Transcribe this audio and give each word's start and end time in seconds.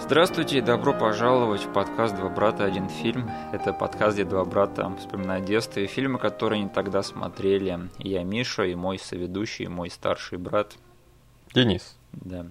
Здравствуйте 0.00 0.58
и 0.58 0.60
добро 0.60 0.94
пожаловать 0.94 1.64
в 1.64 1.72
подкаст 1.72 2.14
«Два 2.14 2.28
брата. 2.28 2.64
Один 2.64 2.88
фильм». 2.88 3.28
Это 3.52 3.72
подкаст, 3.72 4.14
где 4.14 4.24
два 4.24 4.44
брата 4.44 4.94
вспоминают 4.96 5.44
детство 5.44 5.80
и 5.80 5.86
фильмы, 5.86 6.18
которые 6.18 6.60
они 6.60 6.70
тогда 6.70 7.02
смотрели. 7.02 7.90
Я 7.98 8.22
Миша 8.22 8.62
и 8.62 8.74
мой 8.74 8.98
соведущий, 8.98 9.66
мой 9.66 9.90
старший 9.90 10.38
брат. 10.38 10.76
Денис. 11.52 11.96
Да. 12.12 12.46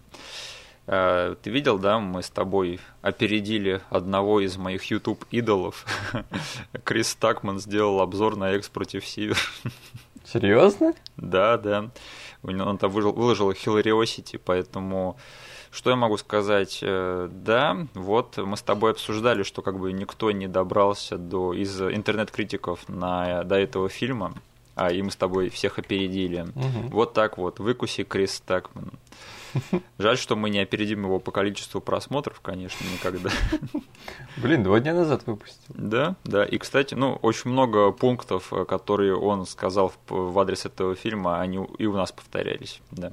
А, 0.87 1.35
ты 1.35 1.49
видел, 1.49 1.79
да, 1.79 1.99
мы 1.99 2.21
с 2.21 2.29
тобой 2.29 2.79
опередили 3.01 3.81
одного 3.89 4.41
из 4.41 4.57
моих 4.57 4.83
YouTube 4.83 5.25
идолов. 5.31 5.85
Крис 6.83 7.15
Такман 7.15 7.59
сделал 7.59 8.01
обзор 8.01 8.35
на 8.35 8.51
Экс 8.51 8.69
против 8.69 9.05
Сивер. 9.05 9.37
Серьезно? 10.25 10.93
Да, 11.15 11.57
да. 11.57 11.89
Он 12.43 12.77
там 12.77 12.91
выложил 12.91 13.51
Hilariosity, 13.51 14.39
поэтому 14.43 15.17
что 15.77 15.91
я 15.91 15.95
могу 15.95 16.17
сказать? 16.17 16.79
Э, 16.81 17.29
да, 17.31 17.85
вот 17.93 18.37
мы 18.37 18.57
с 18.57 18.63
тобой 18.63 18.91
обсуждали, 18.91 19.43
что 19.43 19.61
как 19.61 19.77
бы 19.77 19.93
никто 19.93 20.31
не 20.31 20.47
добрался 20.47 21.19
до 21.19 21.53
из 21.53 21.79
интернет-критиков 21.79 22.89
на, 22.89 23.43
до 23.43 23.55
этого 23.55 23.87
фильма, 23.87 24.33
а 24.73 24.91
и 24.91 25.03
мы 25.03 25.11
с 25.11 25.15
тобой 25.15 25.49
всех 25.49 25.77
опередили. 25.77 26.47
Угу. 26.55 26.89
Вот 26.89 27.13
так 27.13 27.37
вот, 27.37 27.59
выкуси 27.59 28.03
Крис 28.03 28.41
Такман. 28.43 28.91
Жаль, 29.99 30.17
что 30.17 30.35
мы 30.35 30.49
не 30.49 30.59
опередим 30.59 31.03
его 31.03 31.19
по 31.19 31.29
количеству 31.29 31.79
просмотров, 31.79 32.41
конечно, 32.41 32.83
никогда. 32.91 33.29
Блин, 34.37 34.63
два 34.63 34.79
дня 34.79 34.95
назад 34.95 35.27
выпустил. 35.27 35.61
Да, 35.69 36.15
да. 36.23 36.43
И, 36.43 36.57
кстати, 36.57 36.95
ну, 36.95 37.19
очень 37.21 37.51
много 37.51 37.91
пунктов, 37.91 38.51
э, 38.51 38.65
которые 38.65 39.15
он 39.15 39.45
сказал 39.45 39.89
в, 40.07 40.31
в 40.31 40.39
адрес 40.39 40.65
этого 40.65 40.95
фильма, 40.95 41.39
они 41.39 41.59
и 41.77 41.85
у 41.85 41.93
нас 41.93 42.11
повторялись, 42.11 42.81
да. 42.89 43.11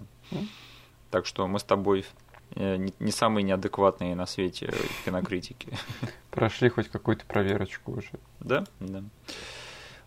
Так 1.11 1.27
что 1.27 1.47
мы 1.47 1.61
с 1.61 1.62
тобой 1.62 2.07
Э, 2.57 2.77
не 2.77 3.11
самые 3.11 3.43
неадекватные 3.43 4.14
на 4.14 4.27
свете 4.27 4.73
кинокритики. 5.05 5.69
Прошли 6.31 6.69
хоть 6.69 6.89
какую-то 6.89 7.25
проверочку 7.27 7.92
уже. 7.92 8.11
Да, 8.41 8.64
да. 8.81 9.03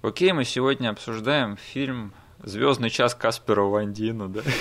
Окей, 0.01 0.31
мы 0.31 0.45
сегодня 0.45 0.89
обсуждаем 0.89 1.57
фильм 1.57 2.13
Звездный 2.43 2.91
час 2.91 3.15
Каспера 3.15 3.63
Вандина, 3.63 4.27
да? 4.27 4.41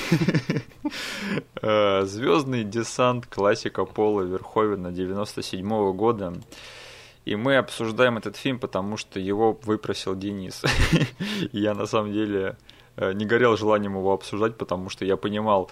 Э, 1.62 2.02
Звездный 2.04 2.64
десант 2.64 3.26
классика 3.26 3.84
Пола 3.84 4.22
Верховена 4.22 4.92
97 4.92 5.66
-го 5.66 5.92
года. 5.92 6.32
И 7.24 7.34
мы 7.34 7.56
обсуждаем 7.56 8.16
этот 8.18 8.36
фильм, 8.36 8.58
потому 8.58 8.96
что 8.96 9.18
его 9.18 9.58
выпросил 9.64 10.14
Денис. 10.14 10.62
Я 11.52 11.74
на 11.74 11.86
самом 11.86 12.12
деле 12.12 12.56
э, 12.96 13.12
не 13.12 13.26
горел 13.26 13.56
желанием 13.56 13.96
его 13.96 14.12
обсуждать, 14.12 14.56
потому 14.56 14.90
что 14.90 15.04
я 15.04 15.16
понимал, 15.16 15.70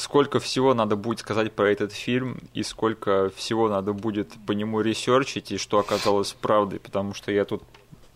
сколько 0.00 0.40
всего 0.40 0.74
надо 0.74 0.96
будет 0.96 1.20
сказать 1.20 1.52
про 1.52 1.70
этот 1.70 1.92
фильм 1.92 2.38
и 2.54 2.62
сколько 2.62 3.30
всего 3.36 3.68
надо 3.68 3.92
будет 3.92 4.32
по 4.46 4.52
нему 4.52 4.80
ресерчить 4.80 5.52
и 5.52 5.58
что 5.58 5.78
оказалось 5.78 6.32
правдой, 6.32 6.80
потому 6.80 7.14
что 7.14 7.30
я 7.30 7.44
тут 7.44 7.62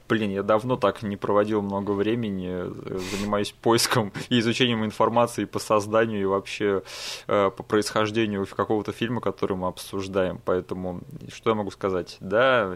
Блин, 0.07 0.31
я 0.31 0.43
давно 0.43 0.77
так 0.77 1.03
не 1.03 1.17
проводил 1.17 1.63
много 1.63 1.93
времени, 1.93 2.51
э, 2.51 2.99
занимаюсь 3.17 3.53
поиском 3.53 4.13
и 4.29 4.39
изучением 4.39 4.85
информации 4.85 5.47
по 5.47 5.59
созданию 5.59 6.21
и 6.21 6.25
вообще 6.27 6.83
э, 7.27 7.51
по 7.51 7.63
происхождению 7.63 8.47
какого-то 8.47 8.93
фильма, 8.93 9.23
который 9.23 9.57
мы 9.57 9.67
обсуждаем. 9.67 10.41
Поэтому 10.45 11.01
что 11.33 11.51
я 11.51 11.57
могу 11.57 11.71
сказать? 11.71 12.19
Да, 12.21 12.75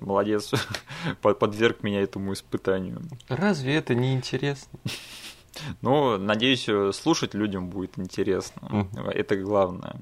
молодец, 0.00 0.50
подверг 1.22 1.84
меня 1.84 2.02
этому 2.02 2.32
испытанию. 2.32 3.02
Разве 3.28 3.76
это 3.76 3.94
не 3.94 4.12
интересно? 4.12 4.76
Ну, 5.82 6.18
надеюсь, 6.18 6.68
слушать 6.94 7.34
людям 7.34 7.68
будет 7.68 7.98
интересно. 7.98 8.60
Mm. 8.62 9.10
Это 9.10 9.36
главное. 9.36 9.96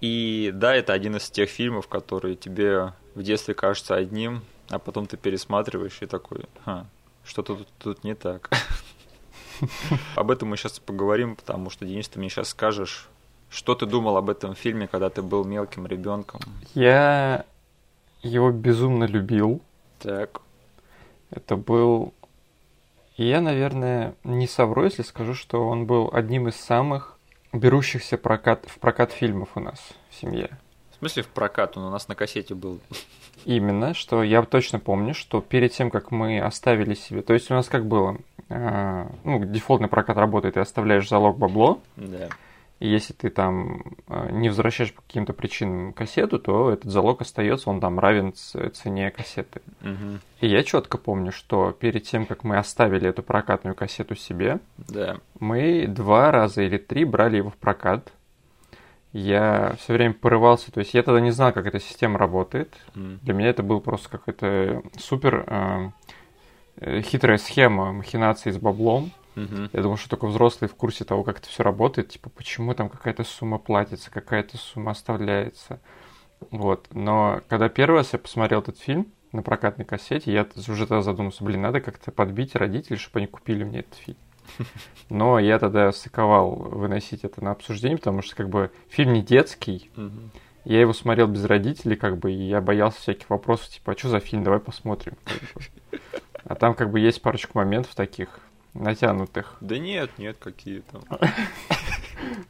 И 0.00 0.50
да, 0.54 0.74
это 0.74 0.92
один 0.92 1.16
из 1.16 1.30
тех 1.30 1.50
фильмов, 1.50 1.88
которые 1.88 2.36
тебе 2.36 2.92
в 3.14 3.22
детстве 3.22 3.54
кажутся 3.54 3.96
одним, 3.96 4.42
а 4.68 4.78
потом 4.78 5.06
ты 5.06 5.16
пересматриваешь 5.16 5.98
и 6.02 6.06
такой, 6.06 6.44
Ха, 6.64 6.86
что-то 7.24 7.56
тут, 7.56 7.68
тут 7.78 8.04
не 8.04 8.14
так. 8.14 8.50
Об 10.14 10.30
этом 10.30 10.48
мы 10.48 10.56
сейчас 10.56 10.78
поговорим, 10.78 11.34
потому 11.34 11.70
что, 11.70 11.84
Денис, 11.84 12.08
ты 12.08 12.18
мне 12.18 12.28
сейчас 12.28 12.50
скажешь, 12.50 13.08
что 13.50 13.74
ты 13.74 13.86
думал 13.86 14.16
об 14.16 14.30
этом 14.30 14.54
фильме, 14.54 14.86
когда 14.86 15.10
ты 15.10 15.22
был 15.22 15.44
мелким 15.44 15.86
ребенком? 15.86 16.40
Я 16.74 17.44
его 18.22 18.50
безумно 18.50 19.04
любил. 19.04 19.62
Так. 20.00 20.42
Это 21.30 21.56
был 21.56 22.14
и 23.18 23.24
я, 23.26 23.40
наверное, 23.40 24.14
не 24.22 24.46
совру, 24.46 24.84
если 24.84 25.02
скажу, 25.02 25.34
что 25.34 25.68
он 25.68 25.86
был 25.86 26.08
одним 26.12 26.48
из 26.48 26.54
самых 26.54 27.18
берущихся 27.52 28.16
прокат, 28.16 28.64
в 28.68 28.78
прокат 28.78 29.12
фильмов 29.12 29.50
у 29.56 29.60
нас 29.60 29.80
в 30.08 30.14
семье. 30.14 30.56
В 30.92 30.98
смысле 31.00 31.24
в 31.24 31.28
прокат? 31.28 31.76
Он 31.76 31.84
у 31.84 31.90
нас 31.90 32.06
на 32.06 32.14
кассете 32.14 32.54
был. 32.54 32.78
Именно, 33.44 33.92
что 33.92 34.22
я 34.22 34.42
точно 34.42 34.78
помню, 34.78 35.14
что 35.14 35.40
перед 35.40 35.72
тем, 35.72 35.90
как 35.90 36.12
мы 36.12 36.40
оставили 36.40 36.94
себе... 36.94 37.22
То 37.22 37.34
есть 37.34 37.50
у 37.50 37.54
нас 37.54 37.68
как 37.68 37.86
было? 37.86 38.18
А, 38.50 39.10
ну, 39.24 39.44
дефолтный 39.44 39.88
прокат 39.88 40.16
работает, 40.16 40.54
ты 40.54 40.60
оставляешь 40.60 41.08
залог 41.08 41.38
бабло. 41.38 41.80
Да. 41.96 42.28
И 42.80 42.88
если 42.88 43.12
ты 43.12 43.28
там 43.28 43.96
э, 44.06 44.28
не 44.30 44.48
возвращаешь 44.48 44.94
по 44.94 45.02
каким-то 45.02 45.32
причинам 45.32 45.92
кассету, 45.92 46.38
то 46.38 46.70
этот 46.70 46.90
залог 46.90 47.20
остается, 47.22 47.70
он 47.70 47.80
там 47.80 47.98
равен 47.98 48.32
цене 48.34 49.10
кассеты. 49.10 49.62
Угу. 49.82 50.20
И 50.42 50.48
я 50.48 50.62
четко 50.62 50.96
помню, 50.96 51.32
что 51.32 51.72
перед 51.72 52.04
тем, 52.04 52.24
как 52.24 52.44
мы 52.44 52.56
оставили 52.56 53.08
эту 53.08 53.24
прокатную 53.24 53.74
кассету 53.74 54.14
себе, 54.14 54.60
да. 54.76 55.18
мы 55.40 55.86
два 55.88 56.30
раза 56.30 56.62
или 56.62 56.78
три 56.78 57.04
брали 57.04 57.38
его 57.38 57.50
в 57.50 57.56
прокат. 57.56 58.12
Я 59.12 59.74
все 59.80 59.94
время 59.94 60.14
порывался, 60.14 60.70
то 60.70 60.78
есть 60.78 60.94
я 60.94 61.02
тогда 61.02 61.20
не 61.20 61.32
знал, 61.32 61.52
как 61.52 61.66
эта 61.66 61.80
система 61.80 62.18
работает. 62.18 62.76
Mm. 62.94 63.18
Для 63.22 63.34
меня 63.34 63.48
это 63.48 63.62
был 63.62 63.80
просто 63.80 64.10
какая-то 64.10 64.82
супер 64.98 65.44
э, 65.46 65.90
э 66.76 67.00
хитрая 67.00 67.38
схема 67.38 67.92
махинации 67.92 68.52
с 68.52 68.58
баблом. 68.58 69.10
Угу. 69.36 69.70
Я 69.72 69.82
думал, 69.82 69.96
что 69.96 70.10
только 70.10 70.26
взрослые 70.26 70.68
в 70.68 70.74
курсе 70.74 71.04
того, 71.04 71.22
как 71.22 71.38
это 71.38 71.48
все 71.48 71.62
работает, 71.62 72.10
типа, 72.10 72.30
почему 72.30 72.74
там 72.74 72.88
какая-то 72.88 73.24
сумма 73.24 73.58
платится, 73.58 74.10
какая-то 74.10 74.56
сумма 74.56 74.92
оставляется. 74.92 75.80
Вот. 76.50 76.88
Но 76.92 77.40
когда 77.48 77.68
первый 77.68 77.96
раз 77.96 78.12
я 78.12 78.18
посмотрел 78.18 78.60
этот 78.60 78.78
фильм 78.78 79.08
на 79.32 79.42
прокатной 79.42 79.84
кассете, 79.84 80.32
я 80.32 80.46
уже 80.56 80.86
тогда 80.86 81.02
задумался, 81.02 81.44
блин, 81.44 81.62
надо 81.62 81.80
как-то 81.80 82.10
подбить 82.10 82.54
родителей, 82.54 82.96
чтобы 82.96 83.18
они 83.18 83.26
купили 83.26 83.64
мне 83.64 83.80
этот 83.80 83.94
фильм. 83.94 84.18
Но 85.10 85.38
я 85.38 85.58
тогда 85.58 85.92
стыковал 85.92 86.54
выносить 86.54 87.24
это 87.24 87.42
на 87.42 87.52
обсуждение, 87.52 87.98
потому 87.98 88.22
что 88.22 88.36
как 88.36 88.48
бы 88.48 88.70
фильм 88.88 89.12
не 89.12 89.22
детский. 89.22 89.90
Я 90.64 90.80
его 90.80 90.92
смотрел 90.92 91.28
без 91.28 91.44
родителей, 91.44 91.96
как 91.96 92.18
бы, 92.18 92.32
и 92.32 92.48
я 92.48 92.60
боялся 92.60 93.00
всяких 93.00 93.30
вопросов, 93.30 93.68
типа, 93.68 93.92
а 93.92 93.96
что 93.96 94.08
за 94.08 94.20
фильм, 94.20 94.44
давай 94.44 94.60
посмотрим. 94.60 95.14
А 96.44 96.54
там 96.54 96.72
как 96.72 96.90
бы 96.90 96.98
есть 96.98 97.20
парочку 97.20 97.58
моментов 97.58 97.94
таких, 97.94 98.40
натянутых. 98.78 99.56
Да 99.60 99.78
нет, 99.78 100.10
нет, 100.18 100.36
какие 100.38 100.80
там. 100.80 101.02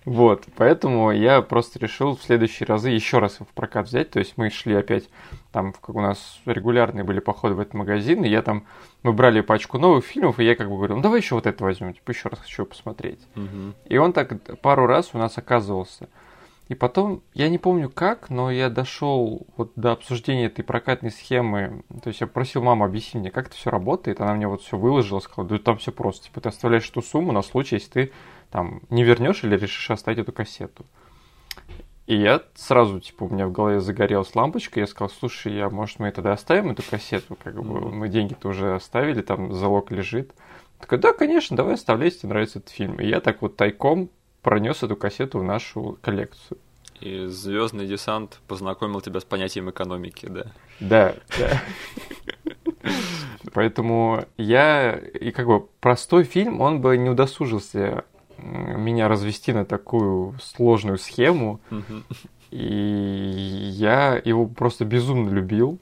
Вот, 0.04 0.46
поэтому 0.56 1.10
я 1.10 1.42
просто 1.42 1.78
решил 1.78 2.16
в 2.16 2.22
следующие 2.22 2.66
разы 2.66 2.88
еще 2.88 3.18
раз 3.18 3.38
в 3.38 3.46
прокат 3.54 3.86
взять. 3.86 4.10
То 4.10 4.18
есть 4.18 4.38
мы 4.38 4.48
шли 4.48 4.74
опять, 4.74 5.10
там, 5.52 5.72
как 5.74 5.94
у 5.94 6.00
нас 6.00 6.40
регулярные 6.46 7.04
были 7.04 7.20
походы 7.20 7.54
в 7.54 7.60
этот 7.60 7.74
магазин, 7.74 8.24
и 8.24 8.28
я 8.28 8.40
там, 8.40 8.66
мы 9.02 9.12
брали 9.12 9.42
пачку 9.42 9.78
новых 9.78 10.06
фильмов, 10.06 10.40
и 10.40 10.44
я 10.44 10.56
как 10.56 10.70
бы 10.70 10.76
говорил, 10.76 10.96
ну 10.96 11.02
давай 11.02 11.20
еще 11.20 11.34
вот 11.34 11.46
это 11.46 11.62
возьмем, 11.62 11.92
типа 11.92 12.10
еще 12.10 12.28
раз 12.30 12.40
хочу 12.40 12.64
посмотреть. 12.64 13.20
Угу. 13.36 13.74
И 13.86 13.98
он 13.98 14.12
так 14.14 14.32
пару 14.60 14.86
раз 14.86 15.10
у 15.12 15.18
нас 15.18 15.36
оказывался. 15.36 16.08
И 16.68 16.74
потом, 16.74 17.22
я 17.32 17.48
не 17.48 17.56
помню 17.56 17.88
как, 17.88 18.28
но 18.28 18.50
я 18.50 18.68
дошел 18.68 19.46
вот 19.56 19.72
до 19.74 19.92
обсуждения 19.92 20.46
этой 20.46 20.62
прокатной 20.62 21.10
схемы. 21.10 21.82
То 22.02 22.08
есть 22.08 22.20
я 22.20 22.26
просил 22.26 22.62
маму 22.62 22.84
объяснить 22.84 23.22
мне, 23.22 23.30
как 23.30 23.46
это 23.46 23.56
все 23.56 23.70
работает. 23.70 24.20
Она 24.20 24.34
мне 24.34 24.46
вот 24.46 24.60
все 24.60 24.76
выложила, 24.76 25.20
сказала, 25.20 25.48
да 25.48 25.58
там 25.58 25.78
все 25.78 25.92
просто. 25.92 26.26
Типа 26.26 26.42
ты 26.42 26.50
оставляешь 26.50 26.88
эту 26.90 27.00
сумму 27.00 27.32
на 27.32 27.40
случай, 27.40 27.76
если 27.76 27.90
ты 27.90 28.12
там 28.50 28.82
не 28.90 29.02
вернешь 29.02 29.44
или 29.44 29.56
решишь 29.56 29.90
оставить 29.90 30.18
эту 30.18 30.32
кассету. 30.32 30.84
И 32.06 32.16
я 32.16 32.42
сразу, 32.54 33.00
типа, 33.00 33.24
у 33.24 33.28
меня 33.28 33.46
в 33.46 33.52
голове 33.52 33.80
загорелась 33.80 34.34
лампочка, 34.34 34.80
я 34.80 34.86
сказал, 34.86 35.10
слушай, 35.10 35.54
я, 35.54 35.68
может, 35.68 35.98
мы 35.98 36.10
тогда 36.10 36.32
оставим 36.32 36.70
эту 36.70 36.82
кассету, 36.82 37.36
как 37.36 37.62
бы, 37.62 37.90
мы 37.90 38.08
деньги-то 38.08 38.48
уже 38.48 38.74
оставили, 38.74 39.20
там 39.20 39.52
залог 39.52 39.90
лежит. 39.90 40.32
Такой, 40.80 40.96
да, 40.96 41.12
конечно, 41.12 41.54
давай 41.54 41.74
оставляй, 41.74 42.06
если 42.06 42.20
тебе 42.20 42.30
нравится 42.30 42.60
этот 42.60 42.70
фильм. 42.70 42.98
И 42.98 43.06
я 43.06 43.20
так 43.20 43.42
вот 43.42 43.56
тайком 43.56 44.08
пронес 44.48 44.82
эту 44.82 44.96
кассету 44.96 45.40
в 45.40 45.44
нашу 45.44 45.98
коллекцию. 46.00 46.56
И 47.02 47.26
звездный 47.26 47.86
десант 47.86 48.40
познакомил 48.48 49.02
тебя 49.02 49.20
с 49.20 49.24
понятием 49.24 49.68
экономики, 49.68 50.24
да? 50.24 50.46
Да, 50.80 51.14
да. 51.38 51.62
Поэтому 53.52 54.24
я, 54.38 54.96
и 54.96 55.32
как 55.32 55.46
бы 55.48 55.66
простой 55.80 56.24
фильм, 56.24 56.62
он 56.62 56.80
бы 56.80 56.96
не 56.96 57.10
удосужился 57.10 58.04
меня 58.38 59.08
развести 59.08 59.52
на 59.52 59.66
такую 59.66 60.38
сложную 60.40 60.96
схему. 60.96 61.60
И 62.50 62.56
я 62.56 64.18
его 64.24 64.46
просто 64.46 64.86
безумно 64.86 65.28
любил. 65.28 65.78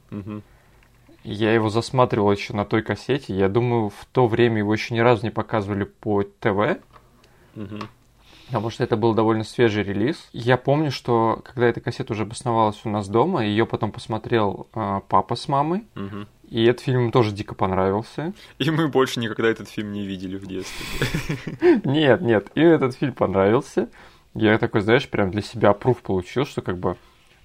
Я 1.23 1.55
его 1.55 1.71
засматривал 1.71 2.33
еще 2.33 2.53
на 2.53 2.65
той 2.65 2.83
кассете. 2.83 3.33
Я 3.33 3.49
думаю, 3.49 3.91
в 3.91 4.07
то 4.11 4.27
время 4.27 4.59
его 4.59 4.73
еще 4.73 4.93
ни 4.93 4.99
разу 4.99 5.23
не 5.23 5.31
показывали 5.31 5.85
по 5.85 6.25
ТВ. 6.25 6.81
Потому 8.47 8.71
что 8.71 8.85
это 8.85 8.97
был 8.97 9.15
довольно 9.15 9.45
свежий 9.45 9.83
релиз. 9.83 10.29
Я 10.33 10.57
помню, 10.57 10.91
что 10.91 11.41
когда 11.45 11.67
эта 11.67 11.81
кассета 11.81 12.13
уже 12.13 12.23
обосновалась 12.23 12.81
у 12.85 12.89
нас 12.91 13.09
дома, 13.09 13.45
ее 13.45 13.67
потом 13.67 13.93
посмотрел 13.93 14.69
э, 14.75 15.01
папа 15.09 15.35
с 15.37 15.49
мамой, 15.49 15.85
Мгм. 15.95 16.27
и 16.49 16.65
этот 16.65 16.83
фильм 16.85 17.11
тоже 17.11 17.33
дико 17.33 17.55
понравился. 17.55 18.33
И 18.59 18.71
мы 18.71 18.89
больше 18.89 19.21
никогда 19.21 19.49
этот 19.49 19.69
фильм 19.69 19.93
не 19.93 20.07
видели 20.07 20.37
в 20.37 20.47
детстве. 20.47 21.81
Нет, 21.85 22.21
нет, 22.21 22.49
и 22.55 22.61
этот 22.61 22.95
фильм 22.97 23.13
понравился. 23.13 23.89
Я 24.35 24.59
такой, 24.59 24.83
знаешь, 24.83 25.09
прям 25.09 25.31
для 25.31 25.43
себя 25.43 25.73
пруф 25.73 26.03
получил, 26.03 26.45
что 26.45 26.61
как 26.63 26.79
бы 26.79 26.97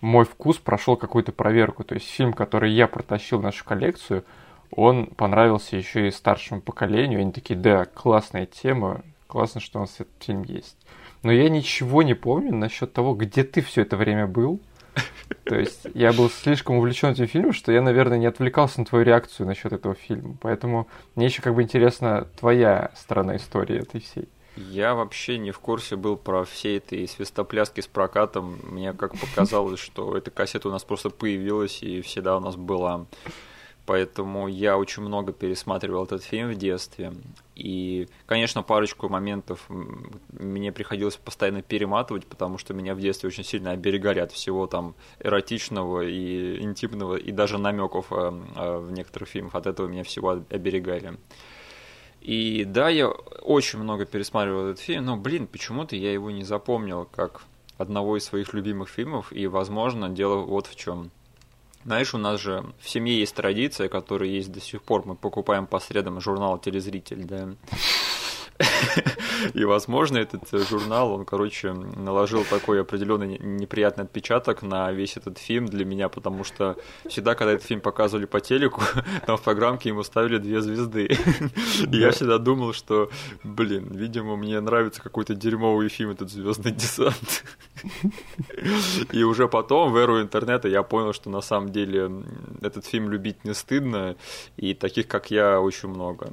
мой 0.02 0.26
вкус 0.26 0.58
прошел 0.58 0.98
какую-то 0.98 1.32
проверку. 1.32 1.84
То 1.84 1.96
есть 1.96 2.08
фильм, 2.10 2.34
который 2.34 2.72
я 2.74 2.88
протащил 2.88 3.40
в 3.40 3.44
нашу 3.44 3.64
коллекцию, 3.64 4.26
он 4.72 5.06
понравился 5.08 5.78
еще 5.78 6.08
и 6.08 6.12
старшему 6.12 6.60
поколению. 6.62 7.22
Они 7.22 7.32
такие, 7.32 7.58
да, 7.58 7.86
классная 7.86 8.46
тема, 8.46 9.04
классно, 9.32 9.62
что 9.62 9.80
у 9.80 9.82
нас 9.82 9.96
этот 9.96 10.14
фильм 10.20 10.44
есть. 10.44 10.78
Но 11.24 11.32
я 11.32 11.50
ничего 11.50 12.04
не 12.04 12.14
помню 12.14 12.54
насчет 12.54 12.92
того, 12.92 13.16
где 13.16 13.44
ты 13.44 13.62
все 13.62 13.82
это 13.82 13.96
время 13.96 14.28
был. 14.28 14.60
То 15.46 15.56
есть 15.56 15.88
я 15.94 16.12
был 16.12 16.30
слишком 16.30 16.76
увлечен 16.76 17.12
этим 17.12 17.28
фильмом, 17.28 17.54
что 17.54 17.72
я, 17.72 17.82
наверное, 17.82 18.18
не 18.18 18.26
отвлекался 18.26 18.82
на 18.82 18.86
твою 18.86 19.06
реакцию 19.06 19.48
насчет 19.48 19.72
этого 19.72 19.96
фильма. 19.96 20.36
Поэтому 20.42 20.90
мне 21.16 21.28
еще 21.28 21.42
как 21.42 21.56
бы 21.56 21.64
интересна 21.64 22.28
твоя 22.38 22.92
сторона 22.96 23.38
истории 23.38 23.80
этой 23.80 24.02
всей. 24.02 24.28
Я 24.58 24.96
вообще 24.96 25.38
не 25.38 25.52
в 25.52 25.60
курсе 25.60 25.96
был 25.96 26.18
про 26.18 26.44
все 26.44 26.76
эти 26.78 27.06
свистопляски 27.06 27.80
с 27.80 27.88
прокатом. 27.88 28.60
Мне 28.64 28.92
как 28.92 29.18
показалось, 29.18 29.80
что 29.80 30.18
эта 30.18 30.30
кассета 30.30 30.68
у 30.68 30.72
нас 30.72 30.84
просто 30.84 31.10
появилась 31.10 31.82
и 31.82 32.02
всегда 32.02 32.36
у 32.36 32.42
нас 32.42 32.58
была. 32.58 33.06
Поэтому 33.86 34.48
я 34.48 34.78
очень 34.78 35.02
много 35.02 35.34
пересматривал 35.34 36.04
этот 36.04 36.24
фильм 36.24 36.52
в 36.52 36.56
детстве. 36.56 37.14
И, 37.56 38.08
конечно, 38.26 38.64
парочку 38.64 39.10
моментов 39.10 39.66
мне 40.30 40.72
приходилось 40.72 41.16
постоянно 41.16 41.62
перематывать, 41.62 42.28
потому 42.28 42.58
что 42.58 42.74
меня 42.74 42.94
в 42.94 43.00
детстве 43.00 43.28
очень 43.28 43.44
сильно 43.44 43.72
оберегали 43.72 44.20
от 44.20 44.32
всего 44.32 44.68
там 44.68 44.96
эротичного 45.20 46.02
и 46.02 46.62
интимного, 46.62 47.16
и 47.16 47.32
даже 47.32 47.58
намеков 47.58 48.08
э, 48.12 48.32
э, 48.56 48.78
в 48.78 48.92
некоторых 48.92 49.30
фильмах. 49.30 49.56
От 49.56 49.66
этого 49.66 49.88
меня 49.88 50.04
всего 50.04 50.42
оберегали. 50.50 51.18
И 52.22 52.66
да, 52.66 52.88
я 52.88 53.10
очень 53.10 53.80
много 53.80 54.06
пересматривал 54.06 54.68
этот 54.68 54.80
фильм, 54.80 55.06
но, 55.06 55.18
блин, 55.18 55.48
почему-то 55.48 55.96
я 55.96 56.14
его 56.14 56.30
не 56.30 56.44
запомнил 56.44 57.06
как 57.06 57.42
одного 57.80 58.16
из 58.18 58.26
своих 58.26 58.54
любимых 58.54 58.90
фильмов, 58.90 59.34
и, 59.34 59.48
возможно, 59.48 60.08
дело 60.08 60.38
вот 60.38 60.68
в 60.68 60.76
чем. 60.76 61.10
Знаешь, 61.84 62.14
у 62.14 62.18
нас 62.18 62.40
же 62.40 62.64
в 62.80 62.90
семье 62.90 63.20
есть 63.20 63.36
традиция, 63.36 63.90
которая 63.90 64.30
есть 64.30 64.52
до 64.52 64.62
сих 64.62 64.84
пор. 64.84 65.06
Мы 65.06 65.16
покупаем 65.16 65.66
по 65.66 65.80
средам 65.80 66.22
журнал 66.22 66.60
«Телезритель», 66.60 67.24
да. 67.24 67.50
И, 69.54 69.64
возможно, 69.66 70.18
этот 70.18 70.54
э, 70.54 70.60
журнал, 70.70 71.12
он, 71.14 71.26
короче, 71.26 71.74
наложил 71.74 72.44
такой 72.44 72.82
определенный 72.82 73.28
не- 73.28 73.40
неприятный 73.40 74.06
отпечаток 74.06 74.62
на 74.62 74.92
весь 74.92 75.18
этот 75.18 75.38
фильм 75.38 75.66
для 75.66 75.86
меня, 75.86 76.10
потому 76.10 76.44
что 76.44 76.78
всегда, 77.08 77.36
когда 77.36 77.54
этот 77.54 77.66
фильм 77.66 77.82
показывали 77.82 78.26
по 78.26 78.40
телеку, 78.40 78.82
там 79.26 79.38
в 79.38 79.42
программке 79.42 79.90
ему 79.90 80.04
ставили 80.04 80.38
две 80.38 80.62
звезды. 80.62 81.18
И 81.92 81.98
я 81.98 82.12
всегда 82.12 82.38
думал, 82.38 82.74
что, 82.74 83.10
блин, 83.44 83.88
видимо, 83.92 84.36
мне 84.36 84.60
нравится 84.60 85.02
какой-то 85.02 85.36
дерьмовый 85.36 85.90
фильм, 85.90 86.12
этот 86.12 86.30
«Звездный 86.30 86.72
десант». 86.72 87.44
И 89.12 89.24
уже 89.24 89.48
потом, 89.48 89.92
в 89.92 89.98
эру 89.98 90.22
интернета, 90.22 90.68
я 90.68 90.84
понял, 90.84 91.14
что 91.14 91.30
на 91.30 91.42
самом 91.42 91.72
деле 91.72 92.12
этот 92.62 92.86
фильм 92.86 93.10
любить 93.10 93.44
не 93.44 93.54
стыдно, 93.54 94.16
и 94.58 94.74
таких, 94.74 95.08
как 95.08 95.32
я, 95.32 95.60
очень 95.60 95.90
много. 95.90 96.32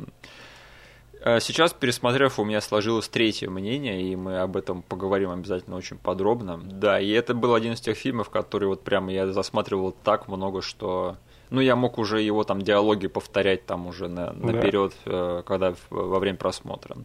А 1.22 1.40
Сейчас, 1.40 1.72
пересмотрев, 1.72 2.38
у 2.38 2.44
меня 2.44 2.60
сложилось 2.60 3.08
третье 3.08 3.50
мнение, 3.50 4.02
и 4.02 4.16
мы 4.16 4.38
об 4.38 4.56
этом 4.56 4.82
поговорим 4.82 5.30
обязательно 5.30 5.76
очень 5.76 5.98
подробно. 5.98 6.60
Да, 6.62 7.00
и 7.00 7.10
это 7.10 7.34
был 7.34 7.54
один 7.54 7.72
из 7.72 7.80
тех 7.80 7.96
фильмов, 7.96 8.30
который 8.30 8.68
вот 8.68 8.82
прямо 8.84 9.12
я 9.12 9.26
засматривал 9.32 9.92
так 9.92 10.28
много, 10.28 10.62
что... 10.62 11.16
Ну, 11.50 11.60
я 11.62 11.76
мог 11.76 11.98
уже 11.98 12.20
его 12.20 12.44
там 12.44 12.60
диалоги 12.60 13.06
повторять 13.06 13.64
там 13.64 13.86
уже 13.86 14.08
на, 14.08 14.32
Да. 14.34 14.52
наперед, 14.52 14.94
э, 15.06 15.42
когда 15.46 15.74
во 15.88 16.18
время 16.18 16.36
просмотра. 16.36 16.96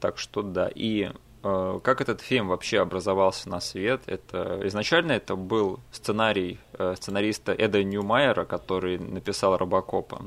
Так 0.00 0.16
что 0.18 0.42
да. 0.42 0.70
И 0.72 1.10
э, 1.42 1.80
как 1.82 2.00
этот 2.00 2.20
фильм 2.20 2.48
вообще 2.48 2.80
образовался 2.80 3.48
на 3.48 3.60
свет? 3.60 4.02
Это 4.06 4.60
изначально 4.64 5.12
это 5.12 5.34
был 5.34 5.80
сценарий 5.90 6.60
э, 6.78 6.94
сценариста 6.96 7.52
Эда 7.52 7.82
Ньюмайера, 7.82 8.44
который 8.44 8.98
написал 8.98 9.56
Робокопа. 9.56 10.22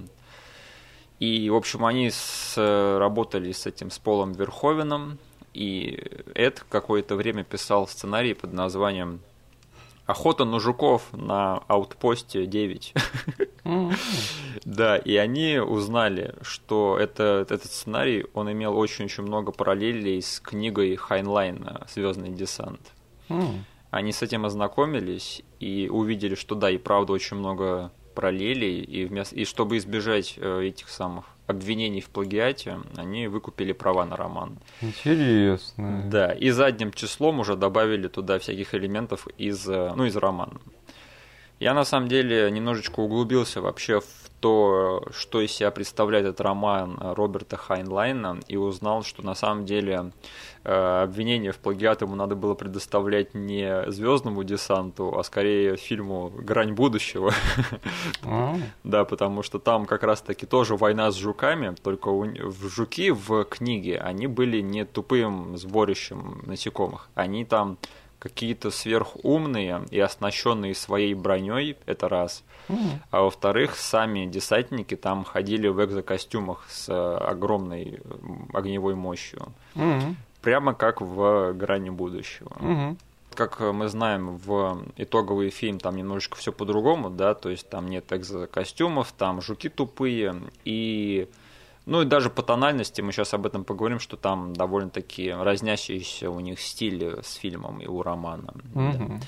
И, 1.20 1.50
в 1.50 1.56
общем, 1.56 1.86
они 1.86 2.12
с, 2.12 2.54
э, 2.58 2.98
работали 3.00 3.52
с 3.52 3.66
этим, 3.66 3.90
с 3.90 3.98
Полом 3.98 4.34
Верховеном, 4.34 5.18
и 5.54 6.00
Эд 6.36 6.64
какое-то 6.70 7.16
время 7.16 7.44
писал 7.44 7.88
сценарий 7.88 8.36
под 8.36 8.54
названием 8.54 9.22
«Охота 10.06 10.46
на 10.46 10.60
жуков 10.60 11.02
на 11.12 11.58
аутпосте 11.68 12.46
9». 12.46 12.94
М, 13.64 13.92
Да, 14.64 14.98
и 14.98 15.16
они 15.16 15.58
узнали, 15.60 16.36
что 16.42 16.98
это, 17.00 17.46
этот 17.50 17.66
сценарий, 17.66 18.26
он 18.34 18.52
имел 18.52 18.78
очень-очень 18.78 19.24
много 19.24 19.52
параллелей 19.52 20.22
с 20.22 20.40
книгой 20.40 20.96
Хайнлайна 20.96 21.88
«Звездный 21.94 22.30
десант». 22.30 22.80
Они 23.90 24.12
с 24.12 24.22
этим 24.22 24.46
ознакомились 24.46 25.42
и 25.60 25.90
увидели, 25.92 26.36
что 26.36 26.56
да, 26.56 26.70
и 26.70 26.78
правда 26.78 27.14
очень 27.14 27.38
много 27.38 27.92
параллелей, 28.18 28.82
и, 28.82 29.06
вместо, 29.06 29.36
и 29.36 29.46
чтобы 29.46 29.78
избежать 29.78 30.34
э, 30.38 30.64
этих 30.64 30.90
самых 30.90 31.26
обвинений 31.46 32.02
в 32.02 32.10
плагиате, 32.10 32.80
они 32.96 33.28
выкупили 33.28 33.74
права 33.74 34.06
на 34.06 34.16
роман. 34.16 34.58
Интересно. 34.82 36.04
Да, 36.10 36.34
и 36.34 36.50
задним 36.50 36.92
числом 36.92 37.40
уже 37.40 37.56
добавили 37.56 38.08
туда 38.08 38.40
всяких 38.40 38.74
элементов 38.74 39.28
из, 39.38 39.70
э, 39.70 39.94
ну, 39.96 40.06
из 40.06 40.16
романа. 40.16 40.60
Я 41.60 41.76
на 41.76 41.86
самом 41.86 42.08
деле 42.08 42.50
немножечко 42.50 43.02
углубился 43.02 43.62
вообще 43.62 44.00
в 44.00 44.27
то, 44.40 45.04
что 45.12 45.42
из 45.42 45.52
себя 45.52 45.72
представляет 45.72 46.26
этот 46.26 46.42
роман 46.42 46.98
Роберта 47.00 47.58
Хайнлайна, 47.58 48.40
и 48.48 48.56
узнал, 48.56 49.04
что 49.04 49.26
на 49.26 49.34
самом 49.34 49.66
деле 49.66 50.12
э, 50.64 51.04
обвинение 51.04 51.52
в 51.52 51.58
плагиат 51.58 52.02
ему 52.02 52.16
надо 52.16 52.36
было 52.36 52.54
предоставлять 52.54 53.34
не 53.34 53.90
звездному 53.92 54.44
десанту, 54.44 55.18
а 55.18 55.24
скорее 55.24 55.76
фильму 55.78 56.30
Грань 56.30 56.74
будущего. 56.74 57.34
А, 58.24 58.56
Да, 58.84 59.06
потому 59.06 59.44
что 59.44 59.60
там 59.60 59.86
как 59.86 60.04
раз-таки 60.04 60.46
тоже 60.46 60.76
война 60.76 61.12
с 61.12 61.16
жуками, 61.16 61.76
только 61.82 62.10
в 62.10 62.70
жуки 62.70 63.12
в 63.12 63.44
книге, 63.46 64.00
они 64.00 64.28
были 64.28 64.62
не 64.62 64.86
тупым 64.86 65.58
сборищем 65.58 66.42
насекомых. 66.46 67.10
Они 67.16 67.44
там 67.44 67.78
какие-то 68.28 68.72
сверхумные 68.72 69.86
и 69.90 70.00
оснащенные 70.00 70.76
своей 70.76 71.14
броней, 71.14 71.78
это 71.86 72.10
раз. 72.10 72.44
м. 72.70 72.78
А 73.12 73.22
во-вторых, 73.22 73.76
сами 73.76 74.26
десантники 74.26 74.96
там 74.96 75.24
ходили 75.24 75.68
в 75.68 75.84
экзокостюмах 75.84 76.66
с 76.70 76.90
э, 76.90 76.94
огромной 76.94 78.00
огневой 78.54 78.96
мощью. 78.96 79.54
Мгм. 79.76 80.18
Прямо 80.42 80.74
как 80.74 81.02
в 81.02 81.54
«Грани 81.54 81.90
будущего». 81.90 82.52
Мгм. 82.60 82.98
Как 83.34 83.62
э, 83.62 83.72
мы 83.72 83.88
знаем, 83.88 84.38
в 84.38 84.84
итоговый 84.98 85.50
фильм 85.50 85.80
там 85.80 85.96
немножечко 85.96 86.38
все 86.38 86.52
по-другому, 86.52 87.10
да, 87.10 87.34
то 87.34 87.50
есть 87.50 87.70
там 87.70 87.88
нет 87.88 88.12
экзокостюмов, 88.12 89.12
там 89.12 89.42
жуки 89.42 89.70
тупые, 89.70 90.42
и 90.66 91.30
ну 91.88 92.02
и 92.02 92.06
даже 92.06 92.30
по 92.30 92.44
тональности, 92.44 93.02
мы 93.02 93.14
сейчас 93.14 93.34
об 93.34 93.46
этом 93.46 93.64
поговорим, 93.64 94.00
что 94.00 94.18
там 94.18 94.54
довольно-таки 94.54 95.32
разнящийся 95.32 96.30
у 96.30 96.40
них 96.42 96.60
стиль 96.60 97.20
с 97.24 97.36
фильмом 97.36 97.80
и 97.80 97.88
у 97.88 98.04
романа. 98.04 98.54
да. 98.76 98.82
Мгм. 98.82 99.22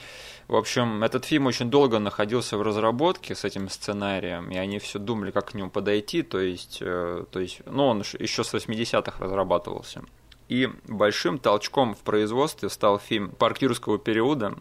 В 0.49 0.55
общем, 0.55 1.03
этот 1.03 1.25
фильм 1.25 1.45
очень 1.45 1.69
долго 1.69 1.99
находился 1.99 2.57
в 2.57 2.63
разработке 2.63 3.35
с 3.35 3.45
этим 3.45 3.69
сценарием, 3.69 4.49
и 4.49 4.57
они 4.57 4.79
все 4.79 4.97
думали, 4.99 5.31
как 5.31 5.51
к 5.51 5.53
нему 5.53 5.69
подойти, 5.69 6.23
то 6.23 6.39
есть, 6.39 6.79
э, 6.81 7.23
то 7.31 7.39
есть 7.39 7.61
ну, 7.65 7.85
он 7.85 7.99
еще 7.99 8.43
с 8.43 8.53
80-х 8.53 9.23
разрабатывался. 9.23 10.01
И 10.49 10.67
большим 10.87 11.37
толчком 11.37 11.93
в 11.93 11.99
производстве 11.99 12.69
стал 12.69 12.97
фильм 12.97 13.29
«Парк 13.29 13.61
юрского 13.61 13.99
периода», 13.99 14.55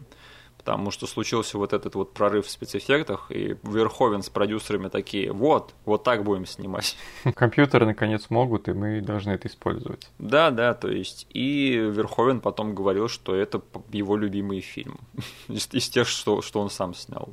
потому 0.69 0.91
что 0.91 1.07
случился 1.07 1.57
вот 1.57 1.73
этот 1.73 1.95
вот 1.95 2.13
прорыв 2.13 2.45
в 2.45 2.49
спецэффектах, 2.51 3.31
и 3.31 3.57
Верховен 3.63 4.21
с 4.21 4.29
продюсерами 4.29 4.87
такие, 4.89 5.31
вот, 5.31 5.73
вот 5.83 6.03
так 6.03 6.23
будем 6.23 6.45
снимать. 6.45 6.95
Компьютеры 7.35 7.87
наконец 7.87 8.29
могут, 8.29 8.67
и 8.67 8.73
мы 8.73 9.01
должны 9.01 9.31
это 9.31 9.47
использовать. 9.47 10.07
Да, 10.19 10.51
да, 10.51 10.75
то 10.75 10.87
есть, 10.87 11.25
и 11.31 11.71
Верховен 11.71 12.39
потом 12.39 12.75
говорил, 12.75 13.07
что 13.07 13.33
это 13.33 13.63
его 13.91 14.15
любимый 14.15 14.61
фильм 14.61 14.99
из, 15.47 15.67
из 15.71 15.89
тех, 15.89 16.07
что, 16.07 16.43
что 16.43 16.61
он 16.61 16.69
сам 16.69 16.93
снял. 16.93 17.29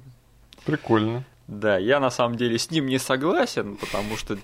Прикольно. 0.65 1.23
Да, 1.49 1.79
я 1.79 2.01
на 2.01 2.11
самом 2.11 2.37
деле 2.37 2.59
с 2.59 2.71
ним 2.73 2.87
не 2.87 2.99
согласен, 2.99 3.77
потому 3.77 4.17
что 4.17 4.37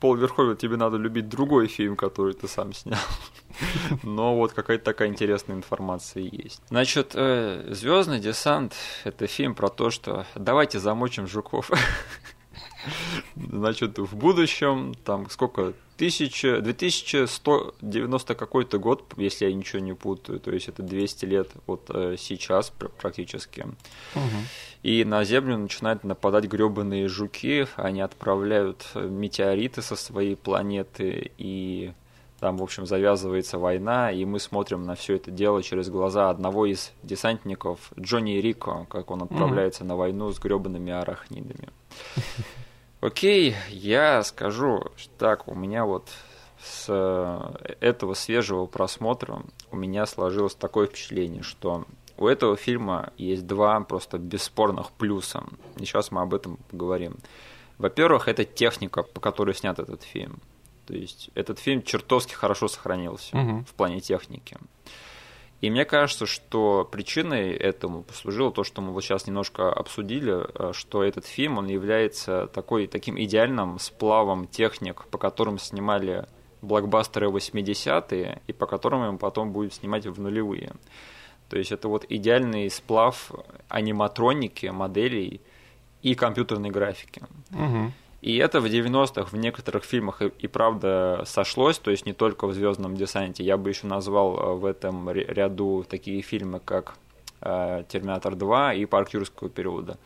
Пол 0.00 0.14
Верховен 0.14 0.56
тебе 0.56 0.76
надо 0.76 0.98
любить 0.98 1.28
другой 1.28 1.68
фильм, 1.68 1.96
который 1.96 2.34
ты 2.34 2.48
сам 2.48 2.74
снял. 2.74 2.98
Но 4.02 4.36
вот 4.36 4.52
какая-то 4.52 4.84
такая 4.84 5.08
интересная 5.08 5.56
информация 5.56 6.22
есть. 6.22 6.60
Значит, 6.68 7.12
Звездный 7.12 8.20
десант 8.20 8.74
это 9.04 9.26
фильм 9.26 9.54
про 9.54 9.68
то, 9.68 9.90
что 9.90 10.26
давайте 10.34 10.78
замочим 10.78 11.26
жуков. 11.26 11.70
Значит, 13.36 13.98
в 13.98 14.16
будущем, 14.16 14.94
там 15.04 15.28
сколько, 15.30 15.74
1000, 15.96 16.60
2190 16.60 18.34
какой-то 18.34 18.78
год, 18.78 19.04
если 19.16 19.46
я 19.46 19.54
ничего 19.54 19.80
не 19.80 19.94
путаю, 19.94 20.40
то 20.40 20.50
есть 20.50 20.68
это 20.68 20.82
200 20.82 21.24
лет 21.24 21.50
вот 21.66 21.88
э, 21.88 22.16
сейчас 22.18 22.72
практически. 22.98 23.60
Угу. 24.14 24.22
И 24.82 25.04
на 25.04 25.24
Землю 25.24 25.56
начинают 25.56 26.02
нападать 26.04 26.44
гребаные 26.44 27.08
жуки, 27.08 27.66
они 27.76 28.00
отправляют 28.00 28.86
метеориты 28.94 29.82
со 29.82 29.94
своей 29.94 30.36
планеты, 30.36 31.30
и 31.38 31.92
там, 32.40 32.58
в 32.58 32.62
общем, 32.62 32.84
завязывается 32.84 33.58
война, 33.58 34.10
и 34.10 34.24
мы 34.24 34.40
смотрим 34.40 34.84
на 34.84 34.96
все 34.96 35.14
это 35.16 35.30
дело 35.30 35.62
через 35.62 35.88
глаза 35.88 36.28
одного 36.28 36.66
из 36.66 36.92
десантников, 37.02 37.92
Джонни 37.98 38.32
Рико, 38.32 38.86
как 38.90 39.10
он 39.10 39.22
отправляется 39.22 39.84
mm-hmm. 39.84 39.86
на 39.86 39.96
войну 39.96 40.32
с 40.32 40.38
гребаными 40.38 40.92
арахнидами. 40.92 41.68
Окей, 43.04 43.54
я 43.68 44.22
скажу, 44.22 44.82
так, 45.18 45.46
у 45.46 45.54
меня 45.54 45.84
вот 45.84 46.08
с 46.58 46.86
э, 46.88 47.74
этого 47.80 48.14
свежего 48.14 48.64
просмотра 48.64 49.42
у 49.70 49.76
меня 49.76 50.06
сложилось 50.06 50.54
такое 50.54 50.86
впечатление, 50.86 51.42
что 51.42 51.84
у 52.16 52.26
этого 52.26 52.56
фильма 52.56 53.12
есть 53.18 53.46
два 53.46 53.78
просто 53.80 54.16
бесспорных 54.16 54.90
плюса. 54.92 55.44
И 55.76 55.84
сейчас 55.84 56.12
мы 56.12 56.22
об 56.22 56.32
этом 56.32 56.56
поговорим. 56.70 57.18
Во-первых, 57.76 58.26
это 58.26 58.46
техника, 58.46 59.02
по 59.02 59.20
которой 59.20 59.54
снят 59.54 59.78
этот 59.78 60.02
фильм. 60.02 60.40
То 60.86 60.94
есть 60.94 61.28
этот 61.34 61.58
фильм 61.58 61.82
чертовски 61.82 62.32
хорошо 62.32 62.68
сохранился 62.68 63.36
угу. 63.36 63.64
в 63.68 63.74
плане 63.74 64.00
техники. 64.00 64.56
И 65.64 65.70
мне 65.70 65.86
кажется, 65.86 66.26
что 66.26 66.86
причиной 66.92 67.52
этому 67.52 68.02
послужило 68.02 68.52
то, 68.52 68.64
что 68.64 68.82
мы 68.82 68.92
вот 68.92 69.02
сейчас 69.02 69.26
немножко 69.26 69.72
обсудили, 69.72 70.44
э, 70.58 70.72
что 70.74 71.02
этот 71.02 71.24
фильм, 71.24 71.56
он 71.56 71.68
является 71.68 72.48
такой, 72.48 72.86
таким 72.86 73.18
идеальным 73.18 73.78
сплавом 73.78 74.46
техник, 74.46 75.06
по 75.10 75.16
которым 75.16 75.58
снимали 75.58 76.26
блокбастеры 76.60 77.28
80-е, 77.30 78.42
и 78.46 78.52
по 78.52 78.66
которым 78.66 79.12
мы 79.12 79.16
потом 79.16 79.52
будем 79.52 79.70
снимать 79.70 80.04
в 80.06 80.20
нулевые. 80.20 80.74
То 81.48 81.56
есть 81.56 81.72
это 81.72 81.88
вот 81.88 82.04
идеальный 82.10 82.68
сплав 82.68 83.32
аниматроники, 83.68 84.66
моделей 84.66 85.40
и 86.02 86.14
компьютерной 86.14 86.68
графики. 86.68 87.22
Угу. 87.52 87.90
И 88.24 88.38
это 88.38 88.62
в 88.62 88.64
90-х 88.64 89.36
в 89.36 89.36
некоторых 89.36 89.84
фильмах 89.84 90.22
и, 90.22 90.32
и 90.38 90.46
правда 90.46 91.24
сошлось, 91.26 91.78
то 91.78 91.90
есть 91.90 92.06
не 92.06 92.14
только 92.14 92.46
в 92.46 92.54
Звездном 92.54 92.96
десанте. 92.96 93.44
Я 93.44 93.58
бы 93.58 93.68
еще 93.68 93.86
назвал 93.86 94.38
э, 94.38 94.54
в 94.54 94.64
этом 94.64 95.10
ряду 95.10 95.84
такие 95.86 96.22
фильмы, 96.22 96.58
как 96.58 96.94
э, 97.42 97.84
Терминатор 97.86 98.34
2 98.34 98.74
и 98.74 98.86
Парк 98.86 99.10
юрского 99.10 99.50
периода. 99.50 99.98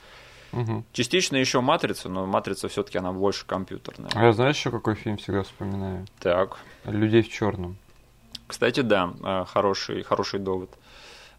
Угу. 0.53 0.85
Частично 0.93 1.37
еще 1.37 1.61
Матрица, 1.61 2.09
но 2.09 2.27
Матрица 2.27 2.67
все-таки 2.67 2.99
она 2.99 3.13
больше 3.13 3.47
компьютерная. 3.47 4.11
А 4.13 4.25
я 4.25 4.33
знаешь 4.33 4.57
еще 4.57 4.73
какой 4.73 4.97
фильм 4.97 5.17
всегда 5.19 5.45
вспоминаю? 5.45 6.05
Так. 6.19 6.59
Людей 6.87 7.23
в 7.23 7.29
черном. 7.29 7.77
Кстати, 8.49 8.81
да, 8.81 9.13
э, 9.23 9.45
хороший, 9.47 10.03
хороший 10.03 10.41
довод. 10.41 10.71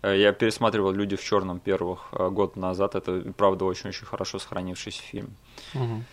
Я 0.02 0.32
пересматривал 0.32 0.94
Люди 0.94 1.18
в 1.18 1.22
черном 1.22 1.60
первых 1.60 2.14
год 2.14 2.56
назад. 2.56 2.96
Это, 2.96 3.22
правда, 3.36 3.66
очень-очень 3.66 4.06
хорошо 4.06 4.40
сохранившийся 4.40 5.02
фильм. 5.02 5.36
Угу. 5.76 6.04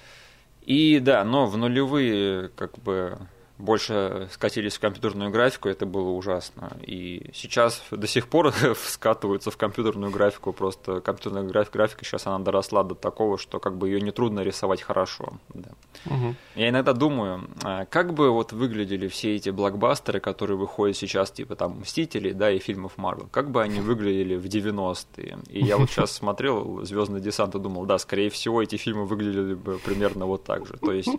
И 0.67 0.99
да, 0.99 1.23
но 1.25 1.47
в 1.47 1.57
нулевые 1.57 2.49
как 2.49 2.77
бы 2.81 3.19
больше 3.59 4.29
скатились 4.33 4.75
в 4.75 4.81
компьютерную 4.81 5.31
графику, 5.31 5.69
это 5.69 5.87
было 5.87 6.11
ужасно. 6.11 6.77
И 6.83 7.31
сейчас 7.33 7.83
до 7.91 8.07
сих 8.07 8.29
пор 8.29 8.53
скатываются 8.77 9.51
в 9.51 9.57
компьютерную 9.57 10.13
графику, 10.13 10.53
просто 10.53 11.01
компьютерная 11.01 11.43
граф, 11.43 11.71
графика 11.71 12.05
сейчас 12.05 12.27
она 12.27 12.39
доросла 12.39 12.83
до 12.83 12.95
такого, 12.95 13.39
что 13.39 13.59
как 13.59 13.77
бы 13.77 13.89
ее 13.89 14.01
нетрудно 14.01 14.41
рисовать 14.41 14.83
хорошо. 14.83 15.39
Да. 15.55 15.71
Угу. 16.07 16.35
Я 16.57 16.69
иногда 16.69 16.93
думаю, 16.93 17.49
а, 17.63 17.87
как 17.87 18.13
бы 18.13 18.31
вот 18.31 18.53
выглядели 18.53 19.09
все 19.09 19.37
эти 19.37 19.51
блокбастеры, 19.51 20.21
которые 20.21 20.57
выходят 20.57 20.97
сейчас, 20.97 21.31
типа 21.31 21.57
там 21.57 21.81
Мстители, 21.81 22.33
да, 22.33 22.51
и 22.51 22.59
фильмов 22.59 22.93
Марвел, 22.97 23.29
как 23.31 23.51
бы 23.51 23.63
они 23.63 23.81
выглядели 23.81 24.37
в 24.37 24.47
90-е. 24.47 25.39
И 25.49 25.65
я 25.65 25.77
вот 25.77 25.91
сейчас 25.91 26.13
смотрел 26.13 26.85
Звездный 26.85 27.21
десант 27.21 27.55
и 27.55 27.59
думал, 27.59 27.87
да, 27.87 27.99
скорее 27.99 28.31
всего, 28.31 28.63
эти 28.63 28.77
фильмы 28.77 29.07
выглядели 29.07 29.55
бы 29.55 29.79
примерно 29.79 30.27
вот 30.27 30.45
так 30.45 30.67
же. 30.67 30.75
То 30.75 30.93
есть 30.93 31.11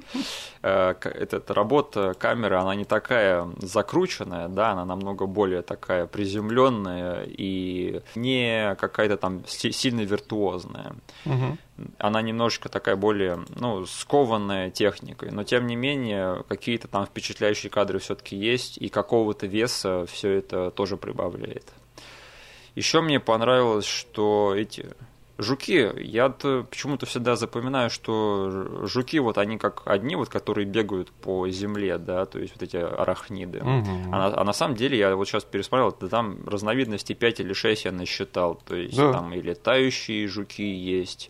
э, 0.62 0.96
эта 1.04 1.54
работа 1.54 2.14
камера, 2.28 2.60
она 2.60 2.76
не 2.76 2.84
такая 2.84 3.48
закрученная, 3.60 4.50
да, 4.50 4.72
она 4.72 4.84
намного 4.84 5.28
более 5.28 5.62
такая 5.62 6.08
приземленная 6.08 7.24
и 7.26 8.02
не 8.16 8.76
какая-то 8.76 9.16
там 9.16 9.46
сильно 9.48 10.02
виртуозная. 10.02 10.96
Угу. 11.26 11.58
Она 12.00 12.22
немножечко 12.22 12.68
такая 12.68 12.98
более, 12.98 13.40
ну, 13.56 13.86
скованная 13.86 14.72
техникой, 14.72 15.32
но 15.32 15.46
тем 15.46 15.68
не 15.68 15.78
менее 15.78 16.44
какие-то 16.50 16.90
там 16.90 17.06
впечатляющие 17.06 17.70
кадры 17.70 18.00
все-таки 18.00 18.36
есть, 18.36 18.78
и 18.78 18.90
какого-то 18.90 19.48
веса 19.48 20.06
все 20.06 20.32
это 20.32 20.70
тоже 20.72 20.98
прибавляет. 20.98 21.72
Еще 22.76 23.00
мне 23.00 23.22
понравилось, 23.22 23.86
что 23.86 24.54
эти 24.54 24.90
Жуки, 25.38 25.92
я 25.98 26.30
почему-то 26.30 27.06
всегда 27.06 27.36
запоминаю, 27.36 27.90
что 27.90 28.50
жуки 28.88 29.20
вот 29.20 29.38
они 29.38 29.58
как 29.58 29.84
одни, 29.86 30.16
вот 30.16 30.30
которые 30.30 30.66
бегают 30.66 31.12
по 31.12 31.48
земле, 31.50 31.98
да, 32.00 32.26
то 32.26 32.40
есть 32.40 32.54
вот 32.54 32.64
эти 32.64 32.78
арахниды. 32.78 33.60
Угу. 33.60 34.14
А, 34.14 34.34
а 34.36 34.44
на 34.44 34.54
самом 34.54 34.76
деле 34.76 34.98
я 34.98 35.16
вот 35.16 35.28
сейчас 35.28 35.44
пересмотрел, 35.44 35.96
да, 36.00 36.08
там 36.08 36.40
разновидностей 36.48 37.14
5 37.14 37.42
или 37.42 37.54
6 37.54 37.86
я 37.86 37.92
насчитал, 37.92 38.56
то 38.56 38.76
есть 38.76 38.98
да. 38.98 39.14
там 39.14 39.34
и 39.34 39.42
летающие 39.42 40.28
жуки 40.28 40.64
есть, 40.64 41.30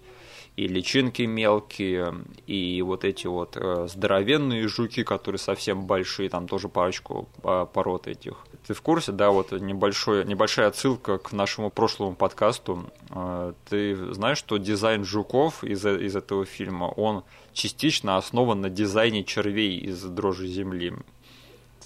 и 0.57 0.67
личинки 0.67 1.21
мелкие, 1.21 2.15
и 2.47 2.81
вот 2.81 3.05
эти 3.05 3.27
вот 3.27 3.55
э, 3.55 3.87
здоровенные 3.87 4.67
жуки, 4.67 5.03
которые 5.03 5.37
совсем 5.37 5.85
большие, 5.85 6.29
там 6.29 6.47
тоже 6.47 6.67
парочку 6.67 7.29
э, 7.43 7.67
пород 7.71 8.07
этих. 8.07 8.33
Ты 8.65 8.73
в 8.73 8.81
курсе, 8.81 9.11
да, 9.11 9.29
вот 9.29 9.51
небольшой, 9.51 10.25
небольшая 10.25 10.69
отсылка 10.69 11.19
к 11.19 11.31
нашему 11.31 11.69
прошлому 11.69 12.15
подкасту. 12.15 12.91
Э, 13.11 13.53
ты 13.69 13.95
знаешь, 14.15 14.39
что 14.39 14.57
дизайн 14.57 15.05
жуков 15.05 15.63
из, 15.63 15.85
из 15.85 16.15
этого 16.15 16.43
фильма, 16.43 16.85
он 16.85 17.23
частично 17.53 18.17
основан 18.17 18.61
на 18.61 18.71
дизайне 18.71 19.23
червей 19.23 19.77
из 19.77 20.01
дрожи 20.01 20.47
земли. 20.47 20.93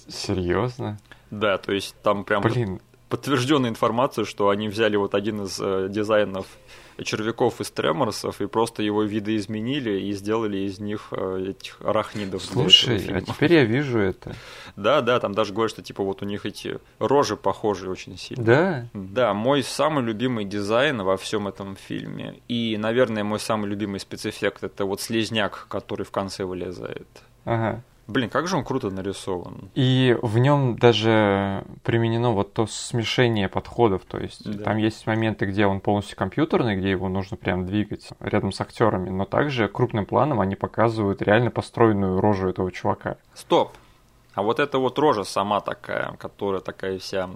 Серьезно? 0.08 0.98
Да, 1.30 1.58
то 1.58 1.72
есть 1.72 1.94
там 2.02 2.24
прям 2.24 2.40
Блин. 2.40 2.80
подтвержденная 3.10 3.68
информация, 3.68 4.24
что 4.24 4.48
они 4.48 4.68
взяли 4.68 4.96
вот 4.96 5.14
один 5.14 5.42
из 5.42 5.60
э, 5.60 5.88
дизайнов 5.90 6.46
червяков 7.02 7.60
из 7.60 7.70
треморсов 7.70 8.40
и 8.40 8.46
просто 8.46 8.82
его 8.82 9.02
видоизменили 9.02 10.00
и 10.00 10.12
сделали 10.12 10.58
из 10.58 10.78
них 10.78 11.08
э, 11.12 11.46
этих 11.50 11.80
арахнидов. 11.80 12.42
Слушай, 12.44 13.04
а 13.12 13.20
теперь 13.20 13.52
я 13.54 13.64
вижу 13.64 13.98
это. 13.98 14.34
Да, 14.76 15.00
да, 15.00 15.20
там 15.20 15.34
даже 15.34 15.52
говорят, 15.52 15.70
что 15.70 15.82
типа 15.82 16.02
вот 16.02 16.22
у 16.22 16.24
них 16.24 16.46
эти 16.46 16.78
рожи 16.98 17.36
похожи 17.36 17.90
очень 17.90 18.18
сильно. 18.18 18.44
Да? 18.44 18.86
Да, 18.94 19.34
мой 19.34 19.62
самый 19.62 20.04
любимый 20.04 20.44
дизайн 20.44 21.02
во 21.02 21.16
всем 21.16 21.48
этом 21.48 21.76
фильме 21.76 22.40
и, 22.48 22.76
наверное, 22.78 23.24
мой 23.24 23.40
самый 23.40 23.68
любимый 23.68 24.00
спецэффект 24.00 24.64
это 24.64 24.84
вот 24.84 25.00
слезняк, 25.00 25.66
который 25.68 26.04
в 26.04 26.10
конце 26.10 26.44
вылезает. 26.44 27.08
Ага. 27.44 27.82
Блин, 28.12 28.28
как 28.28 28.46
же 28.46 28.56
он 28.56 28.64
круто 28.64 28.90
нарисован. 28.90 29.70
И 29.74 30.16
в 30.20 30.38
нем 30.38 30.76
даже 30.76 31.64
применено 31.82 32.32
вот 32.32 32.52
то 32.52 32.66
смешение 32.66 33.48
подходов. 33.48 34.02
То 34.06 34.18
есть 34.18 34.44
да. 34.44 34.64
там 34.64 34.76
есть 34.76 35.06
моменты, 35.06 35.46
где 35.46 35.66
он 35.66 35.80
полностью 35.80 36.16
компьютерный, 36.16 36.76
где 36.76 36.90
его 36.90 37.08
нужно 37.08 37.38
прям 37.38 37.64
двигать 37.64 38.10
рядом 38.20 38.52
с 38.52 38.60
актерами, 38.60 39.08
но 39.08 39.24
также 39.24 39.68
крупным 39.68 40.04
планом 40.04 40.40
они 40.40 40.56
показывают 40.56 41.22
реально 41.22 41.50
построенную 41.50 42.20
рожу 42.20 42.48
этого 42.48 42.70
чувака. 42.70 43.16
Стоп! 43.34 43.72
А 44.34 44.42
вот 44.42 44.60
эта 44.60 44.78
вот 44.78 44.98
рожа 44.98 45.24
сама 45.24 45.60
такая, 45.60 46.12
которая 46.18 46.60
такая 46.60 46.98
вся 46.98 47.30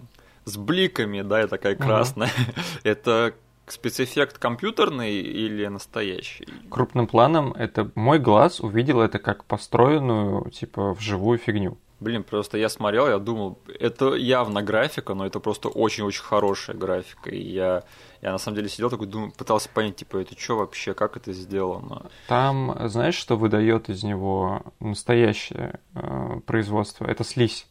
с 0.45 0.56
бликами, 0.56 1.23
да, 1.23 1.42
и 1.42 1.47
такая 1.47 1.75
красная, 1.75 2.28
угу. 2.28 2.61
это 2.85 3.35
спецэффект 3.67 4.39
компьютерный 4.39 5.15
или 5.15 5.67
настоящий? 5.67 6.47
Крупным 6.71 7.07
планом 7.07 7.53
это 7.53 7.91
мой 7.95 8.19
глаз 8.19 8.61
увидел 8.61 9.01
это 9.01 9.19
как 9.19 9.45
построенную, 9.45 10.51
типа, 10.51 10.95
вживую 10.95 11.39
фигню. 11.39 11.79
Блин, 11.99 12.25
просто 12.25 12.59
я 12.59 12.69
смотрел, 12.69 13.09
я 13.09 13.19
думал, 13.19 13.59
это 13.81 14.15
явно 14.15 14.63
графика, 14.63 15.15
но 15.15 15.25
это 15.25 15.41
просто 15.41 15.69
очень-очень 15.69 16.23
хорошая 16.23 16.77
графика. 16.77 17.31
И 17.31 17.41
я, 17.41 17.85
я 18.21 18.33
на 18.33 18.39
самом 18.39 18.57
деле 18.57 18.69
сидел 18.69 18.91
такой, 18.91 19.07
думал, 19.07 19.31
пытался 19.31 19.71
понять, 19.71 19.97
типа, 19.97 20.19
это 20.19 20.39
что 20.39 20.59
вообще, 20.59 20.93
как 20.93 21.17
это 21.17 21.33
сделано? 21.33 22.11
Там, 22.29 22.77
знаешь, 22.89 23.15
что 23.15 23.37
выдает 23.37 23.89
из 23.89 24.05
него 24.05 24.63
настоящее 24.79 25.81
э, 25.95 26.41
производство? 26.45 27.07
Это 27.07 27.25
слизь 27.25 27.67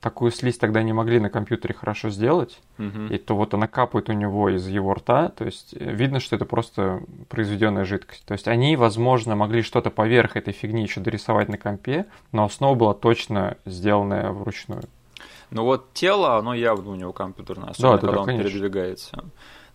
такую 0.00 0.30
слизь 0.30 0.58
тогда 0.58 0.82
не 0.82 0.92
могли 0.92 1.18
на 1.18 1.28
компьютере 1.28 1.74
хорошо 1.74 2.10
сделать, 2.10 2.60
угу. 2.78 3.06
и 3.10 3.18
то 3.18 3.34
вот 3.34 3.54
она 3.54 3.66
капает 3.66 4.08
у 4.08 4.12
него 4.12 4.48
из 4.48 4.66
его 4.68 4.94
рта, 4.94 5.30
то 5.30 5.44
есть 5.44 5.74
э, 5.74 5.92
видно, 5.92 6.20
что 6.20 6.36
это 6.36 6.44
просто 6.44 7.02
произведенная 7.28 7.84
жидкость. 7.84 8.24
То 8.24 8.32
есть 8.32 8.46
они, 8.46 8.76
возможно, 8.76 9.34
могли 9.34 9.62
что-то 9.62 9.90
поверх 9.90 10.36
этой 10.36 10.52
фигни 10.52 10.82
еще 10.82 11.00
дорисовать 11.00 11.48
на 11.48 11.58
компе, 11.58 12.06
но 12.32 12.44
основа 12.44 12.74
была 12.74 12.94
точно 12.94 13.56
сделанная 13.64 14.30
вручную. 14.30 14.84
Ну 15.50 15.64
вот 15.64 15.92
тело, 15.94 16.36
оно 16.36 16.54
явно 16.54 16.90
у 16.90 16.94
него 16.94 17.12
компьютерное, 17.12 17.70
особенно 17.70 17.94
да, 17.94 17.98
когда 17.98 18.12
да, 18.14 18.20
он 18.20 18.26
конечно. 18.26 18.50
передвигается. 18.50 19.24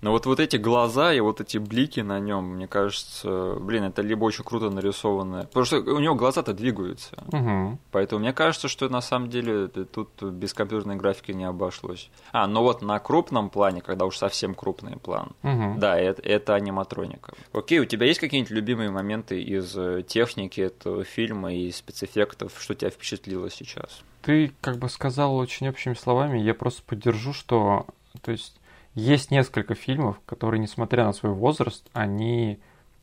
Но 0.03 0.11
вот, 0.11 0.25
вот 0.25 0.41
эти 0.41 0.57
глаза 0.57 1.13
и 1.13 1.21
вот 1.21 1.39
эти 1.39 1.57
блики 1.57 2.01
на 2.01 2.19
нем, 2.19 2.55
мне 2.55 2.67
кажется, 2.67 3.55
блин, 3.61 3.85
это 3.85 4.01
либо 4.01 4.25
очень 4.25 4.43
круто 4.43 4.69
нарисованное. 4.69 5.43
Потому 5.43 5.65
что 5.65 5.77
у 5.77 5.99
него 5.99 6.13
глаза-то 6.13 6.53
двигаются. 6.53 7.23
Угу. 7.31 7.79
Поэтому 7.91 8.19
мне 8.19 8.33
кажется, 8.33 8.67
что 8.67 8.89
на 8.89 8.99
самом 8.99 9.29
деле 9.29 9.69
тут 9.69 10.21
без 10.21 10.53
компьютерной 10.53 10.97
графики 10.97 11.31
не 11.31 11.45
обошлось. 11.45 12.09
А, 12.33 12.47
ну 12.47 12.63
вот 12.63 12.81
на 12.81 12.99
крупном 12.99 13.49
плане, 13.49 13.79
когда 13.79 14.03
уж 14.05 14.17
совсем 14.17 14.55
крупный 14.55 14.97
план, 14.97 15.31
Угу. 15.41 15.75
да, 15.77 15.97
это, 15.97 16.21
это 16.21 16.53
аниматроника. 16.53 17.33
Окей, 17.53 17.79
у 17.79 17.85
тебя 17.85 18.05
есть 18.05 18.19
какие-нибудь 18.19 18.51
любимые 18.51 18.91
моменты 18.91 19.41
из 19.41 19.73
э, 19.77 20.03
техники 20.05 20.59
этого 20.59 21.05
фильма 21.05 21.53
и 21.53 21.71
спецэффектов, 21.71 22.51
что 22.59 22.75
тебя 22.75 22.89
впечатлило 22.89 23.49
сейчас? 23.49 24.01
Ты 24.21 24.51
как 24.59 24.79
бы 24.79 24.89
сказал 24.89 25.37
очень 25.37 25.69
общими 25.69 25.93
словами, 25.93 26.39
я 26.39 26.53
просто 26.53 26.81
поддержу, 26.83 27.31
что, 27.31 27.85
то 28.21 28.31
есть, 28.31 28.59
есть 28.95 29.31
несколько 29.31 29.75
фильмов, 29.75 30.19
которые, 30.25 30.59
несмотря 30.59 31.05
на 31.05 31.13
свой 31.13 31.31
возраст, 31.33 31.87
они, 31.93 32.59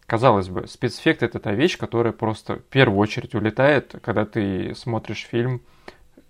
казалось 0.07 0.49
бы, 0.49 0.67
спецэффект 0.67 1.23
это 1.23 1.39
та 1.39 1.53
вещь, 1.53 1.77
которая 1.79 2.13
просто 2.13 2.57
в 2.57 2.63
первую 2.65 2.99
очередь 2.99 3.35
улетает, 3.35 3.95
когда 4.03 4.25
ты 4.25 4.75
смотришь 4.75 5.27
фильм 5.31 5.63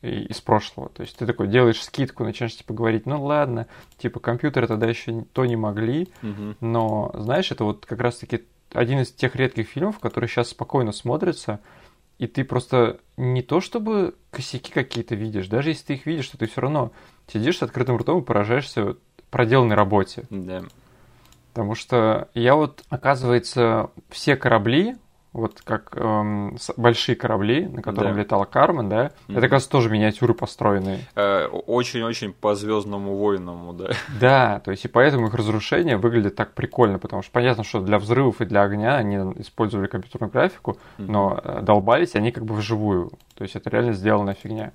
и- 0.02 0.24
из 0.24 0.40
прошлого. 0.40 0.88
То 0.88 1.02
есть 1.02 1.16
ты 1.16 1.26
такой 1.26 1.46
делаешь 1.48 1.82
скидку, 1.82 2.24
начинаешь 2.24 2.56
типа 2.56 2.72
говорить, 2.72 3.04
ну 3.06 3.22
ладно, 3.22 3.66
типа 3.98 4.18
компьютеры 4.20 4.66
тогда 4.66 4.86
еще 4.86 5.24
то 5.32 5.44
не 5.44 5.56
могли, 5.56 6.08
Мгм. 6.22 6.56
но, 6.60 7.10
знаешь, 7.14 7.50
это 7.52 7.64
вот 7.64 7.84
как 7.84 8.00
раз-таки 8.00 8.44
один 8.72 9.00
из 9.00 9.12
тех 9.12 9.36
редких 9.36 9.68
фильмов, 9.68 9.98
которые 9.98 10.28
сейчас 10.28 10.48
спокойно 10.50 10.92
смотрятся, 10.92 11.60
и 12.18 12.26
ты 12.26 12.44
просто 12.44 12.98
не 13.16 13.42
то 13.42 13.60
чтобы 13.60 14.14
косяки 14.30 14.70
какие-то 14.72 15.14
видишь, 15.14 15.48
даже 15.48 15.70
если 15.70 15.84
ты 15.86 15.94
их 15.94 16.06
видишь, 16.06 16.28
то 16.28 16.38
ты 16.38 16.46
все 16.46 16.60
равно 16.60 16.92
сидишь 17.32 17.58
с 17.58 17.62
открытым 17.62 17.96
ртом 17.96 18.20
и 18.20 18.24
поражаешься 18.24 18.96
проделанной 19.30 19.76
работе. 19.76 20.24
Да. 20.30 20.62
Потому 21.52 21.74
что 21.74 22.28
я 22.34 22.54
вот, 22.54 22.84
оказывается, 22.90 23.90
все 24.08 24.36
корабли, 24.36 24.96
вот 25.32 25.60
как 25.62 25.92
эм, 25.96 26.56
большие 26.76 27.14
корабли, 27.14 27.66
на 27.66 27.82
котором 27.82 28.14
Да. 28.14 28.20
летала 28.20 28.44
Кармен, 28.44 28.88
да, 28.88 29.12
Мгм. 29.28 29.36
это, 29.38 29.46
оказывается, 29.46 29.70
тоже 29.70 29.88
миниатюры 29.90 30.34
построенные. 30.34 31.00
Э, 31.14 31.46
Очень-очень 31.46 32.32
по 32.32 32.54
звездному 32.56 33.14
воиному, 33.16 33.72
да. 33.72 33.90
Да, 34.20 34.60
то 34.64 34.70
есть 34.72 34.84
и 34.84 34.88
поэтому 34.88 35.28
их 35.28 35.34
разрушение 35.34 35.96
выглядит 35.96 36.34
так 36.34 36.52
прикольно, 36.54 36.98
потому 36.98 37.22
что 37.22 37.30
понятно, 37.32 37.62
что 37.62 37.80
для 37.80 37.98
взрывов 37.98 38.40
и 38.40 38.44
для 38.44 38.62
огня 38.62 38.96
они 38.96 39.16
использовали 39.40 39.86
компьютерную 39.86 40.30
графику, 40.32 40.78
но 40.98 41.40
э, 41.42 41.60
долбались 41.62 42.16
они 42.16 42.32
как 42.32 42.44
бы 42.44 42.54
вживую. 42.54 43.12
То 43.36 43.42
есть 43.42 43.54
это 43.54 43.70
реально 43.70 43.92
сделанная 43.92 44.34
фигня. 44.34 44.72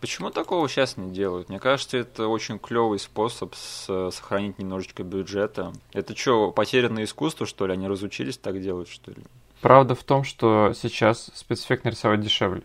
Почему 0.00 0.30
такого 0.30 0.68
сейчас 0.68 0.96
не 0.96 1.10
делают? 1.10 1.48
Мне 1.50 1.58
кажется, 1.58 1.98
это 1.98 2.26
очень 2.28 2.58
клевый 2.58 2.98
способ 2.98 3.54
с- 3.54 4.10
сохранить 4.10 4.58
немножечко 4.58 5.02
бюджета. 5.02 5.72
Это 5.92 6.16
что, 6.16 6.50
потерянное 6.52 7.04
искусство, 7.04 7.46
что 7.46 7.66
ли? 7.66 7.74
Они 7.74 7.86
разучились 7.86 8.38
так 8.38 8.60
делать, 8.62 8.88
что 8.88 9.10
ли? 9.10 9.18
Правда 9.60 9.94
в 9.94 10.02
том, 10.02 10.24
что 10.24 10.72
сейчас 10.74 11.30
спецэффект 11.34 11.84
нарисовать 11.84 12.20
дешевле. 12.22 12.62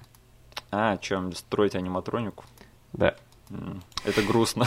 А, 0.72 0.98
чем 0.98 1.34
строить 1.34 1.76
аниматронику? 1.76 2.46
Да. 2.94 3.16
Это 4.06 4.22
грустно. 4.22 4.66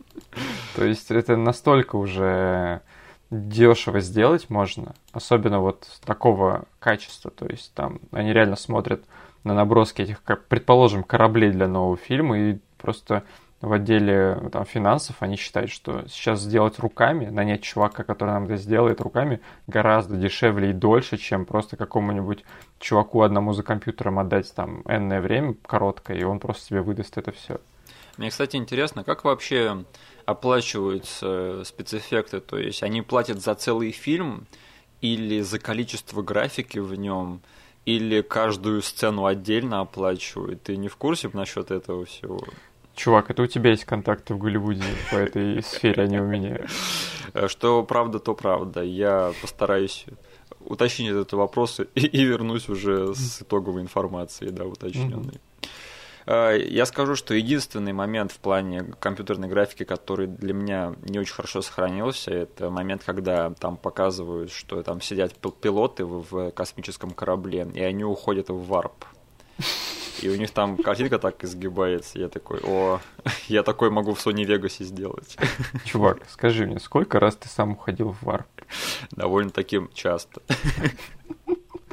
То 0.76 0.84
есть 0.84 1.10
это 1.10 1.36
настолько 1.36 1.96
уже 1.96 2.80
дешево 3.30 4.00
сделать 4.00 4.50
можно, 4.50 4.94
особенно 5.12 5.60
вот 5.60 5.86
такого 6.04 6.64
качества. 6.78 7.30
То 7.30 7.46
есть 7.46 7.72
там 7.74 8.00
они 8.10 8.32
реально 8.32 8.56
смотрят 8.56 9.04
на 9.44 9.54
наброски 9.54 10.02
этих, 10.02 10.22
предположим, 10.48 11.02
кораблей 11.02 11.50
для 11.50 11.68
нового 11.68 11.96
фильма 11.96 12.38
и 12.38 12.58
просто 12.78 13.24
в 13.60 13.72
отделе 13.72 14.48
там, 14.52 14.64
финансов 14.64 15.16
они 15.20 15.36
считают, 15.36 15.70
что 15.70 16.06
сейчас 16.08 16.40
сделать 16.40 16.78
руками, 16.78 17.26
нанять 17.26 17.62
чувака, 17.62 18.04
который 18.04 18.30
нам 18.30 18.44
это 18.44 18.56
сделает 18.56 19.00
руками, 19.02 19.40
гораздо 19.66 20.16
дешевле 20.16 20.70
и 20.70 20.72
дольше, 20.72 21.18
чем 21.18 21.44
просто 21.44 21.76
какому-нибудь 21.76 22.44
чуваку 22.78 23.20
одному 23.20 23.52
за 23.52 23.62
компьютером 23.62 24.18
отдать 24.18 24.52
там 24.54 24.82
энное 24.86 25.20
время 25.20 25.54
короткое, 25.66 26.16
и 26.16 26.24
он 26.24 26.38
просто 26.38 26.64
себе 26.64 26.80
выдаст 26.80 27.18
это 27.18 27.32
все. 27.32 27.60
Мне, 28.16 28.30
кстати, 28.30 28.56
интересно, 28.56 29.04
как 29.04 29.24
вообще 29.24 29.84
оплачиваются 30.24 31.62
спецэффекты? 31.64 32.40
То 32.40 32.56
есть 32.56 32.82
они 32.82 33.02
платят 33.02 33.40
за 33.40 33.54
целый 33.54 33.92
фильм 33.92 34.46
или 35.00 35.40
за 35.40 35.58
количество 35.58 36.22
графики 36.22 36.78
в 36.78 36.94
нем, 36.94 37.40
или 37.96 38.22
каждую 38.22 38.82
сцену 38.82 39.26
отдельно 39.26 39.80
оплачивают? 39.80 40.62
Ты 40.62 40.76
не 40.76 40.88
в 40.88 40.96
курсе 40.96 41.30
насчет 41.32 41.70
этого 41.70 42.04
всего? 42.04 42.40
Чувак, 42.94 43.30
это 43.30 43.42
у 43.42 43.46
тебя 43.46 43.70
есть 43.70 43.84
контакты 43.84 44.34
в 44.34 44.38
Голливуде 44.38 44.84
по 45.10 45.16
этой 45.16 45.62
сфере, 45.62 46.02
а 46.02 46.06
не 46.06 46.20
у 46.20 46.26
меня. 46.26 46.66
Что 47.46 47.82
правда, 47.82 48.18
то 48.18 48.34
правда. 48.34 48.82
Я 48.82 49.32
постараюсь 49.40 50.06
уточнить 50.60 51.10
этот 51.10 51.32
вопрос 51.32 51.80
и, 51.80 52.00
и 52.00 52.24
вернусь 52.24 52.68
уже 52.68 53.14
с 53.14 53.42
итоговой 53.42 53.82
информацией, 53.82 54.50
да, 54.50 54.64
уточненной. 54.64 55.40
Э, 56.26 56.58
Я 56.58 56.86
скажу, 56.86 57.16
что 57.16 57.34
единственный 57.34 57.92
момент 57.92 58.32
в 58.32 58.38
плане 58.38 58.84
компьютерной 59.00 59.48
графики, 59.48 59.84
который 59.84 60.26
для 60.26 60.52
меня 60.54 60.94
не 61.02 61.18
очень 61.18 61.34
хорошо 61.34 61.62
сохранился, 61.62 62.30
это 62.32 62.70
момент, 62.70 63.02
когда 63.04 63.50
там 63.50 63.76
показывают, 63.76 64.52
что 64.52 64.82
там 64.82 65.00
сидят 65.00 65.34
пил- 65.34 65.52
пилоты 65.52 66.04
в 66.04 66.20
в 66.30 66.50
космическом 66.52 67.10
корабле, 67.12 67.68
и 67.74 67.82
они 67.82 68.04
уходят 68.04 68.50
в 68.50 68.66
варп. 68.66 69.04
И 70.22 70.28
у 70.28 70.36
них 70.36 70.50
там 70.50 70.76
картинка 70.76 71.18
так 71.18 71.42
изгибается. 71.44 72.18
Я 72.18 72.28
такой, 72.28 72.60
о, 72.62 73.00
я 73.48 73.62
такой 73.62 73.88
могу 73.90 74.12
в 74.12 74.24
Sony 74.26 74.44
Vegas 74.44 74.84
сделать. 74.84 75.38
Чувак, 75.86 76.18
скажи 76.28 76.66
мне, 76.66 76.78
сколько 76.78 77.18
раз 77.18 77.36
ты 77.36 77.48
сам 77.48 77.72
уходил 77.72 78.12
в 78.12 78.22
варп? 78.22 78.46
Довольно 79.12 79.50
таким 79.50 79.88
часто. 79.94 80.42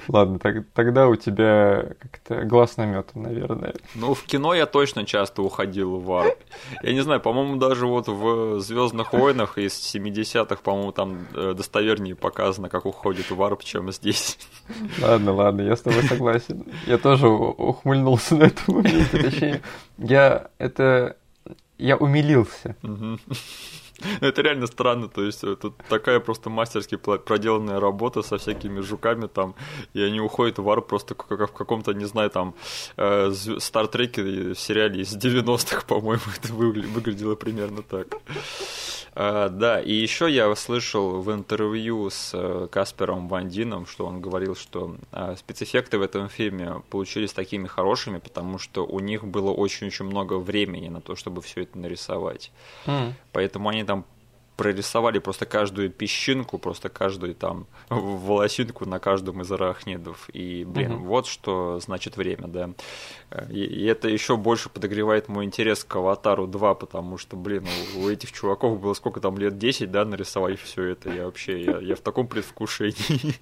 Ладно, 0.08 0.40
так- 0.40 0.66
тогда 0.74 1.08
у 1.08 1.16
тебя 1.16 1.94
как-то 2.00 2.44
глаз 2.44 2.78
наметан, 2.78 3.24
наверное. 3.24 3.74
Ну, 3.96 4.14
в 4.14 4.24
кино 4.24 4.54
я 4.54 4.66
точно 4.66 5.06
часто 5.06 5.42
уходил 5.42 5.98
в 5.98 6.06
варп. 6.06 6.38
Я 6.84 6.94
не 6.94 7.02
знаю, 7.02 7.20
по-моему, 7.22 7.56
даже 7.58 7.88
вот 7.88 8.08
в 8.08 8.60
Звездных 8.60 9.14
войнах 9.14 9.58
из 9.58 9.74
70-х, 9.74 10.62
по-моему, 10.64 10.92
там 10.92 11.28
э, 11.34 11.54
достовернее 11.56 12.16
показано, 12.16 12.70
как 12.70 12.86
уходит 12.86 13.30
варп, 13.32 13.64
чем 13.64 13.92
здесь. 13.92 14.38
Ладно, 15.02 15.34
ладно, 15.34 15.62
я 15.62 15.76
с 15.76 15.82
тобой 15.82 16.04
согласен. 16.04 16.64
Я 16.86 16.98
тоже 16.98 17.28
ухмыльнулся 17.28 18.36
на 18.36 18.44
этом 18.44 18.76
моменте. 18.76 19.18
Точнее, 19.24 19.62
я 19.98 20.48
это... 20.58 21.16
Я 21.78 21.96
умилился. 21.96 22.76
Мгм. 24.00 24.18
Это 24.22 24.42
реально 24.42 24.68
странно, 24.68 25.08
то 25.08 25.24
есть 25.24 25.44
это 25.44 25.72
такая 25.90 26.20
просто 26.20 26.50
мастерски 26.50 26.96
проделанная 26.98 27.80
работа 27.80 28.22
со 28.22 28.38
всякими 28.38 28.82
жуками 28.82 29.28
там, 29.28 29.56
и 29.94 30.02
они 30.02 30.20
уходят 30.20 30.60
в 30.60 30.64
варп 30.64 30.88
просто 30.88 31.16
как 31.16 31.50
в 31.50 31.54
каком-то, 31.54 31.94
не 31.94 32.06
знаю, 32.06 32.30
там, 32.30 32.54
э, 32.98 33.32
Стартреке 33.60 34.22
в 34.54 34.56
сериале 34.56 35.02
из 35.02 35.16
90-х, 35.16 35.82
по-моему, 35.88 36.24
это 36.36 36.54
выгля- 36.54 36.88
выглядело 36.88 37.36
примерно 37.36 37.82
так. 37.82 38.08
А, 39.20 39.50
да, 39.50 39.82
и 39.82 39.92
еще 39.94 40.30
я 40.30 40.56
слышал 40.56 41.22
в 41.22 41.32
интервью 41.34 42.08
с 42.12 42.32
э, 42.36 42.68
Каспером 42.72 43.28
Вандином, 43.28 43.88
что 43.88 44.06
он 44.06 44.22
говорил, 44.22 44.56
что 44.56 44.96
а, 45.12 45.36
спецэффекты 45.36 45.98
в 45.98 46.04
этом 46.04 46.30
фильме 46.30 46.84
получились 46.92 47.34
такими 47.34 47.66
хорошими, 47.66 48.20
потому 48.20 48.60
что 48.60 48.86
у 48.86 49.00
них 49.00 49.24
было 49.26 49.50
очень-очень 49.50 50.06
много 50.06 50.36
времени 50.36 50.90
на 50.90 51.02
то, 51.02 51.16
чтобы 51.16 51.42
все 51.42 51.64
это 51.64 51.80
нарисовать. 51.80 52.52
М. 52.86 53.16
Поэтому 53.32 53.70
они 53.70 53.84
там 53.84 54.06
прорисовали 54.58 55.20
просто 55.20 55.46
каждую 55.46 55.92
песчинку, 55.92 56.58
просто 56.58 56.90
каждую 56.90 57.36
там 57.36 57.68
волосинку 57.90 58.86
на 58.86 59.00
каждом 59.00 59.42
из 59.44 59.52
арахнидов. 59.52 60.28
И, 60.34 60.66
блин, 60.66 60.94
Мгм. 60.94 61.04
вот 61.06 61.28
что 61.28 61.80
значит 61.80 62.18
время, 62.18 62.48
да. 62.48 62.70
И, 63.52 63.60
и 63.64 63.86
это 63.86 64.10
еще 64.10 64.36
больше 64.36 64.70
подогревает 64.70 65.28
мой 65.30 65.46
интерес 65.46 65.84
к 65.84 65.96
Аватару 65.96 66.48
2, 66.48 66.74
потому 66.74 67.18
что, 67.20 67.38
блин, 67.38 67.66
у, 67.96 68.00
у 68.02 68.10
этих 68.10 68.32
чуваков 68.32 68.80
было 68.82 68.94
сколько 68.96 69.20
там 69.22 69.38
лет 69.38 69.58
10, 69.60 69.92
да, 69.92 70.06
нарисовать 70.06 70.60
все 70.60 70.84
это. 70.84 71.10
Я 71.12 71.26
вообще, 71.26 71.64
я, 71.64 71.78
я 71.78 71.96
в 71.96 72.00
таком 72.02 72.28
предвкушении. 72.28 73.36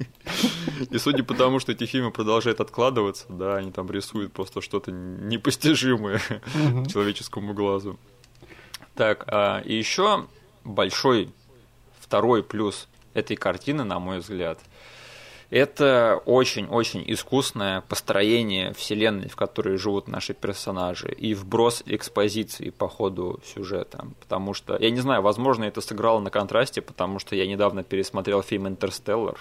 И 0.89 0.97
судя 0.97 1.23
по 1.23 1.34
тому, 1.34 1.60
что 1.60 1.71
эти 1.71 1.86
фильмы 1.86 2.12
продолжают 2.12 2.60
откладываться, 2.60 3.25
да, 3.30 3.56
они 3.56 3.71
там 3.71 3.89
рисуют 3.89 4.34
просто 4.34 4.60
что-то 4.62 4.91
непостижимое 4.91 6.19
человеческому 6.89 7.54
глазу. 7.54 7.97
Так, 8.95 9.23
а, 9.28 9.60
и 9.62 9.73
еще 9.75 10.25
большой 10.65 11.32
второй 11.99 12.43
плюс 12.43 12.88
этой 13.13 13.38
картины, 13.38 13.84
на 13.84 13.99
мой 13.99 14.19
взгляд, 14.19 14.60
это 15.49 16.21
очень-очень 16.25 17.04
искусное 17.08 17.82
построение 17.82 18.73
вселенной, 18.73 19.30
в 19.30 19.36
которой 19.36 19.78
живут 19.78 20.08
наши 20.08 20.34
персонажи, 20.34 21.12
и 21.12 21.34
вброс 21.34 21.84
экспозиции 21.86 22.71
по 22.71 22.88
ходу 22.88 23.39
сюжета. 23.45 24.08
Потому 24.19 24.54
что, 24.54 24.75
я 24.78 24.89
не 24.89 24.99
знаю, 24.99 25.21
возможно, 25.21 25.63
это 25.63 25.82
сыграло 25.82 26.19
на 26.19 26.32
контрасте, 26.32 26.82
потому 26.82 27.19
что 27.19 27.36
я 27.36 27.47
недавно 27.47 27.84
пересмотрел 27.84 28.41
фильм 28.41 28.67
«Интерстеллар», 28.67 29.39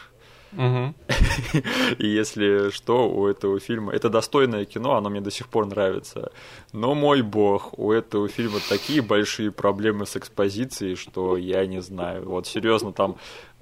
И 1.98 2.06
если 2.06 2.70
что, 2.70 3.08
у 3.08 3.26
этого 3.26 3.60
фильма... 3.60 3.92
Это 3.92 4.08
достойное 4.08 4.64
кино, 4.64 4.94
оно 4.94 5.10
мне 5.10 5.20
до 5.20 5.30
сих 5.30 5.48
пор 5.48 5.66
нравится. 5.66 6.30
Но, 6.72 6.94
мой 6.94 7.22
бог, 7.22 7.78
у 7.78 7.92
этого 7.92 8.28
фильма 8.28 8.58
такие 8.68 9.02
большие 9.02 9.50
проблемы 9.50 10.06
с 10.06 10.16
экспозицией, 10.16 10.96
что 10.96 11.36
я 11.36 11.66
не 11.66 11.80
знаю. 11.80 12.28
Вот 12.28 12.46
серьезно, 12.46 12.92
там 12.92 13.16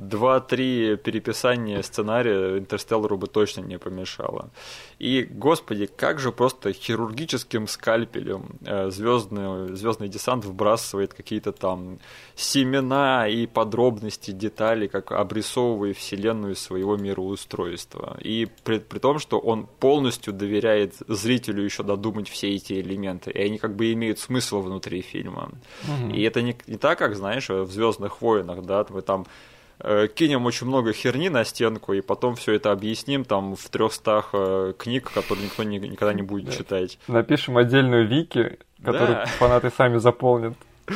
два-три 0.08 0.96
переписания 0.96 1.82
сценария 1.82 2.58
Интерстеллару 2.58 3.18
бы 3.18 3.26
точно 3.26 3.62
не 3.62 3.78
помешало. 3.78 4.50
И, 4.98 5.22
господи, 5.22 5.86
как 5.86 6.18
же 6.18 6.32
просто 6.32 6.72
хирургическим 6.72 7.66
скальпелем 7.66 8.56
э, 8.64 8.90
звездный, 8.90 9.74
звездный 9.74 10.08
десант 10.08 10.44
вбрасывает 10.44 11.14
какие-то 11.14 11.52
там 11.52 11.98
семена 12.34 13.28
и 13.28 13.46
подробности, 13.46 14.30
детали, 14.30 14.86
как 14.86 15.12
обрисовывая 15.12 15.94
вселенную 15.94 16.54
своего 16.56 16.96
мироустройства. 16.96 18.16
И 18.20 18.48
при, 18.64 18.78
при 18.78 18.98
том, 18.98 19.18
что 19.18 19.38
он 19.38 19.66
полностью 19.80 20.32
доверяет 20.32 20.94
зрителю 21.08 21.64
еще 21.64 21.82
додумать 21.82 22.28
все 22.28 22.54
эти 22.54 22.74
элементы, 22.74 23.30
и 23.30 23.42
они 23.42 23.58
как 23.58 23.76
бы 23.76 23.92
имеют 23.92 24.18
смысл 24.18 24.60
внутри 24.60 25.02
фильма. 25.02 25.50
Угу. 25.84 26.14
И 26.14 26.22
это 26.22 26.42
не, 26.42 26.56
не 26.66 26.76
так, 26.76 26.98
как, 26.98 27.16
знаешь, 27.16 27.48
в 27.48 27.70
Звездных 27.70 28.20
войнах, 28.22 28.62
да, 28.62 28.86
мы 28.88 29.02
там 29.02 29.26
кинем 30.14 30.46
очень 30.46 30.66
много 30.66 30.92
херни 30.92 31.28
на 31.28 31.44
стенку, 31.44 31.92
и 31.92 32.00
потом 32.00 32.36
все 32.36 32.52
это 32.52 32.72
объясним 32.72 33.24
там 33.24 33.56
в 33.56 33.68
трехстах 33.68 34.30
э, 34.32 34.74
книг, 34.78 35.10
которые 35.12 35.46
никто 35.46 35.62
не, 35.62 35.78
никогда 35.78 36.14
не 36.14 36.22
будет 36.22 36.46
да. 36.46 36.52
читать. 36.52 36.98
Напишем 37.08 37.56
отдельную 37.56 38.06
вики, 38.06 38.58
которую 38.82 39.14
да. 39.14 39.26
фанаты 39.26 39.70
сами 39.70 39.98
заполнят. 39.98 40.54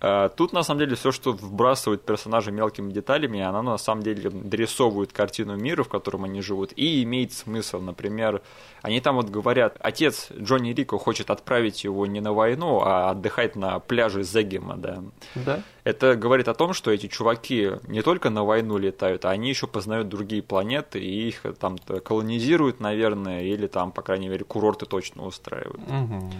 А, 0.00 0.28
тут, 0.28 0.52
на 0.52 0.62
самом 0.62 0.80
деле, 0.80 0.94
все, 0.94 1.10
что 1.10 1.32
вбрасывают 1.32 2.04
персонажи 2.04 2.52
мелкими 2.52 2.92
деталями, 2.92 3.40
оно, 3.40 3.62
на 3.62 3.78
самом 3.78 4.02
деле, 4.02 4.30
дорисовывает 4.30 5.12
картину 5.12 5.56
мира, 5.56 5.84
в 5.84 5.88
котором 5.88 6.24
они 6.24 6.42
живут, 6.42 6.72
и 6.76 7.02
имеет 7.02 7.32
смысл. 7.32 7.80
Например, 7.80 8.42
они 8.82 9.00
там 9.00 9.16
вот 9.16 9.30
говорят, 9.30 9.76
отец 9.80 10.28
Джонни 10.38 10.72
Рико 10.72 10.98
хочет 10.98 11.30
отправить 11.30 11.84
его 11.84 12.06
не 12.06 12.20
на 12.20 12.32
войну, 12.32 12.82
а 12.84 13.10
отдыхать 13.10 13.56
на 13.56 13.78
пляже 13.78 14.22
Зегема, 14.22 14.76
да. 14.76 15.02
Да. 15.34 15.62
Это 15.84 16.14
говорит 16.14 16.48
о 16.48 16.54
том, 16.54 16.72
что 16.72 16.90
эти 16.90 17.06
чуваки 17.06 17.72
не 17.86 18.02
только 18.02 18.28
на 18.28 18.44
войну 18.44 18.76
летают, 18.76 19.24
а 19.24 19.30
они 19.30 19.48
еще 19.48 19.66
познают 19.66 20.08
другие 20.08 20.42
планеты, 20.42 21.00
и 21.00 21.28
их 21.28 21.42
там 21.58 21.78
колонизируют, 21.78 22.80
наверное, 22.80 23.42
или 23.42 23.66
там, 23.66 23.92
по 23.92 24.02
крайней 24.02 24.28
мере, 24.28 24.44
курорты 24.44 24.84
точно 24.84 25.24
устраивают. 25.24 25.80
Угу. 25.88 26.30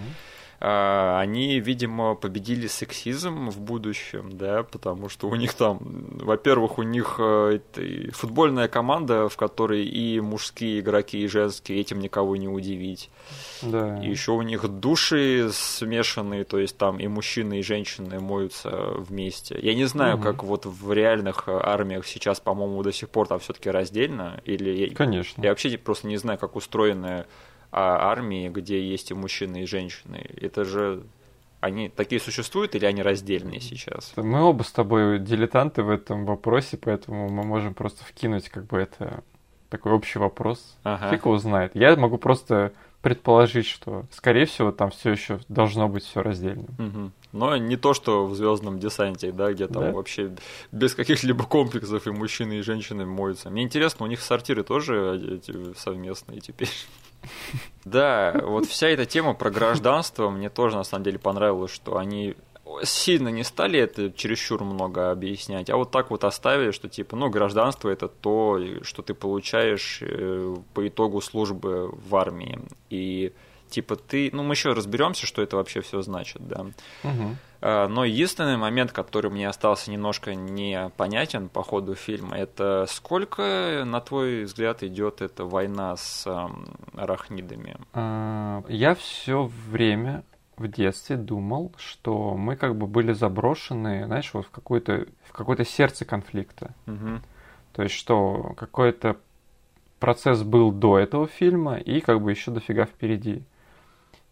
А, 0.58 1.20
они, 1.20 1.60
видимо, 1.60 2.14
победили 2.14 2.66
сексизм 2.66 3.50
в 3.50 3.60
будущем, 3.60 4.36
да, 4.36 4.62
потому 4.62 5.08
что 5.08 5.28
у 5.28 5.34
них 5.34 5.52
там, 5.52 5.78
во-первых, 5.80 6.78
у 6.78 6.82
них 6.82 7.16
э, 7.18 7.60
футбольная 8.12 8.68
команда, 8.68 9.28
в 9.28 9.36
которой 9.36 9.84
и 9.84 10.20
мужские 10.20 10.80
игроки, 10.80 11.18
и 11.18 11.26
женские, 11.26 11.80
этим 11.80 12.00
никого 12.00 12.36
не 12.36 12.48
удивить. 12.48 13.10
Да. 13.60 14.02
И 14.02 14.08
еще 14.08 14.32
у 14.32 14.42
них 14.42 14.66
души 14.66 15.50
смешанные, 15.52 16.44
то 16.44 16.58
есть 16.58 16.78
там 16.78 16.98
и 16.98 17.06
мужчины, 17.06 17.60
и 17.60 17.62
женщины 17.62 18.18
моются 18.18 18.70
вместе. 18.70 19.58
Я 19.60 19.74
не 19.74 19.84
знаю, 19.84 20.16
угу. 20.16 20.24
как 20.24 20.42
вот 20.42 20.64
в 20.64 20.92
реальных 20.92 21.48
армиях 21.48 22.06
сейчас, 22.06 22.40
по-моему, 22.40 22.82
до 22.82 22.92
сих 22.92 23.10
пор 23.10 23.28
там 23.28 23.40
все-таки 23.40 23.68
раздельно, 23.68 24.40
или 24.44 24.88
Конечно. 24.94 25.42
Я 25.42 25.50
вообще 25.50 25.76
просто 25.76 26.06
не 26.06 26.16
знаю, 26.16 26.38
как 26.38 26.56
устроены 26.56 27.26
армии, 27.72 28.48
где 28.48 28.80
есть 28.80 29.10
и 29.10 29.14
мужчины, 29.14 29.62
и 29.62 29.66
женщины. 29.66 30.26
Это 30.40 30.64
же 30.64 31.02
они 31.60 31.88
такие 31.88 32.20
существуют 32.20 32.74
или 32.74 32.84
они 32.84 33.02
раздельные 33.02 33.60
сейчас? 33.60 34.12
Мы 34.16 34.42
оба 34.42 34.62
с 34.62 34.72
тобой 34.72 35.18
дилетанты 35.18 35.82
в 35.82 35.90
этом 35.90 36.24
вопросе, 36.24 36.76
поэтому 36.76 37.28
мы 37.28 37.44
можем 37.44 37.74
просто 37.74 38.04
вкинуть 38.04 38.48
как 38.48 38.66
бы 38.66 38.78
это 38.78 39.22
такой 39.68 39.92
общий 39.92 40.18
вопрос. 40.18 40.76
Ага. 40.84 41.10
Фиг 41.10 41.24
его 41.24 41.38
знает. 41.38 41.72
Я 41.74 41.96
могу 41.96 42.18
просто 42.18 42.72
предположить, 43.02 43.66
что, 43.66 44.04
скорее 44.10 44.46
всего, 44.46 44.72
там 44.72 44.90
все 44.90 45.10
еще 45.12 45.40
должно 45.48 45.88
быть 45.88 46.04
все 46.04 46.22
раздельно. 46.22 46.66
Угу. 46.78 47.10
Но 47.32 47.56
не 47.56 47.76
то, 47.76 47.94
что 47.94 48.26
в 48.26 48.34
Звездном 48.34 48.78
десанте, 48.78 49.30
да, 49.30 49.52
где 49.52 49.68
там 49.68 49.82
да? 49.84 49.92
вообще 49.92 50.32
без 50.72 50.94
каких-либо 50.94 51.44
комплексов 51.44 52.06
и 52.06 52.10
мужчины, 52.10 52.54
и 52.54 52.62
женщины 52.62 53.06
моются. 53.06 53.50
Мне 53.50 53.62
интересно, 53.62 54.06
у 54.06 54.08
них 54.08 54.20
сортиры 54.20 54.64
тоже 54.64 55.40
совместные 55.76 56.40
теперь. 56.40 56.70
Да, 57.84 58.34
вот 58.42 58.66
вся 58.66 58.88
эта 58.88 59.06
тема 59.06 59.34
про 59.34 59.50
гражданство 59.50 60.28
мне 60.28 60.50
тоже 60.50 60.76
на 60.76 60.84
самом 60.84 61.04
деле 61.04 61.18
понравилось, 61.18 61.70
что 61.70 61.98
они 61.98 62.34
сильно 62.82 63.28
не 63.28 63.44
стали 63.44 63.78
это 63.78 64.10
чересчур 64.10 64.64
много 64.64 65.10
объяснять, 65.10 65.70
а 65.70 65.76
вот 65.76 65.90
так 65.90 66.10
вот 66.10 66.24
оставили, 66.24 66.72
что 66.72 66.88
типа, 66.88 67.16
ну, 67.16 67.30
гражданство 67.30 67.88
это 67.88 68.08
то, 68.08 68.60
что 68.82 69.02
ты 69.02 69.14
получаешь 69.14 70.00
э, 70.02 70.56
по 70.74 70.88
итогу 70.88 71.20
службы 71.20 71.88
в 71.92 72.16
армии. 72.16 72.58
И 72.90 73.32
типа 73.68 73.96
ты, 73.96 74.30
ну, 74.32 74.42
мы 74.42 74.54
еще 74.54 74.72
разберемся, 74.72 75.26
что 75.26 75.42
это 75.42 75.56
вообще 75.56 75.80
все 75.80 76.02
значит, 76.02 76.46
да. 76.46 76.66
Угу. 77.04 77.36
Но 77.62 78.04
единственный 78.04 78.58
момент, 78.58 78.92
который 78.92 79.30
мне 79.30 79.48
остался 79.48 79.90
немножко 79.90 80.34
непонятен 80.34 81.48
по 81.48 81.62
ходу 81.62 81.94
фильма, 81.94 82.36
это 82.36 82.86
сколько, 82.88 83.82
на 83.86 84.00
твой 84.00 84.44
взгляд, 84.44 84.82
идет 84.82 85.22
эта 85.22 85.44
война 85.44 85.96
с 85.96 86.26
арахнидами? 86.94 87.76
А, 87.92 88.62
я 88.68 88.94
все 88.94 89.50
время 89.68 90.22
в 90.56 90.68
детстве 90.68 91.16
думал, 91.16 91.72
что 91.76 92.34
мы 92.34 92.56
как 92.56 92.76
бы 92.76 92.86
были 92.86 93.12
заброшены, 93.12 94.04
знаешь, 94.06 94.30
вот 94.32 94.46
в 94.46 94.50
какое-то 94.50 95.06
в 95.24 95.32
какое-то 95.32 95.64
сердце 95.64 96.04
конфликта. 96.04 96.74
Угу. 96.86 97.20
То 97.72 97.82
есть, 97.82 97.94
что 97.94 98.54
какой-то 98.56 99.16
процесс 99.98 100.42
был 100.42 100.72
до 100.72 100.98
этого 100.98 101.26
фильма 101.26 101.78
и 101.78 102.00
как 102.00 102.20
бы 102.20 102.30
еще 102.30 102.50
дофига 102.50 102.84
впереди. 102.84 103.42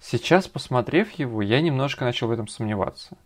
Сейчас, 0.06 0.48
посмотрев 0.48 1.12
его, 1.12 1.40
я 1.40 1.62
немножко 1.62 2.04
начал 2.04 2.28
в 2.28 2.30
этом 2.30 2.46
сомневаться. 2.46 3.16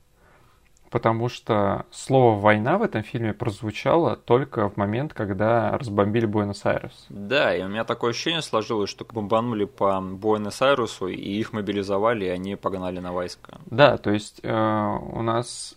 Потому 0.90 1.28
что 1.28 1.86
слово 1.90 2.38
«война» 2.38 2.78
в 2.78 2.82
этом 2.82 3.02
фильме 3.02 3.34
прозвучало 3.34 4.14
только 4.14 4.70
в 4.70 4.76
момент, 4.76 5.12
когда 5.12 5.76
разбомбили 5.76 6.24
Буэнос-Айрес. 6.24 7.06
Да, 7.08 7.52
и 7.54 7.64
у 7.64 7.68
меня 7.68 7.82
такое 7.82 8.10
ощущение 8.10 8.42
сложилось, 8.42 8.90
что 8.90 9.04
бомбанули 9.04 9.64
по 9.64 10.00
Буэнос-Айресу, 10.00 11.08
и 11.08 11.16
их 11.16 11.52
мобилизовали, 11.52 12.26
и 12.26 12.28
они 12.28 12.54
погнали 12.54 13.00
на 13.00 13.12
войска. 13.12 13.58
Да, 13.66 13.98
то 13.98 14.10
есть 14.12 14.38
э, 14.44 14.98
у 15.12 15.20
нас 15.22 15.76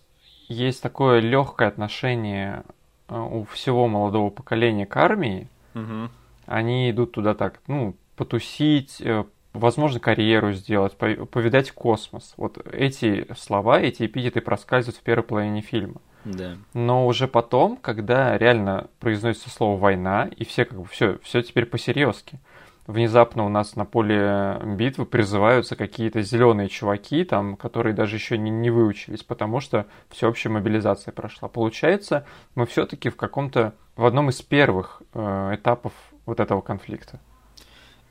есть 0.50 0.84
такое 0.84 1.20
легкое 1.20 1.68
отношение 1.70 2.64
э, 3.10 3.20
у 3.20 3.44
всего 3.46 3.88
молодого 3.88 4.30
поколения 4.30 4.86
к 4.86 4.96
армии. 4.98 5.50
Угу. 5.74 6.10
Они 6.46 6.92
идут 6.92 7.14
туда 7.14 7.34
так, 7.34 7.60
ну, 7.66 7.96
потусить, 8.16 9.02
э, 9.02 9.26
возможно, 9.54 10.00
карьеру 10.00 10.54
сделать, 10.54 10.96
повидать 10.96 11.72
космос. 11.72 12.34
Вот 12.38 12.58
эти 12.72 13.28
слова, 13.38 13.80
эти 13.80 14.06
эпитеты 14.06 14.42
проскальзывают 14.42 14.98
в 14.98 15.04
первой 15.04 15.24
половине 15.24 15.62
фильма. 15.62 16.02
Да. 16.26 16.58
Но 16.74 17.08
уже 17.08 17.28
потом, 17.28 17.78
когда 17.78 18.38
реально 18.38 18.88
произносится 19.00 19.50
слово 19.50 19.80
война, 19.80 20.30
и 20.36 20.46
все 20.46 20.66
как 20.66 20.80
бы 20.80 20.86
все, 20.86 21.18
все 21.24 21.42
теперь 21.42 21.66
по-серьезки. 21.66 22.40
Внезапно 22.88 23.46
у 23.46 23.50
нас 23.50 23.76
на 23.76 23.86
поле 23.86 24.60
битвы 24.64 25.06
призываются 25.06 25.76
какие-то 25.76 26.22
зеленые 26.22 26.68
чуваки, 26.68 27.24
там, 27.24 27.56
которые 27.56 27.94
даже 27.94 28.16
еще 28.16 28.38
не, 28.38 28.50
не 28.50 28.70
выучились, 28.70 29.24
потому 29.24 29.60
что 29.60 29.86
всеобщая 30.10 30.50
мобилизация 30.50 31.12
прошла. 31.12 31.48
Получается, 31.48 32.26
мы 32.56 32.66
все-таки 32.66 33.10
в 33.10 33.16
каком-то, 33.16 33.74
в 33.96 34.06
одном 34.06 34.30
из 34.30 34.42
первых 34.42 35.02
э, 35.14 35.56
этапов 35.56 35.94
вот 36.26 36.40
этого 36.40 36.62
конфликта. 36.62 37.20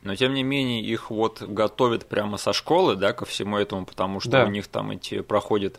Но 0.03 0.17
тем 0.17 0.33
не 0.33 0.43
менее 0.43 0.83
их 0.83 1.11
вот 1.11 1.43
готовят 1.43 2.07
прямо 2.07 2.39
со 2.39 2.53
школы, 2.53 2.97
да, 2.97 3.13
ко 3.13 3.27
всему 3.27 3.59
этому, 3.59 3.85
потому 3.85 4.21
что 4.21 4.31
да. 4.31 4.45
у 4.45 4.49
них 4.49 4.67
там 4.67 4.93
эти 4.93 5.21
проходят 5.21 5.79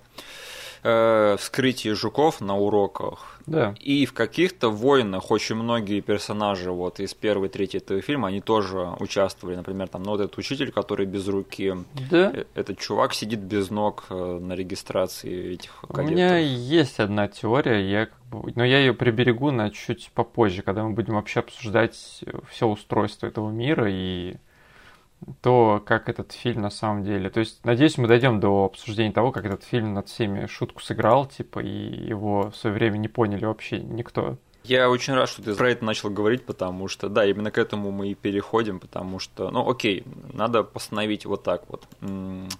э, 0.83 1.35
вскрытие 1.37 1.95
жуков 1.95 2.41
на 2.41 2.57
уроках. 2.57 3.39
Да. 3.45 3.75
И 3.79 4.05
в 4.05 4.13
каких-то 4.13 4.69
войнах 4.69 5.31
очень 5.31 5.55
многие 5.55 6.01
персонажи 6.01 6.71
вот 6.71 6.99
из 6.99 7.13
первой 7.13 7.49
трети 7.49 7.77
этого 7.77 8.01
фильма, 8.01 8.29
они 8.29 8.41
тоже 8.41 8.95
участвовали. 8.99 9.55
Например, 9.55 9.87
там, 9.87 10.03
ну, 10.03 10.11
вот 10.11 10.21
этот 10.21 10.37
учитель, 10.37 10.71
который 10.71 11.05
без 11.05 11.27
руки. 11.27 11.73
Да. 12.09 12.31
Э, 12.33 12.45
этот 12.53 12.79
чувак 12.79 13.13
сидит 13.13 13.39
без 13.39 13.69
ног 13.69 14.05
э, 14.09 14.39
на 14.41 14.53
регистрации 14.53 15.53
этих 15.53 15.81
кадетов. 15.81 16.05
У 16.05 16.09
меня 16.11 16.37
есть 16.37 16.99
одна 16.99 17.27
теория, 17.27 17.89
я 17.89 18.09
но 18.55 18.63
я 18.63 18.79
ее 18.79 18.93
приберегу 18.93 19.51
на 19.51 19.71
чуть 19.71 20.09
попозже, 20.13 20.61
когда 20.61 20.85
мы 20.85 20.91
будем 20.91 21.15
вообще 21.15 21.41
обсуждать 21.41 21.95
все 22.49 22.65
устройство 22.65 23.27
этого 23.27 23.51
мира 23.51 23.87
и 23.89 24.37
то, 25.41 25.81
как 25.85 26.09
этот 26.09 26.31
фильм 26.31 26.61
на 26.61 26.69
самом 26.69 27.03
деле. 27.03 27.29
То 27.29 27.39
есть, 27.39 27.63
надеюсь, 27.65 27.97
мы 27.97 28.07
дойдем 28.07 28.39
до 28.39 28.65
обсуждения 28.65 29.11
того, 29.11 29.31
как 29.31 29.45
этот 29.45 29.63
фильм 29.63 29.93
над 29.93 30.07
всеми 30.09 30.45
шутку 30.47 30.81
сыграл, 30.81 31.25
типа, 31.25 31.59
и 31.59 31.67
его 32.07 32.51
в 32.51 32.55
свое 32.55 32.75
время 32.75 32.97
не 32.97 33.07
поняли 33.07 33.45
вообще 33.45 33.79
никто. 33.79 34.37
Я 34.63 34.91
очень 34.91 35.15
рад, 35.15 35.27
что 35.27 35.41
ты 35.41 35.55
про 35.55 35.71
это 35.71 35.83
начал 35.83 36.11
говорить, 36.11 36.45
потому 36.45 36.87
что, 36.87 37.09
да, 37.09 37.25
именно 37.25 37.49
к 37.49 37.57
этому 37.57 37.89
мы 37.89 38.09
и 38.09 38.13
переходим, 38.13 38.79
потому 38.79 39.17
что, 39.17 39.49
ну, 39.49 39.67
окей, 39.67 40.03
надо 40.33 40.63
постановить 40.63 41.25
вот 41.25 41.41
так 41.43 41.63
вот. 41.67 41.87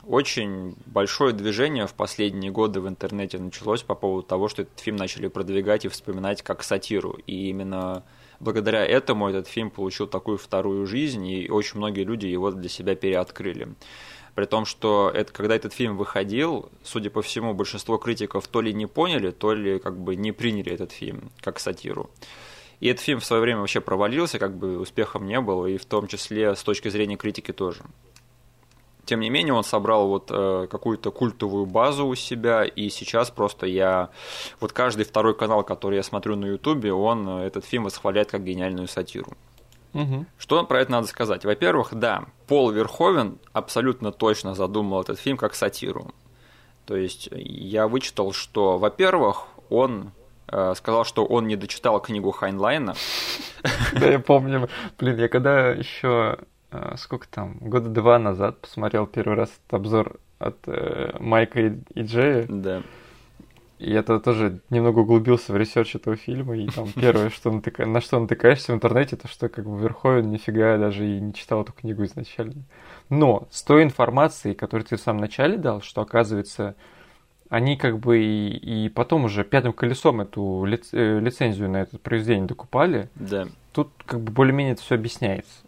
Очень 0.08 0.76
большое 0.88 1.32
движение 1.32 1.86
в 1.86 1.94
последние 1.94 2.52
годы 2.52 2.82
в 2.82 2.88
интернете 2.88 3.38
началось 3.38 3.84
по 3.84 3.94
поводу 3.94 4.24
того, 4.24 4.48
что 4.48 4.64
этот 4.64 4.80
фильм 4.80 4.98
начали 4.98 5.28
продвигать 5.28 5.86
и 5.86 5.90
вспоминать 5.90 6.42
как 6.42 6.64
сатиру, 6.64 7.20
и 7.28 7.50
именно 7.50 8.04
благодаря 8.42 8.86
этому 8.86 9.30
этот 9.30 9.48
фильм 9.48 9.70
получил 9.70 10.08
такую 10.08 10.38
вторую 10.38 10.86
жизнь, 10.88 11.26
и 11.26 11.50
очень 11.50 11.78
многие 11.78 12.04
люди 12.04 12.26
его 12.26 12.52
для 12.52 12.70
себя 12.70 12.96
переоткрыли. 12.96 13.70
При 14.36 14.46
том, 14.46 14.66
что 14.66 15.12
это, 15.14 15.32
когда 15.32 15.56
этот 15.56 15.74
фильм 15.74 15.98
выходил, 15.98 16.70
судя 16.84 17.10
по 17.10 17.22
всему, 17.22 17.54
большинство 17.54 17.98
критиков 17.98 18.48
то 18.48 18.62
ли 18.62 18.74
не 18.74 18.86
поняли, 18.86 19.32
то 19.32 19.54
ли 19.54 19.78
как 19.80 19.98
бы 19.98 20.16
не 20.16 20.32
приняли 20.32 20.72
этот 20.72 20.92
фильм 20.92 21.32
как 21.42 21.60
сатиру. 21.60 22.10
И 22.80 22.88
этот 22.88 23.04
фильм 23.04 23.20
в 23.20 23.26
свое 23.26 23.42
время 23.42 23.60
вообще 23.60 23.82
провалился, 23.82 24.40
как 24.40 24.58
бы 24.58 24.80
успехом 24.80 25.28
не 25.28 25.40
был, 25.40 25.66
и 25.68 25.78
в 25.78 25.86
том 25.86 26.08
числе 26.08 26.56
с 26.56 26.64
точки 26.64 26.90
зрения 26.90 27.18
критики 27.18 27.52
тоже. 27.52 27.84
Тем 29.06 29.20
не 29.20 29.30
менее, 29.30 29.54
он 29.54 29.64
собрал 29.64 30.08
вот 30.08 30.30
э, 30.30 30.68
какую-то 30.70 31.12
культовую 31.12 31.66
базу 31.66 32.06
у 32.06 32.16
себя, 32.16 32.64
и 32.64 32.90
сейчас 32.90 33.32
просто 33.32 33.66
я... 33.66 34.10
Вот 34.60 34.74
каждый 34.74 35.06
второй 35.06 35.36
канал, 35.36 35.64
который 35.64 35.96
я 35.96 36.04
смотрю 36.04 36.36
на 36.36 36.46
Ютубе, 36.46 36.94
он 36.94 37.28
э, 37.28 37.46
этот 37.46 37.66
фильм 37.66 37.86
восхваляет 37.86 38.30
как 38.30 38.44
гениальную 38.44 38.88
сатиру. 38.88 39.34
Угу. 39.94 40.26
Что 40.38 40.64
про 40.66 40.82
это 40.82 40.92
надо 40.92 41.08
сказать? 41.08 41.44
Во-первых, 41.44 41.94
да, 41.94 42.26
Пол 42.48 42.72
Верховен 42.72 43.40
абсолютно 43.54 44.12
точно 44.12 44.56
задумал 44.56 45.02
этот 45.02 45.20
фильм 45.20 45.38
как 45.38 45.56
сатиру. 45.56 46.14
То 46.86 46.96
есть 46.96 47.30
я 47.32 47.88
вычитал, 47.88 48.34
что, 48.34 48.78
во-первых, 48.78 49.48
он 49.70 50.12
э, 50.48 50.74
сказал, 50.76 51.06
что 51.06 51.26
он 51.26 51.48
не 51.48 51.56
дочитал 51.56 52.00
книгу 52.00 52.32
Хайнлайна. 52.32 52.96
Да, 53.94 54.08
я 54.08 54.20
помню. 54.20 54.70
Блин, 54.98 55.18
я 55.18 55.28
когда 55.28 55.70
еще 55.70 56.38
сколько 56.98 57.28
там, 57.28 57.58
года 57.60 57.90
два 57.90 58.20
назад 58.20 58.62
посмотрел 58.62 59.06
первый 59.08 59.36
раз 59.36 59.50
этот 59.50 59.74
обзор 59.74 60.20
от 60.40 60.58
э, 60.68 61.16
Майка 61.20 61.60
и, 61.60 61.74
и 61.94 62.02
Джея. 62.04 62.46
Да. 62.48 62.82
И 63.80 63.92
это 63.94 64.20
тоже 64.20 64.60
немного 64.70 65.00
углубился 65.00 65.54
в 65.54 65.58
research 65.58 65.96
этого 65.96 66.16
фильма, 66.16 66.56
и 66.56 66.68
там 66.68 66.88
первое, 66.94 67.32
что 67.32 67.52
натыка... 67.52 67.86
на 67.88 68.00
что 68.00 68.20
натыкаешься 68.20 68.74
в 68.74 68.76
интернете, 68.76 69.16
то 69.16 69.28
что 69.28 69.50
как 69.50 69.66
бы 69.66 69.76
Верховен 69.80 70.30
нифига 70.30 70.78
даже 70.78 71.08
и 71.08 71.20
не 71.20 71.34
читал 71.34 71.64
эту 71.64 71.74
книгу 71.74 72.04
изначально. 72.04 72.62
Но 73.10 73.48
с 73.50 73.64
той 73.64 73.82
информацией, 73.84 74.54
которую 74.54 74.86
ты 74.86 74.98
в 74.98 75.02
самом 75.02 75.22
начале 75.22 75.58
дал, 75.58 75.82
что 75.82 76.02
оказывается, 76.02 76.76
они 77.50 77.76
как 77.76 77.98
бы 77.98 78.20
и, 78.24 78.86
и 78.86 78.90
потом 78.90 79.26
уже 79.26 79.44
пятым 79.44 79.74
колесом 79.74 80.22
эту 80.22 80.64
лиц... 80.64 80.90
Э, 80.94 81.20
лицензию 81.20 81.68
на 81.70 81.82
это 81.82 81.98
произведение 81.98 82.48
докупали, 82.48 83.10
Да. 83.16 83.48
тут 83.74 83.90
как 84.06 84.22
бы 84.22 84.32
более-менее 84.32 84.74
это 84.74 84.84
все 84.84 84.94
объясняется. 84.94 85.64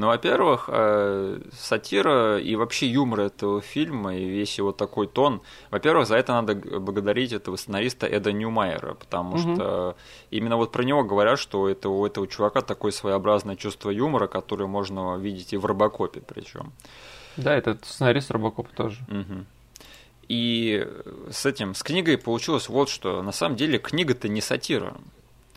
Ну, 0.00 0.06
во-первых, 0.06 0.70
э, 0.72 1.40
сатира 1.52 2.38
и 2.38 2.56
вообще 2.56 2.86
юмор 2.86 3.20
этого 3.20 3.60
фильма 3.60 4.16
и 4.16 4.24
весь 4.24 4.56
его 4.56 4.72
такой 4.72 5.06
тон. 5.06 5.42
Во-первых, 5.70 6.06
за 6.06 6.16
это 6.16 6.32
надо 6.32 6.54
благодарить 6.54 7.32
этого 7.34 7.56
сценариста 7.56 8.06
Эда 8.06 8.32
Ньюмайера, 8.32 8.94
потому 8.94 9.36
Мгм. 9.36 9.54
что 9.56 9.96
именно 10.30 10.56
вот 10.56 10.72
про 10.72 10.84
него 10.84 11.04
говорят, 11.04 11.38
что 11.38 11.68
это, 11.68 11.90
у 11.90 12.06
этого 12.06 12.26
чувака 12.26 12.62
такое 12.62 12.92
своеобразное 12.92 13.56
чувство 13.56 13.90
юмора, 13.90 14.26
которое 14.26 14.66
можно 14.66 15.18
видеть 15.18 15.52
и 15.52 15.58
в 15.58 15.66
Робокопе 15.66 16.22
причем. 16.26 16.72
Да, 17.36 17.54
этот 17.54 17.84
сценарист 17.84 18.30
Робокоп 18.30 18.68
тоже. 18.68 19.00
Мгм. 19.08 19.44
И 20.28 20.88
с 21.30 21.44
этим, 21.44 21.74
с 21.74 21.82
книгой 21.82 22.16
получилось 22.16 22.70
вот 22.70 22.88
что. 22.88 23.20
На 23.20 23.32
самом 23.32 23.56
деле 23.56 23.78
книга-то 23.78 24.28
не 24.28 24.40
сатира. 24.40 24.94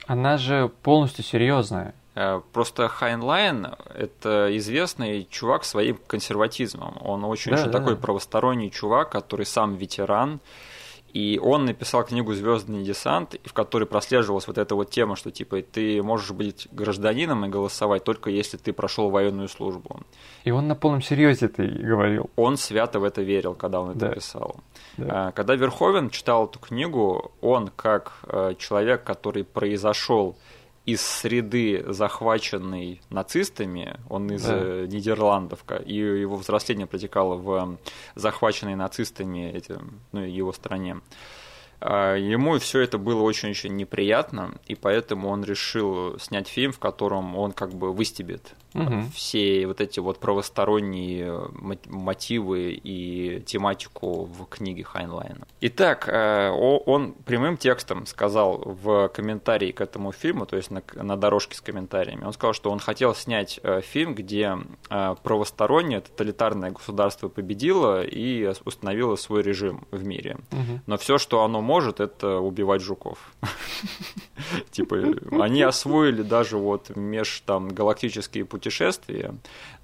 Она 0.05 0.37
же 0.37 0.69
полностью 0.81 1.23
серьезная. 1.23 1.93
Э, 2.15 2.41
Просто 2.51 2.87
Хайнлайн– 2.87 3.67
это 3.95 4.49
известный 4.57 5.27
чувак 5.29 5.63
своим 5.65 5.97
консерватизмом. 6.07 6.97
Он 7.01 7.23
очень-очень 7.25 7.65
Да, 7.71 7.79
такой 7.79 7.95
да. 7.95 8.01
правосторонний 8.01 8.69
чувак, 8.71 9.09
который 9.11 9.45
сам 9.45 9.75
ветеран. 9.75 10.39
И 11.15 11.39
он 11.43 11.65
написал 11.65 12.03
книгу 12.03 12.33
«Звездный 12.33 12.83
десант», 12.83 13.35
в 13.45 13.53
которой 13.53 13.85
прослеживалась 13.85 14.47
вот 14.47 14.57
эта 14.57 14.73
вот 14.73 14.89
тема, 14.89 15.15
что 15.15 15.29
типа 15.29 15.61
ты 15.61 16.01
можешь 16.01 16.31
быть 16.31 16.67
гражданином 16.71 17.45
и 17.45 17.49
голосовать 17.49 18.03
только 18.03 18.31
если 18.31 18.57
ты 18.57 18.73
прошел 18.73 19.11
военную 19.11 19.47
службу. 19.47 19.99
И 20.43 20.49
он 20.49 20.67
на 20.67 20.75
полном 20.75 21.03
серьезе 21.03 21.45
это 21.45 21.63
говорил. 21.67 22.31
Он 22.35 22.57
свято 22.57 22.99
в 22.99 23.03
это 23.03 23.21
верил, 23.21 23.53
когда 23.53 23.79
он 23.81 23.91
это 23.91 23.99
Да. 23.99 24.09
писал. 24.09 24.55
Да. 24.97 25.27
А, 25.27 25.31
Когда 25.33 25.53
Верховен 25.55 26.09
читал 26.09 26.47
эту 26.47 26.57
книгу, 26.57 27.31
он 27.41 27.67
как 27.75 28.13
э, 28.23 28.55
человек, 28.57 29.03
который 29.03 29.43
произошел 29.43 30.35
из 30.85 31.01
среды, 31.01 31.83
захваченной 31.87 33.01
нацистами, 33.09 33.99
он 34.09 34.29
из 34.31 34.43
Да. 34.43 34.53
э, 34.55 34.85
Нидерландов, 34.87 35.63
и 35.85 35.95
его 35.95 36.35
взросление 36.35 36.87
протекало 36.87 37.35
в 37.35 37.77
захваченной 38.15 38.75
нацистами 38.75 39.49
эти, 39.51 39.79
ну, 40.11 40.21
его 40.21 40.51
стране. 40.51 40.97
А, 41.85 42.15
Ему 42.15 42.57
все 42.59 42.79
это 42.79 42.97
было 42.97 43.21
очень-очень 43.21 43.75
неприятно, 43.75 44.53
и 44.67 44.75
поэтому 44.75 45.27
он 45.29 45.43
решил 45.43 46.17
снять 46.19 46.47
фильм, 46.47 46.71
в 46.71 46.79
котором 46.79 47.35
он 47.37 47.51
как 47.51 47.73
бы 47.73 47.91
выстебет 47.91 48.53
Мгм. 48.73 49.11
все 49.11 49.67
вот 49.67 49.81
эти 49.81 49.99
вот 49.99 50.17
правосторонние 50.19 51.31
мо- 51.51 51.77
мотивы 51.87 52.71
и 52.71 53.41
тематику 53.45 54.23
в 54.25 54.45
книге 54.45 54.83
Хайнлайна. 54.83 55.45
Итак, 55.61 56.07
э, 56.07 56.49
он 56.49 57.13
прямым 57.25 57.57
текстом 57.57 58.05
сказал 58.05 58.57
в 58.65 59.09
комментарии 59.09 59.71
к 59.71 59.81
этому 59.81 60.11
фильму, 60.11 60.45
то 60.45 60.55
есть 60.55 60.71
на, 60.71 60.81
на 60.95 61.17
дорожке 61.17 61.55
с 61.57 61.61
комментариями, 61.61 62.23
он 62.23 62.33
сказал, 62.33 62.53
что 62.53 62.71
он 62.71 62.79
хотел 62.79 63.13
снять 63.13 63.59
э, 63.61 63.81
фильм, 63.81 64.15
где 64.15 64.57
э, 64.89 65.15
правостороннее 65.21 65.99
тоталитарное 66.01 66.71
государство 66.71 67.27
победило 67.27 68.03
и 68.03 68.53
установило 68.65 69.15
свой 69.17 69.43
режим 69.43 69.85
в 69.91 70.03
мире. 70.05 70.37
Мгм. 70.51 70.81
Но 70.87 70.97
все, 70.97 71.17
что 71.17 71.43
оно 71.43 71.61
может, 71.61 71.72
это 71.99 72.39
убивать 72.39 72.81
жуков. 72.81 73.17
Типа, 74.71 74.95
они 75.41 75.61
освоили 75.61 76.21
даже 76.21 76.57
вот 76.57 76.95
меж 76.95 77.41
там 77.45 77.69
галактические 77.69 78.45
путешествия, 78.45 79.35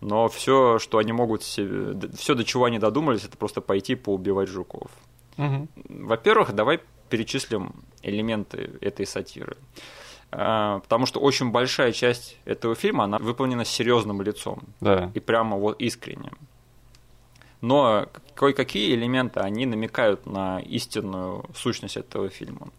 но 0.01 0.27
все, 0.29 0.79
что 0.79 0.97
они 0.97 1.11
могут 1.13 1.43
себе, 1.43 2.09
все, 2.17 2.35
до 2.35 2.43
чего 2.43 2.65
они 2.65 2.79
додумались, 2.79 3.23
это 3.25 3.37
просто 3.37 3.61
пойти 3.61 3.95
поубивать 3.95 4.49
жуков. 4.49 4.91
Во-первых, 5.37 6.53
давай 6.53 6.79
перечислим 7.09 7.73
элементы 8.03 8.71
этой 8.81 9.05
сатиры. 9.05 9.55
А, 10.31 10.79
Потому 10.79 11.05
что 11.07 11.19
очень 11.19 11.49
большая 11.51 11.91
часть 11.91 12.37
этого 12.45 12.75
фильма, 12.75 13.05
она 13.05 13.17
выполнена 13.17 13.65
серьезным 13.65 14.21
лицом 14.21 14.61
Да. 14.79 15.11
и 15.15 15.19
прямо 15.19 15.57
вот 15.57 15.79
искренне. 15.81 16.31
Но 17.61 18.07
кое-какие 18.35 18.95
элементы, 18.95 19.41
они 19.41 19.65
намекают 19.65 20.25
на 20.25 20.59
истинную 20.59 21.45
сущность 21.53 21.97
этого 21.97 22.29
фильма. 22.29 22.69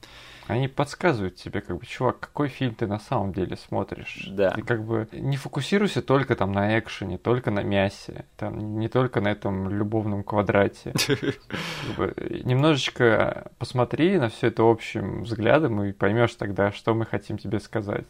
Они 0.51 0.67
подсказывают 0.67 1.37
тебе, 1.37 1.61
как 1.61 1.79
бы, 1.79 1.87
чувак, 1.87 2.19
какой 2.19 2.49
фильм 2.49 2.75
ты 2.75 2.89
на 2.89 2.99
самом 2.99 3.33
деле 3.33 3.57
смотришь. 3.57 4.27
Да. 4.33 4.51
Ты 4.51 4.63
как 4.63 4.83
бы 4.85 5.07
не 5.13 5.37
фокусируйся 5.37 6.03
только 6.03 6.35
там 6.35 6.51
на 6.51 6.77
экшене, 6.77 7.19
только 7.19 7.53
на 7.53 7.63
мясе, 7.63 8.25
там, 8.37 8.81
не 8.81 8.89
только 8.89 9.21
на 9.21 9.29
этом 9.29 9.69
любовном 9.69 10.25
квадрате. 10.25 10.93
Немножечко 12.45 13.53
посмотри 13.59 14.19
на 14.19 14.29
все 14.29 14.49
это 14.49 14.69
общим 14.69 15.23
взглядом 15.23 15.85
и 15.85 15.93
поймешь 15.93 16.35
тогда, 16.35 16.73
что 16.73 16.95
мы 16.95 17.07
хотим 17.07 17.39
тебе 17.39 17.61
сказать. 17.61 18.07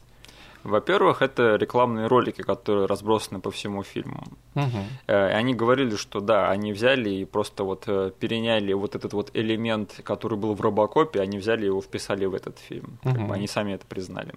Во-первых, 0.64 1.22
это 1.22 1.56
рекламные 1.56 2.06
ролики, 2.06 2.42
которые 2.42 2.86
разбросаны 2.86 3.40
по 3.40 3.50
всему 3.50 3.82
фильму. 3.82 4.22
Э, 4.54 5.30
и 5.30 5.32
Они 5.40 5.54
говорили, 5.54 5.96
что 5.96 6.20
да, 6.20 6.50
они 6.50 6.72
взяли 6.72 7.10
и 7.10 7.24
просто 7.24 7.64
вот 7.64 7.84
э, 7.86 8.10
переняли 8.18 8.72
вот 8.74 8.94
этот 8.94 9.12
вот 9.12 9.30
элемент, 9.34 10.00
который 10.04 10.36
был 10.38 10.54
в 10.54 10.60
Робокопе, 10.60 11.20
они 11.20 11.38
взяли 11.38 11.66
его, 11.66 11.80
вписали 11.80 12.26
в 12.26 12.34
этот 12.34 12.58
фильм. 12.58 12.98
Как 13.02 13.16
Мгм. 13.16 13.28
бы 13.28 13.34
они 13.34 13.46
сами 13.46 13.72
это 13.72 13.86
признали. 13.86 14.34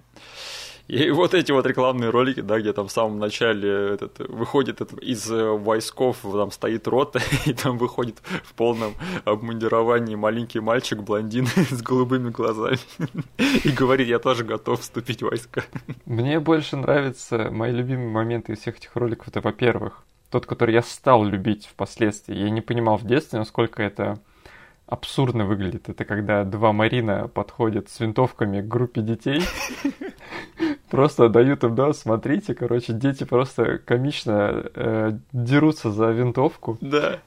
И 0.86 1.10
вот 1.10 1.32
эти 1.32 1.50
вот 1.50 1.66
рекламные 1.66 2.10
ролики, 2.10 2.40
да, 2.40 2.60
где 2.60 2.74
там 2.74 2.88
в 2.88 2.92
самом 2.92 3.18
начале 3.18 3.94
этот, 3.94 4.18
выходит 4.18 4.82
этот, 4.82 5.02
из 5.02 5.30
э, 5.30 5.42
войсков, 5.42 6.18
там 6.22 6.50
стоит 6.50 6.86
рота, 6.86 7.20
и 7.46 7.54
там 7.54 7.78
выходит 7.78 8.18
в 8.44 8.52
полном 8.52 8.94
обмундировании 9.24 10.14
маленький 10.14 10.60
мальчик, 10.60 11.02
блондин 11.02 11.46
с 11.70 11.80
голубыми 11.80 12.28
глазами, 12.30 12.78
и 13.64 13.68
говорит, 13.70 14.08
я 14.08 14.18
тоже 14.18 14.44
готов 14.44 14.80
вступить 14.80 15.22
в 15.22 15.26
войска. 15.26 15.64
Мне 16.04 16.38
больше 16.38 16.76
нравятся 16.76 17.50
мои 17.50 17.72
любимые 17.72 18.10
моменты 18.10 18.52
из 18.52 18.58
всех 18.58 18.76
этих 18.76 18.94
роликов. 18.94 19.28
Это, 19.28 19.40
во-первых, 19.40 20.02
тот, 20.30 20.44
который 20.44 20.74
я 20.74 20.82
стал 20.82 21.24
любить 21.24 21.66
впоследствии. 21.66 22.36
Я 22.36 22.50
не 22.50 22.60
понимал 22.60 22.98
в 22.98 23.06
детстве, 23.06 23.38
насколько 23.38 23.82
это 23.82 24.18
абсурдно 24.86 25.46
выглядит. 25.46 25.88
Это 25.88 26.04
когда 26.04 26.44
два 26.44 26.72
Марина 26.72 27.28
подходят 27.28 27.88
с 27.88 28.00
винтовками 28.00 28.60
к 28.60 28.68
группе 28.68 29.00
детей, 29.00 29.42
просто 30.94 31.28
дают 31.28 31.64
им, 31.64 31.74
да, 31.74 31.92
смотрите, 31.92 32.54
короче, 32.54 32.92
дети 32.92 33.24
просто 33.24 33.78
комично 33.78 34.64
э, 34.74 35.12
дерутся 35.32 35.90
за 35.90 36.10
винтовку, 36.10 36.78
Да. 36.80 37.18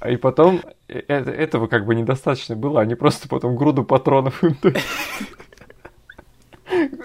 а 0.00 0.10
и 0.10 0.16
потом 0.16 0.60
э- 0.88 1.02
э- 1.06 1.30
этого 1.30 1.66
как 1.66 1.86
бы 1.86 1.94
недостаточно 1.94 2.56
было, 2.56 2.80
они 2.80 2.94
просто 2.94 3.28
потом 3.28 3.56
груду 3.56 3.84
патронов 3.84 4.42
им 4.42 4.56
дают. 4.62 4.78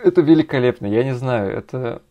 Это 0.04 0.22
великолепно, 0.22 0.86
я 0.86 1.04
не 1.04 1.16
знаю, 1.16 1.58
это... 1.58 2.02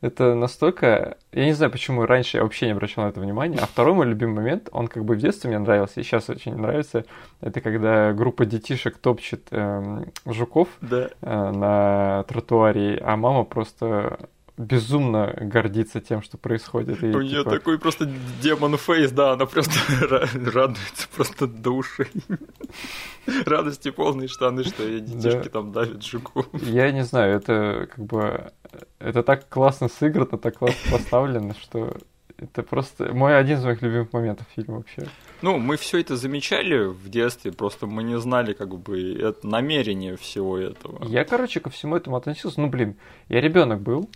это 0.00 0.34
настолько... 0.34 1.16
Я 1.32 1.44
не 1.46 1.52
знаю, 1.52 1.72
почему 1.72 2.06
раньше 2.06 2.36
я 2.36 2.42
вообще 2.42 2.66
не 2.66 2.72
обращал 2.72 3.04
на 3.04 3.08
это 3.08 3.20
внимания. 3.20 3.58
А 3.60 3.66
второй 3.66 3.94
мой 3.94 4.06
любимый 4.06 4.34
момент, 4.36 4.68
он 4.72 4.88
как 4.88 5.04
бы 5.04 5.14
в 5.14 5.18
детстве 5.18 5.48
мне 5.48 5.58
нравился, 5.58 6.00
и 6.00 6.02
сейчас 6.02 6.28
очень 6.28 6.54
нравится. 6.56 7.04
Это 7.40 7.60
когда 7.60 8.12
группа 8.12 8.44
детишек 8.46 8.98
топчет 8.98 9.48
эм, 9.50 10.12
жуков 10.26 10.68
Да. 10.80 11.08
э, 11.22 11.50
на 11.50 12.24
тротуаре, 12.28 12.98
а 13.04 13.16
мама 13.16 13.44
просто 13.44 14.18
безумно 14.56 15.34
гордится 15.40 16.00
тем, 16.00 16.22
что 16.22 16.38
происходит. 16.38 17.02
И, 17.02 17.06
У 17.06 17.20
нее 17.22 17.38
типа, 17.38 17.50
такой 17.50 17.78
просто 17.78 18.08
демон 18.40 18.76
фейс, 18.76 19.10
да, 19.10 19.32
она 19.32 19.46
просто 19.46 19.72
ра- 20.02 20.50
радуется 20.50 21.08
просто 21.16 21.46
до 21.46 21.70
ушей. 21.72 22.06
Радости 23.46 23.90
полные 23.90 24.28
штаны, 24.28 24.64
что 24.64 24.82
ее 24.82 25.00
детишки 25.00 25.44
Да. 25.44 25.50
там 25.50 25.72
давят 25.72 26.04
жуку. 26.04 26.46
Я 26.52 26.92
не 26.92 27.04
знаю, 27.04 27.36
это 27.36 27.88
как 27.94 28.04
бы... 28.04 28.52
Это 28.98 29.22
так 29.22 29.48
классно 29.48 29.88
сыграно, 29.88 30.38
так 30.38 30.58
классно 30.58 30.92
поставлено, 30.98 31.54
что 31.54 31.96
это 32.38 32.62
просто 32.62 33.14
мой 33.14 33.38
один 33.38 33.58
из 33.58 33.64
моих 33.64 33.82
любимых 33.82 34.12
моментов 34.12 34.46
фильма 34.54 34.76
вообще. 34.76 35.06
Ну, 35.42 35.58
мы 35.58 35.76
все 35.76 36.00
это 36.00 36.16
замечали 36.16 36.86
в 36.86 37.08
детстве, 37.08 37.52
просто 37.52 37.86
мы 37.86 38.02
не 38.02 38.18
знали 38.18 38.52
как 38.52 38.76
бы 38.76 39.14
это 39.14 39.46
намерение 39.46 40.16
всего 40.16 40.58
этого. 40.58 41.04
Я, 41.06 41.24
короче, 41.24 41.60
ко 41.60 41.70
всему 41.70 41.96
этому 41.96 42.16
относился. 42.16 42.60
Ну, 42.60 42.68
блин, 42.68 42.96
я 43.28 43.40
ребенок 43.40 43.80
был. 43.80 44.08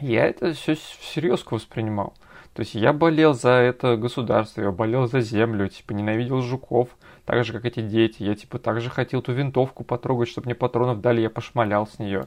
Я 0.00 0.26
это 0.26 0.52
все 0.52 0.74
всерьез 0.74 1.44
воспринимал. 1.50 2.14
То 2.54 2.60
есть 2.60 2.74
я 2.74 2.92
болел 2.92 3.34
за 3.34 3.50
это 3.50 3.96
государство, 3.96 4.62
я 4.62 4.72
болел 4.72 5.06
за 5.06 5.20
землю, 5.20 5.68
типа 5.68 5.92
ненавидел 5.92 6.40
жуков, 6.42 6.88
так 7.24 7.44
же, 7.44 7.52
как 7.52 7.64
эти 7.66 7.80
дети. 7.80 8.22
Я, 8.22 8.34
типа, 8.34 8.58
также 8.58 8.90
хотел 8.90 9.22
ту 9.22 9.32
винтовку 9.32 9.84
потрогать, 9.84 10.28
чтобы 10.28 10.46
мне 10.46 10.54
патронов 10.54 11.00
дали, 11.00 11.20
я 11.20 11.30
пошмалял 11.30 11.86
с 11.86 11.98
нее. 11.98 12.26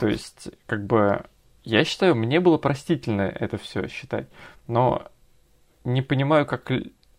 То 0.00 0.06
есть, 0.06 0.50
как 0.66 0.86
бы, 0.86 1.24
я 1.64 1.84
считаю, 1.84 2.14
мне 2.14 2.40
было 2.40 2.58
простительно 2.58 3.22
это 3.22 3.58
все 3.58 3.88
считать. 3.88 4.28
Но 4.66 5.06
не 5.84 6.02
понимаю, 6.02 6.46
как 6.46 6.70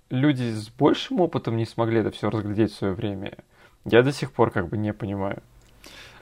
люди 0.09 0.51
с 0.51 0.69
большим 0.69 1.21
опытом 1.21 1.57
не 1.57 1.65
смогли 1.65 1.99
это 1.99 2.11
все 2.11 2.29
разглядеть 2.29 2.71
в 2.71 2.75
свое 2.75 2.93
время. 2.93 3.37
Я 3.85 4.01
до 4.01 4.11
сих 4.11 4.31
пор 4.31 4.51
как 4.51 4.67
бы 4.69 4.77
не 4.77 4.93
понимаю. 4.93 5.43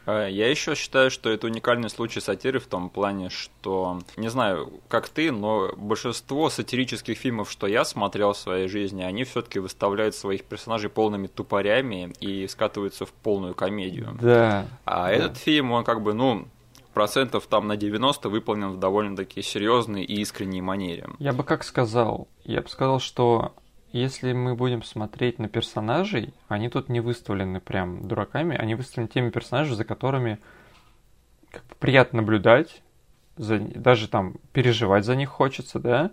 Э, 0.05 0.27
Я 0.29 0.49
еще 0.49 0.75
считаю, 0.75 1.09
что 1.09 1.29
это 1.29 1.47
уникальный 1.47 1.89
случай 1.89 2.19
сатиры 2.19 2.59
в 2.59 2.67
том 2.67 2.89
плане, 2.89 3.29
что, 3.29 3.99
не 4.17 4.29
знаю, 4.29 4.81
как 4.89 5.07
ты, 5.07 5.31
но 5.31 5.71
большинство 5.77 6.49
сатирических 6.49 7.17
фильмов, 7.17 7.49
что 7.49 7.67
я 7.67 7.85
смотрел 7.85 8.33
в 8.33 8.37
своей 8.37 8.67
жизни, 8.67 9.01
они 9.03 9.23
все-таки 9.23 9.59
выставляют 9.59 10.13
своих 10.15 10.43
персонажей 10.43 10.89
полными 10.89 11.27
тупорями 11.27 12.13
и 12.19 12.47
скатываются 12.47 13.05
в 13.05 13.13
полную 13.13 13.55
комедию. 13.55 14.17
Да. 14.21 14.67
А 14.83 15.03
Да. 15.07 15.11
этот 15.11 15.37
фильм, 15.37 15.71
он 15.71 15.85
как 15.85 16.01
бы, 16.01 16.13
ну, 16.13 16.47
процентов 16.93 17.47
там 17.47 17.67
на 17.67 17.75
90 17.75 18.29
выполнен 18.29 18.69
в 18.69 18.79
довольно-таки 18.79 19.41
серьезной 19.41 20.03
и 20.03 20.21
искренней 20.21 20.61
манере. 20.61 21.09
Я 21.19 21.33
бы 21.33 21.43
как 21.43 21.63
сказал? 21.63 22.27
Я 22.43 22.61
бы 22.61 22.69
сказал, 22.69 22.99
что 22.99 23.53
если 23.91 24.33
мы 24.33 24.55
будем 24.55 24.83
смотреть 24.83 25.39
на 25.39 25.47
персонажей, 25.47 26.33
они 26.47 26.69
тут 26.69 26.89
не 26.89 26.99
выставлены 26.99 27.59
прям 27.59 28.07
дураками, 28.07 28.57
они 28.57 28.75
выставлены 28.75 29.07
теми 29.07 29.29
персонажами, 29.29 29.75
за 29.75 29.85
которыми 29.85 30.39
как 31.51 31.63
бы 31.67 31.75
приятно 31.75 32.21
наблюдать, 32.21 32.81
за- 33.37 33.59
даже 33.59 34.07
там 34.07 34.35
переживать 34.51 35.05
за 35.05 35.15
них 35.15 35.29
хочется, 35.29 35.79
да. 35.79 36.11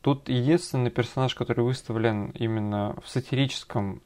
Тут 0.00 0.28
единственный 0.28 0.90
персонаж, 0.90 1.34
который 1.34 1.64
выставлен 1.64 2.30
именно 2.30 2.96
в 3.04 3.08
сатирическом 3.08 4.02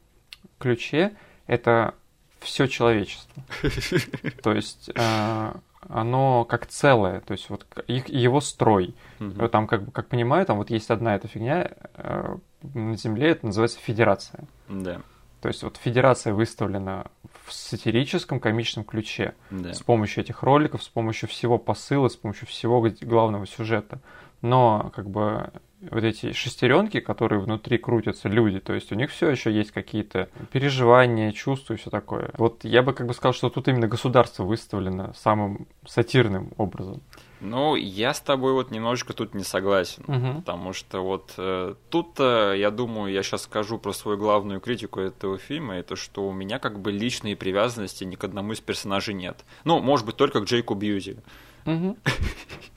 ключе, 0.59 1.17
это 1.47 1.95
все 2.41 2.67
человечество. 2.67 3.43
То 4.43 4.53
есть 4.53 4.91
э, 4.95 5.53
оно 5.89 6.45
как 6.45 6.67
целое, 6.67 7.21
то 7.21 7.33
есть 7.33 7.51
вот 7.51 7.67
их, 7.87 8.09
его 8.09 8.41
строй. 8.41 8.95
Вот 9.19 9.51
Там, 9.51 9.67
как, 9.67 9.93
как 9.93 10.09
понимаю, 10.09 10.47
там 10.47 10.59
вот 10.59 10.71
есть 10.71 10.91
одна 10.91 11.15
эта 11.15 11.29
фигня 11.29 11.71
э, 11.95 12.37
на 12.75 12.97
Земле, 12.97 13.31
это 13.31 13.47
называется 13.47 13.79
федерация. 13.79 14.45
Да, 14.69 15.01
То 15.41 15.49
есть 15.49 15.63
вот 15.63 15.77
федерация 15.77 16.33
выставлена 16.33 17.07
в 17.45 17.53
сатирическом, 17.53 18.41
комичном 18.41 18.85
ключе 18.85 19.35
да. 19.51 19.73
с 19.73 19.83
помощью 19.83 20.25
этих 20.25 20.43
роликов, 20.43 20.83
с 20.83 20.89
помощью 20.89 21.29
всего 21.29 21.59
посыла, 21.59 22.09
с 22.09 22.17
помощью 22.17 22.49
всего 22.49 22.87
главного 23.03 23.47
сюжета. 23.47 24.01
Но 24.41 24.93
как 24.95 25.09
бы 25.09 25.51
вот 25.91 26.05
эти 26.05 26.33
шестеренки, 26.33 27.01
которые 27.01 27.41
внутри 27.41 27.79
крутятся 27.79 28.29
люди, 28.29 28.61
то 28.61 28.73
есть 28.73 28.93
у 28.93 28.95
них 28.95 29.11
все 29.11 29.31
еще 29.31 29.53
есть 29.53 29.71
какие-то 29.73 30.29
переживания, 30.53 31.33
чувства 31.33 31.75
и 31.75 31.77
все 31.77 31.91
такое. 31.91 32.31
Вот 32.37 32.65
я 32.65 32.83
бы 32.83 32.93
как 32.93 33.07
бы 33.07 33.15
сказал, 33.15 33.33
что 33.33 33.51
тут 33.51 33.69
именно 33.69 33.89
государство 33.89 34.45
выставлено 34.45 35.13
самым 35.15 35.67
сатирным 35.87 36.53
образом. 36.57 37.03
Ну, 37.41 37.77
я 37.77 38.15
с 38.15 38.21
тобой 38.21 38.55
вот 38.55 38.71
немножечко 38.71 39.13
тут 39.13 39.35
не 39.35 39.45
согласен. 39.45 40.03
Мгм. 40.07 40.37
Потому 40.37 40.73
что 40.73 41.05
вот 41.05 41.35
э, 41.37 41.75
тут, 41.91 42.19
э, 42.19 42.55
я 42.57 42.71
думаю, 42.71 43.13
я 43.13 43.23
сейчас 43.23 43.43
скажу 43.43 43.79
про 43.79 43.93
свою 43.93 44.17
главную 44.17 44.61
критику 44.61 45.01
этого 45.01 45.37
фильма, 45.37 45.75
это 45.75 45.95
что 45.95 46.27
у 46.27 46.33
меня 46.33 46.59
как 46.59 46.81
бы 46.81 46.91
личные 46.91 47.37
привязанности 47.37 48.05
ни 48.05 48.15
к 48.15 48.25
одному 48.25 48.53
из 48.53 48.61
персонажей 48.61 49.15
нет. 49.15 49.45
Ну, 49.65 49.81
может 49.81 50.07
быть, 50.07 50.17
только 50.17 50.41
к 50.41 50.45
Джейку 50.45 50.75
Бьюзи. 50.75 51.19
Мгм. 51.67 51.97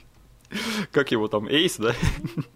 Как 0.92 1.12
его 1.12 1.28
там, 1.28 1.48
Эйс, 1.48 1.78
да? 1.78 1.94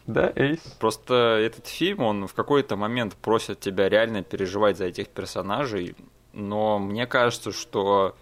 Да, 0.08 0.32
Эйс. 0.36 0.60
Просто 0.80 1.40
этот 1.42 1.68
фильм, 1.68 2.02
он 2.02 2.28
в 2.28 2.34
какой-то 2.34 2.76
момент 2.76 3.16
просит 3.16 3.60
тебя 3.60 3.90
реально 3.90 4.24
переживать 4.24 4.78
за 4.78 4.86
этих 4.86 5.10
персонажей, 5.10 5.96
но 6.34 6.80
мне 6.80 7.08
кажется, 7.08 7.52
что 7.52 8.16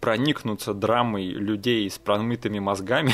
проникнуться 0.00 0.74
драмой 0.74 1.26
людей 1.26 1.88
с 1.90 1.98
промытыми 1.98 2.58
мозгами 2.58 3.12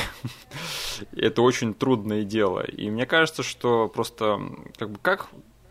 это 1.13 1.43
очень 1.43 1.75
трудное 1.75 2.25
дело. 2.25 2.61
И 2.61 2.91
мне 2.91 3.07
кажется, 3.07 3.43
что 3.43 3.89
просто 3.89 4.41
как 4.77 4.91
бы 4.91 4.99
как 5.01 5.29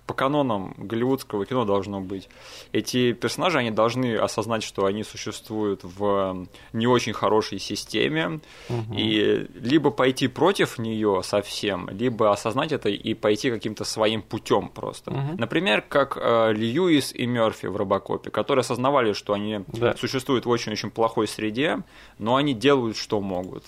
по 0.08 0.14
канонам 0.14 0.74
голливудского 0.78 1.46
кино 1.46 1.64
должно 1.66 2.02
быть. 2.02 2.28
Эти 2.74 3.14
персонажи, 3.14 3.60
они 3.60 3.72
должны 3.72 4.16
осознать, 4.18 4.64
что 4.64 4.86
они 4.86 5.04
существуют 5.04 5.82
в 5.84 6.48
не 6.74 6.88
очень 6.88 7.14
хорошей 7.14 7.60
системе, 7.60 8.40
Мгм. 8.70 8.94
и 8.98 9.48
либо 9.54 9.92
пойти 9.92 10.28
против 10.28 10.78
нее 10.80 11.22
совсем, 11.24 11.90
либо 11.92 12.32
осознать 12.32 12.72
это 12.72 12.90
и 12.90 13.14
пойти 13.14 13.50
каким-то 13.52 13.84
своим 13.86 14.22
путем 14.22 14.70
просто. 14.70 15.12
Мгм. 15.12 15.36
Например, 15.38 15.82
как 15.82 16.18
э, 16.20 16.52
Льюис 16.54 17.14
и 17.14 17.26
Мерфи 17.26 17.68
в 17.68 17.76
Робокопе, 17.76 18.32
которые 18.32 18.62
осознавали, 18.62 19.14
что 19.14 19.34
они 19.34 19.62
Да. 19.68 19.96
существуют 19.98 20.46
в 20.46 20.50
очень-очень 20.50 20.92
плохой 20.92 21.28
среде, 21.28 21.80
но 22.20 22.36
они 22.36 22.54
делают, 22.54 22.98
что 22.98 23.22
могут. 23.22 23.64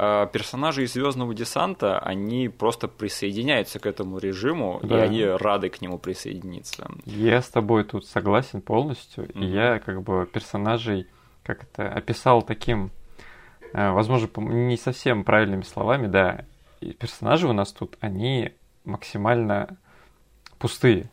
Э, 0.00 0.28
Персонажи 0.32 0.84
из 0.84 0.92
Звездного 0.92 1.34
десанта, 1.34 1.98
они 1.98 2.48
просто 2.48 2.86
присоединяются 2.86 3.80
к 3.80 3.86
этому 3.86 4.18
режиму, 4.18 4.78
и 4.82 4.86
Да. 4.86 5.02
они 5.02 5.24
рады 5.24 5.70
к 5.70 5.80
нему 5.80 5.98
присоединиться. 5.98 6.88
Я 7.04 7.42
с 7.42 7.48
тобой 7.48 7.82
тут 7.82 8.06
согласен 8.06 8.60
полностью. 8.62 9.28
И 9.28 9.38
Мгм. 9.38 9.48
я 9.52 9.78
как 9.80 10.02
бы 10.02 10.24
персонажей 10.32 11.06
как 11.42 11.62
это 11.64 11.88
описал 11.90 12.42
таким, 12.42 12.90
э, 13.72 13.90
возможно, 13.90 14.28
не 14.36 14.76
совсем 14.76 15.24
правильными 15.24 15.62
словами, 15.62 16.06
да. 16.06 16.44
И 16.80 16.92
персонажи 16.92 17.48
у 17.48 17.52
нас 17.52 17.72
тут, 17.72 17.96
они 18.00 18.52
максимально 18.84 19.76
пустые. 20.58 21.08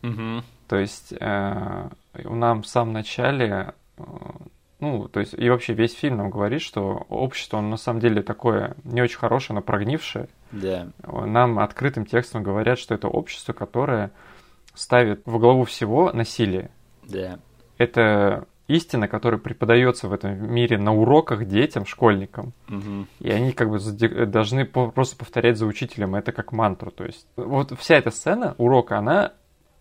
Мгм. 0.00 0.42
То 0.68 0.76
есть 0.76 1.12
э, 1.20 1.88
у 2.24 2.34
нам 2.34 2.62
в 2.62 2.66
самом 2.66 2.92
начале, 2.94 3.74
э, 3.98 4.02
ну, 4.82 5.06
то 5.06 5.20
есть 5.20 5.32
и 5.38 5.48
вообще 5.48 5.74
весь 5.74 5.94
фильм 5.94 6.16
нам 6.16 6.28
говорит, 6.28 6.60
что 6.60 7.06
общество, 7.08 7.60
оно 7.60 7.68
на 7.68 7.76
самом 7.76 8.00
деле 8.00 8.20
такое 8.20 8.74
не 8.82 9.00
очень 9.00 9.16
хорошее, 9.16 9.54
оно 9.54 9.62
прогнившее. 9.62 10.28
Да. 10.50 10.88
Нам 11.06 11.60
открытым 11.60 12.04
текстом 12.04 12.42
говорят, 12.42 12.80
что 12.80 12.92
это 12.92 13.06
общество, 13.06 13.52
которое 13.52 14.10
ставит 14.74 15.22
во 15.24 15.38
главу 15.38 15.62
всего 15.62 16.10
насилие. 16.12 16.72
Да. 17.04 17.38
Это 17.78 18.48
истина, 18.66 19.06
которая 19.06 19.38
преподается 19.38 20.08
в 20.08 20.12
этом 20.12 20.52
мире 20.52 20.78
на 20.78 20.92
уроках 20.92 21.44
детям, 21.46 21.86
школьникам. 21.86 22.52
Мгм. 22.66 23.06
И 23.20 23.30
они 23.30 23.52
как 23.52 23.70
бы 23.70 23.78
должны 24.26 24.64
просто 24.64 25.16
повторять 25.16 25.58
за 25.58 25.66
учителем 25.66 26.16
это 26.16 26.32
как 26.32 26.50
мантру. 26.50 26.90
То 26.90 27.04
есть 27.04 27.28
вот 27.36 27.78
вся 27.78 27.94
эта 27.94 28.10
сцена 28.10 28.56
урока, 28.58 28.98
она, 28.98 29.34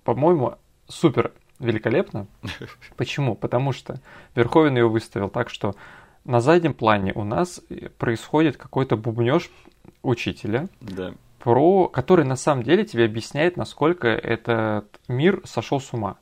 по-моему, 0.03 0.59
супер 0.87 1.31
великолепна. 1.61 2.27
Почему? 2.97 3.35
Потому 3.35 3.71
что 3.71 3.99
Верховен 4.35 4.75
ее 4.75 4.89
выставил 4.89 5.29
так, 5.29 5.49
что 5.49 5.75
на 6.25 6.39
заднем 6.41 6.73
плане 6.73 7.13
у 7.13 7.23
нас 7.23 7.61
происходит 7.97 8.57
какой-то 8.57 8.97
бубнеж 8.97 9.49
учителя, 10.03 10.67
Да. 10.81 11.13
про 11.39 11.87
который 11.87 12.25
на 12.25 12.35
самом 12.35 12.63
деле 12.63 12.85
тебе 12.85 13.05
объясняет, 13.05 13.57
насколько 13.57 14.07
этот 14.07 14.85
мир 15.07 15.41
сошел 15.45 15.79
с 15.79 15.93
ума. 15.93 16.17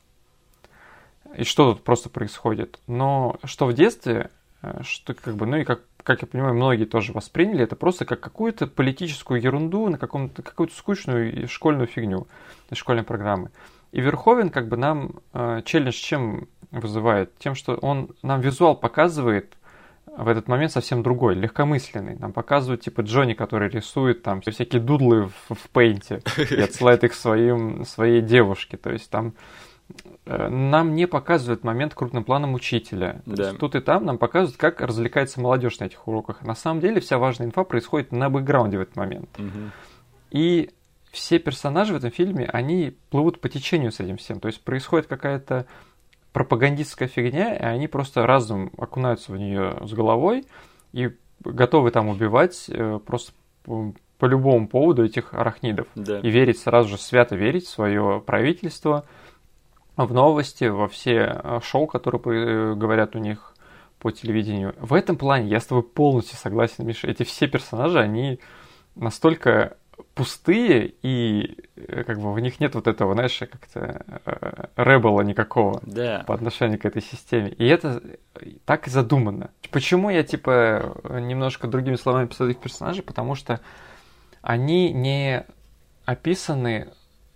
И 1.36 1.44
что 1.44 1.74
тут 1.74 1.84
просто 1.84 2.08
происходит. 2.08 2.80
Но 2.86 3.38
что 3.44 3.66
в 3.66 3.72
детстве, 3.74 4.30
э, 4.62 4.80
что 4.82 5.14
как 5.14 5.36
бы, 5.36 5.46
ну 5.46 5.58
и 5.58 5.64
как, 5.64 5.82
как 6.02 6.22
я 6.22 6.26
понимаю, 6.28 6.54
многие 6.54 6.86
тоже 6.86 7.12
восприняли 7.12 7.62
это 7.62 7.76
просто 7.76 8.04
как 8.04 8.20
какую-то 8.20 8.66
политическую 8.66 9.40
ерунду, 9.40 9.88
на 9.88 9.98
каком-то, 9.98 10.42
какую-то 10.42 10.74
скучную 10.74 11.46
школьную 11.46 11.86
фигню 11.86 12.26
из 12.70 12.78
школьной 12.78 13.04
программы. 13.04 13.50
И 13.92 14.00
Верховен 14.00 14.50
как 14.50 14.68
бы 14.68 14.76
нам 14.76 15.20
э, 15.32 15.62
челлендж 15.64 15.94
чем 15.94 16.48
вызывает? 16.70 17.36
Тем, 17.38 17.54
что 17.54 17.74
он 17.74 18.10
нам 18.22 18.40
визуал 18.40 18.76
показывает 18.76 19.56
в 20.16 20.28
этот 20.28 20.48
момент 20.48 20.72
совсем 20.72 21.02
другой, 21.02 21.34
легкомысленный. 21.34 22.16
Нам 22.18 22.32
показывают, 22.32 22.82
типа, 22.82 23.02
Джонни, 23.02 23.34
который 23.34 23.68
рисует 23.68 24.22
там 24.22 24.40
всякие 24.40 24.80
дудлы 24.80 25.26
в, 25.26 25.54
в 25.54 25.70
пейнте 25.70 26.20
и 26.50 26.60
отсылает 26.60 27.04
их 27.04 27.14
своим, 27.14 27.84
своей 27.84 28.20
девушке. 28.20 28.76
То 28.76 28.90
есть 28.90 29.10
там 29.10 29.34
э, 30.26 30.48
нам 30.48 30.94
не 30.94 31.06
показывают 31.06 31.64
момент 31.64 31.94
крупным 31.94 32.24
планом 32.24 32.54
учителя. 32.54 33.22
Да. 33.24 33.54
Тут 33.54 33.74
и 33.76 33.80
там 33.80 34.04
нам 34.04 34.18
показывают, 34.18 34.56
как 34.56 34.80
развлекается 34.80 35.40
молодежь 35.40 35.78
на 35.78 35.84
этих 35.84 36.06
уроках. 36.06 36.42
На 36.42 36.54
самом 36.54 36.80
деле 36.80 37.00
вся 37.00 37.18
важная 37.18 37.46
инфа 37.46 37.64
происходит 37.64 38.12
на 38.12 38.30
бэкграунде 38.30 38.78
в 38.78 38.82
этот 38.82 38.96
момент. 38.96 39.28
Угу. 39.38 39.70
И 40.32 40.70
все 41.10 41.38
персонажи 41.38 41.92
в 41.92 41.96
этом 41.96 42.10
фильме, 42.10 42.46
они 42.46 42.96
плывут 43.10 43.40
по 43.40 43.48
течению 43.48 43.92
с 43.92 44.00
этим 44.00 44.16
всем. 44.16 44.40
То 44.40 44.48
есть 44.48 44.62
происходит 44.62 45.06
какая-то 45.06 45.66
пропагандистская 46.32 47.08
фигня, 47.08 47.54
и 47.54 47.62
они 47.62 47.88
просто 47.88 48.26
разум 48.26 48.70
окунаются 48.78 49.32
в 49.32 49.36
нее 49.36 49.78
с 49.84 49.92
головой 49.92 50.44
и 50.92 51.10
готовы 51.40 51.90
там 51.90 52.08
убивать 52.08 52.66
э, 52.68 53.00
просто 53.04 53.32
по 53.64 54.26
любому 54.26 54.68
поводу 54.68 55.04
этих 55.04 55.34
арахнидов. 55.34 55.88
Да. 55.94 56.20
И 56.20 56.30
верить 56.30 56.58
сразу 56.58 56.90
же, 56.90 56.98
свято 56.98 57.36
верить 57.36 57.66
в 57.66 57.70
свое 57.70 58.22
правительство, 58.24 59.06
в 59.96 60.12
новости, 60.12 60.64
во 60.64 60.88
все 60.88 61.40
э, 61.42 61.60
шоу, 61.62 61.86
которые 61.86 62.20
э, 62.22 62.74
говорят 62.74 63.16
у 63.16 63.18
них 63.18 63.54
по 63.98 64.10
телевидению. 64.10 64.74
В 64.78 64.94
этом 64.94 65.16
плане 65.16 65.48
я 65.48 65.60
с 65.60 65.66
тобой 65.66 65.82
полностью 65.82 66.36
согласен, 66.36 66.86
Миша. 66.86 67.08
Эти 67.08 67.22
все 67.22 67.48
персонажи, 67.48 67.98
они 67.98 68.40
настолько 68.94 69.76
пустые, 70.14 70.94
и 71.02 71.58
э, 71.76 72.04
как 72.04 72.18
бы 72.20 72.32
в 72.32 72.40
них 72.40 72.60
нет 72.60 72.74
вот 72.74 72.86
этого, 72.86 73.14
знаешь, 73.14 73.38
как-то 73.38 74.04
э, 74.24 74.66
ребела 74.76 75.22
никакого 75.22 75.80
да. 75.82 76.24
по 76.26 76.34
отношению 76.34 76.78
к 76.78 76.84
этой 76.84 77.02
системе. 77.02 77.50
И 77.50 77.66
это 77.66 78.02
так 78.64 78.86
и 78.86 78.90
задумано. 78.90 79.50
Почему 79.70 80.10
я, 80.10 80.22
типа, 80.22 80.96
немножко 81.20 81.68
другими 81.68 81.96
словами 81.96 82.26
писал 82.26 82.48
их 82.48 82.58
персонажей? 82.58 83.02
Потому 83.02 83.34
что 83.34 83.60
они 84.42 84.92
не 84.92 85.44
описаны, 86.04 86.88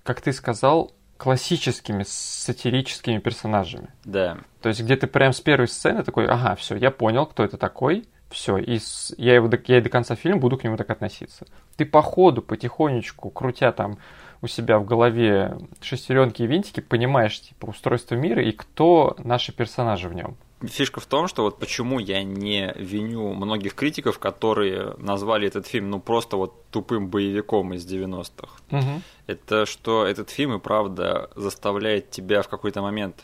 как 0.03 0.21
ты 0.21 0.33
сказал, 0.33 0.93
классическими 1.17 2.05
сатирическими 2.07 3.19
персонажами. 3.19 3.89
Да. 4.05 4.39
То 4.61 4.69
есть, 4.69 4.83
где 4.83 4.97
ты 4.97 5.07
прям 5.07 5.33
с 5.33 5.41
первой 5.41 5.69
сцены 5.69 6.03
такой, 6.03 6.27
ага, 6.27 6.57
все, 6.57 6.77
я 6.77 6.91
понял, 6.91 7.27
кто 7.27 7.45
это 7.45 7.57
такой, 7.57 8.07
все, 8.35 8.59
и 8.59 8.78
с, 8.78 9.14
я, 9.16 9.35
его, 9.35 9.51
я 9.66 9.78
и 9.78 9.80
до 9.80 9.89
конца 9.89 10.14
фильма 10.16 10.41
буду 10.41 10.59
к 10.59 10.64
нему 10.64 10.76
так 10.76 10.91
относиться. 10.91 11.47
Ты 11.76 11.87
по 11.87 12.03
ходу, 12.03 12.43
потихонечку, 12.43 13.30
крутя 13.30 13.72
там 13.72 13.99
у 14.43 14.47
себя 14.47 14.78
в 14.78 14.85
голове 14.85 15.57
шестеренки 15.80 16.43
и 16.43 16.47
винтики, 16.47 16.80
понимаешь, 16.80 17.41
типа, 17.41 17.66
устройство 17.66 18.14
мира 18.14 18.43
и 18.43 18.53
кто 18.53 19.16
наши 19.18 19.53
персонажи 19.53 20.09
в 20.09 20.14
нем. 20.14 20.37
Фишка 20.62 21.01
в 21.01 21.07
том, 21.07 21.28
что 21.28 21.43
вот 21.43 21.59
почему 21.59 21.99
я 21.99 22.22
не 22.22 22.72
виню 22.76 23.32
многих 23.35 23.74
критиков, 23.74 24.18
которые 24.18 24.95
назвали 24.99 25.47
этот 25.49 25.66
фильм, 25.66 25.91
ну, 25.91 26.01
просто 26.01 26.37
вот 26.37 26.64
тупым 26.70 27.09
боевиком 27.09 27.74
из 27.74 27.87
90-х. 27.87 28.49
Угу. 28.70 29.03
Это 29.26 29.66
что 29.66 30.07
этот 30.07 30.30
фильм 30.30 30.55
и 30.55 30.59
правда 30.59 31.30
заставляет 31.35 32.11
тебя 32.11 32.43
в 32.43 32.49
какой-то 32.49 32.82
момент 32.82 33.22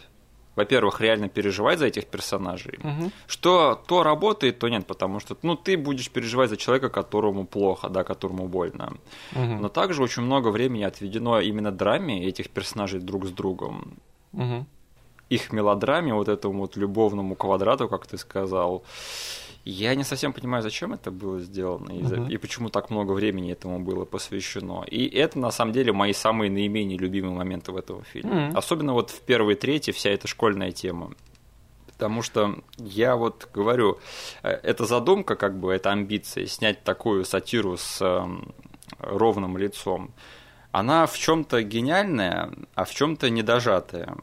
во-первых, 0.61 1.00
реально 1.00 1.28
переживать 1.28 1.78
за 1.78 1.86
этих 1.86 2.06
персонажей. 2.06 2.78
Угу. 2.84 3.11
Что 3.26 3.82
то 3.86 4.02
работает, 4.02 4.58
то 4.58 4.68
нет, 4.68 4.86
потому 4.86 5.20
что 5.20 5.36
ну, 5.42 5.56
ты 5.56 5.76
будешь 5.76 6.11
переживать 6.11 6.50
за 6.50 6.56
человека, 6.56 6.88
которому 6.88 7.46
плохо, 7.46 7.88
да, 7.88 8.04
которому 8.04 8.48
больно. 8.48 8.92
Угу. 9.32 9.61
Но 9.61 9.68
также 9.68 10.02
очень 10.02 10.22
много 10.22 10.50
времени 10.50 10.84
отведено 10.84 11.40
именно 11.40 11.72
драме 11.72 12.28
этих 12.28 12.50
персонажей 12.50 13.00
друг 13.00 13.26
с 13.26 13.30
другом. 13.30 13.94
Угу. 14.32 14.66
Их 15.30 15.52
мелодраме, 15.52 16.12
вот 16.12 16.28
этому 16.28 16.61
вот 16.61 16.76
любовному 16.76 17.34
квадрату, 17.34 17.88
как 17.88 18.06
ты 18.06 18.18
сказал. 18.18 18.82
Я 19.64 19.94
не 19.94 20.04
совсем 20.04 20.32
понимаю, 20.32 20.62
зачем 20.62 20.94
это 20.94 21.11
было 21.11 21.38
сделано 21.38 21.92
и, 21.92 22.00
uh-huh. 22.00 22.30
и 22.32 22.38
почему 22.38 22.70
так 22.70 22.88
много 22.88 23.12
времени 23.12 23.52
этому 23.52 23.78
было 23.78 24.06
посвящено. 24.06 24.84
И 24.84 25.06
это 25.06 25.38
на 25.38 25.50
самом 25.50 25.72
деле 25.72 25.92
мои 25.92 26.14
самые 26.14 26.50
наименее 26.50 26.98
любимые 26.98 27.34
моменты 27.34 27.70
в 27.72 27.76
этом 27.76 28.02
фильме. 28.04 28.32
Uh-huh. 28.32 28.56
Особенно 28.56 28.94
вот 28.94 29.11
в 29.11 29.20
первой 29.20 29.56
трети 29.56 29.90
вся 29.90 30.11
эта 30.11 30.26
школьная 30.28 30.72
тема. 30.72 31.12
Потому 31.86 32.22
что 32.22 32.56
я 32.78 33.14
вот 33.14 33.48
говорю, 33.52 33.98
э, 34.42 34.48
эта 34.48 34.86
задумка, 34.86 35.36
как 35.36 35.61
бы, 35.61 35.70
эта 35.74 35.90
амбиция 35.90 36.46
снять 36.46 36.82
такую 36.82 37.26
сатиру 37.26 37.76
с 37.76 38.00
э, 38.00 38.26
ровным 38.98 39.58
лицом, 39.58 40.14
она 40.72 41.06
в 41.06 41.18
чем-то 41.18 41.62
гениальная, 41.62 42.52
а 42.74 42.84
в 42.86 42.94
чем-то 42.94 43.28
недожатая. 43.28 44.16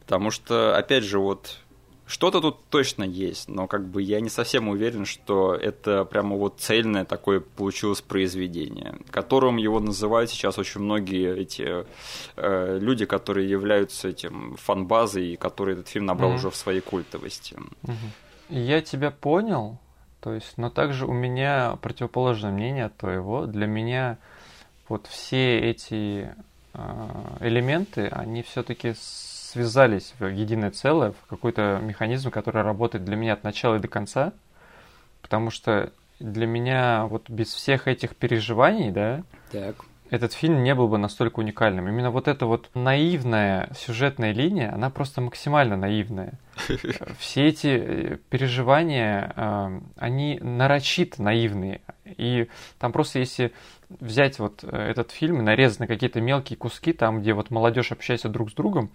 Потому 0.00 0.30
что, 0.30 0.74
опять 0.74 1.04
же, 1.04 1.18
вот 1.18 1.58
что-то 2.06 2.40
тут 2.40 2.68
точно 2.68 3.02
есть, 3.02 3.48
но 3.48 3.66
как 3.66 3.88
бы 3.88 4.00
я 4.00 4.20
не 4.20 4.28
совсем 4.28 4.68
уверен, 4.68 5.04
что 5.04 5.54
это 5.54 6.04
прямо 6.04 6.36
вот 6.36 6.60
цельное 6.60 7.04
такое 7.04 7.40
получилось 7.40 8.00
произведение, 8.00 8.94
которым 9.10 9.56
его 9.56 9.80
называют 9.80 10.30
сейчас 10.30 10.58
очень 10.58 10.80
многие 10.80 11.36
эти 11.36 11.84
э, 12.36 12.78
люди, 12.78 13.06
которые 13.06 13.50
являются 13.50 14.08
этим 14.08 14.56
фан-базой, 14.56 15.32
и 15.32 15.36
которые 15.36 15.74
этот 15.74 15.88
фильм 15.88 16.06
набрал 16.06 16.30
mm-hmm. 16.30 16.36
уже 16.36 16.50
в 16.50 16.56
своей 16.56 16.80
культовости. 16.80 17.56
Mm-hmm. 17.82 17.96
Я 18.50 18.80
тебя 18.80 19.10
понял, 19.10 19.78
то 20.20 20.32
есть, 20.32 20.58
но 20.58 20.70
также 20.70 21.06
у 21.06 21.12
меня 21.12 21.76
противоположное 21.82 22.52
мнение 22.52 22.84
от 22.84 22.96
твоего. 22.96 23.46
Для 23.46 23.66
меня 23.66 24.18
вот 24.88 25.08
все 25.08 25.58
эти 25.58 26.34
э, 26.72 27.36
элементы, 27.40 28.06
они 28.06 28.42
все-таки 28.44 28.94
связались 29.56 30.12
в 30.18 30.26
единое 30.26 30.70
целое, 30.70 31.12
в 31.12 31.26
какой-то 31.30 31.80
механизм, 31.82 32.30
который 32.30 32.62
работает 32.62 33.04
для 33.04 33.16
меня 33.16 33.32
от 33.32 33.42
начала 33.42 33.76
и 33.76 33.80
до 33.80 33.88
конца. 33.88 34.34
Потому 35.22 35.50
что 35.50 35.92
для 36.20 36.46
меня 36.46 37.06
вот 37.06 37.30
без 37.30 37.54
всех 37.54 37.88
этих 37.88 38.14
переживаний, 38.16 38.90
да, 38.90 39.22
так. 39.50 39.76
этот 40.10 40.34
фильм 40.34 40.62
не 40.62 40.74
был 40.74 40.88
бы 40.88 40.98
настолько 40.98 41.40
уникальным. 41.40 41.88
Именно 41.88 42.10
вот 42.10 42.28
эта 42.28 42.44
вот 42.44 42.68
наивная 42.74 43.70
сюжетная 43.74 44.32
линия, 44.32 44.74
она 44.74 44.90
просто 44.90 45.22
максимально 45.22 45.76
наивная. 45.78 46.34
Все 47.18 47.46
эти 47.46 47.68
э, 47.68 48.18
переживания, 48.28 49.32
э, 49.34 49.80
они 49.96 50.38
нарочито 50.42 51.22
наивные. 51.22 51.80
И 52.04 52.48
там 52.78 52.92
просто 52.92 53.20
если 53.20 53.52
взять 53.88 54.38
вот 54.38 54.64
э, 54.64 54.76
этот 54.76 55.10
фильм 55.10 55.38
и 55.40 55.42
нарезать 55.42 55.80
на 55.80 55.86
какие-то 55.86 56.20
мелкие 56.20 56.56
куски, 56.56 56.92
там, 56.92 57.20
где 57.20 57.32
вот 57.32 57.50
молодежь 57.50 57.92
общается 57.92 58.28
друг 58.28 58.50
с 58.50 58.54
другом, 58.54 58.90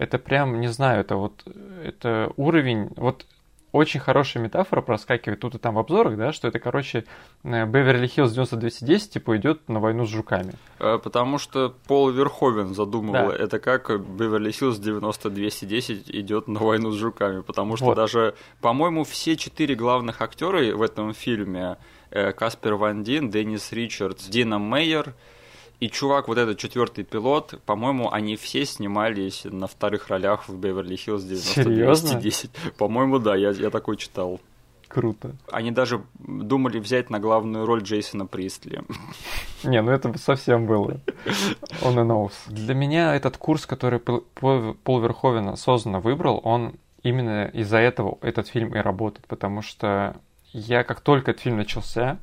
это 0.00 0.18
прям, 0.18 0.60
не 0.60 0.68
знаю, 0.68 1.02
это 1.02 1.16
вот 1.16 1.44
это 1.84 2.32
уровень, 2.38 2.88
вот 2.96 3.26
очень 3.72 4.00
хорошая 4.00 4.42
метафора 4.42 4.80
проскакивает 4.80 5.40
тут 5.40 5.56
и 5.56 5.58
там 5.58 5.74
в 5.74 5.78
обзорах, 5.78 6.16
да, 6.16 6.32
что 6.32 6.48
это, 6.48 6.58
короче, 6.58 7.04
Беверли 7.44 8.06
Хиллз 8.06 8.32
9210, 8.32 9.12
типа, 9.12 9.36
идет 9.36 9.68
на 9.68 9.78
войну 9.78 10.06
с 10.06 10.08
жуками. 10.08 10.54
Э, 10.78 10.98
потому 10.98 11.36
что 11.36 11.74
Пол 11.86 12.10
Верховен 12.10 12.74
задумывал, 12.74 13.28
да. 13.28 13.36
это 13.36 13.58
как 13.58 13.90
Беверли 14.00 14.50
Хиллз 14.50 14.78
9210 14.78 16.10
идет 16.10 16.48
на 16.48 16.60
войну 16.60 16.92
с 16.92 16.96
жуками, 16.96 17.42
потому 17.42 17.76
что 17.76 17.84
вот. 17.84 17.96
даже, 17.96 18.34
по-моему, 18.62 19.04
все 19.04 19.36
четыре 19.36 19.74
главных 19.74 20.22
актера 20.22 20.74
в 20.74 20.80
этом 20.80 21.12
фильме, 21.12 21.76
э, 22.10 22.32
Каспер 22.32 22.76
Ван 22.76 23.04
Дин, 23.04 23.30
Деннис 23.30 23.70
Ричардс, 23.70 24.26
Дина 24.28 24.58
Мейер, 24.58 25.14
и 25.80 25.88
чувак, 25.88 26.28
вот 26.28 26.36
этот 26.36 26.58
четвертый 26.58 27.04
пилот, 27.04 27.58
по-моему, 27.64 28.12
они 28.12 28.36
все 28.36 28.66
снимались 28.66 29.44
на 29.44 29.66
вторых 29.66 30.08
ролях 30.08 30.48
в 30.48 30.56
Беверли-Хиллз 30.56 31.22
9210. 31.22 32.50
По-моему, 32.76 33.18
да, 33.18 33.34
я, 33.34 33.50
я 33.50 33.70
такой 33.70 33.96
читал. 33.96 34.40
Круто. 34.88 35.36
Они 35.50 35.70
даже 35.70 36.02
думали 36.18 36.80
взять 36.80 37.10
на 37.10 37.20
главную 37.20 37.64
роль 37.64 37.82
Джейсона 37.82 38.26
Пристли. 38.26 38.82
Не, 39.64 39.80
ну 39.82 39.92
это 39.92 40.12
совсем 40.18 40.66
было. 40.66 41.00
Он 41.82 41.98
и 41.98 42.02
knows. 42.02 42.32
Для 42.48 42.74
меня 42.74 43.14
этот 43.14 43.36
курс, 43.36 43.66
который 43.66 44.00
Пол 44.00 45.00
Верховен 45.00 45.48
осознанно 45.48 46.00
выбрал, 46.00 46.40
он 46.42 46.74
именно 47.02 47.46
из-за 47.46 47.78
этого 47.78 48.18
этот 48.20 48.48
фильм 48.48 48.74
и 48.74 48.80
работает, 48.80 49.26
потому 49.28 49.62
что 49.62 50.16
я 50.52 50.82
как 50.82 51.00
только 51.00 51.30
этот 51.30 51.44
фильм 51.44 51.58
начался, 51.58 52.18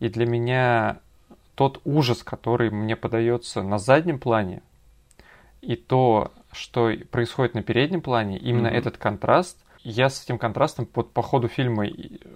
и 0.00 0.08
для 0.08 0.26
меня 0.26 0.98
тот 1.54 1.80
ужас, 1.84 2.22
который 2.22 2.70
мне 2.70 2.96
подается 2.96 3.62
на 3.62 3.78
заднем 3.78 4.18
плане, 4.18 4.62
и 5.60 5.76
то, 5.76 6.32
что 6.52 6.92
происходит 7.10 7.54
на 7.54 7.62
переднем 7.62 8.02
плане, 8.02 8.38
именно 8.38 8.68
mm-hmm. 8.68 8.78
этот 8.78 8.98
контраст, 8.98 9.58
я 9.82 10.08
с 10.08 10.22
этим 10.24 10.38
контрастом 10.38 10.86
под, 10.86 11.12
по 11.12 11.22
ходу 11.22 11.48
фильма 11.48 11.86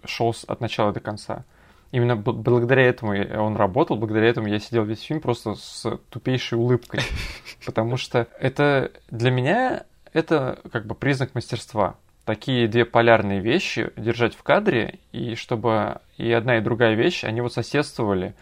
шел 0.04 0.34
от 0.46 0.60
начала 0.60 0.92
до 0.92 1.00
конца. 1.00 1.44
Именно 1.90 2.16
благодаря 2.16 2.82
этому 2.82 3.12
он 3.42 3.56
работал, 3.56 3.96
благодаря 3.96 4.28
этому 4.28 4.48
я 4.48 4.58
сидел 4.58 4.84
весь 4.84 5.00
фильм 5.00 5.20
просто 5.20 5.54
с 5.54 5.98
тупейшей 6.10 6.58
улыбкой. 6.58 7.00
Потому 7.64 7.96
что 7.96 8.28
это 8.38 8.92
для 9.10 9.30
меня 9.30 9.84
это 10.12 10.60
как 10.70 10.86
бы 10.86 10.94
признак 10.94 11.34
мастерства. 11.34 11.96
Такие 12.26 12.68
две 12.68 12.84
полярные 12.84 13.40
вещи 13.40 13.90
держать 13.96 14.34
в 14.34 14.42
кадре, 14.42 14.98
и 15.12 15.34
чтобы 15.34 16.00
и 16.18 16.30
одна, 16.30 16.58
и 16.58 16.60
другая 16.60 16.94
вещь, 16.94 17.24
они 17.24 17.40
вот 17.40 17.54
соседствовали 17.54 18.34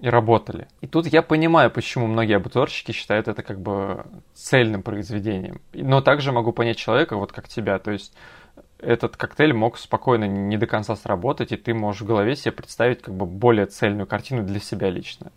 и 0.00 0.08
работали. 0.08 0.68
И 0.80 0.86
тут 0.86 1.06
я 1.06 1.22
понимаю, 1.22 1.70
почему 1.70 2.06
многие 2.06 2.36
обзорщики 2.36 2.92
считают 2.92 3.28
это 3.28 3.42
как 3.42 3.60
бы 3.60 4.06
цельным 4.34 4.82
произведением. 4.82 5.60
Но 5.72 6.00
также 6.00 6.32
могу 6.32 6.52
понять 6.52 6.78
человека, 6.78 7.16
вот 7.16 7.32
как 7.32 7.48
тебя. 7.48 7.78
То 7.78 7.90
есть 7.90 8.14
этот 8.78 9.16
коктейль 9.16 9.52
мог 9.52 9.78
спокойно 9.78 10.24
не 10.24 10.56
до 10.56 10.66
конца 10.66 10.96
сработать, 10.96 11.52
и 11.52 11.56
ты 11.56 11.74
можешь 11.74 12.02
в 12.02 12.06
голове 12.06 12.34
себе 12.34 12.52
представить 12.52 13.02
как 13.02 13.14
бы 13.14 13.26
более 13.26 13.66
цельную 13.66 14.06
картину 14.06 14.42
для 14.42 14.58
себя 14.58 14.90
лично. 14.90 15.32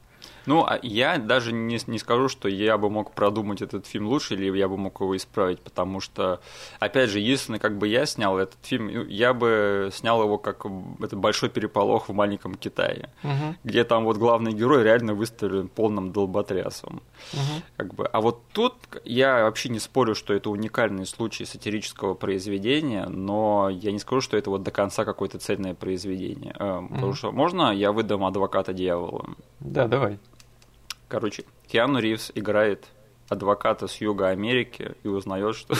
Ну, 0.45 0.63
а 0.63 0.79
я 0.81 1.17
даже 1.17 1.53
не, 1.53 1.79
не 1.87 1.99
скажу, 1.99 2.27
что 2.29 2.47
я 2.49 2.77
бы 2.77 2.89
мог 2.89 3.11
продумать 3.11 3.61
этот 3.61 3.87
фильм 3.87 4.07
лучше, 4.07 4.33
или 4.33 4.55
я 4.57 4.67
бы 4.67 4.77
мог 4.77 4.99
его 4.99 5.15
исправить, 5.15 5.59
потому 5.61 5.99
что, 5.99 6.41
опять 6.79 7.09
же, 7.09 7.19
единственное, 7.19 7.59
как 7.59 7.77
бы 7.77 7.87
я 7.87 8.05
снял 8.05 8.37
этот 8.37 8.57
фильм, 8.63 9.07
я 9.07 9.33
бы 9.33 9.89
снял 9.93 10.21
его 10.21 10.37
как 10.37 10.65
это 11.01 11.15
большой 11.15 11.49
переполох 11.49 12.09
в 12.09 12.13
маленьком 12.13 12.55
Китае, 12.55 13.09
угу. 13.23 13.55
где 13.63 13.83
там 13.83 14.03
вот 14.03 14.17
главный 14.17 14.53
герой 14.53 14.83
реально 14.83 15.13
выставлен 15.13 15.67
полным 15.67 16.11
долботрясом. 16.11 17.01
Угу. 17.33 17.61
Как 17.77 17.93
бы. 17.93 18.05
А 18.07 18.21
вот 18.21 18.41
тут 18.51 18.75
я 19.05 19.43
вообще 19.43 19.69
не 19.69 19.79
спорю, 19.79 20.15
что 20.15 20.33
это 20.33 20.49
уникальный 20.49 21.05
случай 21.05 21.45
сатирического 21.45 22.13
произведения, 22.13 23.05
но 23.07 23.69
я 23.69 23.91
не 23.91 23.99
скажу, 23.99 24.21
что 24.21 24.37
это 24.37 24.49
вот 24.49 24.63
до 24.63 24.71
конца 24.71 25.05
какое-то 25.05 25.39
цельное 25.39 25.73
произведение. 25.73 26.53
Угу. 26.53 26.93
Потому 26.93 27.13
что 27.13 27.31
можно 27.31 27.71
я 27.71 27.91
выдам 27.91 28.25
адвоката 28.25 28.73
дьявола? 28.73 29.25
Да, 29.59 29.87
давай. 29.87 30.19
Короче, 31.13 31.43
Киану 31.67 31.99
Ривз 31.99 32.31
играет 32.33 32.87
адвоката 33.29 33.87
с 33.87 34.01
юга 34.01 34.29
Америки 34.29 34.95
и 35.03 35.07
узнает, 35.07 35.55
что... 35.55 35.75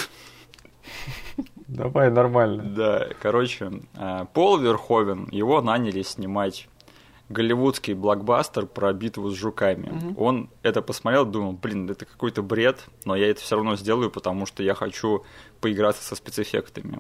Давай, 1.68 2.12
нормально. 2.12 2.62
Да, 2.62 3.08
короче, 3.20 3.72
э, 3.96 4.26
Пол 4.32 4.60
Верховен, 4.60 5.28
его 5.32 5.60
наняли 5.64 6.04
снимать 6.04 6.70
голливудский 7.30 7.96
блокбастер 7.96 8.68
про 8.68 8.94
битву 8.94 9.32
с 9.32 9.34
жуками. 9.34 9.90
Угу. 9.90 10.24
Он 10.24 10.52
это 10.62 10.84
посмотрел, 10.84 11.26
думал, 11.26 11.54
блин, 11.54 11.90
это 11.90 12.06
какой-то 12.06 12.44
бред, 12.44 12.86
но 13.04 13.16
я 13.16 13.32
это 13.32 13.42
все 13.42 13.56
равно 13.56 13.76
сделаю, 13.76 14.12
потому 14.12 14.46
что 14.46 14.62
я 14.62 14.76
хочу 14.76 15.24
поиграться 15.62 16.04
со 16.04 16.16
спецэффектами. 16.16 17.00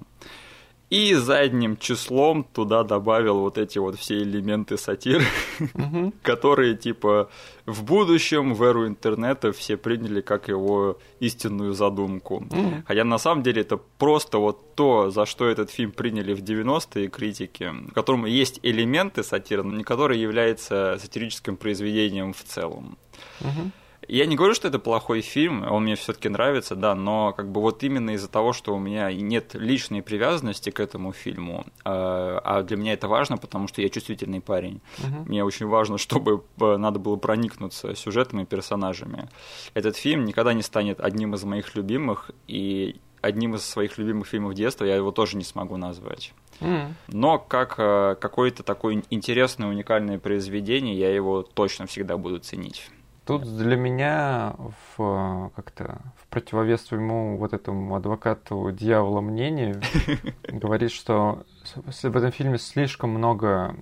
И 0.93 1.15
задним 1.15 1.75
числом 1.77 2.43
туда 2.43 2.83
добавил 2.83 3.39
вот 3.39 3.57
эти 3.57 3.79
вот 3.79 3.97
все 3.97 4.21
элементы 4.21 4.77
сатиры, 4.77 5.25
угу. 5.73 6.13
которые 6.21 6.77
типа 6.77 7.31
в 7.65 7.83
будущем 7.83 8.53
в 8.53 8.61
эру 8.61 8.85
интернета 8.85 9.51
все 9.53 9.75
приняли 9.75 10.21
как 10.21 10.49
его 10.49 10.99
истинную 11.19 11.73
задумку. 11.73 12.35
Угу. 12.35 12.83
Хотя 12.85 13.03
на 13.05 13.17
самом 13.17 13.41
деле 13.41 13.61
это 13.63 13.77
просто 13.77 14.37
вот 14.37 14.75
то, 14.75 15.09
за 15.09 15.25
что 15.25 15.47
этот 15.47 15.71
фильм 15.71 15.91
приняли 15.93 16.35
в 16.35 16.43
90-е 16.43 17.07
критики, 17.07 17.71
в 17.89 17.93
котором 17.93 18.25
есть 18.27 18.59
элементы 18.61 19.23
сатиры, 19.23 19.63
но 19.63 19.75
не 19.75 19.83
который 19.83 20.19
является 20.19 20.99
сатирическим 21.01 21.57
произведением 21.57 22.33
в 22.33 22.43
целом. 22.43 22.99
Угу. 23.41 23.71
Я 24.07 24.25
не 24.25 24.35
говорю, 24.35 24.53
что 24.53 24.67
это 24.67 24.79
плохой 24.79 25.21
фильм, 25.21 25.69
он 25.69 25.83
мне 25.83 25.95
все-таки 25.95 26.29
нравится, 26.29 26.75
да, 26.75 26.95
но 26.95 27.33
как 27.33 27.51
бы 27.51 27.61
вот 27.61 27.83
именно 27.83 28.11
из-за 28.11 28.27
того, 28.27 28.53
что 28.53 28.75
у 28.75 28.79
меня 28.79 29.11
нет 29.11 29.53
личной 29.53 30.01
привязанности 30.01 30.69
к 30.69 30.79
этому 30.79 31.11
фильму, 31.13 31.65
а, 31.85 32.39
а 32.43 32.63
для 32.63 32.77
меня 32.77 32.93
это 32.93 33.07
важно, 33.07 33.37
потому 33.37 33.67
что 33.67 33.81
я 33.81 33.89
чувствительный 33.89 34.41
парень. 34.41 34.81
Uh-huh. 34.97 35.27
Мне 35.27 35.43
очень 35.43 35.67
важно, 35.67 35.97
чтобы 35.97 36.43
э, 36.59 36.77
надо 36.77 36.99
было 36.99 37.15
проникнуться 37.15 37.95
сюжетом 37.95 38.41
и 38.41 38.45
персонажами. 38.45 39.29
Этот 39.73 39.95
фильм 39.95 40.25
никогда 40.25 40.53
не 40.53 40.61
станет 40.61 40.99
одним 40.99 41.35
из 41.35 41.43
моих 41.43 41.75
любимых, 41.75 42.31
и 42.47 42.99
одним 43.21 43.55
из 43.55 43.65
своих 43.65 43.97
любимых 43.97 44.27
фильмов 44.27 44.53
детства 44.53 44.83
я 44.83 44.95
его 44.95 45.11
тоже 45.11 45.37
не 45.37 45.43
смогу 45.43 45.77
назвать. 45.77 46.33
Mm. 46.59 46.93
Но 47.07 47.39
как 47.39 47.75
э, 47.77 48.15
какое-то 48.19 48.63
такое 48.63 49.01
интересное, 49.09 49.69
уникальное 49.69 50.19
произведение, 50.19 50.95
я 50.95 51.13
его 51.13 51.41
точно 51.41 51.85
всегда 51.87 52.17
буду 52.17 52.39
ценить. 52.39 52.89
Тут 53.25 53.43
для 53.43 53.77
меня 53.77 54.55
в 54.97 55.51
как-то 55.55 56.01
в 56.17 56.27
противовес 56.27 56.85
своему 56.85 57.37
вот 57.37 57.53
этому 57.53 57.95
адвокату 57.95 58.71
дьявола 58.71 59.21
мнению 59.21 59.81
говорит, 60.47 60.91
что 60.91 61.45
в 61.75 62.17
этом 62.17 62.31
фильме 62.31 62.57
слишком 62.57 63.11
много 63.11 63.77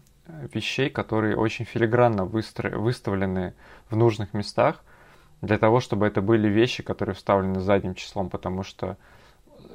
вещей, 0.53 0.89
которые 0.89 1.35
очень 1.35 1.65
филигранно 1.65 2.25
выстро... 2.25 2.77
выставлены 2.77 3.55
в 3.89 3.95
нужных 3.95 4.33
местах 4.33 4.83
для 5.41 5.57
того, 5.57 5.79
чтобы 5.79 6.05
это 6.05 6.21
были 6.21 6.47
вещи, 6.47 6.83
которые 6.83 7.15
вставлены 7.15 7.59
задним 7.59 7.95
числом, 7.95 8.29
потому 8.29 8.61
что, 8.61 8.97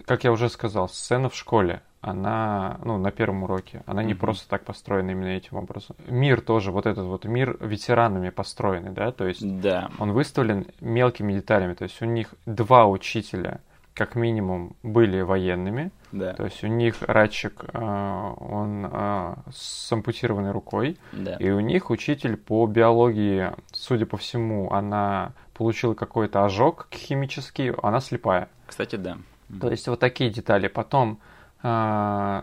как 0.05 0.23
я 0.23 0.31
уже 0.31 0.49
сказал, 0.49 0.89
сцена 0.89 1.29
в 1.29 1.35
школе, 1.35 1.83
она, 2.07 2.79
ну, 2.85 2.99
на 2.99 3.11
первом 3.11 3.43
уроке, 3.43 3.83
она 3.87 4.03
не 4.03 4.13
mm-hmm. 4.13 4.17
просто 4.17 4.49
так 4.49 4.65
построена 4.65 5.11
именно 5.11 5.29
этим 5.29 5.57
образом. 5.57 5.97
Мир 6.07 6.41
тоже, 6.41 6.71
вот 6.71 6.87
этот 6.87 7.07
вот 7.07 7.25
мир 7.25 7.57
ветеранами 7.61 8.31
построенный, 8.31 8.93
да, 8.93 9.11
то 9.11 9.27
есть 9.27 9.61
да. 9.61 9.91
он 9.99 10.13
выставлен 10.13 10.67
мелкими 10.81 11.33
деталями, 11.33 11.75
то 11.75 11.83
есть 11.83 12.01
у 12.01 12.05
них 12.05 12.35
два 12.47 12.87
учителя, 12.87 13.61
как 13.93 14.15
минимум, 14.15 14.77
были 14.83 15.21
военными, 15.21 15.91
да. 16.13 16.35
то 16.35 16.45
есть 16.45 16.63
у 16.63 16.69
них 16.69 16.97
Радчик, 17.01 17.65
э, 17.73 17.79
он 17.79 18.87
э, 18.91 19.35
с 19.53 19.93
ампутированной 19.93 20.53
рукой, 20.53 20.99
да. 21.13 21.37
и 21.37 21.51
у 21.51 21.61
них 21.61 21.91
учитель 21.91 22.37
по 22.37 22.67
биологии, 22.67 23.51
судя 23.73 24.07
по 24.07 24.17
всему, 24.17 24.71
она 24.71 25.33
получила 25.55 25.95
какой-то 25.95 26.45
ожог 26.45 26.89
химический, 26.93 27.73
она 27.83 28.01
слепая. 28.01 28.49
Кстати, 28.67 28.97
да. 28.97 29.19
То 29.61 29.71
есть 29.71 29.87
вот 29.89 30.01
такие 30.01 30.31
детали. 30.31 30.69
Потом 30.69 31.19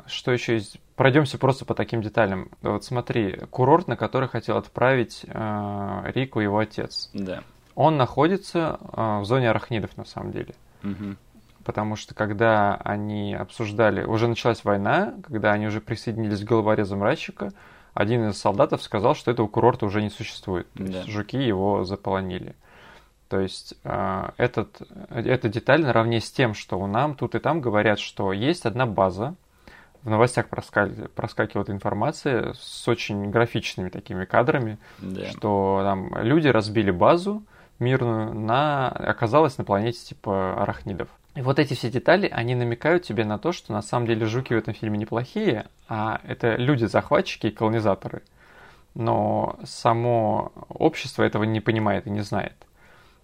что 0.07 0.31
еще 0.31 0.55
есть? 0.55 0.79
Пройдемся 0.95 1.37
просто 1.37 1.65
по 1.65 1.73
таким 1.73 2.01
деталям. 2.01 2.49
Вот 2.61 2.83
смотри, 2.83 3.39
курорт, 3.49 3.87
на 3.87 3.95
который 3.95 4.29
хотел 4.29 4.57
отправить 4.57 5.25
э, 5.27 6.11
Рику 6.13 6.39
его 6.39 6.59
отец. 6.59 7.09
Да. 7.13 7.43
Он 7.75 7.97
находится 7.97 8.79
э, 8.81 9.19
в 9.19 9.25
зоне 9.25 9.49
арахнидов 9.49 9.97
на 9.97 10.05
самом 10.05 10.31
деле. 10.31 10.53
Угу. 10.83 11.15
Потому 11.63 11.95
что 11.95 12.13
когда 12.13 12.75
они 12.75 13.33
обсуждали, 13.33 14.03
уже 14.03 14.27
началась 14.27 14.63
война, 14.63 15.15
когда 15.23 15.53
они 15.53 15.67
уже 15.67 15.81
присоединились 15.81 16.41
к 16.41 16.47
головорезам 16.47 17.01
Радчика, 17.01 17.53
один 17.93 18.29
из 18.29 18.37
солдатов 18.37 18.81
сказал, 18.83 19.15
что 19.15 19.31
этого 19.31 19.47
курорта 19.47 19.85
уже 19.85 20.01
не 20.01 20.09
существует. 20.09 20.71
То 20.73 20.83
да. 20.83 20.99
есть 20.99 21.09
жуки 21.09 21.37
его 21.37 21.85
заполонили. 21.85 22.55
То 23.33 23.39
есть 23.39 23.73
э, 23.83 24.29
этот, 24.37 24.79
эта 25.09 25.49
деталь 25.49 25.81
наравне 25.81 26.21
с 26.21 26.31
тем, 26.31 26.53
что 26.53 26.77
у 26.77 26.85
нам 26.85 27.15
тут 27.15 27.33
и 27.33 27.39
там 27.39 27.61
говорят, 27.61 27.97
что 27.97 28.31
есть 28.31 28.67
одна 28.67 28.85
база, 28.85 29.33
в 30.03 30.09
новостях 30.11 30.49
проскакивает 30.49 31.71
информация 31.71 32.53
с 32.53 32.87
очень 32.87 33.31
графичными 33.31 33.89
такими 33.89 34.25
кадрами, 34.25 34.77
да. 34.99 35.25
что 35.31 35.79
там 35.81 36.15
люди 36.23 36.47
разбили 36.47 36.91
базу 36.91 37.41
мирную 37.79 38.35
на 38.35 38.89
оказалось 38.89 39.57
на 39.57 39.63
планете 39.63 39.97
типа 40.09 40.61
арахнидов. 40.61 41.09
И 41.33 41.41
вот 41.41 41.57
эти 41.57 41.73
все 41.73 41.89
детали, 41.89 42.29
они 42.31 42.53
намекают 42.53 43.01
тебе 43.01 43.25
на 43.25 43.39
то, 43.39 43.51
что 43.51 43.73
на 43.73 43.81
самом 43.81 44.05
деле 44.05 44.27
жуки 44.27 44.53
в 44.53 44.57
этом 44.57 44.75
фильме 44.75 44.99
неплохие, 44.99 45.65
а 45.89 46.21
это 46.23 46.55
люди-захватчики 46.55 47.47
и 47.47 47.51
колонизаторы. 47.51 48.21
Но 48.93 49.57
само 49.63 50.51
общество 50.69 51.23
этого 51.23 51.45
не 51.45 51.61
понимает 51.61 52.05
и 52.05 52.11
не 52.11 52.21
знает. 52.21 52.53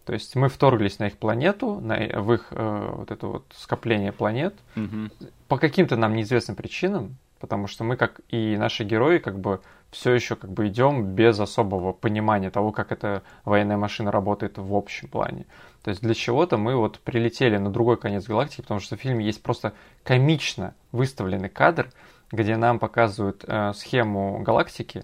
То 0.10 0.14
есть 0.14 0.36
мы 0.36 0.49
вторглись 0.49 0.97
на 0.97 1.05
их 1.05 1.20
планету, 1.20 1.80
на, 1.82 1.95
в 1.95 2.34
их 2.34 2.47
э, 2.49 2.93
вот 2.95 3.12
это 3.12 3.28
вот 3.28 3.45
скопление 3.55 4.12
планет 4.12 4.55
угу. 4.76 5.12
по 5.47 5.60
каким-то 5.60 5.97
нам 5.97 6.16
неизвестным 6.16 6.55
причинам, 6.55 7.18
потому 7.39 7.68
что 7.68 7.84
мы, 7.84 7.95
как 7.95 8.22
и 8.30 8.57
наши 8.57 8.86
герои, 8.86 9.20
как 9.20 9.38
бы 9.39 9.62
все 9.91 10.12
еще 10.12 10.36
как 10.36 10.51
бы 10.51 10.68
идем 10.68 11.14
без 11.14 11.39
особого 11.39 11.93
понимания 11.93 12.49
того, 12.49 12.72
как 12.72 12.91
эта 12.91 13.22
военная 13.45 13.78
машина 13.78 14.10
работает 14.12 14.57
в 14.57 14.74
общем 14.74 15.10
плане. 15.10 15.45
То 15.84 15.91
есть 15.91 16.01
для 16.01 16.16
чего-то 16.16 16.57
мы 16.57 16.76
вот 16.76 16.99
прилетели 17.01 17.57
на 17.57 17.70
другой 17.70 17.97
конец 17.97 18.26
галактики, 18.26 18.62
потому 18.62 18.80
что 18.80 18.97
в 18.97 18.99
фильме 18.99 19.24
есть 19.24 19.43
просто 19.43 19.74
комично 20.03 20.74
выставленный 20.91 21.49
кадр, 21.49 21.91
где 22.32 22.57
нам 22.57 22.80
показывают 22.80 23.45
э, 23.47 23.74
схему 23.76 24.41
галактики, 24.41 25.03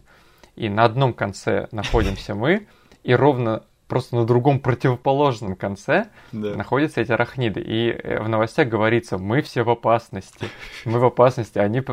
и 0.56 0.68
на 0.68 0.84
одном 0.84 1.14
конце 1.14 1.68
находимся 1.72 2.34
мы, 2.34 2.66
и 3.04 3.14
ровно 3.14 3.62
просто 3.88 4.16
на 4.16 4.26
другом 4.26 4.60
противоположном 4.60 5.56
конце 5.56 6.08
да. 6.32 6.56
находятся 6.56 7.02
эти 7.02 7.12
арахниды. 7.12 7.62
И 7.62 7.90
э, 7.90 8.22
в 8.22 8.30
новостях 8.30 8.68
говорится, 8.68 9.18
мы 9.18 9.42
все 9.42 9.64
в 9.64 9.70
опасности, 9.70 10.48
мы 10.86 11.00
в 11.00 11.06
опасности, 11.06 11.60
они, 11.60 11.84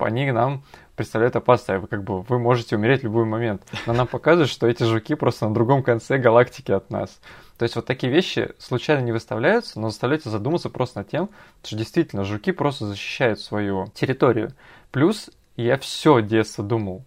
они 0.00 0.32
нам 0.32 0.64
представляют 0.96 1.36
опасность, 1.36 1.70
а 1.70 1.78
вы, 1.78 1.86
как 1.86 2.02
бы, 2.02 2.22
вы 2.22 2.38
можете 2.38 2.76
умереть 2.76 3.02
в 3.02 3.04
любой 3.04 3.26
момент. 3.26 3.62
Но 3.86 3.92
нам 3.92 4.06
показывают, 4.06 4.50
что 4.50 4.66
эти 4.66 4.82
жуки 4.82 5.14
просто 5.14 5.46
на 5.46 5.54
другом 5.54 5.82
конце 5.82 6.18
галактики 6.18 6.72
от 6.72 6.90
нас. 6.90 7.20
То 7.58 7.62
есть 7.62 7.76
вот 7.76 7.86
такие 7.86 8.12
вещи 8.12 8.52
случайно 8.58 9.02
не 9.02 9.12
выставляются, 9.12 9.78
но 9.78 9.90
заставляют 9.90 10.24
задуматься 10.24 10.70
просто 10.70 11.00
над 11.00 11.10
тем, 11.10 11.30
что 11.62 11.76
действительно 11.76 12.24
жуки 12.24 12.52
просто 12.52 12.86
защищают 12.86 13.40
свою 13.40 13.86
территорию. 13.94 14.52
Плюс 14.90 15.30
я 15.56 15.78
все 15.78 16.20
детство 16.20 16.64
думал, 16.64 17.04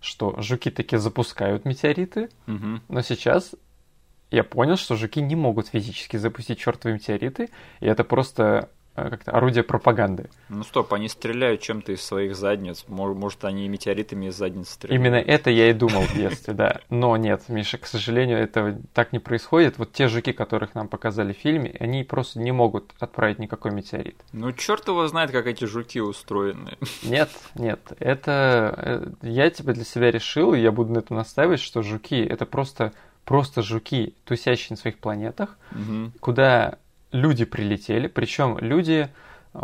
что 0.00 0.34
жуки 0.40 0.70
таки 0.70 0.96
запускают 0.96 1.64
метеориты, 1.64 2.30
угу. 2.46 2.80
но 2.88 3.02
сейчас 3.02 3.54
я 4.30 4.44
понял, 4.44 4.76
что 4.76 4.96
жуки 4.96 5.20
не 5.20 5.36
могут 5.36 5.68
физически 5.68 6.16
запустить 6.16 6.58
чертовы 6.58 6.94
метеориты, 6.94 7.50
и 7.80 7.86
это 7.86 8.04
просто 8.04 8.68
э, 8.96 9.10
как-то 9.10 9.32
орудие 9.32 9.64
пропаганды. 9.64 10.30
Ну 10.48 10.62
стоп, 10.64 10.92
они 10.94 11.08
стреляют 11.08 11.60
чем-то 11.60 11.92
из 11.92 12.02
своих 12.02 12.36
задниц. 12.36 12.84
Мож- 12.88 13.14
Может, 13.14 13.44
они 13.44 13.68
метеоритами 13.68 14.26
из 14.26 14.36
задниц 14.36 14.68
стреляют. 14.70 15.00
Именно 15.00 15.16
это 15.16 15.50
я 15.50 15.70
и 15.70 15.72
думал 15.72 16.02
в 16.02 16.14
детстве, 16.14 16.54
да. 16.54 16.80
Но 16.90 17.16
нет, 17.16 17.42
Миша, 17.48 17.78
к 17.78 17.86
сожалению, 17.86 18.38
этого 18.38 18.76
так 18.94 19.12
не 19.12 19.18
происходит. 19.18 19.78
Вот 19.78 19.92
те 19.92 20.08
жуки, 20.08 20.32
которых 20.32 20.74
нам 20.74 20.88
показали 20.88 21.32
в 21.32 21.36
фильме, 21.36 21.74
они 21.80 22.04
просто 22.04 22.40
не 22.40 22.52
могут 22.52 22.92
отправить 23.00 23.38
никакой 23.38 23.72
метеорит. 23.72 24.16
Ну 24.32 24.52
черт 24.52 24.86
его 24.88 25.06
знает, 25.08 25.30
как 25.30 25.46
эти 25.46 25.64
жуки 25.64 26.00
устроены. 26.00 26.76
Нет, 27.02 27.30
нет, 27.54 27.80
это 27.98 28.74
э, 29.22 29.26
я 29.28 29.50
тебе 29.50 29.72
для 29.72 29.84
себя 29.84 30.10
решил, 30.10 30.54
и 30.54 30.60
я 30.60 30.70
буду 30.72 30.92
на 30.92 30.98
этом 30.98 31.16
настаивать, 31.16 31.60
что 31.60 31.82
жуки 31.82 32.22
это 32.24 32.44
просто 32.46 32.92
просто 33.24 33.62
жуки, 33.62 34.14
тусящие 34.24 34.68
на 34.70 34.76
своих 34.76 34.98
планетах, 34.98 35.56
Мгм. 35.72 36.12
куда 36.20 36.78
люди 37.12 37.44
прилетели, 37.44 38.06
причем 38.08 38.58
люди 38.58 39.08
э, 39.52 39.58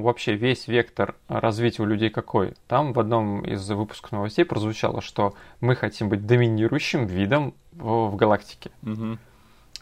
вообще 0.00 0.34
весь 0.34 0.66
вектор 0.68 1.14
развития 1.28 1.82
у 1.82 1.86
людей 1.86 2.10
какой? 2.10 2.54
Там 2.68 2.92
в 2.92 3.00
одном 3.00 3.42
из 3.42 3.68
выпусков 3.70 4.12
новостей 4.12 4.44
прозвучало, 4.44 5.02
что 5.02 5.34
мы 5.60 5.76
хотим 5.76 6.08
быть 6.08 6.26
доминирующим 6.26 7.06
видом 7.06 7.54
в, 7.72 8.08
в 8.08 8.16
галактике. 8.16 8.70
Мгм. 8.82 9.18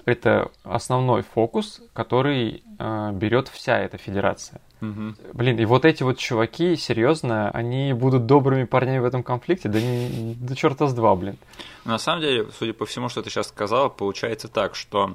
Это 0.08 0.50
основной 0.64 1.20
фокус, 1.20 1.82
который 1.92 2.62
э, 2.78 3.10
берет 3.12 3.48
вся 3.48 3.78
эта 3.78 3.98
федерация. 3.98 4.62
Мгм. 4.80 5.16
Блин, 5.34 5.58
и 5.58 5.66
вот 5.66 5.84
эти 5.84 6.02
вот 6.02 6.16
чуваки, 6.16 6.76
серьезно, 6.76 7.50
они 7.50 7.92
будут 7.92 8.24
добрыми 8.24 8.64
парнями 8.64 9.00
в 9.00 9.04
этом 9.04 9.22
конфликте? 9.22 9.68
Да, 9.68 9.78
не, 9.78 10.34
да 10.40 10.54
черта 10.54 10.86
с 10.86 10.94
два, 10.94 11.14
блин. 11.14 11.36
На 11.84 11.98
самом 11.98 12.22
деле, 12.22 12.46
судя 12.58 12.72
по 12.72 12.86
всему, 12.86 13.10
что 13.10 13.20
ты 13.20 13.28
сейчас 13.28 13.48
сказал, 13.48 13.90
получается 13.90 14.48
так, 14.48 14.76
что 14.76 15.14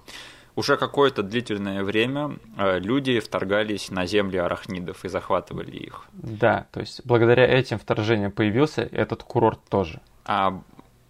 уже 0.55 0.77
какое-то 0.77 1.23
длительное 1.23 1.83
время 1.83 2.37
э, 2.55 2.77
люди 2.77 3.19
вторгались 3.19 3.89
на 3.89 4.05
земли 4.05 4.37
арахнидов 4.37 5.05
и 5.05 5.09
захватывали 5.09 5.71
их. 5.71 6.05
Да, 6.13 6.67
то 6.71 6.81
есть 6.81 7.01
благодаря 7.03 7.47
этим 7.47 7.79
вторжениям 7.79 8.31
появился 8.31 8.83
этот 8.83 9.23
курорт 9.23 9.59
тоже. 9.69 10.01
А 10.23 10.61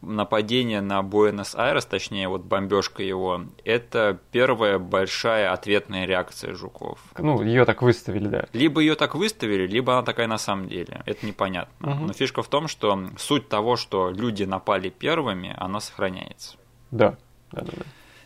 нападение 0.06 0.82
на 0.82 1.02
Буэнос-Айрес, 1.02 1.86
точнее, 1.86 2.28
вот 2.28 2.44
бомбежка 2.44 3.04
его, 3.04 3.42
это 3.64 4.20
первая 4.32 4.80
большая 4.80 5.52
ответная 5.52 6.06
реакция 6.06 6.54
жуков. 6.54 7.00
Ну, 7.18 7.42
ее 7.42 7.66
так 7.66 7.82
выставили, 7.82 8.28
да. 8.28 8.46
Либо 8.54 8.82
ее 8.82 8.96
так 8.96 9.16
выставили, 9.16 9.68
либо 9.68 9.94
она 9.94 10.04
такая 10.04 10.28
на 10.28 10.38
самом 10.38 10.68
деле. 10.68 11.02
Это 11.06 11.26
непонятно. 11.26 11.90
Мгм. 11.90 12.08
Но 12.08 12.14
фишка 12.14 12.44
в 12.44 12.48
том, 12.48 12.68
что 12.68 12.98
суть 13.18 13.50
того, 13.50 13.76
что 13.76 14.12
люди 14.12 14.44
напали 14.44 14.90
первыми, 14.90 15.56
она 15.58 15.80
сохраняется. 15.80 16.58
Да, 16.92 17.18
да, 17.52 17.62
да. 17.62 17.72
да. 17.76 17.84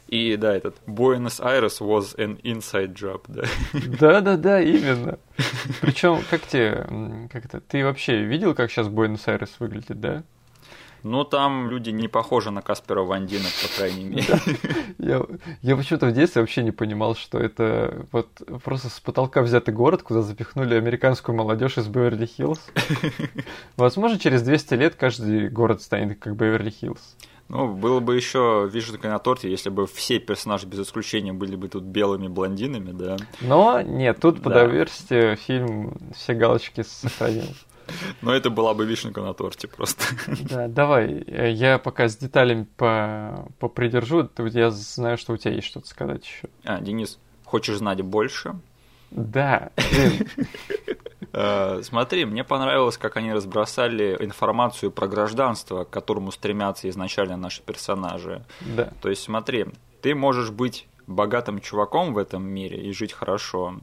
И 0.08 0.38
да, 0.38 0.56
этот 0.56 0.78
Буэнос-Айрес 0.86 1.82
was 1.82 2.16
an 2.18 2.42
inside 2.44 2.94
job, 2.94 3.24
да. 3.28 3.44
Да, 4.00 4.22
да, 4.22 4.38
да, 4.38 4.62
именно. 4.62 5.20
Причем, 5.82 6.22
как 6.30 6.44
тебе, 6.44 6.88
как 7.30 7.46
это, 7.46 7.60
ты 7.60 7.84
вообще 7.84 8.24
видел, 8.24 8.56
как 8.56 8.72
сейчас 8.72 8.88
Буэнос-Айрес 8.88 9.56
выглядит, 9.60 10.00
да? 10.00 10.24
Ну, 11.08 11.24
там 11.24 11.70
люди 11.70 11.90
не 11.90 12.10
похожи 12.10 12.52
на 12.52 12.62
Каспера 12.62 13.02
Ван 13.02 13.28
Дина, 13.28 13.46
по 13.62 13.78
крайней 13.78 14.04
мере. 14.04 14.26
Я, 14.98 15.26
я 15.62 15.78
почему-то 15.78 16.08
в 16.08 16.12
детстве 16.12 16.42
вообще 16.42 16.64
не 16.64 16.72
понимал, 16.72 17.16
что 17.16 17.38
это 17.38 18.06
вот 18.12 18.28
просто 18.64 18.90
с 18.90 19.00
потолка 19.00 19.42
взятый 19.42 19.74
город, 19.74 20.04
куда 20.04 20.22
запихнули 20.22 20.76
американскую 20.76 21.36
молодежь 21.36 21.78
из 21.78 21.88
Беверли-Хиллз. 21.88 22.60
Возможно, 23.78 24.20
через 24.20 24.42
200 24.42 24.74
лет 24.74 24.96
каждый 24.96 25.48
город 25.50 25.82
станет 25.82 26.20
как 26.20 26.36
Беверли-Хиллз. 26.36 27.00
Ну, 27.48 27.74
было 27.74 28.02
бы 28.02 28.16
еще 28.16 28.70
вишенкой 28.70 29.10
на 29.10 29.20
торте, 29.20 29.50
если 29.50 29.70
бы 29.70 29.88
все 29.88 30.20
персонажи 30.20 30.68
без 30.68 30.82
исключения 30.82 31.32
были 31.32 31.56
бы 31.56 31.70
тут 31.70 31.84
белыми 31.84 32.28
блондинами, 32.28 32.92
да. 32.92 33.16
Но 33.40 33.82
нет, 33.82 34.20
тут 34.20 34.44
по 34.44 34.50
доверсти 34.50 35.36
фильм 35.36 35.96
все 36.14 36.34
галочки 36.34 36.84
сохранил. 36.84 37.46
Но 38.22 38.34
это 38.34 38.50
была 38.50 38.74
бы 38.74 38.86
вишенка 38.86 39.22
на 39.22 39.34
торте 39.34 39.68
просто. 39.68 40.04
Да, 40.50 40.68
давай, 40.68 41.24
э, 41.28 41.52
я 41.52 41.78
пока 41.80 42.08
с 42.08 42.18
деталями 42.18 42.68
по, 42.78 43.48
попридержу, 43.60 44.30
я 44.38 44.72
знаю, 44.72 45.18
что 45.18 45.34
у 45.34 45.38
тебя 45.38 45.54
есть 45.54 45.68
что-то 45.68 45.88
сказать 45.88 46.26
еще. 46.26 46.50
А, 46.64 46.80
Денис, 46.82 47.20
хочешь 47.46 47.78
знать 47.78 48.02
больше? 48.02 48.56
Да, 49.12 49.72
Э, 51.34 51.82
Смотри, 51.84 52.26
мне 52.26 52.44
понравилось, 52.44 52.98
как 52.98 53.18
они 53.18 53.34
разбросали 53.34 54.18
информацию 54.20 54.92
про 54.92 55.08
гражданство, 55.08 55.84
к 55.84 55.90
которому 55.90 56.32
стремятся 56.32 56.90
изначально 56.90 57.38
наши 57.38 57.62
персонажи. 57.62 58.44
да, 58.62 58.92
То 59.02 59.10
есть, 59.10 59.24
смотри, 59.24 59.66
ты 60.02 60.16
можешь 60.16 60.50
быть 60.52 60.88
богатым 61.06 61.60
чуваком 61.60 62.14
в 62.14 62.18
этом 62.18 62.44
мире 62.44 62.82
и 62.82 62.92
жить 62.92 63.14
хорошо, 63.14 63.80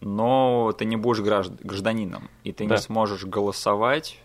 но 0.00 0.72
ты 0.76 0.84
не 0.84 0.96
будешь 0.96 1.20
гражд- 1.22 1.60
гражданином, 1.62 2.28
и 2.44 2.52
ты 2.52 2.66
Да. 2.66 2.76
не 2.76 2.80
сможешь 2.80 3.24
голосовать, 3.24 4.18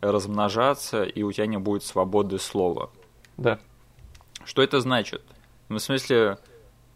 размножаться, 0.00 1.02
и 1.04 1.22
у 1.22 1.32
тебя 1.32 1.46
не 1.46 1.58
будет 1.58 1.82
свободы 1.84 2.38
слова. 2.38 2.90
да, 3.36 3.58
Что 4.44 4.62
это 4.62 4.80
значит? 4.80 5.22
Ну, 5.68 5.76
в 5.76 5.82
смысле, 5.82 6.38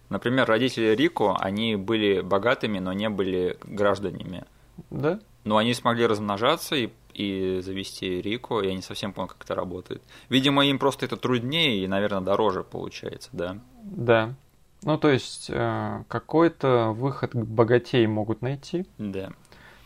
например, 0.09 0.47
родители 0.49 0.95
Рико, 0.95 1.37
они 1.39 1.77
были 1.77 2.21
богатыми, 2.21 2.79
но 2.79 2.93
не 2.93 3.09
были 3.11 3.59
гражданами. 3.65 4.45
да, 4.91 5.21
Но 5.45 5.57
они 5.59 5.75
смогли 5.75 6.07
размножаться 6.07 6.75
и, 6.77 6.89
и 7.15 7.61
завести 7.63 8.23
Рико, 8.23 8.63
я 8.63 8.75
не 8.75 8.81
совсем 8.83 9.13
понял, 9.13 9.29
как 9.29 9.45
это 9.45 9.55
работает. 9.55 10.01
Видимо, 10.31 10.65
им 10.65 10.79
просто 10.79 11.05
это 11.05 11.17
труднее 11.17 11.85
и, 11.85 11.87
наверное, 11.89 12.21
дороже 12.23 12.63
получается, 12.65 13.29
да? 13.33 13.59
да. 13.83 14.35
Ну, 14.85 14.99
то 14.99 15.11
есть, 15.11 15.49
э, 15.49 16.03
какой-то 16.09 16.91
выход 16.93 17.33
к 17.33 17.37
богатей 17.37 18.07
могут 18.07 18.43
найти, 18.43 18.87
Да. 18.99 19.31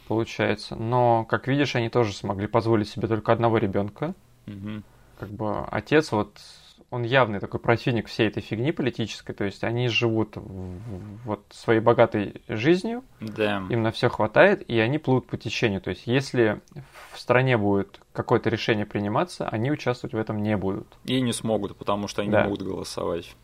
получается. 0.08 0.74
Но, 0.76 1.24
как 1.24 1.48
видишь, 1.48 1.76
они 1.76 1.88
тоже 1.90 2.12
смогли 2.14 2.46
позволить 2.46 2.88
себе 2.88 3.08
только 3.08 3.32
одного 3.32 3.58
ребенка. 3.58 4.14
Мгм. 4.46 4.84
Как 5.18 5.28
бы 5.30 5.64
отец 5.70 6.12
вот 6.12 6.38
он 6.90 7.02
явный 7.02 7.40
такой 7.40 7.58
противник 7.58 8.06
всей 8.06 8.28
этой 8.28 8.40
фигни 8.42 8.70
политической, 8.70 9.32
то 9.34 9.42
есть 9.44 9.64
они 9.64 9.88
живут 9.88 10.36
в- 10.36 10.40
в- 10.40 11.18
вот 11.24 11.44
своей 11.50 11.80
богатой 11.80 12.42
жизнью, 12.48 13.02
Да. 13.20 13.64
им 13.68 13.82
на 13.82 13.90
все 13.90 14.08
хватает, 14.08 14.62
и 14.70 14.78
они 14.78 14.98
плывут 14.98 15.26
по 15.26 15.36
течению. 15.36 15.80
То 15.80 15.90
есть 15.90 16.06
если 16.06 16.60
в 17.12 17.18
стране 17.18 17.56
будет 17.58 18.00
какое-то 18.12 18.50
решение 18.50 18.86
приниматься, 18.86 19.48
они 19.48 19.72
участвовать 19.72 20.14
в 20.14 20.18
этом 20.18 20.40
не 20.42 20.56
будут. 20.56 20.86
И 21.04 21.20
не 21.20 21.32
смогут, 21.32 21.76
потому 21.76 22.06
что 22.06 22.22
они 22.22 22.30
Да. 22.30 22.42
не 22.42 22.44
могут 22.44 22.62
голосовать. 22.62 23.34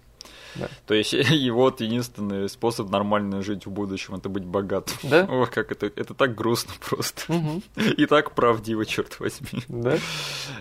Да. 0.57 0.69
То 0.87 0.95
есть 0.95 1.13
и 1.15 1.51
вот 1.51 1.81
единственный 1.81 2.49
способ 2.49 2.91
нормально 2.91 3.43
жить 3.43 3.67
в 3.67 3.71
будущем 3.71 4.15
это 4.15 4.29
быть 4.29 4.45
богатым. 4.45 4.97
Да? 5.03 5.25
Ох, 5.31 5.51
как 5.51 5.73
это, 5.73 5.87
это 5.87 6.15
так 6.15 6.35
грустно 6.35 6.73
просто. 6.89 7.33
Мгм. 7.33 7.63
И 7.97 8.07
так 8.07 8.35
правдиво, 8.35 8.85
черт 8.87 9.19
возьми. 9.21 9.63
Да? 9.69 9.99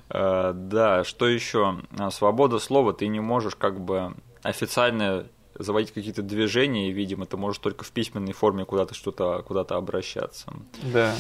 А, 0.09 0.53
Да, 0.53 1.03
что 1.03 1.27
еще? 1.27 1.79
А, 1.97 2.11
Свобода 2.11 2.59
слова, 2.59 2.93
ты 2.93 3.07
не 3.07 3.19
можешь 3.19 3.55
как 3.55 3.79
бы 3.81 4.15
официально 4.43 5.27
заводить 5.59 5.91
какие-то 5.91 6.21
движения, 6.23 6.89
и, 6.89 6.91
видимо, 6.91 7.25
ты 7.25 7.37
можешь 7.37 7.59
только 7.59 7.83
в 7.83 7.91
письменной 7.91 8.33
форме 8.33 8.65
куда-то 8.65 8.95
что-то 8.95 9.43
куда-то 9.43 9.75
обращаться. 9.75 10.51
Да. 10.81 11.13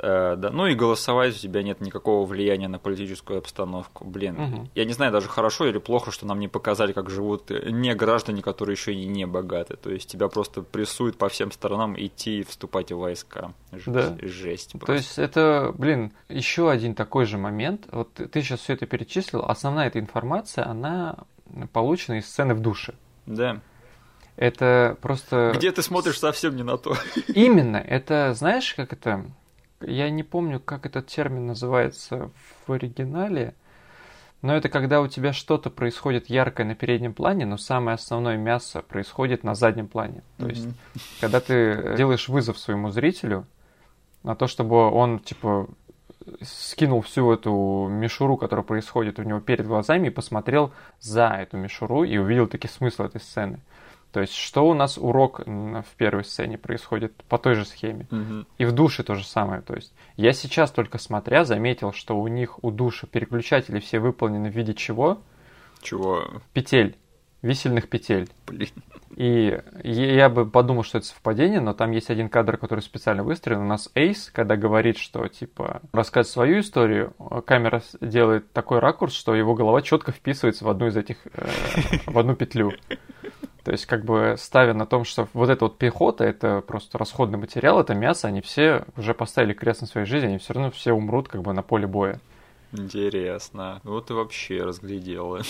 Э, 0.00 0.36
да, 0.36 0.50
ну 0.50 0.66
и 0.66 0.74
голосовать 0.74 1.34
у 1.34 1.38
тебя 1.38 1.62
нет 1.64 1.80
никакого 1.80 2.24
влияния 2.24 2.68
на 2.68 2.78
политическую 2.78 3.38
обстановку. 3.38 4.04
Блин, 4.04 4.34
Мгм. 4.36 4.70
я 4.76 4.84
не 4.84 4.92
знаю 4.92 5.10
даже 5.10 5.28
хорошо 5.28 5.66
или 5.66 5.78
плохо, 5.78 6.12
что 6.12 6.24
нам 6.26 6.38
не 6.38 6.46
показали, 6.46 6.92
как 6.92 7.10
живут 7.10 7.50
э, 7.50 7.70
не 7.70 7.92
граждане, 7.96 8.40
которые 8.42 8.74
еще 8.74 8.94
и 8.94 9.06
не 9.06 9.26
богаты. 9.26 9.76
То 9.76 9.90
есть 9.90 10.08
тебя 10.08 10.28
просто 10.28 10.62
прессуют 10.62 11.18
по 11.18 11.28
всем 11.28 11.50
сторонам 11.50 11.94
идти 11.98 12.40
и 12.40 12.42
вступать 12.44 12.92
в 12.92 12.98
войска. 12.98 13.52
Ж- 13.72 13.82
Да. 13.86 14.16
Жесть. 14.22 14.72
То 14.72 14.78
просто. 14.78 14.94
есть 14.94 15.18
это, 15.18 15.74
блин, 15.76 16.12
еще 16.28 16.70
один 16.70 16.94
такой 16.94 17.24
же 17.24 17.36
момент. 17.38 17.86
Вот 17.90 18.12
ты 18.14 18.40
сейчас 18.42 18.60
все 18.60 18.74
это 18.74 18.86
перечислил. 18.86 19.44
Основная 19.44 19.88
эта 19.88 19.98
информация, 19.98 20.64
она 20.66 21.16
получена 21.72 22.18
из 22.18 22.28
сцены 22.28 22.54
в 22.54 22.60
душе. 22.60 22.94
Да. 23.26 23.60
Это 24.36 24.96
просто... 25.02 25.52
Где 25.56 25.72
ты 25.72 25.82
смотришь 25.82 26.20
совсем 26.20 26.54
не 26.54 26.62
на 26.62 26.76
то. 26.78 26.96
Именно, 27.34 27.78
это, 27.78 28.32
знаешь, 28.34 28.72
как 28.74 28.92
это... 28.92 29.24
Я 29.80 30.10
не 30.10 30.22
помню, 30.22 30.60
как 30.60 30.86
этот 30.86 31.06
термин 31.06 31.46
называется 31.46 32.30
в 32.66 32.72
оригинале, 32.72 33.54
но 34.42 34.56
это 34.56 34.68
когда 34.68 35.00
у 35.00 35.08
тебя 35.08 35.32
что-то 35.32 35.70
происходит 35.70 36.28
яркое 36.30 36.66
на 36.66 36.74
переднем 36.74 37.12
плане, 37.14 37.46
но 37.46 37.56
самое 37.56 37.94
основное 37.94 38.36
мясо 38.36 38.82
происходит 38.82 39.44
на 39.44 39.54
заднем 39.54 39.88
плане. 39.88 40.22
То 40.38 40.48
есть, 40.48 40.64
Мгм. 40.66 40.74
когда 41.20 41.40
ты 41.40 41.94
делаешь 41.96 42.28
вызов 42.28 42.58
своему 42.58 42.90
зрителю 42.90 43.46
на 44.22 44.34
то, 44.34 44.46
чтобы 44.46 44.90
он, 44.90 45.18
типа, 45.20 45.68
скинул 46.42 47.00
всю 47.02 47.32
эту 47.32 47.88
мишуру, 47.90 48.36
которая 48.36 48.64
происходит 48.64 49.18
у 49.18 49.22
него 49.22 49.40
перед 49.40 49.66
глазами, 49.66 50.08
и 50.08 50.10
посмотрел 50.10 50.72
за 51.00 51.28
эту 51.28 51.56
мишуру 51.56 52.04
и 52.04 52.16
увидел 52.18 52.46
таки 52.46 52.68
смысл 52.68 53.04
этой 53.04 53.20
сцены. 53.20 53.60
То 54.12 54.20
есть, 54.20 54.34
что 54.34 54.66
у 54.66 54.74
нас 54.74 54.96
урок 54.98 55.40
в 55.40 55.96
первой 55.96 56.24
сцене 56.24 56.56
происходит 56.56 57.12
по 57.28 57.38
той 57.38 57.54
же 57.54 57.64
схеме. 57.64 58.06
Мгм. 58.10 58.46
И 58.56 58.64
в 58.64 58.72
душе 58.72 59.02
то 59.02 59.14
же 59.14 59.24
самое. 59.24 59.60
То 59.60 59.74
есть, 59.74 59.92
я 60.16 60.32
сейчас 60.32 60.70
только 60.70 60.98
смотря 60.98 61.44
заметил, 61.44 61.92
что 61.92 62.18
у 62.18 62.26
них 62.26 62.62
у 62.64 62.70
душа 62.70 63.06
переключатели 63.06 63.80
все 63.80 63.98
выполнены 63.98 64.50
в 64.50 64.56
виде 64.56 64.72
чего? 64.72 65.18
Чего? 65.82 66.24
Петель. 66.54 66.96
висельных 67.42 67.88
петель. 67.88 68.28
Блин. 68.46 68.70
И 69.16 69.58
я 69.82 70.28
бы 70.28 70.48
подумал, 70.48 70.84
что 70.84 70.98
это 70.98 71.06
совпадение, 71.08 71.60
но 71.60 71.72
там 71.72 71.90
есть 71.90 72.08
один 72.08 72.28
кадр, 72.28 72.56
который 72.56 72.80
специально 72.80 73.24
выстроен. 73.24 73.60
У 73.60 73.64
нас 73.64 73.90
Эйс, 73.94 74.30
когда 74.32 74.56
говорит, 74.56 74.96
что, 74.96 75.26
типа, 75.26 75.82
рассказать 75.92 76.30
свою 76.30 76.60
историю, 76.60 77.14
камера 77.44 77.82
делает 78.00 78.52
такой 78.52 78.78
ракурс, 78.78 79.14
что 79.14 79.34
его 79.34 79.54
голова 79.54 79.82
четко 79.82 80.12
вписывается 80.12 80.64
в 80.64 80.68
одну 80.68 80.86
из 80.86 80.96
этих, 80.96 81.16
э, 81.32 81.48
в 82.06 82.16
одну 82.16 82.36
петлю. 82.36 82.72
То 83.64 83.72
есть, 83.72 83.86
как 83.86 84.04
бы 84.04 84.36
ставя 84.38 84.74
на 84.74 84.86
том, 84.86 85.04
что 85.04 85.28
вот 85.32 85.50
эта 85.50 85.64
вот 85.66 85.78
пехота, 85.78 86.24
это 86.24 86.60
просто 86.60 86.98
расходный 86.98 87.38
материал, 87.38 87.80
это 87.80 87.94
мясо, 87.94 88.28
они 88.28 88.40
все 88.40 88.84
уже 88.96 89.14
поставили 89.14 89.52
крест 89.52 89.82
на 89.82 89.86
своей 89.86 90.06
жизни, 90.06 90.28
они 90.28 90.38
все 90.38 90.54
равно 90.54 90.70
все 90.70 90.92
умрут 90.92 91.28
как 91.28 91.42
бы 91.42 91.52
на 91.52 91.62
поле 91.62 91.86
боя. 91.86 92.20
Интересно. 92.72 93.80
Вот 93.84 94.06
ты 94.06 94.14
вообще 94.14 94.62
разглядела. 94.62 95.42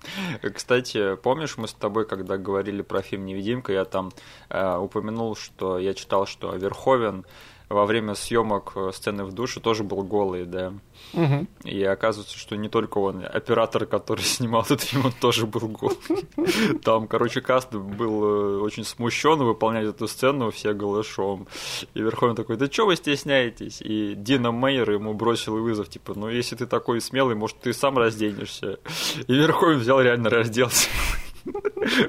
Кстати, 0.54 1.16
помнишь, 1.16 1.56
мы 1.56 1.68
с 1.68 1.72
тобой, 1.72 2.06
когда 2.06 2.36
говорили 2.36 2.82
про 2.82 3.02
фильм 3.02 3.26
«Невидимка», 3.26 3.72
я 3.72 3.84
там 3.84 4.12
э, 4.48 4.76
упомянул, 4.76 5.36
что 5.36 5.78
я 5.78 5.94
читал, 5.94 6.26
что 6.26 6.54
Верховен 6.54 7.24
во 7.72 7.86
время 7.86 8.14
съемок 8.14 8.72
э, 8.74 8.90
сцены 8.92 9.24
в 9.24 9.32
душе 9.32 9.60
тоже 9.60 9.82
был 9.82 10.02
голый, 10.02 10.44
да. 10.44 10.72
Угу. 11.14 11.46
И 11.64 11.82
оказывается, 11.82 12.38
что 12.38 12.56
не 12.56 12.68
только 12.68 12.98
он, 12.98 13.24
оператор, 13.24 13.86
который 13.86 14.20
снимал 14.22 14.62
этот 14.62 14.82
фильм, 14.82 15.06
он 15.06 15.12
тоже 15.12 15.46
был 15.46 15.68
гол. 15.68 15.92
Там, 16.84 17.06
короче, 17.06 17.40
каст 17.40 17.72
был 17.72 18.24
э, 18.24 18.58
очень 18.60 18.84
смущен 18.84 19.38
выполнять 19.38 19.86
эту 19.86 20.08
сцену 20.08 20.50
все 20.50 20.72
голышом. 20.72 21.46
И 21.94 22.00
Верховен 22.00 22.34
такой, 22.34 22.56
да 22.56 22.66
что 22.66 22.86
вы 22.86 22.96
стесняетесь? 22.96 23.80
И 23.80 24.14
Дина 24.14 24.52
Мейер 24.52 24.90
ему 24.90 25.14
бросил 25.14 25.56
вызов, 25.56 25.88
типа, 25.88 26.14
ну 26.16 26.28
если 26.28 26.56
ты 26.56 26.66
такой 26.66 27.00
смелый, 27.00 27.34
может, 27.34 27.58
ты 27.60 27.72
сам 27.72 27.98
разденешься. 27.98 28.78
И 29.26 29.34
Верховен 29.34 29.78
взял 29.78 30.00
реально 30.00 30.30
разделся. 30.30 30.88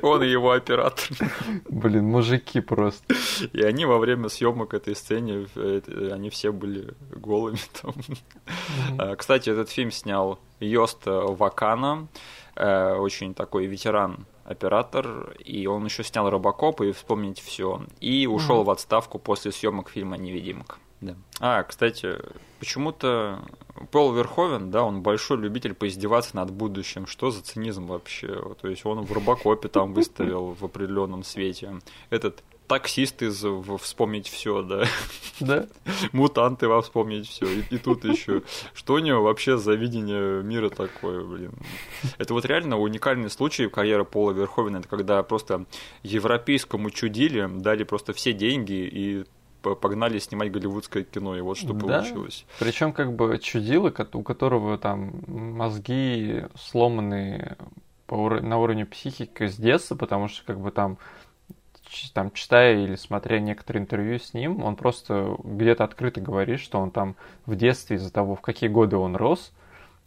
Он 0.01 0.24
и 0.24 0.28
его 0.28 0.51
оператор. 0.51 1.07
Блин, 1.69 2.05
мужики 2.05 2.61
просто. 2.61 3.15
И 3.53 3.61
они 3.61 3.86
во 3.86 3.97
время 3.97 4.30
съемок 4.30 4.74
этой 4.74 4.95
сцены, 4.95 5.47
э, 5.55 6.09
они 6.11 6.30
все 6.30 6.51
были 6.51 6.93
голыми 7.15 7.59
там. 7.82 7.93
Mm-hmm. 7.93 9.15
Кстати, 9.15 9.49
этот 9.49 9.69
фильм 9.69 9.91
снял 9.91 10.39
Йост 10.59 11.01
Вакана, 11.05 12.07
э, 12.55 12.95
очень 12.95 13.34
такой 13.34 13.65
ветеран 13.65 14.26
оператор, 14.45 15.36
и 15.39 15.67
он 15.67 15.86
еще 15.86 16.03
снял 16.03 16.30
Робокоп 16.30 16.82
и 16.82 16.91
вспомнить 16.91 17.39
все. 17.39 17.82
И 17.99 18.28
ушел 18.28 18.61
mm-hmm. 18.61 18.65
в 18.65 18.69
отставку 18.71 19.19
после 19.19 19.51
съемок 19.51 19.89
фильма 19.89 20.17
Невидимка. 20.17 20.78
Да. 21.03 21.15
А, 21.39 21.63
кстати, 21.63 22.17
почему-то 22.59 23.43
Пол 23.91 24.13
Верховен, 24.13 24.71
да, 24.71 24.83
он 24.83 25.01
большой 25.01 25.37
любитель 25.37 25.73
поиздеваться 25.73 26.35
над 26.35 26.51
будущим. 26.51 27.07
Что 27.07 27.31
за 27.31 27.43
цинизм 27.43 27.87
вообще? 27.87 28.27
То 28.61 28.67
есть 28.67 28.85
он 28.85 29.01
в 29.01 29.11
Робокопе 29.11 29.67
там 29.67 29.93
выставил 29.93 30.55
в 30.59 30.63
определенном 30.63 31.23
свете. 31.23 31.79
Этот 32.09 32.43
таксист 32.67 33.21
из 33.21 33.43
вспомнить 33.81 34.27
все, 34.27 34.61
да. 34.61 34.85
Да. 35.39 35.67
Мутанты 36.11 36.67
во 36.67 36.81
вспомнить 36.81 37.27
все. 37.27 37.45
И, 37.45 37.63
и 37.71 37.77
тут 37.77 38.05
еще. 38.05 38.43
Что 38.73 38.93
у 38.93 38.99
него 38.99 39.23
вообще 39.23 39.57
за 39.57 39.73
видение 39.73 40.41
мира 40.43 40.69
такое, 40.69 41.23
блин? 41.25 41.51
Это 42.17 42.33
вот 42.33 42.45
реально 42.45 42.77
уникальный 42.77 43.29
случай 43.29 43.67
карьеры 43.67 44.05
Пола 44.05 44.31
Верховена. 44.31 44.79
Это 44.79 44.87
когда 44.87 45.21
просто 45.23 45.65
европейскому 46.03 46.91
чудили 46.91 47.49
дали 47.51 47.83
просто 47.83 48.13
все 48.13 48.31
деньги 48.31 48.87
и 48.91 49.25
погнали 49.64 50.20
снимать 50.20 50.51
голливудское 50.51 51.03
кино, 51.03 51.36
и 51.36 51.41
вот 51.41 51.57
что 51.57 51.74
да. 51.74 51.80
получилось. 51.80 52.45
Причем 52.59 52.93
как 52.93 53.14
бы 53.14 53.39
чудило, 53.39 53.93
у 54.14 54.24
которого 54.24 54.78
там 54.78 55.14
мозги 55.28 56.43
сломаны 56.55 57.55
по 58.05 58.16
ур... 58.16 58.41
на 58.41 58.59
уровне 58.59 58.86
психики 58.86 59.47
с 59.47 59.55
детства, 59.55 59.95
потому 59.95 60.28
что 60.28 60.45
как 60.45 60.59
бы 60.59 60.72
там 60.72 60.97
там 62.14 62.32
читая 62.32 62.84
или 62.84 62.95
смотря 62.95 63.39
некоторые 63.39 63.84
интервью 63.84 64.18
с 64.20 64.34
ним, 64.34 64.64
он 64.64 64.76
просто 64.76 65.38
где-то 65.43 65.84
открыто 65.84 66.22
говорит, 66.22 66.59
что 66.59 66.80
он 66.80 66.91
там 66.91 67.16
в 67.45 67.55
детстве 67.55 67.97
из-за 67.97 68.11
того, 68.11 68.36
в 68.36 68.41
какие 68.41 68.70
годы 68.70 68.97
он 68.97 69.16
рос, 69.16 69.51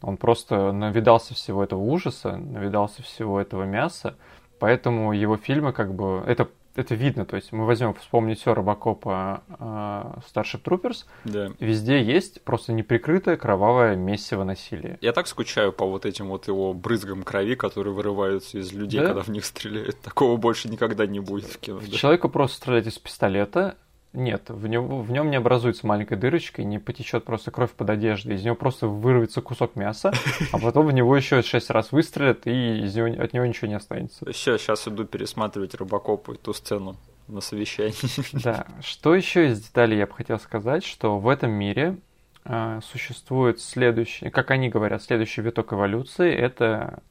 он 0.03 0.17
просто 0.17 0.73
навидался 0.73 1.35
всего 1.35 1.63
этого 1.63 1.81
ужаса, 1.81 2.37
навидался 2.37 3.03
всего 3.03 3.41
этого 3.41 3.65
мяса, 3.65 4.17
поэтому 4.59 5.13
его 5.13 5.37
фильмы 5.37 5.73
как 5.73 5.95
бы... 5.95 6.23
Это 6.27 6.49
это 6.79 6.95
видно, 6.95 7.24
то 7.24 7.37
есть 7.37 7.53
мы 7.53 7.66
возьмем, 7.66 7.95
вспомнить 7.95 8.41
все 8.41 8.55
Робокопа 8.55 9.43
э, 9.49 10.20
Starship 10.33 10.62
Troopers, 10.62 11.05
да. 11.24 11.51
везде 11.59 12.03
есть 12.03 12.43
просто 12.43 12.72
неприкрытое 12.72 13.37
кровавое 13.37 13.97
месиво 13.97 14.45
насилия. 14.45 14.99
Я 15.01 15.12
так 15.12 15.27
скучаю 15.27 15.72
по 15.72 15.87
вот 15.87 16.07
этим 16.07 16.29
вот 16.29 16.49
его 16.49 16.74
брызгам 16.74 17.22
крови, 17.22 17.55
которые 17.55 17.95
вырываются 17.95 18.59
из 18.59 18.72
людей, 18.72 19.01
да? 19.01 19.07
когда 19.07 19.22
в 19.22 19.29
них 19.29 19.45
стреляют. 19.45 20.01
Такого 20.01 20.37
больше 20.37 20.68
никогда 20.68 21.07
не 21.07 21.20
будет 21.20 21.47
в 21.47 21.59
кино. 21.59 21.81
Да? 21.81 21.97
Человеку 21.97 22.29
просто 22.29 22.59
стрелять 22.59 22.87
из 22.87 22.99
пистолета, 22.99 23.77
нет, 24.17 24.49
в, 24.49 24.67
него, 24.67 25.03
в 25.03 25.11
нем 25.11 25.31
не 25.31 25.37
образуется 25.37 25.87
маленькая 25.87 26.17
дырочка 26.17 26.62
и 26.62 26.64
не 26.64 26.79
потечет 26.79 27.25
просто 27.25 27.51
кровь 27.51 27.71
под 27.73 27.91
одеждой. 27.91 28.37
Из 28.37 28.45
него 28.45 28.55
просто 28.57 28.89
вырвется 28.89 29.43
кусок 29.43 29.77
мяса, 29.77 30.12
а 30.53 30.59
потом 30.59 30.87
в 30.87 30.93
него 30.93 31.14
еще 31.17 31.43
шесть 31.43 31.71
раз 31.71 31.93
выстрелят, 31.93 32.47
и 32.47 32.85
из 32.85 32.97
него, 32.97 33.23
от 33.23 33.33
него 33.33 33.45
ничего 33.45 33.69
не 33.69 33.75
останется. 33.75 34.25
Сейчас, 34.33 34.62
сейчас 34.62 34.89
иду 34.89 35.05
пересматривать 35.05 35.75
Робокопу 35.75 36.33
и 36.33 36.37
ту 36.37 36.53
сцену 36.53 36.97
на 37.29 37.41
совещании. 37.41 37.95
Да, 38.43 38.67
что 38.83 39.14
еще 39.14 39.49
из 39.49 39.62
деталей 39.62 39.99
я 39.99 40.07
бы 40.07 40.12
хотел 40.12 40.39
сказать, 40.39 40.85
что 40.85 41.19
в 41.19 41.29
этом 41.29 41.51
мире 41.51 41.99
э, 42.45 42.81
существует 42.85 43.61
следующий, 43.61 44.31
как 44.31 44.51
они 44.51 44.69
говорят, 44.69 45.03
следующий 45.03 45.43
виток 45.43 45.73
эволюции, 45.73 46.33
это 46.33 47.03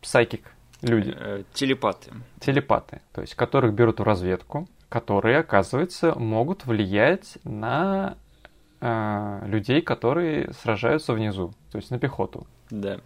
псайкик, 0.00 0.50
люди. 0.82 1.14
Э, 1.16 1.44
телепаты. 1.52 2.10
Телепаты, 2.40 3.00
то 3.12 3.20
есть 3.20 3.34
которых 3.34 3.74
берут 3.74 4.00
в 4.00 4.02
разведку, 4.02 4.68
которые, 4.88 5.38
оказывается, 5.38 6.18
могут 6.18 6.66
влиять 6.66 7.38
на 7.44 8.16
э, 8.80 9.42
людей, 9.46 9.82
которые 9.82 10.52
сражаются 10.52 11.12
внизу, 11.12 11.52
то 11.70 11.78
есть 11.78 11.90
на 11.90 11.98
пехоту. 11.98 12.46
Да. 12.70 13.00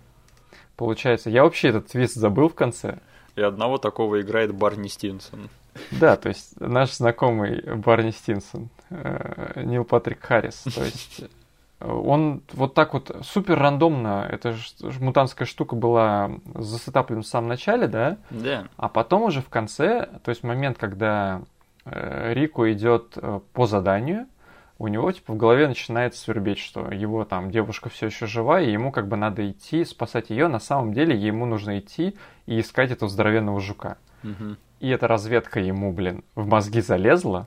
Получается, 0.76 1.30
я 1.30 1.42
вообще 1.42 1.68
этот 1.68 1.88
твист 1.88 2.14
забыл 2.14 2.48
в 2.48 2.54
конце. 2.54 2.98
И 3.34 3.40
одного 3.40 3.78
такого 3.78 4.20
играет 4.20 4.54
Барни 4.54 4.88
Стинсон. 4.88 5.48
Да, 5.90 6.16
то 6.16 6.28
есть 6.28 6.60
наш 6.60 6.92
знакомый 6.92 7.62
Барни 7.62 8.10
Стинсон, 8.10 8.68
э, 8.90 9.62
Нил 9.64 9.84
Патрик 9.84 10.22
Харрис. 10.22 10.64
То 10.74 10.84
есть 10.84 11.24
он 11.80 12.42
вот 12.52 12.74
так 12.74 12.92
вот 12.92 13.16
супер 13.22 13.58
рандомно, 13.58 14.28
эта 14.30 14.54
мутантская 15.00 15.46
штука 15.46 15.74
была 15.74 16.30
засетаплена 16.54 17.22
в 17.22 17.26
самом 17.26 17.48
начале, 17.48 17.88
да? 17.88 18.18
Да. 18.30 18.68
А 18.76 18.88
потом 18.88 19.22
уже 19.22 19.40
в 19.40 19.48
конце, 19.48 20.08
то 20.22 20.28
есть 20.28 20.44
момент, 20.44 20.78
когда 20.78 21.42
Э, 21.42 21.44
Рику 21.84 22.70
идет 22.70 23.14
э, 23.16 23.40
по 23.52 23.66
заданию, 23.66 24.26
у 24.82 24.88
него 24.88 25.12
типа 25.12 25.34
в 25.34 25.36
голове 25.36 25.68
начинает 25.68 26.16
свербеть, 26.16 26.58
что 26.58 26.90
его 26.90 27.24
там 27.24 27.52
девушка 27.52 27.88
все 27.88 28.06
еще 28.06 28.26
жива, 28.26 28.60
и 28.60 28.72
ему 28.72 28.90
как 28.90 29.06
бы 29.06 29.16
надо 29.16 29.48
идти 29.48 29.84
спасать 29.84 30.30
ее. 30.30 30.48
На 30.48 30.58
самом 30.58 30.92
деле 30.92 31.16
ему 31.16 31.46
нужно 31.46 31.78
идти 31.78 32.16
и 32.46 32.58
искать 32.58 32.90
этого 32.90 33.08
здоровенного 33.08 33.60
жука. 33.60 33.96
Угу. 34.24 34.56
И 34.80 34.88
эта 34.88 35.06
разведка 35.06 35.60
ему, 35.60 35.92
блин, 35.92 36.24
в 36.34 36.48
мозги 36.48 36.80
залезла 36.80 37.46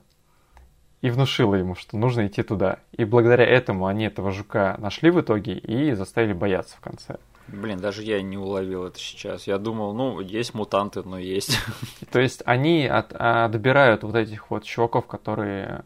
и 1.01 1.09
внушила 1.09 1.55
ему, 1.55 1.75
что 1.75 1.97
нужно 1.97 2.27
идти 2.27 2.41
туда. 2.41 2.79
И 2.93 3.03
благодаря 3.03 3.45
этому 3.45 3.87
они 3.87 4.05
этого 4.05 4.31
жука 4.31 4.77
нашли 4.79 5.11
в 5.11 5.19
итоге 5.19 5.57
и 5.57 5.91
заставили 5.91 6.31
бояться 6.31 6.77
в 6.77 6.79
конце. 6.79 7.17
Блин, 7.47 7.79
даже 7.79 8.03
я 8.03 8.21
не 8.21 8.37
уловил 8.37 8.85
это 8.85 8.97
сейчас. 8.97 9.47
Я 9.47 9.57
думал, 9.57 9.93
ну, 9.93 10.19
есть 10.19 10.53
мутанты, 10.53 11.03
но 11.03 11.17
есть. 11.17 11.59
То 12.11 12.19
есть 12.19 12.41
они 12.45 12.87
от, 12.87 13.13
отбирают 13.13 14.03
вот 14.03 14.15
этих 14.15 14.49
вот 14.49 14.63
чуваков, 14.63 15.05
которые 15.05 15.83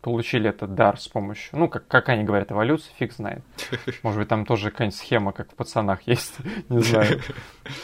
получили 0.00 0.48
этот 0.48 0.74
дар 0.74 0.98
с 0.98 1.08
помощью, 1.08 1.58
ну, 1.58 1.68
как, 1.68 1.86
как 1.86 2.08
они 2.08 2.24
говорят, 2.24 2.50
эволюции, 2.50 2.90
фиг 2.98 3.12
знает. 3.12 3.42
Может 4.02 4.20
быть, 4.20 4.28
там 4.28 4.46
тоже 4.46 4.70
какая-нибудь 4.70 4.98
схема, 4.98 5.32
как 5.32 5.50
в 5.52 5.54
пацанах 5.54 6.02
есть, 6.02 6.36
не 6.68 6.80
знаю. 6.80 7.20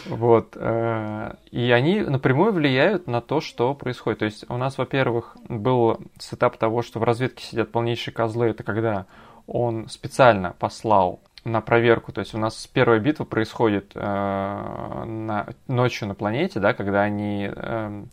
Вот. 0.07 0.57
Э, 0.57 1.35
и 1.51 1.70
они 1.70 2.01
напрямую 2.01 2.53
влияют 2.53 3.07
на 3.07 3.20
то, 3.20 3.41
что 3.41 3.74
происходит. 3.74 4.20
То 4.20 4.24
есть 4.24 4.49
у 4.49 4.57
нас, 4.57 4.79
во-первых, 4.79 5.37
был 5.49 6.01
сетап 6.18 6.57
того, 6.57 6.83
что 6.83 7.01
в 7.01 7.05
разведке 7.05 7.45
сидят 7.45 7.70
полнейшие 7.70 8.14
козлы. 8.14 8.47
Это 8.47 8.62
когда 8.62 9.07
он 9.47 9.89
специально 9.89 10.55
послал 10.59 11.20
на 11.47 11.61
проверку. 11.61 12.12
То 12.12 12.20
есть 12.20 12.34
у 12.34 12.38
нас 12.38 12.66
первая 12.66 12.99
битва 12.99 13.24
происходит 13.24 13.92
э, 13.94 14.01
на, 14.01 15.47
ночью 15.68 16.09
на 16.09 16.14
планете, 16.14 16.59
да, 16.61 16.74
когда 16.74 17.03
они 17.03 17.51
э, 17.55 18.05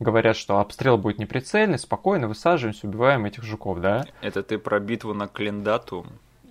говорят, 0.00 0.36
что 0.36 0.58
обстрел 0.58 0.98
будет 0.98 1.18
неприцельный, 1.18 1.78
спокойно 1.78 2.26
высаживаемся, 2.26 2.88
убиваем 2.88 3.24
этих 3.24 3.44
жуков, 3.44 3.80
да. 3.80 4.04
Это 4.22 4.42
ты 4.42 4.58
про 4.58 4.80
битву 4.80 5.14
на 5.14 5.28
Клендату? 5.28 6.04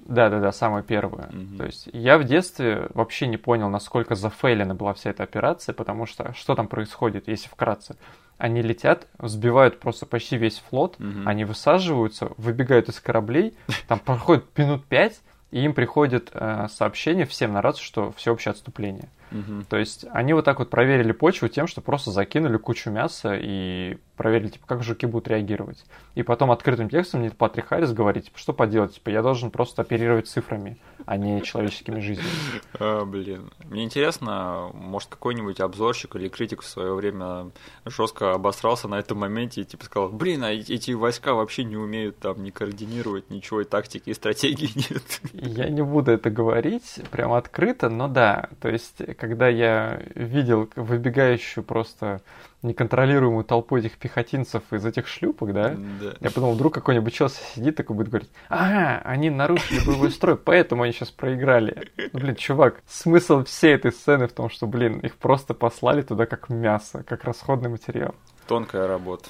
Да, 0.05 0.29
да, 0.29 0.39
да, 0.39 0.51
самая 0.51 0.81
первая. 0.81 1.27
Mm-hmm. 1.27 1.57
То 1.57 1.65
есть 1.65 1.89
я 1.93 2.17
в 2.17 2.23
детстве 2.23 2.87
вообще 2.93 3.27
не 3.27 3.37
понял, 3.37 3.69
насколько 3.69 4.15
зафейлена 4.15 4.73
была 4.73 4.93
вся 4.93 5.11
эта 5.11 5.23
операция, 5.23 5.73
потому 5.73 6.07
что 6.07 6.33
что 6.33 6.55
там 6.55 6.67
происходит, 6.67 7.27
если 7.27 7.47
вкратце. 7.47 7.95
Они 8.37 8.61
летят, 8.61 9.07
взбивают 9.17 9.79
просто 9.79 10.05
почти 10.05 10.37
весь 10.37 10.63
флот, 10.69 10.95
mm-hmm. 10.97 11.23
они 11.25 11.43
высаживаются, 11.43 12.31
выбегают 12.37 12.87
из 12.87 12.99
кораблей, 13.01 13.55
там 13.87 13.99
проходит 13.99 14.45
минут 14.57 14.85
пять, 14.85 15.21
и 15.51 15.61
им 15.61 15.73
приходит 15.73 16.29
э, 16.33 16.67
сообщение 16.69 17.25
всем 17.25 17.53
на 17.53 17.61
рацию, 17.61 17.83
что 17.83 18.11
всеобщее 18.11 18.51
отступление. 18.51 19.09
Мгм. 19.31 19.65
То 19.69 19.77
есть 19.77 20.05
они 20.11 20.33
вот 20.33 20.45
так 20.45 20.59
вот 20.59 20.69
проверили 20.69 21.11
почву 21.11 21.47
тем, 21.47 21.67
что 21.67 21.81
просто 21.81 22.11
закинули 22.11 22.57
кучу 22.57 22.89
мяса 22.89 23.35
и 23.39 23.97
проверили, 24.15 24.49
типа, 24.49 24.65
как 24.67 24.83
жуки 24.83 25.05
будут 25.05 25.27
реагировать. 25.27 25.85
И 26.15 26.23
потом 26.23 26.51
открытым 26.51 26.89
текстом 26.89 27.21
мне 27.21 27.31
Патрик 27.31 27.67
Харрис 27.67 27.93
говорит, 27.93 28.25
типа, 28.25 28.39
что 28.39 28.53
поделать, 28.53 28.95
типа, 28.95 29.09
я 29.09 29.21
должен 29.21 29.51
просто 29.51 29.81
оперировать 29.83 30.27
цифрами, 30.27 30.77
а 31.09 31.17
не 31.17 31.41
человеческими 31.41 31.99
жизнями. 32.01 32.29
А, 32.79 33.03
блин. 33.03 33.49
Мне 33.65 33.83
интересно, 33.83 34.69
может, 34.75 35.09
какой-нибудь 35.09 35.59
обзорщик 35.59 36.15
или 36.15 36.29
критик 36.29 36.61
в 36.61 36.67
свое 36.67 36.93
время 36.93 37.49
жестко 37.83 38.33
обосрался 38.33 38.87
на 38.87 38.99
этом 38.99 39.17
моменте 39.17 39.61
и 39.61 39.65
типа 39.65 39.85
сказал, 39.85 40.09
блин, 40.09 40.43
а 40.43 40.51
эти 40.51 40.91
войска 40.91 41.33
вообще 41.33 41.63
не 41.63 41.77
умеют 41.77 42.19
там 42.19 42.43
не 42.43 42.51
координировать 42.51 43.31
ничего, 43.31 43.61
и 43.61 43.65
тактики, 43.65 44.11
и 44.11 44.13
стратегии 44.13 44.69
нет. 44.75 45.21
Я 45.33 45.69
не 45.69 45.81
буду 45.81 46.11
это 46.11 46.29
говорить 46.29 46.99
прямо 47.09 47.39
открыто, 47.39 47.89
но 47.89 48.07
да, 48.07 48.49
то 48.61 48.69
есть, 48.69 48.97
когда 49.17 49.47
я 49.47 50.01
видел 50.13 50.69
выбегающую 50.75 51.63
просто 51.63 52.21
неконтролируемую 52.61 53.43
толпу 53.43 53.77
этих 53.77 53.97
пехотинцев 53.97 54.63
из 54.71 54.85
этих 54.85 55.07
шлюпок, 55.07 55.53
да, 55.53 55.75
Да. 56.01 56.13
я 56.19 56.29
подумал, 56.31 56.55
вдруг 56.55 56.73
какой-нибудь 56.73 57.13
челси 57.13 57.39
сидит 57.55 57.75
такой 57.75 57.95
будет 57.95 58.09
говорить, 58.09 58.29
ага, 58.49 59.01
они 59.05 59.29
нарушили 59.29 59.85
боевой 59.85 60.11
строй, 60.11 60.37
поэтому 60.37 60.83
они 60.83 60.91
сейчас 60.93 61.09
проиграли. 61.11 61.89
Ну, 62.11 62.19
блин, 62.19 62.35
чувак, 62.35 62.81
смысл 62.87 63.43
всей 63.43 63.75
этой 63.75 63.91
сцены 63.91 64.27
в 64.27 64.33
том, 64.33 64.49
что, 64.49 64.67
блин, 64.67 64.99
их 64.99 65.15
просто 65.15 65.53
послали 65.53 66.01
туда 66.01 66.25
как 66.25 66.49
мясо, 66.49 67.03
как 67.07 67.23
расходный 67.23 67.69
материал. 67.69 68.15
Тонкая 68.47 68.87
работа. 68.87 69.29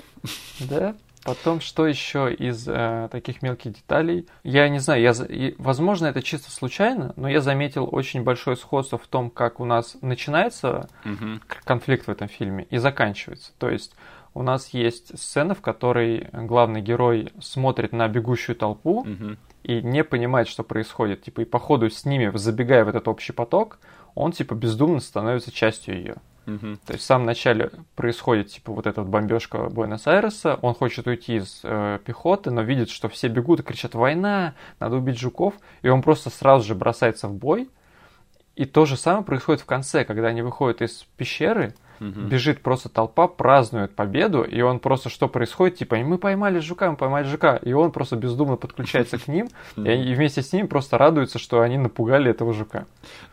Да. 0.59 0.95
Потом, 1.29 1.61
что 1.61 1.85
еще 1.85 2.33
из 2.33 2.67
э, 2.67 3.07
таких 3.11 3.41
мелких 3.41 3.73
деталей? 3.73 4.27
Я 4.43 4.67
не 4.69 4.79
знаю, 4.79 5.01
я, 5.01 5.13
возможно, 5.57 6.07
это 6.07 6.21
чисто 6.23 6.49
случайно, 6.49 7.13
но 7.15 7.29
я 7.29 7.39
заметил 7.41 7.87
очень 7.91 8.23
большое 8.23 8.57
сходство 8.57 8.97
в 8.97 9.05
том, 9.07 9.29
как 9.29 9.59
у 9.59 9.65
нас 9.65 9.95
начинается 10.01 10.89
к- 11.47 11.63
конфликт 11.65 12.07
в 12.07 12.09
этом 12.11 12.27
фильме 12.27 12.65
и 12.71 12.77
заканчивается. 12.77 13.51
То 13.59 13.69
есть 13.69 13.95
у 14.33 14.41
нас 14.43 14.69
есть 14.69 15.19
сцена, 15.19 15.53
в 15.53 15.61
которой 15.61 16.29
главный 16.33 16.81
герой 16.81 17.29
смотрит 17.41 17.91
на 17.93 18.07
бегущую 18.07 18.55
толпу 18.55 19.03
Мгм. 19.03 19.37
и 19.63 19.81
не 19.81 20.03
понимает, 20.03 20.47
что 20.47 20.63
происходит. 20.63 21.21
Типа, 21.23 21.41
и 21.41 21.45
по 21.45 21.59
ходу 21.59 21.89
с 21.89 22.05
ними, 22.05 22.31
забегая 22.35 22.85
в 22.85 22.89
этот 22.89 23.07
общий 23.07 23.33
поток, 23.33 23.79
он, 24.15 24.31
типа, 24.31 24.55
бездумно 24.55 24.99
становится 24.99 25.51
частью 25.51 25.95
ее. 25.95 26.15
Мгм. 26.49 26.77
То 26.85 26.93
есть 26.93 27.03
в 27.03 27.07
самом 27.07 27.25
начале 27.25 27.71
происходит, 27.95 28.47
типа, 28.47 28.71
вот 28.71 28.87
эта 28.87 29.01
вот 29.01 29.09
бомбежка 29.09 29.69
Буэнос-Айреса, 29.69 30.57
он 30.61 30.73
хочет 30.73 31.05
уйти 31.05 31.37
из 31.37 31.61
э, 31.63 31.99
пехоты, 32.03 32.49
но 32.49 32.61
видит, 32.63 32.89
что 32.89 33.07
все 33.07 33.27
бегут 33.27 33.59
и 33.59 33.63
кричат 33.63 33.93
«Война! 33.93 34.55
Надо 34.79 34.95
убить 34.95 35.19
жуков!» 35.19 35.53
И 35.83 35.89
он 35.89 36.01
просто 36.01 36.29
сразу 36.31 36.65
же 36.65 36.73
бросается 36.73 37.27
в 37.27 37.35
бой. 37.35 37.69
И 38.55 38.65
то 38.65 38.85
же 38.85 38.97
самое 38.97 39.23
происходит 39.23 39.61
в 39.61 39.65
конце, 39.65 40.03
когда 40.03 40.27
они 40.27 40.41
выходят 40.41 40.81
из 40.81 41.05
пещеры, 41.17 41.75
Мгм. 41.99 42.27
бежит 42.29 42.61
просто 42.61 42.89
толпа, 42.89 43.27
празднует 43.27 43.95
победу, 43.95 44.43
и 44.43 44.61
он 44.61 44.79
просто, 44.79 45.09
что 45.09 45.27
происходит, 45.27 45.77
типа, 45.77 45.97
мы 45.97 46.17
поймали 46.17 46.59
жука, 46.59 46.89
мы 46.89 46.97
поймали 46.97 47.25
жука, 47.27 47.55
и 47.57 47.73
он 47.73 47.91
просто 47.91 48.15
бездумно 48.15 48.55
подключается 48.55 49.17
к 49.17 49.27
ним, 49.27 49.49
и, 49.77 49.81
и 49.81 50.13
вместе 50.13 50.41
с 50.41 50.53
ними 50.53 50.67
просто 50.67 50.97
радуются, 50.97 51.39
что 51.39 51.61
они 51.61 51.77
напугали 51.77 52.31
этого 52.31 52.53
жука. 52.53 52.85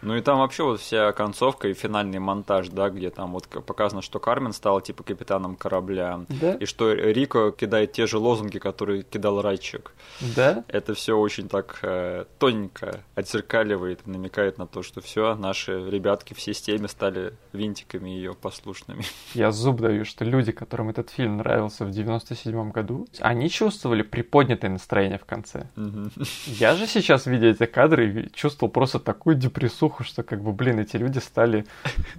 Ну 0.03 0.17
и 0.17 0.21
там 0.21 0.39
вообще 0.39 0.65
вот 0.65 0.81
вся 0.81 1.13
концовка 1.13 1.69
и 1.69 1.75
финальный 1.75 2.19
монтаж, 2.19 2.69
да, 2.69 2.91
где 2.91 3.11
там 3.11 3.33
вот 3.33 3.47
показано, 3.49 4.03
что 4.03 4.19
Кармен 4.19 4.53
стала 4.53 4.81
типа 4.81 5.03
капитаном 5.03 5.57
корабля, 5.57 6.21
Да? 6.29 6.55
и 6.55 6.65
что 6.67 6.93
Рико 6.93 7.51
кидает 7.51 7.93
те 7.93 8.07
же 8.07 8.19
лозунги, 8.19 8.59
которые 8.59 9.03
кидал 9.03 9.41
Райчик. 9.43 9.93
Да? 10.37 10.65
Это 10.69 10.95
все 10.95 11.17
очень 11.17 11.49
так 11.49 11.79
э, 11.83 12.25
тоненько 12.39 13.01
отзеркаливает, 13.15 14.07
намекает 14.07 14.59
на 14.59 14.67
то, 14.67 14.83
что 14.83 15.01
все, 15.01 15.35
наши 15.35 15.89
ребятки 15.91 16.35
в 16.35 16.41
системе 16.41 16.89
стали 16.89 17.35
винтиками 17.53 18.11
ее 18.11 18.35
послушными. 18.57 19.03
Я 19.35 19.51
зуб 19.53 19.81
даю, 19.81 20.05
что 20.05 20.25
люди, 20.25 20.53
которым 20.53 20.89
этот 20.89 21.11
фильм 21.11 21.39
нравился 21.39 21.85
в 21.85 21.91
97 21.91 22.71
году, 22.71 23.07
они 23.21 23.49
чувствовали 23.51 24.03
приподнятое 24.03 24.71
настроение 24.71 25.19
в 25.19 25.25
конце. 25.25 25.69
Я 26.47 26.75
же 26.75 26.87
сейчас, 26.87 27.27
видя 27.27 27.47
эти 27.47 27.67
кадры, 27.67 28.31
чувствовал 28.35 28.73
просто 28.73 28.99
такую 28.99 29.37
депрессуху, 29.37 30.05
что, 30.05 30.23
как 30.23 30.43
бы, 30.43 30.53
блин, 30.53 30.81
эти 30.81 30.97
люди 30.97 31.19
стали, 31.19 31.67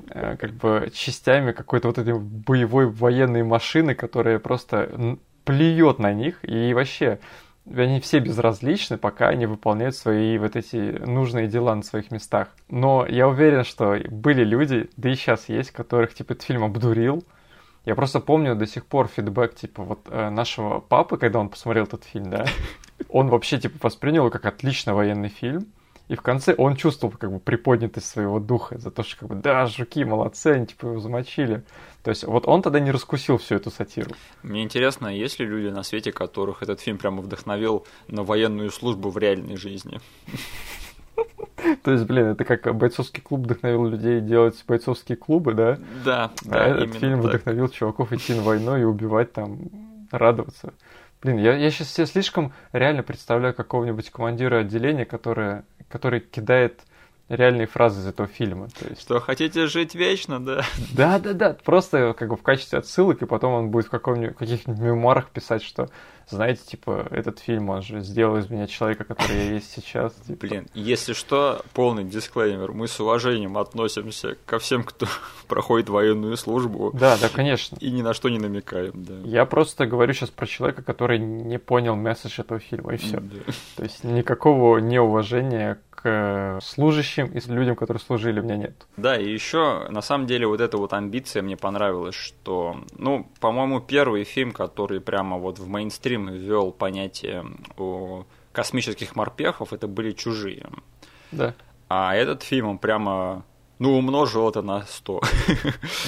э, 0.10 0.38
как 0.38 0.52
бы, 0.52 0.92
частями 0.94 1.52
какой-то 1.52 1.88
вот 1.88 1.98
этой 1.98 2.20
боевой 2.20 2.88
военной 2.88 3.44
машины, 3.44 3.96
которая 3.96 4.40
просто 4.40 5.18
плюет 5.44 6.00
на 6.00 6.14
них, 6.14 6.40
и 6.44 6.74
вообще, 6.74 7.20
они 7.76 8.00
все 8.00 8.20
безразличны, 8.20 8.98
пока 8.98 9.30
они 9.30 9.46
выполняют 9.46 9.96
свои 9.96 10.38
вот 10.38 10.56
эти 10.56 11.00
нужные 11.06 11.48
дела 11.48 11.76
на 11.76 11.84
своих 11.84 12.12
местах. 12.12 12.50
Но 12.70 13.06
я 13.08 13.28
уверен, 13.28 13.64
что 13.64 13.98
были 14.10 14.44
люди, 14.44 14.90
да 14.98 15.10
и 15.10 15.16
сейчас 15.16 15.50
есть, 15.50 15.72
которых, 15.72 16.14
типа, 16.14 16.34
этот 16.34 16.46
фильм 16.46 16.64
обдурил, 16.64 17.24
я 17.86 17.96
просто 17.96 18.20
помню 18.20 18.56
до 18.56 18.68
сих 18.68 18.86
пор 18.86 19.08
фидбэк, 19.08 19.56
типа, 19.56 19.84
вот 19.84 20.00
э, 20.10 20.30
нашего 20.30 20.82
папы, 20.82 21.18
когда 21.18 21.40
он 21.40 21.50
посмотрел 21.50 21.86
этот 21.86 22.04
фильм, 22.04 22.30
да, 22.30 22.46
он 23.10 23.30
вообще, 23.30 23.58
типа, 23.60 23.78
воспринял 23.82 24.24
его 24.24 24.30
как 24.30 24.46
отличный 24.46 24.94
военный 24.94 25.30
фильм, 25.30 25.68
и 26.08 26.16
в 26.16 26.22
конце 26.22 26.56
он 26.58 26.76
чувствовал, 26.76 27.14
как 27.18 27.32
бы, 27.32 27.40
приподнятость 27.40 28.08
своего 28.08 28.40
духа 28.40 28.78
за 28.78 28.92
то, 28.92 29.04
что, 29.04 29.20
как 29.20 29.30
бы, 29.30 29.36
да, 29.36 29.66
жуки, 29.66 30.04
молодцы, 30.06 30.48
они, 30.48 30.68
типа, 30.68 30.88
его 30.88 31.00
замочили. 31.00 31.64
То 32.04 32.12
есть, 32.12 32.24
вот 32.24 32.48
он 32.48 32.62
тогда 32.62 32.80
не 32.80 32.92
раскусил 32.92 33.38
всю 33.38 33.56
эту 33.56 33.72
сатиру. 33.72 34.12
Мне 34.42 34.64
интересно, 34.64 35.08
есть 35.08 35.40
ли 35.40 35.46
люди 35.46 35.68
на 35.68 35.84
свете, 35.84 36.14
которых 36.14 36.64
этот 36.64 36.80
фильм 36.80 36.98
прямо 36.98 37.22
вдохновил 37.22 37.86
на 38.08 38.24
военную 38.24 38.72
службу 38.72 39.10
в 39.10 39.18
реальной 39.18 39.58
жизни? 39.58 40.00
То 41.84 41.92
есть, 41.92 42.06
блин, 42.06 42.28
это 42.28 42.46
как 42.46 42.74
бойцовский 42.76 43.22
клуб 43.22 43.42
вдохновил 43.42 43.86
людей 43.88 44.22
делать 44.22 44.64
бойцовские 44.66 45.18
клубы, 45.18 45.54
да? 45.54 45.80
Да, 46.06 46.32
а 46.46 46.50
да, 46.50 46.68
этот 46.68 46.94
фильм 46.96 47.22
так. 47.22 47.32
вдохновил 47.32 47.68
чуваков 47.68 48.14
идти 48.14 48.34
на 48.34 48.44
войну 48.44 48.78
и 48.78 48.84
убивать 48.84 49.34
там, 49.34 49.60
радоваться. 50.12 50.74
Блин, 51.22 51.38
я, 51.38 51.56
я 51.56 51.72
сейчас 51.72 51.92
себе 51.92 52.06
слишком 52.06 52.54
реально 52.72 53.02
представляю 53.02 53.54
какого-нибудь 53.54 54.12
командира 54.12 54.60
отделения, 54.60 55.06
которое, 55.06 55.66
который 55.90 56.20
кидает 56.20 56.82
реальные 57.30 57.68
фразы 57.68 58.02
из 58.02 58.08
этого 58.08 58.28
фильма. 58.28 58.70
То 58.80 58.88
есть, 58.90 59.02
Что, 59.02 59.20
хотите 59.20 59.68
жить 59.68 59.96
вечно, 59.96 60.44
да? 60.44 60.64
да, 60.94 61.20
да, 61.20 61.34
да, 61.34 61.58
просто 61.64 62.14
как 62.18 62.30
бы 62.30 62.38
в 62.38 62.42
качестве 62.42 62.80
отсылок, 62.80 63.22
и 63.22 63.26
потом 63.26 63.54
он 63.54 63.70
будет 63.70 63.88
в 63.88 63.90
каком-нибудь, 63.90 64.36
в 64.36 64.40
каких-нибудь 64.40 64.82
мемуарах 64.82 65.30
писать, 65.30 65.62
что, 65.62 65.90
знаете, 66.30 66.62
типа, 66.66 67.08
этот 67.12 67.40
фильм, 67.40 67.70
он 67.70 67.82
же 67.82 68.00
сделал 68.02 68.38
из 68.38 68.50
меня 68.50 68.68
человека, 68.68 69.04
который 69.04 69.36
я 69.36 69.52
есть 69.54 69.72
сейчас. 69.72 70.14
типа. 70.26 70.48
Блин, 70.48 70.68
если 70.74 71.14
что, 71.14 71.62
полный 71.74 72.06
дисклеймер. 72.06 72.72
Мы 72.72 72.88
с 72.88 73.00
уважением 73.00 73.58
относимся 73.58 74.38
ко 74.46 74.60
всем, 74.60 74.84
кто 74.84 75.08
проходит 75.48 75.90
военную 75.90 76.38
службу. 76.38 76.92
Да, 76.94 77.18
да, 77.18 77.28
конечно. 77.30 77.78
И 77.82 77.92
ни 77.92 78.02
на 78.02 78.14
что 78.14 78.30
не 78.30 78.40
намекаем, 78.40 78.92
да. 78.96 79.16
Я 79.26 79.46
просто 79.46 79.86
говорю 79.86 80.14
сейчас 80.14 80.30
про 80.30 80.46
человека, 80.46 80.82
который 80.82 81.20
не 81.20 81.60
понял 81.60 81.96
месседж 81.96 82.40
этого 82.40 82.60
фильма, 82.60 82.94
и 82.94 82.98
все. 82.98 83.20
Да. 83.20 83.36
То 83.76 83.84
есть 83.84 84.04
никакого 84.04 84.78
неуважения 84.78 85.80
к 85.98 86.60
служащим 86.62 87.28
и 87.28 87.40
людям, 87.52 87.76
которые 87.76 88.00
служили, 88.00 88.40
у 88.40 88.44
меня 88.44 88.56
нет. 88.56 88.86
Да, 88.98 89.18
и 89.18 89.28
еще, 89.28 89.88
на 89.90 90.02
самом 90.02 90.28
деле, 90.28 90.46
вот 90.46 90.62
эта 90.62 90.78
вот 90.78 90.94
амбиция 90.94 91.42
мне 91.42 91.58
понравилась, 91.58 92.14
что, 92.14 92.78
ну, 92.96 93.28
по-моему, 93.40 93.82
первый 93.82 94.24
фильм, 94.24 94.52
который 94.52 95.02
прямо 95.02 95.38
вот 95.38 95.58
в 95.58 95.68
мейнстрим 95.68 96.30
ввел 96.30 96.72
понятие 96.72 97.46
о 97.78 98.26
космических 98.52 99.16
морпехов, 99.16 99.74
это 99.74 99.88
были 99.88 100.12
«Чужие». 100.12 100.70
Да. 101.32 101.56
А 101.90 102.16
этот 102.16 102.44
фильм, 102.44 102.68
он 102.68 102.78
прямо, 102.78 103.44
ну, 103.80 103.98
умножил 103.98 104.50
это 104.50 104.62
на 104.62 104.84
100. 104.84 105.22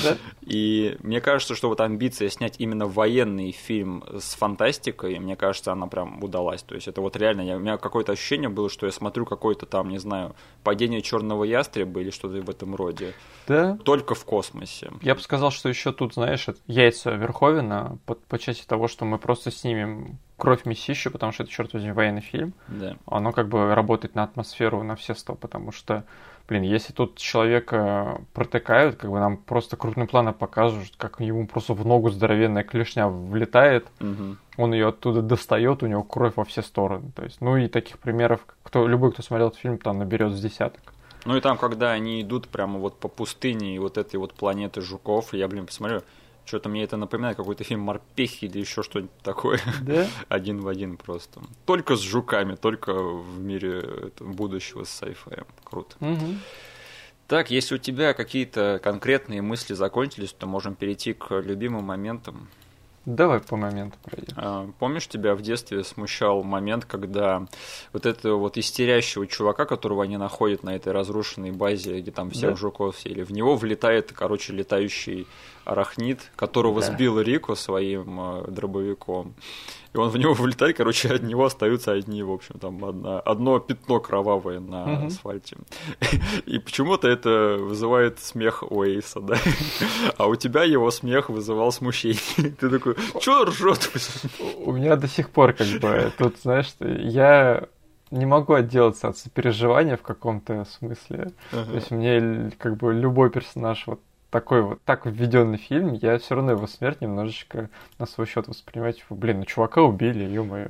Да? 0.04 0.18
И 0.42 0.98
мне 1.02 1.22
кажется, 1.22 1.56
что 1.56 1.70
вот 1.70 1.82
амбиция 1.82 2.30
снять 2.30 2.56
именно 2.58 2.88
военный 2.88 3.52
фильм 3.52 4.04
с 4.18 4.34
фантастикой, 4.36 5.20
мне 5.20 5.36
кажется, 5.36 5.72
она 5.72 5.88
прям 5.88 6.24
удалась. 6.24 6.64
То 6.64 6.76
есть 6.76 6.88
это 6.88 7.02
вот 7.02 7.16
реально, 7.16 7.42
я, 7.42 7.58
у 7.58 7.60
меня 7.60 7.78
какое-то 7.78 8.12
ощущение 8.12 8.50
было, 8.50 8.70
что 8.70 8.86
я 8.86 8.92
смотрю 8.92 9.26
какое-то 9.26 9.66
там, 9.66 9.90
не 9.90 10.00
знаю, 10.00 10.36
падение 10.64 11.02
черного 11.02 11.44
ястреба 11.44 12.02
или 12.02 12.10
что-то 12.10 12.42
в 12.42 12.50
этом 12.50 12.76
роде. 12.76 13.14
Да. 13.48 13.78
Только 13.84 14.16
в 14.16 14.26
космосе. 14.26 14.92
Я 15.02 15.16
бы 15.16 15.22
сказал, 15.22 15.52
что 15.52 15.70
еще 15.70 15.92
тут, 15.92 16.14
знаешь, 16.16 16.48
яйца 16.68 17.12
Верховина 17.12 17.98
по, 18.06 18.16
по 18.16 18.40
части 18.40 18.66
того, 18.66 18.88
что 18.88 19.06
мы 19.06 19.18
просто 19.18 19.52
снимем 19.52 20.18
кровь 20.40 20.66
Мессищу, 20.66 21.12
потому 21.12 21.32
что 21.32 21.44
это, 21.44 21.52
черт 21.52 21.74
возьми, 21.74 21.92
военный 21.92 22.22
фильм. 22.22 22.54
Да. 22.68 22.98
Оно 23.06 23.32
как 23.32 23.50
бы 23.50 23.76
работает 23.76 24.16
на 24.16 24.24
атмосферу 24.24 24.82
на 24.84 24.96
все 24.96 25.14
сто, 25.14 25.36
потому 25.36 25.72
что, 25.72 26.06
блин, 26.50 26.64
если 26.64 26.92
тут 26.94 27.18
человека 27.18 28.22
протыкают, 28.34 28.96
как 28.98 29.10
бы 29.12 29.20
нам 29.20 29.38
просто 29.38 29.78
крупным 29.78 30.08
планом 30.08 30.34
покажут, 30.34 30.94
как 30.98 31.20
ему 31.22 31.48
просто 31.48 31.74
в 31.74 31.86
ногу 31.86 32.10
здоровенная 32.10 32.64
клешня 32.64 33.08
влетает, 33.08 33.88
Мгм. 34.00 34.38
он 34.58 34.74
ее 34.74 34.88
оттуда 34.90 35.22
достает, 35.22 35.84
у 35.84 35.88
него 35.88 36.04
кровь 36.04 36.34
во 36.36 36.44
все 36.44 36.62
стороны. 36.62 37.12
То 37.16 37.24
есть, 37.24 37.40
ну 37.40 37.56
и 37.58 37.68
таких 37.68 38.00
примеров, 38.00 38.42
кто, 38.64 38.88
любой, 38.88 39.12
кто 39.12 39.22
смотрел 39.22 39.50
этот 39.50 39.60
фильм, 39.60 39.78
там 39.78 40.00
наберет 40.00 40.34
с 40.34 40.42
десяток. 40.42 40.82
Ну 41.26 41.38
и 41.38 41.42
там, 41.42 41.58
когда 41.58 41.92
они 41.92 42.22
идут 42.22 42.48
прямо 42.48 42.80
вот 42.80 42.98
по 43.00 43.08
пустыне 43.08 43.76
и 43.76 43.80
вот 43.80 43.98
этой 43.98 44.16
вот 44.16 44.34
планеты 44.34 44.82
жуков, 44.82 45.34
я, 45.34 45.48
блин, 45.48 45.66
посмотрю, 45.68 46.02
Что-то 46.50 46.68
мне 46.68 46.84
это 46.84 46.98
напоминает 46.98 47.38
какой-то 47.38 47.64
фильм 47.64 47.82
«Морпехи» 47.82 48.46
или 48.46 48.58
еще 48.58 48.82
что-нибудь 48.82 49.16
такое. 49.22 49.60
Да? 49.84 50.08
Один 50.30 50.62
в 50.62 50.68
один 50.68 50.98
просто. 50.98 51.42
Только 51.68 51.96
с 51.96 52.02
жуками, 52.02 52.56
только 52.56 52.92
в 52.92 53.40
мире 53.40 54.12
будущего 54.20 54.84
с 54.84 55.04
sci-fi. 55.04 55.46
Круто. 55.64 55.96
Угу. 56.00 56.26
Так, 57.28 57.52
если 57.52 57.76
у 57.76 57.78
тебя 57.78 58.16
какие-то 58.16 58.82
конкретные 58.84 59.44
мысли 59.44 59.76
закончились, 59.76 60.34
то 60.34 60.48
можем 60.48 60.74
перейти 60.74 61.14
к 61.14 61.40
любимым 61.40 61.84
моментам. 61.84 62.48
Давай 63.10 63.40
по 63.40 63.58
моменту 63.58 63.98
пройдем. 64.04 64.34
А, 64.38 64.70
помнишь, 64.78 65.08
тебя 65.08 65.34
в 65.34 65.42
детстве 65.42 65.84
смущал 65.84 66.44
момент, 66.44 66.86
когда 66.86 67.48
вот 67.92 68.06
этого 68.06 68.38
вот 68.38 68.56
истерящего 68.58 69.26
чувака, 69.26 69.66
которого 69.66 70.04
они 70.04 70.18
находят 70.18 70.62
на 70.62 70.76
этой 70.76 70.94
разрушенной 70.94 71.50
базе, 71.50 72.02
где 72.02 72.12
там 72.12 72.30
всех 72.30 72.52
Да. 72.52 72.56
жуков 72.56 73.00
сели, 73.00 73.24
в 73.24 73.32
него 73.32 73.56
влетает, 73.56 74.12
короче, 74.14 74.54
летающий 74.54 75.26
арахнит, 75.66 76.20
которого 76.36 76.82
Да. 76.82 76.88
сбил 76.88 77.20
Рико 77.20 77.56
своим 77.56 78.20
э, 78.22 78.46
дробовиком. 78.52 79.34
И 79.94 79.98
он 79.98 80.10
в 80.10 80.18
него 80.18 80.34
влетает, 80.36 80.78
короче, 80.78 81.10
от 81.10 81.24
него 81.24 81.46
остаются 81.46 81.92
одни, 81.94 82.22
в 82.24 82.32
общем, 82.32 82.60
там 82.60 82.84
одна, 82.86 83.20
одно 83.20 83.60
пятно 83.60 84.00
кровавое 84.00 84.60
на 84.60 84.86
Мгм. 84.86 85.08
асфальте. 85.08 85.58
И 86.46 86.60
почему-то 86.60 87.08
это 87.08 87.58
вызывает 87.60 88.20
смех 88.20 88.64
у 88.70 88.84
Эйса, 88.84 89.20
да? 89.20 89.36
А 90.18 90.28
у 90.28 90.36
тебя 90.36 90.64
его 90.64 90.92
смех 90.92 91.30
вызывал 91.30 91.72
смущение. 91.72 92.52
Ты 92.60 92.70
такой, 92.70 92.96
чё 93.20 93.46
ржет? 93.46 93.90
У 94.66 94.72
меня 94.72 94.96
до 94.96 95.08
сих 95.08 95.30
пор 95.30 95.54
как 95.54 95.68
бы 95.82 96.12
тут, 96.18 96.38
знаешь, 96.42 96.74
я 96.80 97.64
не 98.12 98.26
могу 98.26 98.54
отделаться 98.54 99.08
от 99.10 99.18
сопереживания 99.18 99.96
в 99.96 100.02
каком-то 100.02 100.66
смысле. 100.66 101.32
То 101.52 101.74
есть 101.76 101.92
мне 101.92 102.52
как 102.58 102.78
бы 102.78 102.94
любой 102.94 103.30
персонаж 103.30 103.84
вот 103.88 104.00
такой 104.30 104.62
вот, 104.62 104.82
так 104.84 105.06
введенный 105.06 105.58
фильм, 105.58 105.94
я 105.94 106.18
все 106.20 106.36
равно 106.36 106.52
его 106.52 106.68
смерть 106.68 107.02
немножечко 107.02 107.70
на 107.98 108.06
свой 108.06 108.28
счет 108.28 108.48
воспринимаю. 108.48 108.94
Типа, 108.94 109.16
блин, 109.16 109.40
ну 109.40 109.46
чувака 109.46 109.82
убили, 109.82 110.24
ё-моё. 110.24 110.70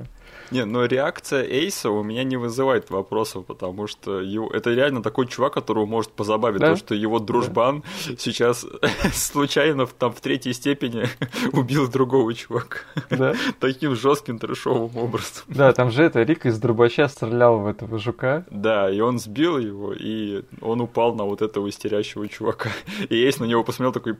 Не, 0.50 0.64
но 0.64 0.84
реакция 0.84 1.44
Эйса 1.44 1.90
у 1.90 2.02
меня 2.02 2.24
не 2.24 2.36
вызывает 2.36 2.90
вопросов, 2.90 3.46
потому 3.46 3.86
что 3.86 4.20
его- 4.20 4.50
это 4.50 4.70
реально 4.74 5.00
такой 5.02 5.26
чувак, 5.28 5.54
которого 5.54 5.86
может 5.86 6.10
позабавить 6.10 6.60
Да? 6.60 6.70
то, 6.70 6.76
что 6.76 6.94
его 6.94 7.20
дружбан 7.20 7.84
сейчас 8.18 8.66
случайно 9.12 9.86
в- 9.86 9.92
там 9.92 10.12
в 10.12 10.20
третьей 10.20 10.52
степени 10.52 11.06
убил 11.52 11.88
другого 11.88 12.34
чувака. 12.34 12.78
Да? 13.10 13.34
Таким 13.60 13.94
жестким 13.94 14.38
трешовым 14.40 14.96
образом. 14.96 15.44
Да, 15.46 15.72
там 15.72 15.90
же 15.92 16.02
это 16.02 16.22
Рик 16.22 16.46
из 16.46 16.58
дробача 16.58 17.06
стрелял 17.08 17.58
в 17.60 17.66
этого 17.66 17.98
жука. 17.98 18.44
Да, 18.50 18.90
и 18.90 18.98
он 19.00 19.18
сбил 19.20 19.56
его, 19.58 19.92
и 19.92 20.42
он 20.60 20.80
упал 20.80 21.14
на 21.14 21.24
вот 21.24 21.42
этого 21.42 21.68
истерящего 21.68 22.26
чувака. 22.28 22.70
И 23.08 23.14
Эйс 23.14 23.38
на 23.38 23.44
него 23.44 23.62
посмотрел 23.62 23.92
такой... 23.92 24.16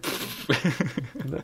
Да. 1.14 1.42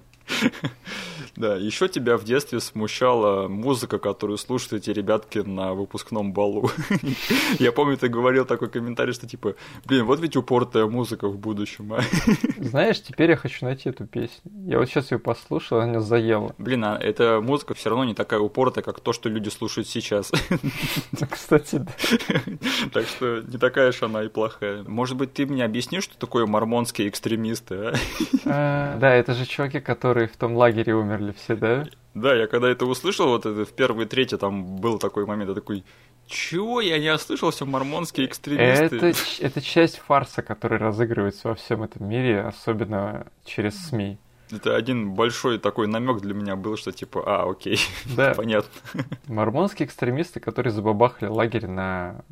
Да, 1.37 1.57
еще 1.57 1.89
тебя 1.89 2.17
в 2.17 2.25
детстве 2.25 2.61
смущала 2.61 3.49
музыка, 3.49 3.99
которую 3.99 4.39
слушают 4.39 4.73
эти 4.73 4.91
ребятки 4.91 5.39
на 5.39 5.75
выпускном 5.75 6.33
балу. 6.33 6.71
Я 7.59 7.73
помню, 7.73 7.97
ты 7.97 8.09
говорил 8.09 8.45
такой 8.45 8.69
комментарий, 8.69 9.13
что 9.13 9.27
типа, 9.27 9.55
блин, 9.85 10.05
вот 10.05 10.21
ведь 10.21 10.37
упортая 10.37 10.87
музыка 10.87 11.29
в 11.29 11.39
будущем, 11.39 11.93
а. 11.95 12.01
Знаешь, 12.59 13.03
теперь 13.03 13.31
я 13.31 13.37
хочу 13.37 13.65
найти 13.65 13.89
эту 13.89 14.07
песню. 14.07 14.51
Я 14.67 14.79
вот 14.79 14.87
сейчас 14.89 15.13
ее 15.13 15.19
послушал, 15.19 15.79
она 15.79 15.97
меня 15.97 16.01
заела. 16.01 16.55
Блин, 16.59 16.85
а 16.85 16.99
эта 16.99 17.41
музыка 17.41 17.75
все 17.75 17.91
равно 17.91 18.05
не 18.05 18.15
такая 18.15 18.41
упортая, 18.41 18.85
как 18.85 19.01
то, 19.01 19.13
что 19.13 19.29
люди 19.29 19.49
слушают 19.49 19.89
сейчас. 19.89 20.33
Кстати, 21.31 21.77
да. 21.77 21.93
Так 22.93 23.07
что 23.07 23.41
не 23.41 23.59
такая 23.59 23.93
же 23.93 24.05
она 24.05 24.23
и 24.25 24.29
плохая. 24.29 24.83
Может 24.85 25.17
быть, 25.17 25.33
ты 25.33 25.47
мне 25.47 25.65
объяснишь, 25.65 26.05
что 26.05 26.19
такое 26.19 26.47
мормонские 26.47 27.09
экстремисты, 27.09 27.75
а? 27.75 27.95
А, 28.45 28.99
Да, 28.99 29.13
это 29.15 29.35
же 29.35 29.47
чуваки, 29.47 29.81
которые 29.81 30.29
в 30.29 30.37
том 30.37 30.57
лагере 30.57 30.95
умерли 30.95 31.26
все, 31.33 31.57
да? 31.57 31.87
Да, 32.15 32.35
я 32.35 32.47
когда 32.47 32.69
это 32.71 32.87
услышал, 32.87 33.29
вот 33.29 33.45
это 33.45 33.65
в 33.65 33.73
первой 33.73 34.07
трети 34.07 34.37
там 34.39 34.77
был 34.77 34.99
такой 34.99 35.27
момент, 35.27 35.51
я 35.51 35.55
такой, 35.55 35.85
чего 36.27 36.81
я 36.81 36.99
не 36.99 37.13
ослышался, 37.13 37.67
мормонские 37.67 38.27
экстремисты? 38.27 38.97
Это, 38.97 39.13
это 39.41 39.61
часть 39.61 39.99
фарса, 39.99 40.43
который 40.43 40.79
разыгрывается 40.79 41.49
во 41.49 41.55
всем 41.55 41.83
этом 41.83 42.09
мире, 42.09 42.41
особенно 42.41 43.27
через 43.45 43.77
СМИ. 43.89 44.19
Это 44.51 44.77
один 44.77 45.11
большой 45.11 45.59
такой 45.59 45.89
намек 45.89 46.21
для 46.21 46.33
меня 46.33 46.57
был, 46.57 46.77
что 46.77 46.93
типа, 46.93 47.23
а, 47.27 47.51
окей, 47.51 47.79
Да, 48.17 48.33
понятно. 48.37 48.71
мормонские 49.27 49.87
экстремисты, 49.87 50.41
которые 50.41 50.73
забабахали 50.73 51.29
лагерь 51.29 51.67
на 51.67 52.25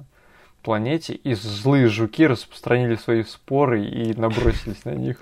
планете, 0.63 1.15
и 1.15 1.35
злые 1.35 1.89
жуки 1.89 2.27
распространили 2.27 2.95
свои 2.95 3.23
споры 3.25 3.85
и 3.85 4.15
набросились 4.15 4.85
на 4.85 4.95
них. 4.95 5.19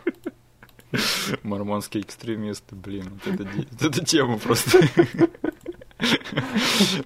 Мормонские 1.42 2.02
экстремисты, 2.02 2.74
блин, 2.74 3.20
вот 3.24 3.34
это, 3.34 3.48
эта 3.80 4.04
тема 4.04 4.38
просто. 4.38 4.78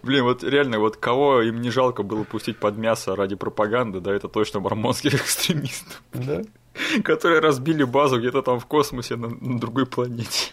Блин, 0.03 0.25
вот 0.25 0.43
реально, 0.43 0.79
вот 0.79 0.97
кого 0.97 1.43
им 1.43 1.61
не 1.61 1.71
жалко 1.71 2.03
было 2.03 2.25
пустить 2.25 2.59
под 2.59 2.79
мясо 2.79 3.15
ради 3.15 3.35
пропаганды, 3.35 4.01
да, 4.01 4.15
это 4.15 4.29
точно 4.29 4.61
мормонских 4.61 5.15
экстремистов, 5.15 6.03
Да? 6.15 6.43
которые 7.05 7.41
разбили 7.41 7.85
базу 7.85 8.19
где-то 8.19 8.43
там 8.43 8.61
в 8.61 8.67
космосе 8.67 9.17
на, 9.17 9.29
на 9.29 9.59
другой 9.59 9.87
планете. 9.87 10.51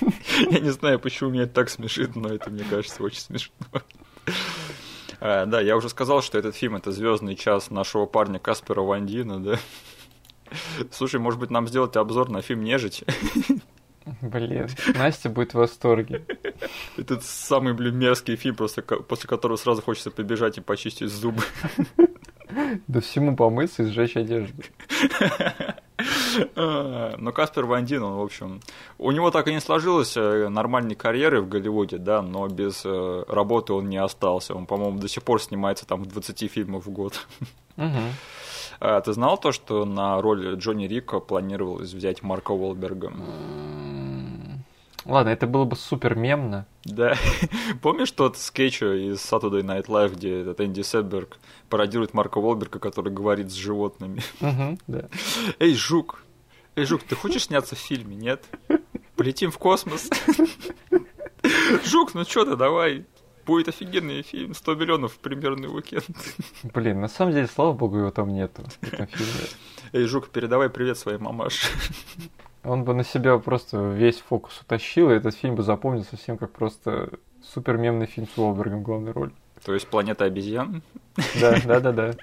Я 0.50 0.60
не 0.60 0.70
знаю, 0.70 0.98
почему 0.98 1.30
меня 1.30 1.44
это 1.44 1.54
так 1.54 1.70
смешит, 1.70 2.16
но 2.16 2.28
это, 2.28 2.50
мне 2.50 2.64
кажется, 2.68 3.02
очень 3.02 3.20
смешно. 3.20 3.54
А, 5.20 5.44
да, 5.44 5.60
я 5.60 5.76
уже 5.76 5.90
сказал, 5.90 6.22
что 6.22 6.38
этот 6.38 6.56
фильм 6.56 6.76
это 6.76 6.92
звездный 6.92 7.36
час 7.36 7.70
нашего 7.70 8.06
парня 8.06 8.38
Каспера 8.38 8.80
Вандина, 8.80 9.38
да. 9.38 9.58
Слушай, 10.90 11.20
может 11.20 11.40
быть, 11.40 11.50
нам 11.50 11.68
сделать 11.68 11.96
обзор 11.96 12.30
на 12.30 12.42
фильм 12.42 12.64
Нежить? 12.64 13.04
Блин, 14.22 14.68
Настя 14.94 15.28
будет 15.28 15.52
в 15.52 15.58
восторге. 15.58 16.24
Это 16.96 17.20
самый, 17.20 17.74
блин, 17.74 17.98
мерзкий 17.98 18.36
фильм, 18.36 18.56
просто 18.56 18.82
после 18.82 19.28
которого 19.28 19.56
сразу 19.56 19.82
хочется 19.82 20.10
побежать 20.10 20.58
и 20.58 20.60
почистить 20.60 21.10
зубы. 21.10 21.42
Да 22.88 23.00
всему 23.00 23.36
помыться 23.36 23.84
и 23.84 23.86
сжечь 23.86 24.16
одежду. 24.16 24.64
Но 26.56 27.32
Каспер 27.32 27.66
Ван 27.66 27.84
Дин, 27.84 28.02
он, 28.02 28.14
в 28.14 28.22
общем, 28.22 28.60
у 28.98 29.10
него 29.10 29.30
так 29.30 29.48
и 29.48 29.52
не 29.52 29.60
сложилось 29.60 30.16
э, 30.16 30.48
нормальной 30.48 30.94
карьеры 30.94 31.42
в 31.42 31.48
Голливуде, 31.48 31.98
да, 31.98 32.22
но 32.22 32.48
без 32.48 32.82
э, 32.84 33.24
работы 33.28 33.72
он 33.72 33.88
не 33.88 33.98
остался. 33.98 34.54
Он, 34.54 34.66
по-моему, 34.66 34.98
до 34.98 35.08
сих 35.08 35.22
пор 35.22 35.42
снимается 35.42 35.86
там 35.86 36.02
в 36.02 36.06
20 36.06 36.50
фильмов 36.50 36.86
в 36.86 36.90
год. 36.90 37.26
Мгм. 37.76 38.14
А 38.80 39.00
ты 39.02 39.12
знал 39.12 39.36
то, 39.36 39.52
что 39.52 39.84
на 39.84 40.20
роль 40.22 40.56
Джонни 40.56 40.86
Рика 40.86 41.20
планировалось 41.20 41.92
взять 41.92 42.22
Марка 42.22 42.52
Уолберга? 42.52 43.12
Ладно, 45.04 45.30
это 45.30 45.46
было 45.46 45.64
бы 45.64 45.76
супер 45.76 46.14
мемно. 46.14 46.66
Да. 46.84 47.14
Помнишь 47.82 48.10
тот 48.12 48.38
скетч 48.38 48.82
из 48.82 49.18
Saturday 49.18 49.62
Night 49.62 49.86
Live, 49.86 50.14
где 50.14 50.40
этот 50.40 50.60
Энди 50.60 50.82
Седберг 50.82 51.38
пародирует 51.68 52.14
Марка 52.14 52.38
Уолберга, 52.38 52.78
который 52.78 53.12
говорит 53.12 53.50
с 53.50 53.54
животными? 53.54 54.22
Мгм, 54.40 54.78
да. 54.86 55.08
Эй, 55.58 55.74
жук! 55.74 56.22
Эй, 56.76 56.84
жук, 56.86 57.02
ты 57.02 57.14
хочешь 57.14 57.44
сняться 57.44 57.74
в 57.74 57.78
фильме, 57.78 58.16
нет? 58.16 58.44
Полетим 59.16 59.50
в 59.50 59.58
космос? 59.58 60.08
Жук, 61.84 62.14
ну 62.14 62.24
чё 62.24 62.44
ты, 62.44 62.56
давай. 62.56 63.04
Будет 63.46 63.68
офигенный 63.68 64.22
фильм, 64.22 64.54
100 64.54 64.74
миллионов 64.74 65.14
в 65.14 65.18
примерный 65.18 65.68
уикенд. 65.68 66.04
Блин, 66.74 67.00
на 67.00 67.08
самом 67.08 67.32
деле, 67.32 67.46
слава 67.46 67.72
богу, 67.72 67.98
его 67.98 68.10
там 68.10 68.32
нету. 68.32 68.62
Эй, 69.92 70.04
Жук, 70.04 70.28
передавай 70.28 70.68
привет 70.68 70.98
своей 70.98 71.18
мамаше. 71.18 71.66
Он 72.62 72.84
бы 72.84 72.94
на 72.94 73.04
себя 73.04 73.38
просто 73.38 73.78
весь 73.90 74.20
фокус 74.20 74.60
утащил, 74.60 75.10
и 75.10 75.14
этот 75.14 75.34
фильм 75.34 75.54
бы 75.54 75.62
запомнился 75.62 76.16
всем 76.16 76.36
как 76.36 76.52
просто 76.52 77.10
супер 77.42 77.78
мемный 77.78 78.06
фильм 78.06 78.28
с 78.28 78.38
Уолбергом 78.38 78.80
в 78.80 78.82
главной 78.82 79.12
роли. 79.12 79.32
То 79.64 79.74
есть 79.74 79.88
«Планета 79.88 80.24
обезьян»? 80.24 80.82
Да, 81.40 81.58
да, 81.64 81.80
да, 81.80 81.92
да. 81.92 82.14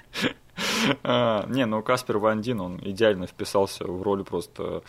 А, 1.02 1.46
не, 1.48 1.66
ну 1.66 1.82
Каспер 1.82 2.18
Ван 2.18 2.40
Дин, 2.40 2.60
он 2.60 2.80
идеально 2.82 3.26
вписался 3.26 3.84
в 3.84 4.02
роль 4.02 4.24
просто 4.24 4.82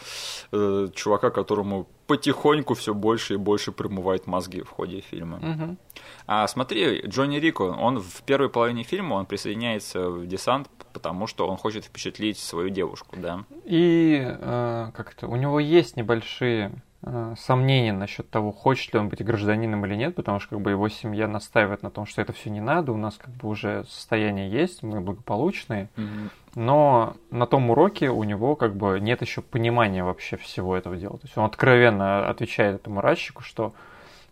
э, 0.51 0.87
чувака, 0.93 1.29
которому 1.29 1.87
потихоньку 2.07 2.73
все 2.73 2.93
больше 2.93 3.35
и 3.35 3.37
больше 3.37 3.71
промывает 3.71 4.27
мозги 4.27 4.61
в 4.61 4.69
ходе 4.69 5.01
фильма. 5.01 5.77
А 6.25 6.47
смотри, 6.47 7.01
Джонни 7.05 7.37
Рико, 7.37 7.63
он 7.63 7.99
в 7.99 8.23
первой 8.23 8.49
половине 8.49 8.83
фильма 8.83 9.15
он 9.15 9.25
присоединяется 9.25 10.09
в 10.09 10.25
десант, 10.27 10.69
потому 10.93 11.27
что 11.27 11.47
он 11.47 11.57
хочет 11.57 11.85
впечатлить 11.85 12.37
свою 12.37 12.69
девушку, 12.69 13.15
да. 13.17 13.45
И 13.65 14.19
э, 14.21 14.91
как 14.95 15.13
это, 15.13 15.27
у 15.27 15.35
него 15.35 15.59
есть 15.59 15.97
небольшие 15.97 16.71
сомнения 17.37 17.93
насчет 17.93 18.29
того, 18.29 18.51
хочет 18.51 18.93
ли 18.93 18.99
он 18.99 19.07
быть 19.07 19.23
гражданином 19.23 19.85
или 19.85 19.95
нет, 19.95 20.15
потому 20.15 20.39
что 20.39 20.49
как 20.49 20.61
бы 20.61 20.71
его 20.71 20.89
семья 20.89 21.27
настаивает 21.27 21.81
на 21.81 21.89
том, 21.89 22.05
что 22.05 22.21
это 22.21 22.33
все 22.33 22.49
не 22.49 22.59
надо, 22.59 22.91
у 22.91 22.97
нас 22.97 23.17
как 23.17 23.33
бы 23.35 23.47
уже 23.47 23.85
состояние 23.85 24.51
есть, 24.51 24.83
мы 24.83 24.99
благополучные, 24.99 25.89
но 26.55 27.15
на 27.31 27.45
том 27.45 27.69
уроке 27.69 28.09
у 28.09 28.23
него 28.23 28.55
как 28.55 28.75
бы 28.75 28.99
нет 28.99 29.21
еще 29.21 29.41
понимания 29.41 30.03
вообще 30.03 30.35
всего 30.35 30.75
этого 30.75 30.97
дела. 30.97 31.17
То 31.19 31.25
есть 31.25 31.37
он 31.37 31.45
откровенно 31.45 32.27
отвечает 32.27 32.75
этому 32.75 33.01
радчику, 33.01 33.43
что 33.43 33.73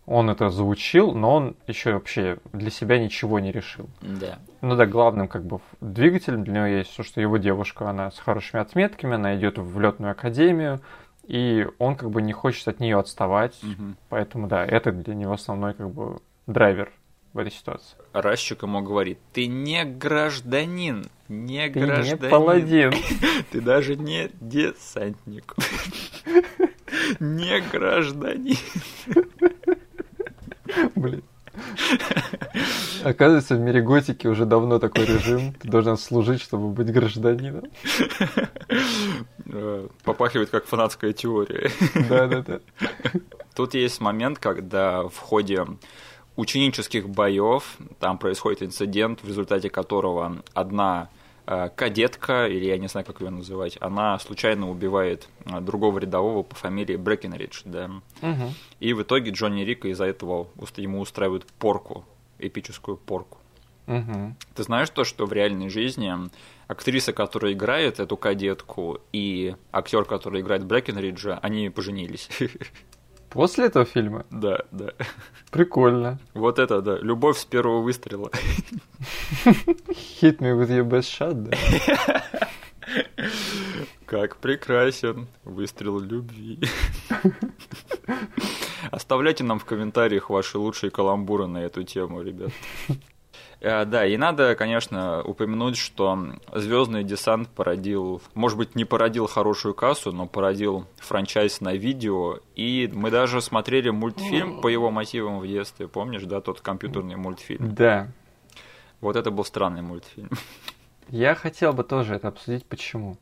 он 0.06 0.30
это 0.30 0.50
заучил, 0.50 1.14
но 1.14 1.36
он 1.36 1.56
еще 1.68 1.94
вообще 1.94 2.38
для 2.54 2.72
себя 2.72 2.98
ничего 2.98 3.40
не 3.40 3.52
решил. 3.52 3.90
Да. 4.02 4.40
Ну 4.62 4.76
да, 4.76 4.86
главным 4.86 5.28
как 5.28 5.46
бы 5.46 5.60
двигателем 5.82 6.44
для 6.44 6.54
него 6.54 6.66
есть 6.66 6.96
то, 6.96 7.04
что 7.04 7.20
его 7.20 7.38
девушка, 7.38 7.90
она 7.90 8.10
с 8.10 8.18
хорошими 8.18 8.62
отметками, 8.62 9.16
она 9.16 9.36
идет 9.36 9.58
в 9.58 9.80
летную 9.80 10.12
академию, 10.12 10.80
и 11.28 11.68
он 11.78 11.96
как 11.96 12.10
бы 12.10 12.22
не 12.22 12.34
хочет 12.34 12.68
от 12.68 12.80
нее 12.80 12.98
отставать, 12.98 13.58
Мгм. 13.62 13.98
поэтому 14.10 14.48
да, 14.48 14.66
это 14.66 14.92
для 14.92 15.14
него 15.16 15.34
основной 15.34 15.74
как 15.74 15.90
бы 15.92 16.20
драйвер 16.48 16.92
в 17.34 17.38
этой 17.40 17.52
ситуации. 17.52 17.98
Расчик 18.14 18.64
ему 18.64 18.82
говорит, 18.82 19.20
ты 19.34 19.48
не 19.48 19.84
гражданин, 19.86 21.06
не 21.28 21.70
Ты 21.70 21.80
гражданин. 21.82 22.24
не 22.24 22.30
паладин. 22.30 22.94
Ты 23.52 23.62
даже 23.62 23.96
не 23.96 24.30
десантник. 24.42 25.56
Не 27.20 27.62
гражданин. 27.62 28.58
Блин. 30.96 31.24
Оказывается, 33.04 33.56
в 33.56 33.60
мире 33.60 33.82
готики 33.82 34.28
уже 34.28 34.46
давно 34.46 34.80
такой 34.80 35.06
режим. 35.06 35.54
Ты 35.54 35.68
должен 35.70 35.98
служить, 35.98 36.42
чтобы 36.42 36.70
быть 36.70 36.92
гражданином. 36.92 37.64
Э, 39.50 39.88
Попахивает 40.04 40.50
как 40.50 40.66
фанатская 40.66 41.14
теория. 41.14 41.72
Да-да-да. 42.10 42.60
Тут 43.56 43.74
есть 43.74 44.02
момент, 44.02 44.40
когда 44.40 45.04
в 45.08 45.18
ходе 45.18 45.66
ученических 46.36 47.10
боев 47.10 47.78
там 48.00 48.18
происходит 48.18 48.64
инцидент, 48.64 49.24
в 49.24 49.28
результате 49.28 49.70
которого 49.70 50.44
одна 50.54 51.10
э, 51.46 51.70
кадетка, 51.76 52.48
или 52.48 52.66
я 52.66 52.78
не 52.78 52.88
знаю, 52.88 53.06
как 53.06 53.22
ее 53.22 53.30
называть, 53.30 53.78
она 53.82 54.20
случайно 54.20 54.70
убивает 54.70 55.28
э, 55.46 55.60
другого 55.62 56.00
рядового 56.00 56.44
по 56.44 56.56
фамилии 56.56 56.96
Брэкенридж, 56.96 57.62
да. 57.66 57.90
Мгм. 58.22 58.54
И 58.80 58.94
в 58.94 59.02
итоге 59.02 59.32
Джонни 59.32 59.62
Рика 59.62 59.88
из-за 59.88 60.06
этого 60.06 60.48
ему 60.76 61.00
устраивают 61.00 61.46
порку, 61.60 62.06
эпическую 62.38 62.98
порку. 62.98 63.40
Мгм. 63.88 64.36
Ты 64.54 64.64
знаешь 64.64 64.90
то, 64.90 65.04
что 65.04 65.26
в 65.26 65.34
реальной 65.34 65.70
жизни 65.70 66.14
актриса, 66.68 67.14
которая 67.14 67.54
играет 67.54 68.00
эту 68.00 68.18
кадетку, 68.18 69.02
и 69.12 69.56
актер, 69.72 70.06
который 70.06 70.42
играет 70.42 70.66
Брэкенриджа, 70.66 71.40
они 71.42 71.70
поженились. 71.70 72.30
После 73.30 73.66
этого 73.66 73.86
фильма? 73.86 74.26
Да, 74.32 74.62
да. 74.72 74.94
Прикольно. 75.52 76.20
Вот 76.34 76.60
это, 76.60 76.82
да. 76.82 76.98
Любовь 76.98 77.38
с 77.38 77.46
первого 77.46 77.82
выстрела. 77.82 78.32
Hit 80.22 80.40
me 80.40 80.58
with 80.58 80.70
your 80.70 80.88
best 80.88 81.10
shot, 81.10 81.34
да? 81.34 82.48
Как 84.06 84.38
прекрасен 84.38 85.28
выстрел 85.44 86.00
любви. 86.00 86.60
Оставляйте 88.92 89.44
нам 89.44 89.60
в 89.60 89.66
комментариях 89.66 90.30
ваши 90.30 90.58
лучшие 90.58 90.90
каламбуры 90.90 91.48
на 91.48 91.58
эту 91.58 91.84
тему, 91.84 92.22
ребят. 92.22 92.52
Э, 93.60 93.86
Да, 93.86 94.06
и 94.06 94.18
надо, 94.18 94.56
конечно, 94.56 95.24
упомянуть, 95.24 95.78
что 95.78 96.18
Звездный 96.54 97.04
десант 97.04 97.50
породил, 97.50 98.22
может 98.34 98.58
быть, 98.58 98.76
не 98.76 98.86
породил 98.86 99.28
хорошую 99.28 99.74
кассу, 99.74 100.12
но 100.12 100.28
породил 100.28 100.86
франчайз 100.98 101.62
на 101.62 101.74
видео. 101.74 102.40
И 102.56 102.90
мы 102.94 103.12
даже 103.12 103.42
смотрели 103.42 103.90
мультфильм 103.90 104.62
по 104.62 104.68
его 104.68 104.92
мотивам 104.92 105.40
в 105.40 105.48
детстве, 105.48 105.88
помнишь, 105.88 106.24
да, 106.24 106.42
тот 106.42 106.62
компьютерный 106.62 107.16
мультфильм. 107.16 107.74
Да. 107.74 108.08
Вот 109.02 109.16
это 109.16 109.32
был 109.32 109.44
странный 109.46 109.82
мультфильм. 109.82 110.30
Я 111.10 111.36
хотел 111.36 111.74
бы 111.74 111.84
тоже 111.84 112.16
это 112.16 112.28
обсудить. 112.28 112.66
Почему? 112.66 113.18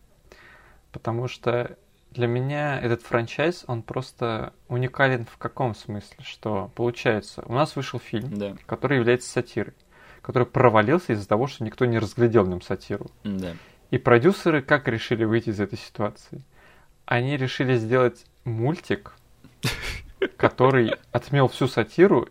Потому 0.91 1.27
что 1.27 1.77
для 2.11 2.27
меня 2.27 2.79
этот 2.79 3.01
франчайз, 3.01 3.65
он 3.67 3.83
просто 3.83 4.53
уникален 4.69 5.25
в 5.25 5.38
каком 5.38 5.75
смысле? 5.75 6.17
Что 6.23 6.71
получается, 6.73 7.43
у 7.45 7.53
нас 7.53 7.75
вышел 7.75 7.99
фильм, 7.99 8.38
Да, 8.38 8.55
который 8.65 8.97
является 8.97 9.29
сатирой, 9.29 9.73
который 10.26 10.47
провалился 10.47 11.13
из-за 11.13 11.28
того, 11.28 11.45
что 11.45 11.63
никто 11.63 11.86
не 11.86 11.99
разглядел 11.99 12.45
в 12.45 12.49
нем 12.49 12.59
сатиру. 12.59 13.11
да. 13.23 13.53
И 13.91 13.99
продюсеры 13.99 14.63
как 14.63 14.88
решили 14.88 15.23
выйти 15.23 15.49
из 15.49 15.59
этой 15.59 15.78
ситуации? 15.78 16.41
Они 17.05 17.38
решили 17.38 17.78
сделать 17.78 18.26
мультик, 18.43 19.13
который 20.38 20.95
отмел 21.11 21.47
всю 21.47 21.67
сатиру 21.67 22.28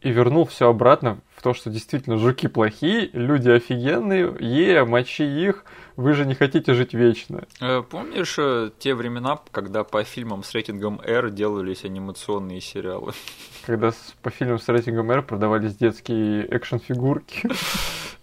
и 0.00 0.10
вернул 0.12 0.44
все 0.44 0.68
обратно 0.68 1.18
в 1.34 1.42
то, 1.42 1.52
что 1.52 1.68
действительно 1.68 2.16
жуки 2.16 2.46
плохие, 2.46 3.10
люди 3.12 3.50
офигенные, 3.50 4.32
е, 4.38 4.84
мочи 4.84 5.24
их, 5.24 5.64
вы 5.96 6.14
же 6.14 6.24
не 6.26 6.34
хотите 6.34 6.74
жить 6.74 6.94
вечно. 6.94 7.44
Э, 7.60 7.82
Помнишь 7.82 8.36
э, 8.38 8.70
те 8.78 8.94
времена, 8.94 9.38
когда 9.50 9.84
по 9.84 10.02
фильмам 10.04 10.42
с 10.42 10.52
рейтингом 10.54 11.00
R 11.00 11.30
делались 11.30 11.84
анимационные 11.84 12.60
сериалы? 12.60 13.12
Когда 13.66 13.92
по 14.22 14.30
фильмам 14.30 14.58
с 14.58 14.68
рейтингом 14.68 15.10
R 15.10 15.22
продавались 15.22 15.76
детские 15.76 16.46
экшн-фигурки. 16.46 17.48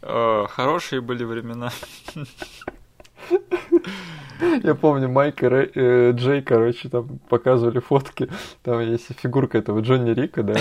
Э, 0.02 0.46
Хорошие 0.50 1.02
были 1.02 1.24
времена. 1.24 1.72
Я 4.64 4.74
помню, 4.76 5.10
Майк 5.10 5.44
и 5.44 5.48
Рэ- 5.48 5.72
э, 5.76 6.12
Джей, 6.14 6.42
короче, 6.42 6.88
там 6.90 7.20
показывали 7.30 7.80
фотки. 7.80 8.30
Там 8.64 8.80
есть 8.80 9.08
фигурка 9.22 9.58
этого 9.58 9.82
Джонни 9.82 10.12
Рика, 10.12 10.44
да. 10.44 10.56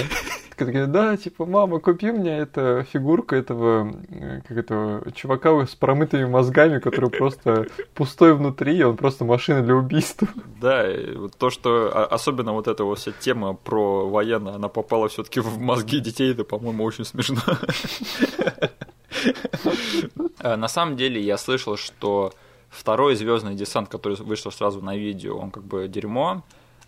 Такие, 0.56 0.86
да, 0.88 1.16
типа, 1.16 1.46
мама, 1.46 1.78
купи 1.78 2.10
мне 2.10 2.38
эту 2.38 2.84
фигурку 2.92 3.36
этого, 3.36 3.94
э, 4.08 4.40
как 4.48 4.56
этого 4.58 5.12
чувака 5.12 5.64
с 5.64 5.76
промытыми 5.76 6.24
мозгами, 6.24 6.80
который 6.80 7.10
просто 7.10 7.68
пустой 7.94 8.34
внутри, 8.34 8.76
и 8.76 8.82
он 8.82 8.96
просто 8.96 9.24
машина 9.24 9.62
для 9.62 9.76
убийства. 9.76 10.26
Да, 10.60 10.84
то, 11.38 11.50
что 11.50 11.92
а, 11.94 12.06
особенно 12.06 12.52
вот 12.54 12.66
эта 12.66 12.82
вот 12.82 12.98
вся 12.98 13.12
тема 13.12 13.54
про 13.54 14.08
военно, 14.08 14.56
она 14.56 14.66
попала 14.68 15.08
все-таки 15.08 15.38
в 15.38 15.60
мозги 15.60 16.00
детей, 16.00 16.32
это, 16.32 16.42
по-моему, 16.42 16.82
очень 16.82 17.04
смешно. 17.04 17.38
Э, 20.40 20.56
На 20.56 20.68
самом 20.68 20.96
деле 20.96 21.20
я 21.20 21.36
слышал, 21.38 21.76
что 21.76 22.32
второй 22.70 23.14
звездный 23.14 23.54
десант, 23.54 23.88
который 23.88 24.16
вышел 24.16 24.52
сразу 24.52 24.80
на 24.82 24.96
видео, 24.96 25.38
он 25.38 25.50
как 25.50 25.64
бы 25.64 25.88
дерьмо, 25.88 26.42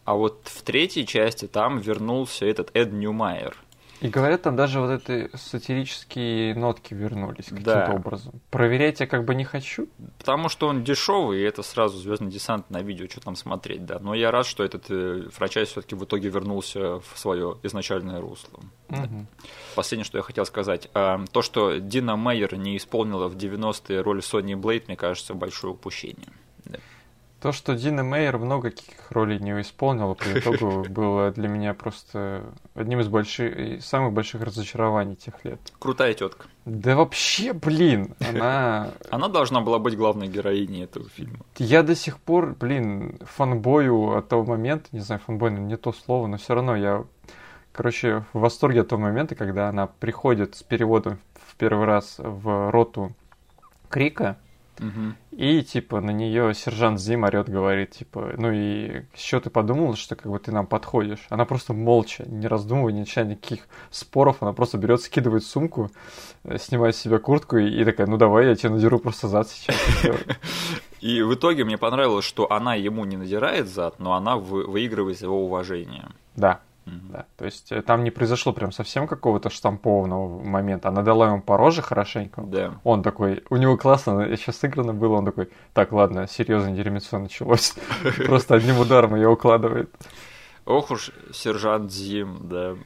а 0.05 0.15
вот 0.15 0.41
в 0.45 0.63
третьей 0.63 1.07
части 1.07 1.47
там 1.47 1.79
вернулся 1.79 2.47
этот 2.47 2.71
Эд 2.75 2.93
Ньюмайер. 2.93 3.57
И 4.01 4.09
говорят, 4.09 4.43
там 4.43 4.57
даже 4.57 4.81
вот 4.81 4.91
эти 4.91 5.31
сатирические 5.37 6.55
нотки 6.55 6.95
вернулись 6.95 7.47
каким-то 7.47 7.87
Да. 7.87 7.93
образом. 7.93 8.41
Проверять 8.51 9.01
я 9.01 9.07
как 9.07 9.25
бы 9.25 9.35
не 9.35 9.45
хочу. 9.45 9.89
Потому 10.19 10.49
что 10.49 10.69
он 10.69 10.85
дешевый, 10.85 11.41
и 11.41 11.43
это 11.43 11.63
сразу 11.63 11.99
звездный 11.99 12.31
десант 12.31 12.71
на 12.71 12.81
видео, 12.83 13.07
что 13.09 13.21
там 13.21 13.37
смотреть, 13.37 13.85
да. 13.85 13.99
Но 14.01 14.15
я 14.15 14.31
рад, 14.31 14.47
что 14.47 14.65
этот 14.65 14.87
э, 14.91 15.29
франчайз 15.31 15.69
все-таки 15.69 15.95
в 15.95 16.05
итоге 16.05 16.29
вернулся 16.31 17.01
в 17.01 17.13
свое 17.15 17.59
изначальное 17.63 18.21
русло. 18.21 18.61
Мгм. 18.89 19.27
Последнее, 19.75 20.05
что 20.05 20.19
я 20.19 20.23
хотел 20.23 20.47
сказать. 20.47 20.89
а, 20.95 21.23
То, 21.33 21.43
что 21.43 21.77
Дина 21.79 22.17
Мейер 22.17 22.57
не 22.57 22.77
исполнила 22.77 23.29
в 23.29 23.37
90-е 23.37 24.01
роль 24.01 24.23
Сони 24.23 24.55
Блейд, 24.55 24.89
мне 24.89 24.97
кажется, 24.97 25.35
большое 25.35 25.75
упущение. 25.75 26.29
То, 27.41 27.53
что 27.53 27.75
Дина 27.75 28.03
Мейер 28.03 28.37
много 28.37 28.71
каких 28.71 29.11
ролей 29.11 29.39
не 29.39 29.59
исполнила, 29.63 30.13
по 30.13 30.25
итогу 30.25 30.85
было 30.91 31.31
для 31.31 31.49
меня 31.49 31.73
просто 31.73 32.45
одним 32.75 33.01
из 33.01 33.09
больших, 33.09 33.83
самых 33.83 34.13
больших 34.13 34.43
разочарований 34.43 35.17
тех 35.17 35.43
лет. 35.45 35.59
Крутая 35.79 36.13
тетка. 36.13 36.47
Да 36.67 36.97
вообще, 36.97 37.55
блин, 37.55 38.15
она... 38.21 38.91
Она 39.11 39.29
должна 39.29 39.63
была 39.63 39.79
быть 39.79 39.97
главной 39.97 40.29
героиней 40.29 40.85
этого 40.85 41.09
фильма. 41.09 41.39
Я 41.57 41.83
до 41.83 41.95
сих 41.95 42.19
пор, 42.19 42.55
блин, 42.55 43.19
фанбою 43.23 44.19
от 44.19 44.29
того 44.29 44.45
момента, 44.45 44.89
не 44.93 45.01
знаю, 45.01 45.23
фанбой, 45.25 45.53
не 45.53 45.77
то 45.79 45.93
слово, 45.93 46.27
но 46.27 46.37
все 46.37 46.55
равно 46.55 46.77
я, 46.77 47.05
короче, 47.73 48.25
в 48.35 48.41
восторге 48.41 48.83
от 48.83 48.89
того 48.89 49.01
момента, 49.01 49.35
когда 49.35 49.71
она 49.71 49.87
приходит 49.87 50.57
с 50.57 50.63
переводом 50.63 51.19
в 51.35 51.57
первый 51.57 51.87
раз 51.87 52.17
в 52.19 52.71
роту 52.71 53.15
Крика, 53.89 54.37
И, 55.33 55.63
типа, 55.63 56.01
на 56.01 56.11
нее 56.11 56.53
сержант 56.55 57.01
Зим 57.01 57.25
орет, 57.25 57.49
говорит, 57.49 57.91
типа, 57.93 58.35
ну 58.37 58.51
и 58.53 59.03
что 59.15 59.41
ты 59.41 59.49
подумал, 59.51 59.95
что 59.95 60.17
как 60.17 60.31
бы 60.31 60.39
ты 60.39 60.53
нам 60.53 60.67
подходишь? 60.67 61.27
Она 61.31 61.45
просто 61.45 61.73
молча, 61.73 62.25
не 62.27 62.47
раздумывая, 62.47 62.93
не 62.93 63.01
начиная 63.01 63.29
никаких 63.29 63.69
споров, 63.91 64.39
она 64.41 64.53
просто 64.53 64.79
берет, 64.79 65.01
скидывает 65.01 65.45
сумку, 65.45 65.91
э, 66.45 66.59
снимает 66.59 66.97
с 66.97 67.01
себя 67.01 67.19
куртку 67.19 67.57
и, 67.59 67.69
и 67.69 67.85
такая, 67.85 68.07
ну 68.07 68.17
давай, 68.17 68.47
я 68.49 68.55
тебе 68.57 68.71
надеру 68.71 68.99
просто 68.99 69.29
зад 69.29 69.49
сейчас. 69.49 69.77
и 69.77 69.91
всё». 69.93 70.15
И 71.01 71.23
в 71.23 71.33
итоге 71.33 71.65
мне 71.65 71.79
понравилось, 71.79 72.27
что 72.27 72.53
она 72.53 72.75
ему 72.75 73.07
не 73.07 73.17
надирает 73.17 73.69
зад, 73.69 73.99
но 74.01 74.13
она 74.13 74.37
вы- 74.37 74.67
выигрывает 74.67 75.23
его 75.23 75.47
уважение. 75.47 76.05
Да, 76.37 76.61
Мгм. 76.91 77.13
да. 77.13 77.27
То 77.37 77.45
есть 77.45 77.73
э, 77.73 77.83
там 77.83 78.05
не 78.05 78.11
произошло 78.11 78.53
прям 78.53 78.73
совсем 78.73 79.07
какого-то 79.07 79.51
штампованного 79.51 80.43
момента. 80.43 80.89
Она 80.89 81.03
дала 81.03 81.29
ему 81.29 81.41
по 81.41 81.57
роже 81.57 81.83
хорошенько. 81.83 82.43
Да. 82.43 82.75
Он 82.85 83.03
такой, 83.03 83.45
у 83.51 83.57
него 83.57 83.77
классно 83.77 84.37
сейчас 84.37 84.57
сыграно 84.59 84.93
было, 84.93 85.17
он 85.17 85.25
такой, 85.25 85.51
так, 85.73 85.93
ладно, 85.93 86.27
серьезно, 86.27 86.73
дерьмецо 86.73 87.19
началось. 87.19 87.75
Просто 88.27 88.55
одним 88.55 88.79
ударом 88.79 89.15
ее 89.15 89.29
укладывает. 89.29 89.91
Ох 90.67 90.91
уж 90.91 91.11
сержант 91.33 91.91
Зим, 91.91 92.39
да. 92.43 92.77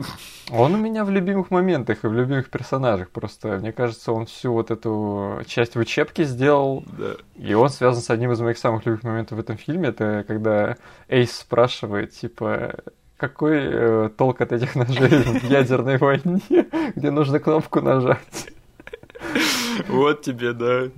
Он 0.50 0.74
у 0.74 0.78
меня 0.78 1.04
в 1.04 1.10
любимых 1.10 1.50
моментах 1.50 2.04
и 2.04 2.06
в 2.06 2.14
любимых 2.14 2.48
персонажах. 2.48 3.10
Просто, 3.10 3.58
мне 3.58 3.72
кажется, 3.72 4.12
он 4.12 4.26
всю 4.26 4.52
вот 4.52 4.70
эту 4.70 5.42
часть 5.46 5.74
в 5.74 5.80
учебке 5.80 6.24
сделал. 6.24 6.84
да. 6.86 7.16
И 7.36 7.52
он 7.52 7.68
связан 7.68 8.02
с 8.02 8.10
одним 8.10 8.32
из 8.32 8.40
моих 8.40 8.58
самых 8.58 8.86
любимых 8.86 9.02
моментов 9.02 9.36
в 9.38 9.40
этом 9.40 9.58
фильме. 9.58 9.88
Это 9.88 10.24
когда 10.26 10.76
Эйс 11.08 11.36
спрашивает, 11.36 12.12
типа, 12.12 12.76
какой 13.16 13.58
э, 13.60 14.10
толк 14.16 14.40
от 14.40 14.52
этих 14.52 14.74
ножей 14.74 15.08
в 15.08 15.44
ядерной 15.44 15.98
войне, 15.98 16.40
где 16.96 17.10
нужно 17.10 17.38
кнопку 17.38 17.80
нажать. 17.80 18.48
Вот 19.88 20.22
тебе, 20.22 20.52
да. 20.52 20.90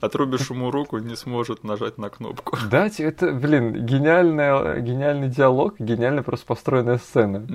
Отрубишь 0.00 0.50
ему 0.50 0.70
руку, 0.70 0.98
не 0.98 1.16
сможет 1.16 1.64
нажать 1.64 1.98
на 1.98 2.10
кнопку. 2.10 2.56
Да, 2.70 2.88
это, 2.98 3.32
блин, 3.32 3.84
гениальная, 3.86 4.80
гениальный 4.80 5.28
диалог, 5.28 5.74
гениально 5.78 6.22
просто 6.22 6.46
построенная 6.46 6.98
сцена. 6.98 7.46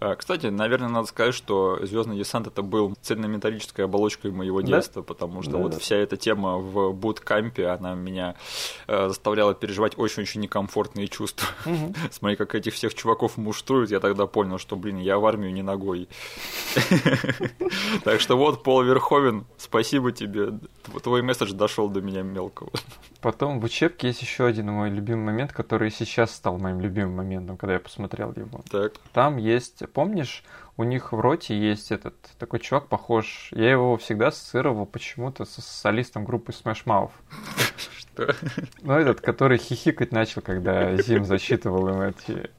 А, 0.00 0.14
кстати, 0.14 0.46
наверное, 0.46 0.88
надо 0.88 1.06
сказать, 1.06 1.34
что 1.34 1.78
Звездный 1.82 2.16
десант 2.16 2.46
это 2.46 2.62
был 2.62 2.94
цельнометаллической 3.00 3.84
оболочкой 3.84 4.30
моего 4.30 4.60
детства, 4.60 5.02
потому 5.02 5.42
что 5.42 5.58
вот 5.58 5.74
вся 5.74 5.96
эта 5.96 6.16
тема 6.16 6.58
в 6.58 6.92
буткампе, 6.92 7.66
она 7.66 7.94
меня 7.94 8.34
э, 8.86 9.08
заставляла 9.08 9.54
переживать 9.54 9.98
очень-очень 9.98 10.40
некомфортные 10.40 11.08
чувства. 11.08 11.48
Смотри, 12.10 12.36
как 12.36 12.54
этих 12.54 12.74
всех 12.74 12.94
чуваков 12.94 13.36
муштруют, 13.36 13.90
я 13.90 14.00
тогда 14.00 14.26
понял, 14.26 14.58
что, 14.58 14.76
блин, 14.76 14.98
я 14.98 15.18
в 15.18 15.26
армию 15.26 15.52
не 15.52 15.62
ногой. 15.62 16.08
Так 18.04 18.20
что 18.20 18.36
вот, 18.36 18.62
Пол 18.62 18.82
Верховен, 18.82 19.44
спасибо 19.56 19.99
тебе. 20.08 20.58
Твой 21.02 21.20
месседж 21.20 21.52
дошел 21.52 21.90
до 21.90 22.00
меня 22.00 22.22
мелкого. 22.22 22.70
Потом 23.20 23.60
в 23.60 23.64
учебке 23.64 24.08
есть 24.08 24.22
еще 24.22 24.46
один 24.46 24.68
мой 24.72 24.88
любимый 24.88 25.26
момент, 25.26 25.52
который 25.52 25.90
сейчас 25.90 26.34
стал 26.34 26.58
моим 26.58 26.80
любимым 26.80 27.16
моментом, 27.16 27.58
когда 27.58 27.74
я 27.74 27.80
посмотрел 27.80 28.32
его. 28.32 28.62
Так. 28.70 28.94
Там 29.12 29.36
есть, 29.36 29.82
помнишь, 29.92 30.42
у 30.78 30.84
них 30.84 31.12
в 31.12 31.20
роте 31.20 31.54
есть 31.54 31.92
этот 31.92 32.14
такой 32.38 32.60
чувак 32.60 32.88
похож. 32.88 33.50
Я 33.52 33.70
его 33.70 33.98
всегда 33.98 34.28
ассоциировал 34.28 34.86
почему-то 34.86 35.44
с 35.44 35.56
солистом 35.56 36.24
группы 36.24 36.52
Smash 36.52 36.84
Mouth. 36.86 37.10
Что? 37.98 38.34
Ну, 38.80 38.94
этот, 38.94 39.20
который 39.20 39.58
хихикать 39.58 40.12
начал, 40.12 40.40
когда 40.40 40.96
Зим 40.96 41.26
засчитывал 41.26 41.88
им 41.88 42.00
эти 42.00 42.50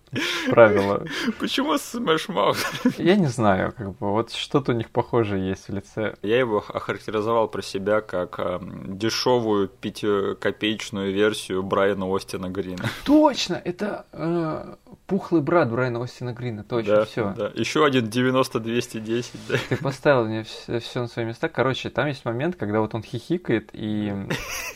правила. 0.50 1.06
Почему 1.40 1.76
Smash 1.76 2.28
Mouth? 2.28 2.96
Я 2.98 3.16
не 3.16 3.28
знаю, 3.28 3.74
как 3.78 3.98
бы, 3.98 4.12
вот 4.12 4.32
что-то 4.32 4.72
у 4.72 4.76
них 4.76 4.90
похожее 4.90 5.50
есть 5.50 5.70
в 5.70 5.74
лице. 5.74 6.16
Я 6.22 6.40
его 6.40 6.64
охарактеризовал 6.68 7.48
про 7.48 7.62
себя 7.62 8.02
как 8.02 8.40
э, 8.40 8.60
дешевую 8.88 9.68
пятикопеечную 9.68 11.14
версию 11.14 11.64
Брайана 11.64 12.14
Остина 12.14 12.50
Грина. 12.50 12.84
Точно, 13.06 13.62
это 13.64 14.06
э, 14.12 14.76
пухлый 15.08 15.42
брат 15.42 15.70
Брайана 15.70 16.04
Остина 16.04 16.34
Грина, 16.34 16.64
точно, 16.64 16.96
да, 16.96 17.06
все. 17.06 17.34
Да. 17.38 17.52
Еще 17.54 17.86
один 17.86 18.06
90-210, 18.06 19.26
да. 19.48 19.58
Ты 19.70 19.78
поставил 19.78 20.26
мне 20.26 20.44
все, 20.44 20.80
все 20.80 21.02
на 21.02 21.08
свои 21.08 21.26
места. 21.26 21.50
Короче, 21.50 21.90
там 21.90 22.08
есть 22.08 22.26
момент, 22.26 22.56
когда 22.56 22.80
вот 22.82 22.94
он 22.96 23.04
хихикает, 23.04 23.70
и 23.74 24.14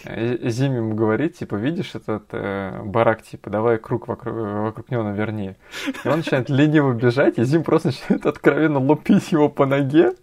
э, 0.05 0.49
Зим 0.49 0.75
ему 0.75 0.95
говорит, 0.95 1.37
типа, 1.37 1.55
видишь 1.55 1.95
этот 1.95 2.25
э, 2.31 2.81
барак, 2.83 3.23
типа, 3.23 3.49
давай 3.49 3.77
круг 3.77 4.07
вокруг, 4.07 4.35
вокруг 4.35 4.91
него 4.91 5.03
наверх 5.03 5.24
вернее. 5.25 5.55
И 6.03 6.07
он 6.07 6.17
начинает 6.17 6.49
лениво 6.49 6.93
бежать, 6.93 7.37
и 7.37 7.43
Зим 7.43 7.63
просто 7.63 7.89
начинает 7.89 8.25
откровенно 8.25 8.79
лупить 8.79 9.31
его 9.31 9.49
по 9.49 9.65
ноге. 9.65 10.13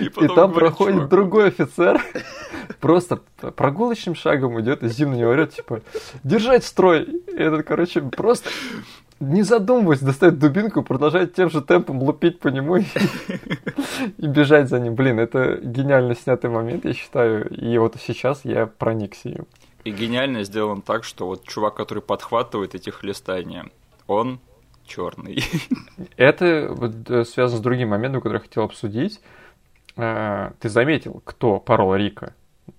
И, 0.00 0.04
и 0.04 0.10
там 0.28 0.50
говорит, 0.50 0.54
проходит 0.54 0.94
чувак. 0.94 1.08
другой 1.08 1.48
офицер, 1.48 2.00
просто 2.80 3.20
прогулочным 3.56 4.16
шагом 4.16 4.60
идет, 4.60 4.82
и 4.82 4.88
Зим 4.88 5.12
на 5.12 5.14
него 5.14 5.30
орет, 5.30 5.54
типа, 5.54 5.82
держать 6.24 6.64
строй. 6.64 7.02
И 7.04 7.36
этот, 7.36 7.64
короче, 7.64 8.00
просто 8.00 8.50
не 9.20 9.42
задумываясь, 9.42 10.00
достает 10.00 10.38
дубинку 10.40 10.82
продолжает 10.82 11.34
тем 11.34 11.48
же 11.48 11.62
темпом 11.62 12.02
лупить 12.02 12.40
по 12.40 12.48
нему 12.48 12.76
и, 12.76 12.84
и 14.18 14.26
бежать 14.26 14.68
за 14.68 14.80
ним. 14.80 14.96
Блин, 14.96 15.20
это 15.20 15.60
гениально 15.62 16.16
снятый 16.16 16.50
момент, 16.50 16.84
я 16.84 16.92
считаю. 16.92 17.48
И 17.50 17.78
вот 17.78 17.96
сейчас 18.04 18.44
я 18.44 18.66
проникся 18.66 19.28
им. 19.28 19.46
И 19.84 19.90
гениально 19.90 20.44
сделан 20.44 20.82
так, 20.82 21.04
что 21.04 21.26
вот 21.26 21.44
чувак, 21.44 21.74
который 21.74 22.02
подхватывает 22.02 22.74
эти 22.74 22.90
хлестания, 22.90 23.66
он 24.06 24.40
черный. 24.86 25.42
Это 26.16 26.76
э, 27.08 27.24
связано 27.24 27.58
с 27.58 27.62
другим 27.62 27.90
моментом, 27.90 28.20
который 28.20 28.36
я 28.36 28.40
хотел 28.40 28.64
обсудить. 28.64 29.20
Э, 29.96 30.52
ты 30.60 30.68
заметил, 30.68 31.22
кто 31.24 31.60
порол 31.60 31.94
Рика 31.94 32.34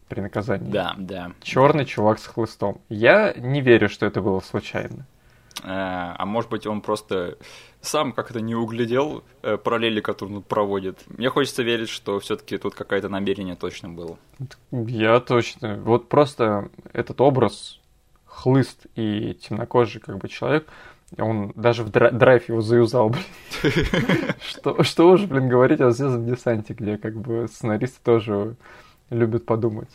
при 0.08 0.22
наказании? 0.22 0.70
Да, 0.70 0.95
да. 0.98 1.32
Черный 1.41 1.86
чувак 1.86 2.20
с 2.20 2.28
хлыстом. 2.28 2.82
Я 2.90 3.34
не 3.34 3.62
верю, 3.62 3.90
что 3.90 4.06
это 4.06 4.22
было 4.22 4.40
случайно. 4.40 5.06
Э, 5.64 6.16
а 6.18 6.26
может 6.26 6.50
быть, 6.50 6.68
он 6.68 6.82
просто 6.82 7.38
сам 7.82 8.14
как-то 8.14 8.40
не 8.40 8.56
углядел 8.56 9.24
параллели, 9.41 10.00
которые 10.00 10.38
он 10.38 10.44
проводит. 10.44 11.04
Мне 11.08 11.30
хочется 11.30 11.64
верить, 11.64 11.90
что 11.90 12.20
все-таки 12.20 12.58
тут 12.58 12.76
какое-то 12.76 13.10
намерение 13.10 13.56
точно 13.56 13.90
было. 13.90 14.18
Я 14.72 15.20
точно. 15.20 15.78
Вот 15.84 16.08
просто 16.08 16.70
этот 16.94 17.20
образ 17.20 17.82
хлыст 18.26 18.88
и 18.95 19.34
темнокожий 19.36 20.02
как 20.02 20.18
бы 20.18 20.28
человек, 20.28 20.68
он 21.18 21.52
даже 21.56 21.84
в 21.84 21.90
драйв 21.90 22.49
его 22.49 22.61
заюзал, 22.61 23.10
блин. 23.10 23.23
что, 24.41 24.84
что 24.84 25.10
уж, 25.10 25.22
блин, 25.22 25.49
говорить 25.49 25.81
о 25.81 25.91
звездном 25.91 26.26
десанте, 26.26 26.73
где 26.73 26.98
как 26.98 27.15
бы 27.15 27.48
сценаристы 27.48 27.99
тоже 28.03 28.56
любят 29.10 29.45
подумать. 29.45 29.90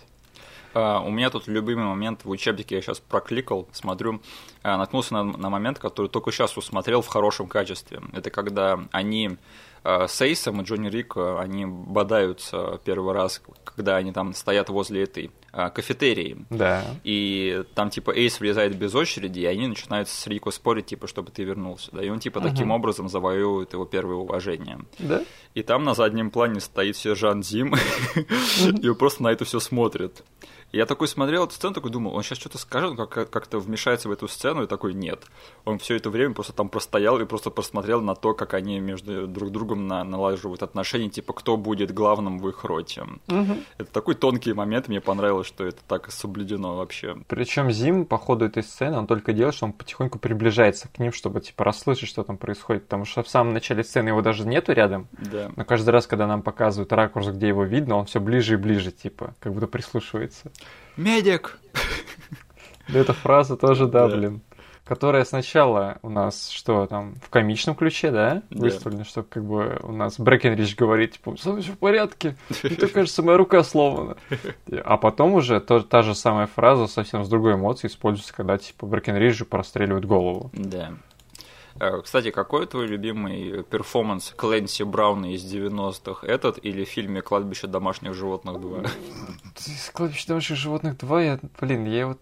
Uh, 0.74 1.04
у 1.04 1.10
меня 1.10 1.30
тут 1.30 1.48
любимый 1.48 1.86
момент 1.86 2.24
в 2.24 2.30
учебнике, 2.30 2.76
я 2.76 2.82
сейчас 2.82 3.00
прокликал, 3.00 3.66
смотрю, 3.72 4.20
uh, 4.62 4.76
наткнулся 4.76 5.14
на, 5.14 5.24
на 5.24 5.48
момент, 5.48 5.78
который 5.78 6.08
только 6.08 6.30
сейчас 6.30 6.56
усмотрел 6.56 7.00
в 7.00 7.08
хорошем 7.08 7.48
качестве. 7.48 8.00
Это 8.12 8.30
когда 8.30 8.78
они 8.92 9.38
Э, 9.84 10.06
с 10.06 10.20
Эйсом 10.20 10.60
и 10.60 10.64
Джонни 10.64 10.88
Рико, 10.88 11.40
они 11.40 11.64
бодаются 11.66 12.80
первый 12.84 13.14
раз, 13.14 13.40
когда 13.64 13.96
они 13.96 14.12
там 14.12 14.34
стоят 14.34 14.68
возле 14.68 15.04
этой 15.04 15.30
кафетерии. 15.50 16.44
Да. 16.50 16.84
И 17.04 17.64
там, 17.74 17.90
типа, 17.90 18.10
Эйс 18.16 18.38
влезает 18.40 18.76
без 18.76 18.94
очереди, 18.94 19.40
и 19.40 19.46
они 19.46 19.66
начинают 19.66 20.08
с 20.08 20.26
Рико 20.26 20.50
спорить, 20.50 20.86
типа, 20.86 21.06
чтобы 21.06 21.30
ты 21.30 21.44
вернулся. 21.44 21.90
Да, 21.92 22.02
и 22.02 22.08
он, 22.08 22.18
типа, 22.18 22.40
таким 22.40 22.72
uh 22.72 22.74
образом 22.74 23.08
завоевывает 23.08 23.72
его 23.72 23.84
первое 23.84 24.16
уважение. 24.16 24.78
Да. 24.98 25.22
И 25.54 25.62
там 25.62 25.84
на 25.84 25.94
заднем 25.94 26.30
плане 26.30 26.60
стоит 26.60 26.96
сержант 26.96 27.46
Зим, 27.46 27.74
и 28.82 28.88
он 28.88 28.94
просто 28.94 29.22
на 29.22 29.28
это 29.28 29.44
все 29.44 29.58
смотрит. 29.58 30.22
Я 30.70 30.84
такой 30.84 31.08
смотрел 31.08 31.44
эту 31.44 31.54
сцену, 31.54 31.72
такой 31.72 31.90
думал, 31.90 32.14
он 32.14 32.22
сейчас 32.22 32.38
что-то 32.38 32.58
скажет, 32.58 32.90
он 32.90 32.96
как- 33.06 33.30
как-то 33.30 33.58
вмешается 33.58 34.08
в 34.08 34.12
эту 34.12 34.28
сцену, 34.28 34.64
и 34.64 34.66
такой, 34.66 34.92
нет. 34.92 35.24
Он 35.64 35.78
все 35.78 35.96
это 35.96 36.10
время 36.10 36.34
просто 36.34 36.52
там 36.52 36.68
простоял 36.68 37.18
и 37.20 37.24
просто 37.24 37.50
посмотрел 37.50 38.02
на 38.02 38.14
то, 38.14 38.34
как 38.34 38.52
они 38.52 38.78
между 38.78 39.26
друг 39.26 39.50
другом 39.50 39.86
на- 39.86 40.04
налаживают 40.04 40.62
отношения, 40.62 41.08
типа, 41.08 41.32
кто 41.32 41.56
будет 41.56 41.92
главным 41.94 42.38
в 42.38 42.48
их 42.50 42.64
роте. 42.64 43.02
Угу. 43.28 43.56
Это 43.78 43.92
такой 43.92 44.14
тонкий 44.14 44.52
момент, 44.52 44.88
мне 44.88 45.00
понравилось, 45.00 45.46
что 45.46 45.64
это 45.64 45.78
так 45.88 46.10
соблюдено 46.12 46.76
вообще. 46.76 47.16
Причем 47.28 47.70
Зим 47.70 48.04
по 48.04 48.18
ходу 48.18 48.44
этой 48.44 48.62
сцены, 48.62 48.98
он 48.98 49.06
только 49.06 49.32
делает, 49.32 49.54
что 49.54 49.64
он 49.66 49.72
потихоньку 49.72 50.18
приближается 50.18 50.88
к 50.88 50.98
ним, 50.98 51.12
чтобы, 51.12 51.40
типа, 51.40 51.64
расслышать, 51.64 52.08
что 52.10 52.24
там 52.24 52.36
происходит, 52.36 52.84
потому 52.84 53.06
что 53.06 53.22
в 53.22 53.28
самом 53.28 53.54
начале 53.54 53.82
сцены 53.84 54.08
его 54.08 54.20
даже 54.20 54.46
нету 54.46 54.72
рядом, 54.72 55.08
Да. 55.12 55.50
но 55.56 55.64
каждый 55.64 55.90
раз, 55.90 56.06
когда 56.06 56.26
нам 56.26 56.42
показывают 56.42 56.92
ракурс, 56.92 57.28
где 57.28 57.48
его 57.48 57.64
видно, 57.64 57.96
он 57.96 58.04
все 58.04 58.20
ближе 58.20 58.54
и 58.54 58.56
ближе, 58.56 58.90
типа, 58.92 59.34
как 59.40 59.54
будто 59.54 59.66
прислушивается. 59.66 60.50
Медик! 60.98 61.58
Да 62.88 62.98
эта 62.98 63.12
фраза 63.12 63.56
тоже, 63.56 63.86
да, 63.86 64.08
блин. 64.08 64.40
Которая 64.84 65.24
сначала 65.26 65.98
у 66.00 66.08
нас, 66.08 66.48
что 66.48 66.86
там, 66.86 67.14
в 67.22 67.28
комичном 67.28 67.74
ключе, 67.76 68.10
да, 68.10 68.42
Да. 68.48 68.60
выставлена, 68.62 69.04
что 69.04 69.22
как 69.22 69.44
бы 69.44 69.78
у 69.82 69.92
нас 69.92 70.18
Брэкенридж 70.18 70.74
говорит, 70.76 71.12
типа, 71.12 71.36
со 71.36 71.50
мной 71.50 71.60
все 71.62 71.72
в 71.72 71.78
порядке, 71.78 72.36
мне 72.62 72.76
кажется, 72.88 73.22
моя 73.22 73.36
рука 73.36 73.62
сломана. 73.62 74.16
А 74.84 74.96
потом 74.96 75.34
уже 75.34 75.60
то- 75.60 75.80
та 75.82 76.00
же 76.00 76.14
самая 76.14 76.46
фраза 76.46 76.86
совсем 76.86 77.22
с 77.22 77.28
другой 77.28 77.54
эмоцией 77.54 77.90
используется, 77.92 78.32
когда, 78.34 78.56
типа, 78.56 78.86
Брэкенриджу 78.86 79.44
простреливают 79.44 80.06
голову. 80.06 80.50
Да. 80.54 80.94
Э, 81.80 82.00
Кстати, 82.02 82.30
какой 82.30 82.66
твой 82.66 82.86
любимый 82.86 83.62
перформанс 83.64 84.32
Клэнси 84.36 84.82
Брауна 84.84 85.34
из 85.34 85.44
90-х? 85.44 86.26
Этот 86.26 86.58
или 86.64 86.84
в 86.84 86.88
фильме 86.88 87.22
«Кладбище 87.22 87.66
домашних 87.66 88.14
животных 88.14 88.56
2»? 88.56 88.90
Из 89.66 89.90
«Кладбище 89.92 90.26
домашних 90.28 90.56
животных 90.58 90.94
2», 90.96 91.24
я, 91.24 91.38
блин, 91.60 91.84
я 91.86 92.00
его 92.00 92.16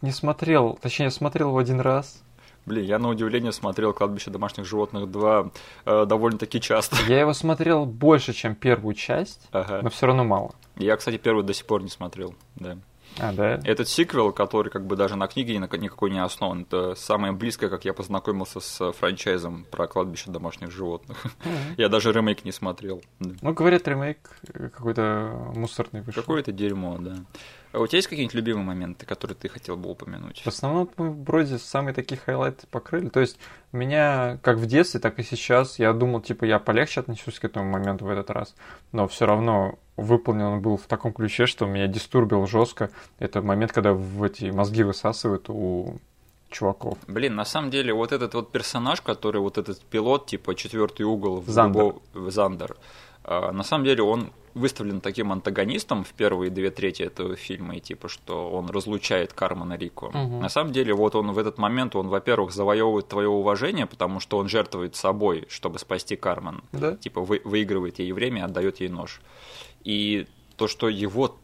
не 0.00 0.12
смотрел, 0.12 0.78
точнее, 0.80 1.06
я 1.06 1.10
смотрел 1.10 1.48
его 1.48 1.58
один 1.58 1.80
раз. 1.80 2.22
Блин, 2.66 2.84
я 2.84 2.98
на 2.98 3.08
удивление 3.08 3.52
смотрел 3.52 3.92
«Кладбище 3.94 4.30
домашних 4.30 4.66
животных 4.66 5.04
2» 5.04 5.52
э, 5.86 6.06
довольно-таки 6.06 6.60
часто. 6.60 6.96
Я 7.08 7.20
его 7.20 7.32
смотрел 7.32 7.86
больше, 7.86 8.32
чем 8.32 8.54
первую 8.54 8.94
часть, 8.94 9.48
Ага. 9.52 9.80
но 9.82 9.90
все 9.90 10.06
равно 10.06 10.24
мало. 10.24 10.54
Я, 10.76 10.96
кстати, 10.96 11.16
первый 11.16 11.44
до 11.44 11.52
сих 11.54 11.66
пор 11.66 11.82
не 11.82 11.88
смотрел. 11.88 12.34
Да. 12.56 12.76
А, 13.18 13.32
да? 13.32 13.60
Этот 13.64 13.88
сиквел, 13.88 14.32
который 14.32 14.70
как 14.70 14.86
бы 14.86 14.96
даже 14.96 15.16
на 15.16 15.26
книге 15.26 15.56
ни- 15.56 15.76
никакой 15.78 16.10
не 16.10 16.22
основан, 16.22 16.62
это 16.62 16.94
самое 16.94 17.32
близкое, 17.32 17.68
как 17.68 17.84
я 17.84 17.92
познакомился 17.92 18.60
с 18.60 18.92
франчайзом 18.92 19.66
про 19.70 19.86
«Кладбище 19.88 20.30
домашних 20.30 20.70
животных». 20.70 21.24
Я 21.76 21.88
даже 21.88 22.12
ремейк 22.12 22.44
не 22.44 22.52
смотрел. 22.52 23.02
Ну, 23.18 23.52
говорят, 23.52 23.88
ремейк 23.88 24.18
э, 24.54 24.68
какой-то 24.68 25.52
мусорный 25.54 26.02
вышел. 26.02 26.22
Какое-то 26.22 26.52
дерьмо, 26.52 26.98
да. 26.98 27.16
А 27.72 27.80
у 27.80 27.86
тебя 27.86 27.98
есть 27.98 28.08
какие-нибудь 28.08 28.34
любимые 28.34 28.64
моменты, 28.64 29.04
которые 29.04 29.36
ты 29.36 29.48
хотел 29.48 29.76
бы 29.76 29.90
упомянуть? 29.90 30.40
В 30.40 30.46
основном 30.46 30.88
мы 30.96 31.10
вроде 31.10 31.58
самые 31.58 31.94
такие 31.94 32.18
хайлайты 32.18 32.66
покрыли. 32.68 33.08
То 33.08 33.20
есть 33.20 33.38
меня 33.72 34.38
как 34.42 34.56
в 34.56 34.66
детстве, 34.66 35.00
так 35.00 35.18
и 35.18 35.22
сейчас, 35.22 35.78
я 35.78 35.92
думал, 35.92 36.20
типа, 36.20 36.44
я 36.44 36.58
полегче 36.58 37.00
отношусь 37.00 37.38
к 37.38 37.44
этому 37.44 37.70
моменту 37.70 38.06
в 38.06 38.08
этот 38.08 38.30
раз. 38.30 38.54
Но 38.92 39.06
все 39.06 39.26
равно 39.26 39.78
выполнен 40.02 40.44
он 40.44 40.60
был 40.60 40.76
в 40.76 40.86
таком 40.86 41.12
ключе, 41.12 41.46
что 41.46 41.66
меня 41.66 41.86
дистурбил 41.86 42.46
жестко. 42.46 42.90
Это 43.18 43.42
момент, 43.42 43.72
когда 43.72 43.92
в 43.92 44.22
эти 44.22 44.46
мозги 44.46 44.82
высасывают 44.82 45.48
у 45.50 45.96
чуваков. 46.50 46.96
Блин, 47.06 47.34
на 47.34 47.44
самом 47.44 47.70
деле, 47.70 47.92
вот 47.92 48.12
этот 48.12 48.34
вот 48.34 48.50
персонаж, 48.52 49.00
который 49.02 49.40
вот 49.40 49.58
этот 49.58 49.80
пилот, 49.82 50.26
типа 50.26 50.54
четвертый 50.54 51.02
угол 51.02 51.40
в 51.40 51.48
Зандер. 51.50 51.94
в 52.14 52.30
Зандер, 52.30 52.76
А, 53.24 53.52
на 53.52 53.62
самом 53.64 53.84
деле 53.84 54.02
он 54.02 54.30
выставлен 54.54 55.00
таким 55.02 55.30
антагонистом 55.32 56.02
в 56.02 56.12
первые 56.14 56.50
две 56.50 56.70
трети 56.70 57.02
этого 57.02 57.36
фильма, 57.36 57.76
и 57.76 57.80
типа, 57.80 58.08
что 58.08 58.50
он 58.50 58.70
разлучает 58.70 59.34
Кармана 59.34 59.76
Рику. 59.76 60.10
Мгм. 60.14 60.40
На 60.40 60.48
самом 60.48 60.72
деле, 60.72 60.94
вот 60.94 61.14
он 61.14 61.32
в 61.32 61.38
этот 61.38 61.58
момент, 61.58 61.94
он, 61.94 62.08
во-первых, 62.08 62.52
завоевывает 62.52 63.06
твое 63.08 63.28
уважение, 63.28 63.84
потому 63.86 64.18
что 64.18 64.38
он 64.38 64.48
жертвует 64.48 64.96
собой, 64.96 65.44
чтобы 65.50 65.78
спасти 65.78 66.16
Кармен. 66.16 66.62
Да? 66.72 66.96
Типа, 66.96 67.20
вы- 67.20 67.42
выигрывает 67.44 67.98
ей 67.98 68.12
время 68.12 68.46
отдает 68.46 68.80
ей 68.80 68.88
нож. 68.88 69.20
И 69.84 70.26
то, 70.56 70.68
что 70.68 70.88
его 70.88 71.36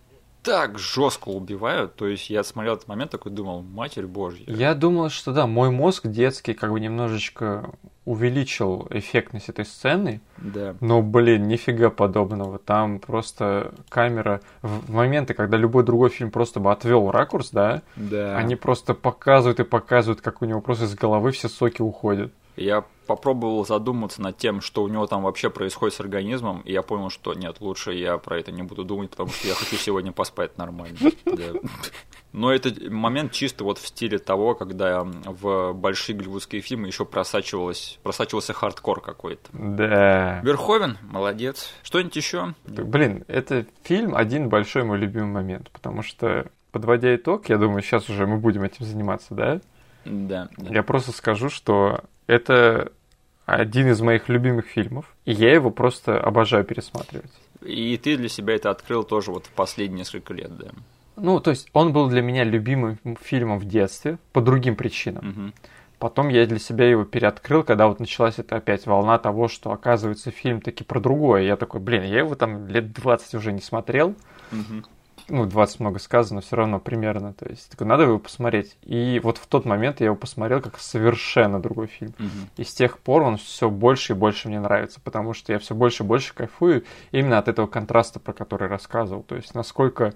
так 0.42 0.78
жестко 0.78 1.30
убивают, 1.30 1.94
то 1.96 2.06
есть 2.06 2.28
я 2.28 2.44
смотрел 2.44 2.74
этот 2.74 2.86
момент 2.86 3.10
такой 3.10 3.32
думал, 3.32 3.62
матерь 3.62 4.06
божья. 4.06 4.44
Я 4.46 4.74
думал, 4.74 5.08
что 5.08 5.32
да, 5.32 5.46
мой 5.46 5.70
мозг 5.70 6.06
детский 6.06 6.52
как 6.52 6.70
бы 6.70 6.80
немножечко 6.80 7.70
увеличил 8.04 8.86
эффектность 8.90 9.48
этой 9.48 9.64
сцены, 9.64 10.20
Да. 10.36 10.76
но, 10.80 11.00
блин, 11.00 11.48
нифига 11.48 11.88
подобного. 11.88 12.58
Там 12.58 12.98
просто 12.98 13.72
камера... 13.88 14.42
В 14.60 14.92
моменты, 14.92 15.32
когда 15.32 15.56
любой 15.56 15.84
другой 15.84 16.10
фильм 16.10 16.30
просто 16.30 16.60
бы 16.60 16.70
отвел 16.70 17.10
ракурс, 17.10 17.48
да, 17.50 17.80
Да. 17.96 18.36
они 18.36 18.56
просто 18.56 18.92
показывают 18.92 19.60
и 19.60 19.64
показывают, 19.64 20.20
как 20.20 20.42
у 20.42 20.44
него 20.44 20.60
просто 20.60 20.84
из 20.84 20.94
головы 20.94 21.30
все 21.30 21.48
соки 21.48 21.80
уходят. 21.80 22.30
Я 22.56 22.84
попробовал 23.06 23.66
задуматься 23.66 24.22
над 24.22 24.38
тем, 24.38 24.60
что 24.60 24.82
у 24.82 24.88
него 24.88 25.06
там 25.06 25.22
вообще 25.22 25.50
происходит 25.50 25.94
с 25.94 26.00
организмом, 26.00 26.60
и 26.60 26.72
я 26.72 26.82
понял, 26.82 27.10
что 27.10 27.34
нет, 27.34 27.56
лучше 27.60 27.92
я 27.92 28.18
про 28.18 28.38
это 28.38 28.52
не 28.52 28.62
буду 28.62 28.84
думать, 28.84 29.10
потому 29.10 29.30
что 29.30 29.48
я 29.48 29.54
хочу 29.54 29.76
сегодня 29.76 30.12
поспать 30.12 30.56
нормально. 30.56 30.96
Но 32.32 32.52
этот 32.52 32.90
момент 32.90 33.30
чисто 33.30 33.62
вот 33.62 33.78
в 33.78 33.86
стиле 33.86 34.18
того, 34.18 34.54
когда 34.56 35.04
в 35.04 35.72
большие 35.72 36.16
голливудские 36.16 36.62
фильмы 36.62 36.88
еще 36.88 37.04
просачивалось, 37.04 38.00
просачивался 38.02 38.52
хардкор 38.52 39.00
какой-то. 39.00 39.48
Да. 39.52 40.40
Верховен, 40.40 40.98
молодец. 41.02 41.72
Что-нибудь 41.84 42.16
еще? 42.16 42.54
Блин, 42.64 43.24
это 43.28 43.66
фильм 43.84 44.16
один 44.16 44.48
большой 44.48 44.82
мой 44.82 44.98
любимый 44.98 45.30
момент, 45.30 45.70
потому 45.70 46.02
что, 46.02 46.50
подводя 46.72 47.14
итог, 47.14 47.48
я 47.48 47.56
думаю, 47.56 47.82
сейчас 47.82 48.08
уже 48.08 48.26
мы 48.26 48.38
будем 48.38 48.64
этим 48.64 48.84
заниматься, 48.84 49.32
да? 49.34 49.60
Да. 50.04 50.48
да. 50.56 50.74
Я 50.74 50.82
просто 50.82 51.12
скажу, 51.12 51.48
что 51.48 52.02
это 52.26 52.92
один 53.46 53.88
из 53.88 54.00
моих 54.00 54.28
любимых 54.28 54.66
фильмов, 54.66 55.14
и 55.24 55.32
я 55.32 55.52
его 55.52 55.70
просто 55.70 56.18
обожаю 56.18 56.64
пересматривать. 56.64 57.32
И 57.62 57.96
ты 57.96 58.16
для 58.16 58.28
себя 58.28 58.54
это 58.54 58.70
открыл 58.70 59.04
тоже 59.04 59.30
вот 59.30 59.46
в 59.46 59.50
последние 59.50 60.00
несколько 60.00 60.34
лет, 60.34 60.56
да. 60.56 60.68
Ну, 61.16 61.40
то 61.40 61.50
есть 61.50 61.68
он 61.72 61.92
был 61.92 62.08
для 62.08 62.22
меня 62.22 62.44
любимым 62.44 62.98
фильмом 63.20 63.58
в 63.58 63.66
детстве 63.66 64.18
по 64.32 64.40
другим 64.40 64.76
причинам. 64.76 65.26
Мгм. 65.26 65.54
Потом 65.98 66.28
я 66.28 66.44
для 66.46 66.58
себя 66.58 66.88
его 66.88 67.04
переоткрыл, 67.04 67.62
когда 67.62 67.86
вот 67.86 68.00
началась 68.00 68.38
эта 68.38 68.56
опять 68.56 68.84
волна 68.86 69.18
того, 69.18 69.48
что 69.48 69.70
оказывается 69.70 70.30
фильм 70.30 70.60
таки 70.60 70.82
про 70.84 71.00
другое. 71.00 71.42
Я 71.42 71.56
такой, 71.56 71.80
блин, 71.80 72.02
я 72.02 72.18
его 72.18 72.34
там 72.34 72.66
лет 72.66 72.92
20 72.92 73.34
уже 73.34 73.52
не 73.52 73.60
смотрел. 73.60 74.14
Мгм. 74.50 74.84
Ну, 75.28 75.46
20 75.46 75.80
много 75.80 75.98
сказано, 75.98 76.40
все 76.40 76.56
равно 76.56 76.78
примерно. 76.78 77.32
То 77.32 77.48
есть, 77.48 77.70
такой, 77.70 77.86
надо 77.86 78.02
его 78.04 78.18
посмотреть. 78.18 78.76
И 78.82 79.20
вот 79.22 79.38
в 79.38 79.46
тот 79.46 79.64
момент 79.64 80.00
я 80.00 80.06
его 80.06 80.16
посмотрел 80.16 80.60
как 80.60 80.78
совершенно 80.78 81.60
другой 81.60 81.86
фильм. 81.86 82.14
Мгм. 82.18 82.48
И 82.56 82.64
с 82.64 82.74
тех 82.74 82.98
пор 82.98 83.22
он 83.22 83.38
все 83.38 83.70
больше 83.70 84.12
и 84.12 84.16
больше 84.16 84.48
мне 84.48 84.60
нравится, 84.60 85.00
потому 85.00 85.32
что 85.32 85.52
я 85.52 85.58
все 85.58 85.74
больше 85.74 86.02
и 86.02 86.06
больше 86.06 86.34
кайфую 86.34 86.84
именно 87.10 87.38
от 87.38 87.48
этого 87.48 87.66
контраста, 87.66 88.20
про 88.20 88.32
который 88.32 88.68
рассказывал. 88.68 89.22
То 89.22 89.36
есть, 89.36 89.54
насколько 89.54 90.12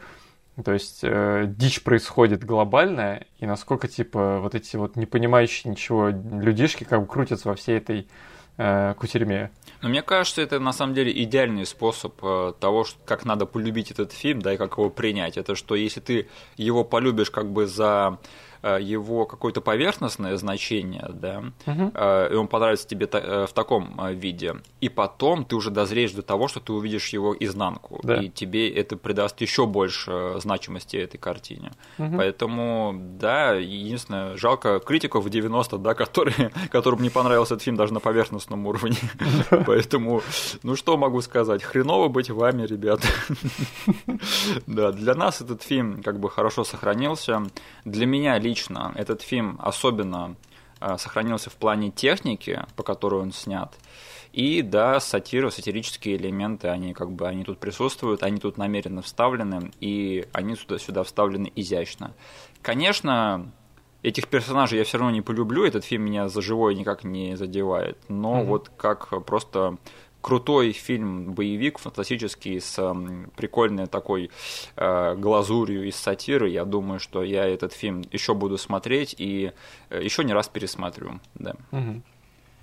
то 0.64 0.72
есть 0.72 1.00
э, 1.02 1.44
дичь 1.46 1.84
происходит 1.84 2.44
глобальная, 2.44 3.26
и 3.38 3.46
насколько, 3.46 3.86
типа, 3.86 4.40
вот 4.40 4.56
эти 4.56 4.76
вот 4.76 4.96
не 4.96 5.06
понимающие 5.06 5.70
ничего 5.70 6.08
людишки 6.08 6.82
как 6.82 7.00
бы 7.00 7.06
крутятся 7.06 7.48
во 7.48 7.54
всей 7.54 7.78
этой 7.78 8.08
кутерьме. 8.98 9.50
Но 9.82 9.88
мне 9.88 10.02
кажется, 10.02 10.42
это 10.42 10.58
на 10.58 10.72
самом 10.72 10.94
деле 10.94 11.12
идеальный 11.22 11.64
способ 11.64 12.14
э, 12.22 12.52
того, 12.58 12.84
как 13.04 13.24
надо 13.24 13.46
полюбить 13.46 13.92
этот 13.92 14.12
фильм, 14.12 14.42
да, 14.42 14.54
и 14.54 14.56
как 14.56 14.72
его 14.78 14.90
принять. 14.90 15.36
Это 15.36 15.54
что 15.54 15.76
если 15.76 16.00
ты 16.00 16.28
его 16.56 16.82
полюбишь 16.82 17.30
как 17.30 17.52
бы 17.52 17.66
за 17.66 18.18
э, 18.20 18.47
его 18.62 19.26
какое-то 19.26 19.60
поверхностное 19.60 20.36
значение, 20.36 21.06
да, 21.12 21.44
э, 21.66 22.30
и 22.32 22.34
он 22.34 22.48
понравится 22.48 22.86
тебе 22.88 23.08
э, 23.10 23.46
в 23.46 23.52
таком 23.52 23.98
э, 24.00 24.14
виде, 24.14 24.56
и 24.80 24.88
потом 24.88 25.44
ты 25.44 25.56
уже 25.56 25.70
дозреешь 25.70 26.12
до 26.12 26.22
того, 26.22 26.48
что 26.48 26.60
ты 26.60 26.72
увидишь 26.72 27.08
его 27.08 27.34
изнанку, 27.38 28.00
Да. 28.02 28.16
и 28.16 28.28
тебе 28.28 28.68
это 28.70 28.96
придаст 28.96 29.40
еще 29.40 29.66
больше 29.66 30.10
э, 30.10 30.40
значимости 30.40 30.96
этой 30.96 31.18
картине. 31.18 31.72
Мгм. 31.98 32.16
Поэтому, 32.16 32.94
да, 33.18 33.52
единственное, 33.52 34.36
жалко 34.36 34.80
критиков 34.80 35.24
в 35.24 35.30
90 35.30 35.78
да, 35.78 35.94
которые, 35.94 36.50
которым 36.70 37.02
не 37.02 37.10
понравился 37.10 37.54
этот 37.54 37.64
фильм 37.64 37.76
даже 37.76 37.92
на 37.94 38.00
поверхностном 38.00 38.66
уровне. 38.66 38.96
Поэтому, 39.66 40.22
ну 40.62 40.76
что 40.76 40.96
могу 40.96 41.20
сказать, 41.20 41.62
хреново 41.62 42.08
быть 42.08 42.30
вами, 42.30 42.66
ребята. 42.66 43.06
Да, 44.66 44.92
для 44.92 45.14
нас 45.14 45.40
этот 45.40 45.62
фильм 45.62 46.02
как 46.02 46.18
бы 46.20 46.30
хорошо 46.30 46.64
сохранился. 46.64 47.42
Для 47.84 48.06
меня 48.06 48.38
лично 48.48 48.92
этот 48.96 49.22
фильм 49.22 49.58
особенно 49.62 50.34
э, 50.80 50.96
сохранился 50.98 51.50
в 51.50 51.54
плане 51.56 51.90
техники, 51.90 52.64
по 52.76 52.82
которой 52.82 53.22
он 53.22 53.32
снят. 53.32 53.74
И 54.32 54.62
да, 54.62 55.00
сатира, 55.00 55.50
сатирические 55.50 56.16
элементы, 56.16 56.68
они 56.68 56.92
как 56.94 57.10
бы 57.10 57.26
они 57.26 57.44
тут 57.44 57.58
присутствуют, 57.58 58.22
они 58.22 58.38
тут 58.38 58.58
намеренно 58.58 59.02
вставлены, 59.02 59.70
и 59.80 60.26
они 60.32 60.54
сюда, 60.56 60.78
сюда 60.78 61.02
вставлены 61.02 61.50
изящно. 61.56 62.12
Конечно, 62.62 63.50
этих 64.02 64.28
персонажей 64.28 64.78
я 64.78 64.84
все 64.84 64.98
равно 64.98 65.12
не 65.14 65.22
полюблю, 65.22 65.64
этот 65.64 65.84
фильм 65.84 66.04
меня 66.04 66.28
за 66.28 66.42
живое 66.42 66.74
никак 66.74 67.04
не 67.04 67.36
задевает, 67.36 67.98
но 68.08 68.34
Мгм. 68.36 68.46
вот 68.46 68.70
как 68.76 69.24
просто 69.24 69.76
крутой 70.20 70.72
фильм 70.72 71.32
боевик 71.32 71.78
фантастический 71.78 72.60
с 72.60 72.76
прикольной 73.36 73.86
такой 73.86 74.30
э, 74.76 75.14
глазурью 75.16 75.86
из 75.88 75.96
сатиры 75.96 76.48
я 76.48 76.64
думаю 76.64 77.00
что 77.00 77.22
я 77.22 77.46
этот 77.46 77.72
фильм 77.72 78.02
еще 78.12 78.34
буду 78.34 78.58
смотреть 78.58 79.14
и 79.18 79.52
еще 79.90 80.24
не 80.24 80.32
раз 80.32 80.48
пересматриваю 80.48 81.20
да 81.34 81.54
Мгм. 81.70 82.02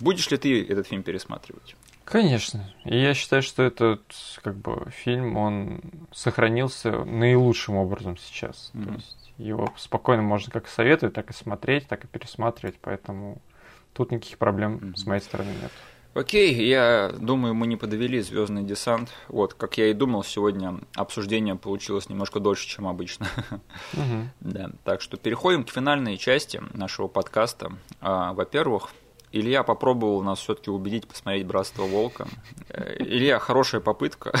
будешь 0.00 0.30
ли 0.30 0.36
ты 0.36 0.62
этот 0.62 0.86
фильм 0.86 1.02
пересматривать 1.02 1.76
Конечно. 2.06 2.72
И 2.84 2.96
я 2.96 3.14
считаю, 3.14 3.42
что 3.42 3.64
этот 3.64 4.00
как 4.40 4.56
бы 4.56 4.86
фильм, 4.92 5.36
он 5.36 5.80
сохранился 6.12 7.04
наилучшим 7.04 7.74
образом 7.74 8.16
сейчас. 8.16 8.70
То 8.72 8.78
Мгм. 8.78 8.94
есть 8.94 9.32
его 9.38 9.74
спокойно 9.76 10.22
можно 10.22 10.52
как 10.52 10.68
советовать, 10.68 11.14
так 11.14 11.30
и 11.30 11.32
смотреть, 11.32 11.88
так 11.88 12.04
и 12.04 12.06
пересматривать, 12.06 12.76
поэтому 12.80 13.38
тут 13.92 14.12
никаких 14.12 14.38
проблем 14.38 14.74
Мгм. 14.74 14.96
с 14.96 15.04
моей 15.04 15.20
стороны 15.20 15.50
нет. 15.60 15.72
Окей, 16.16 16.54
я 16.66 17.12
думаю, 17.18 17.52
мы 17.52 17.66
не 17.66 17.76
подвели 17.76 18.22
Звездный 18.22 18.62
десант. 18.62 19.10
Вот, 19.28 19.52
как 19.52 19.76
я 19.76 19.88
и 19.88 19.92
думал, 19.92 20.24
сегодня 20.24 20.80
обсуждение 20.94 21.56
получилось 21.56 22.08
немножко 22.08 22.40
дольше, 22.40 22.66
чем 22.66 22.88
обычно. 22.88 23.28
Мгм. 23.92 24.30
Да, 24.40 24.70
так 24.84 25.02
что 25.02 25.18
переходим 25.18 25.64
к 25.64 25.70
финальной 25.70 26.16
части 26.16 26.62
нашего 26.72 27.06
подкаста. 27.08 27.72
А, 28.00 28.32
Во-первых, 28.32 28.88
Илья 29.38 29.62
попробовал 29.62 30.22
нас 30.22 30.38
все-таки 30.38 30.70
убедить 30.70 31.06
посмотреть 31.06 31.46
Братство 31.46 31.82
Волка. 31.82 32.26
Э, 32.70 32.96
Илья, 32.98 33.38
хорошая 33.38 33.80
попытка. 33.82 34.32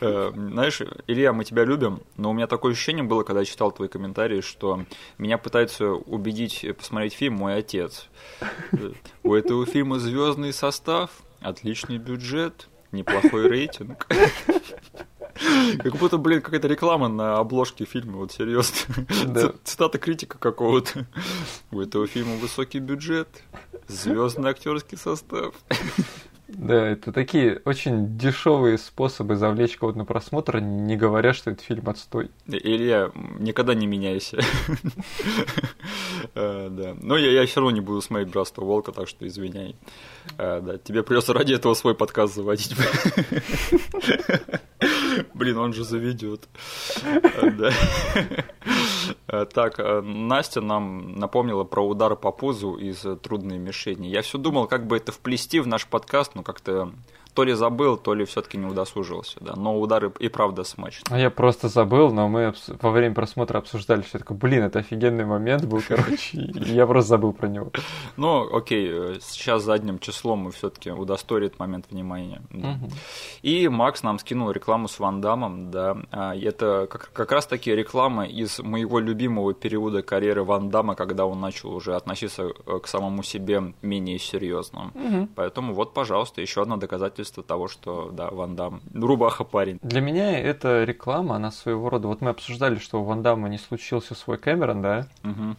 Э, 0.00 0.32
Знаешь, 0.34 0.82
Илья, 1.06 1.32
мы 1.32 1.44
тебя 1.44 1.64
любим, 1.64 2.00
но 2.16 2.30
у 2.30 2.32
меня 2.34 2.46
такое 2.46 2.72
ощущение 2.72 3.02
было, 3.02 3.22
когда 3.22 3.40
я 3.40 3.46
читал 3.46 3.72
твои 3.72 3.88
комментарии, 3.88 4.42
что 4.42 4.84
меня 5.16 5.38
пытается 5.38 5.86
убедить 5.92 6.66
посмотреть 6.76 7.14
фильм 7.14 7.34
мой 7.34 7.56
отец. 7.56 8.08
Э, 8.72 8.92
У 9.22 9.34
этого 9.34 9.64
фильма 9.64 9.98
звездный 9.98 10.52
состав, 10.52 11.10
отличный 11.40 11.96
бюджет, 11.96 12.68
неплохой 12.92 13.48
рейтинг. 13.48 14.06
Как 15.78 15.96
будто, 15.96 16.18
блин, 16.18 16.40
какая-то 16.42 16.68
реклама 16.68 17.08
на 17.08 17.38
обложке 17.38 17.84
фильма, 17.84 18.18
вот 18.18 18.32
серьезно. 18.32 18.76
Да. 19.26 19.52
Цитата 19.64 19.98
критика 19.98 20.38
какого-то. 20.38 21.06
У 21.70 21.80
этого 21.80 22.06
фильма 22.06 22.36
высокий 22.36 22.78
бюджет, 22.78 23.28
звездный 23.88 24.50
актерский 24.50 24.98
состав. 24.98 25.54
Да, 26.54 26.86
это 26.88 27.12
такие 27.12 27.60
очень 27.64 28.16
дешевые 28.16 28.78
способы 28.78 29.36
завлечь 29.36 29.76
кого-то 29.76 29.98
на 29.98 30.04
просмотр, 30.04 30.60
не 30.60 30.96
говоря, 30.96 31.32
что 31.32 31.50
этот 31.50 31.64
фильм 31.64 31.88
отстой. 31.88 32.30
Илья, 32.46 33.10
никогда 33.38 33.74
не 33.74 33.86
меняйся. 33.86 34.38
Э, 36.34 36.68
Да. 36.70 36.96
Но 37.00 37.16
я, 37.16 37.44
все 37.46 37.60
равно 37.60 37.74
не 37.74 37.80
буду 37.80 38.00
смотреть 38.00 38.30
Братство 38.30 38.62
Волка, 38.64 38.92
так 38.92 39.08
что 39.08 39.26
извиняй. 39.26 39.74
Э, 40.38 40.60
Да, 40.60 40.78
тебе 40.78 41.02
придется 41.02 41.32
ради 41.32 41.54
этого 41.54 41.74
свой 41.74 41.94
подкаст 41.94 42.34
заводить. 42.34 42.74
Блин, 45.34 45.58
он 45.58 45.72
же 45.72 45.84
заведет. 45.84 46.48
Э, 49.26 49.46
Так, 49.46 49.78
Настя 50.02 50.60
нам 50.60 51.16
напомнила 51.16 51.64
про 51.64 51.86
удар 51.86 52.14
по 52.16 52.32
пузу 52.32 52.74
из 52.74 53.04
трудной 53.22 53.58
мишени. 53.58 54.06
Я 54.08 54.22
все 54.22 54.38
думал, 54.38 54.66
как 54.66 54.86
бы 54.86 54.96
это 54.96 55.12
вплести 55.12 55.60
в 55.60 55.66
наш 55.66 55.86
подкаст, 55.86 56.34
но 56.34 56.41
как-то 56.42 56.92
то 57.34 57.44
ли 57.44 57.54
забыл, 57.54 57.96
то 57.96 58.14
ли 58.14 58.24
все-таки 58.24 58.58
не 58.58 58.66
удосужился, 58.66 59.38
да. 59.40 59.54
Но 59.56 59.80
удары 59.80 60.12
и 60.18 60.28
правда 60.28 60.64
смачные. 60.64 61.04
А 61.10 61.18
я 61.18 61.30
просто 61.30 61.68
забыл, 61.68 62.12
но 62.12 62.28
мы 62.28 62.52
во 62.80 62.90
время 62.90 63.14
просмотра 63.14 63.58
обсуждали, 63.58 64.02
что 64.02 64.18
я 64.18 64.20
такой, 64.20 64.36
блин, 64.36 64.64
это 64.64 64.80
офигенный 64.80 65.24
момент 65.24 65.64
был, 65.64 65.80
короче, 65.86 66.50
я 66.54 66.86
просто 66.86 67.10
забыл 67.10 67.32
про 67.32 67.48
него. 67.48 67.70
Ну, 68.16 68.54
окей, 68.54 68.88
э, 68.90 69.18
сейчас 69.20 69.62
задним 69.62 69.98
числом 69.98 70.40
мы 70.40 70.50
все-таки 70.50 70.90
удостоили 70.90 71.46
этот 71.46 71.58
момент 71.58 71.86
внимания. 71.90 72.42
И 73.40 73.68
Макс 73.68 74.02
нам 74.02 74.18
скинул 74.18 74.50
рекламу 74.50 74.88
с 74.88 74.98
Ван 74.98 75.20
Дамом, 75.20 75.70
да. 75.70 75.96
А, 76.10 76.36
это 76.36 76.86
как, 76.90 77.10
как 77.12 77.32
раз 77.32 77.46
таки 77.46 77.74
реклама 77.74 78.26
из 78.26 78.58
моего 78.58 78.98
любимого 78.98 79.54
периода 79.54 80.02
карьеры 80.02 80.44
Ван 80.44 80.68
Дамма, 80.68 80.94
когда 80.94 81.24
он 81.24 81.40
начал 81.40 81.74
уже 81.74 81.96
относиться 81.96 82.52
э, 82.66 82.78
к 82.78 82.86
самому 82.86 83.22
себе 83.22 83.72
менее 83.80 84.18
серьезно. 84.18 84.92
Поэтому 85.34 85.72
вот, 85.72 85.94
пожалуйста, 85.94 86.40
еще 86.40 86.62
одно 86.62 86.76
доказательство 86.76 87.21
того, 87.30 87.68
что, 87.68 88.10
да, 88.10 88.28
Ван 88.30 88.56
Дам, 88.56 88.80
рубаха 88.92 89.44
парень. 89.44 89.78
Для 89.82 90.00
меня 90.00 90.38
эта 90.38 90.84
реклама, 90.84 91.36
она 91.36 91.50
своего 91.50 91.88
рода... 91.88 92.08
Вот 92.08 92.20
мы 92.20 92.30
обсуждали, 92.30 92.78
что 92.78 93.00
у 93.00 93.04
Ван 93.04 93.22
Дамма 93.22 93.48
не 93.48 93.58
случился 93.58 94.14
свой 94.14 94.38
Кэмерон, 94.38 94.82
да? 94.82 95.06
Угу. 95.22 95.56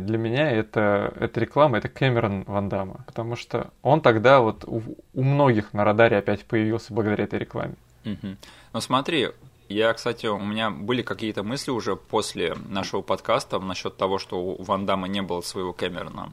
Для 0.00 0.18
меня 0.18 0.50
это, 0.50 1.12
эта 1.18 1.40
реклама, 1.40 1.78
это 1.78 1.88
Кэмерон 1.88 2.44
Ван 2.44 2.68
Дамма, 2.68 3.04
потому 3.06 3.36
что 3.36 3.70
он 3.82 4.00
тогда 4.00 4.40
вот 4.40 4.64
у, 4.66 4.82
у 5.14 5.22
многих 5.22 5.72
на 5.72 5.84
радаре 5.84 6.18
опять 6.18 6.44
появился 6.44 6.92
благодаря 6.92 7.24
этой 7.24 7.38
рекламе. 7.38 7.74
Угу. 8.04 8.36
Ну 8.74 8.80
смотри, 8.80 9.30
я, 9.68 9.92
кстати, 9.94 10.26
у 10.26 10.38
меня 10.38 10.70
были 10.70 11.00
какие-то 11.02 11.42
мысли 11.42 11.70
уже 11.70 11.96
после 11.96 12.54
нашего 12.68 13.00
подкаста 13.00 13.58
насчет 13.58 13.96
того, 13.96 14.18
что 14.18 14.42
у 14.42 14.62
Ван 14.62 14.84
Дамма 14.84 15.08
не 15.08 15.22
было 15.22 15.40
своего 15.40 15.72
Кэмерона. 15.72 16.32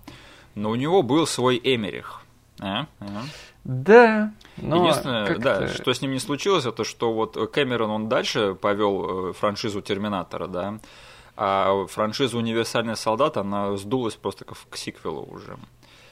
Но 0.56 0.72
у 0.72 0.76
него 0.76 1.02
был 1.03 1.26
свой 1.26 1.60
Эмерих. 1.64 2.22
А? 2.60 2.88
А? 2.99 3.23
Да. 3.64 4.34
Но 4.57 4.84
Единственное, 4.84 5.38
да, 5.38 5.68
что 5.68 5.94
с 5.94 6.02
ним 6.02 6.11
не 6.11 6.19
случилось, 6.19 6.65
это 6.65 6.84
что 6.84 7.14
вот 7.14 7.36
Кэмерон 7.52 7.90
он 7.90 8.10
дальше 8.10 8.56
повел 8.56 9.30
э, 9.30 9.34
франшизу 9.34 9.81
Терминатора, 9.81 10.48
да, 10.48 10.80
а 11.36 11.86
франшиза 11.88 12.38
Универсальный 12.38 12.98
солдат, 12.98 13.38
она 13.38 13.77
сдулась 13.77 14.15
просто 14.15 14.45
к 14.45 14.76
сиквелу 14.76 15.26
уже. 15.26 15.57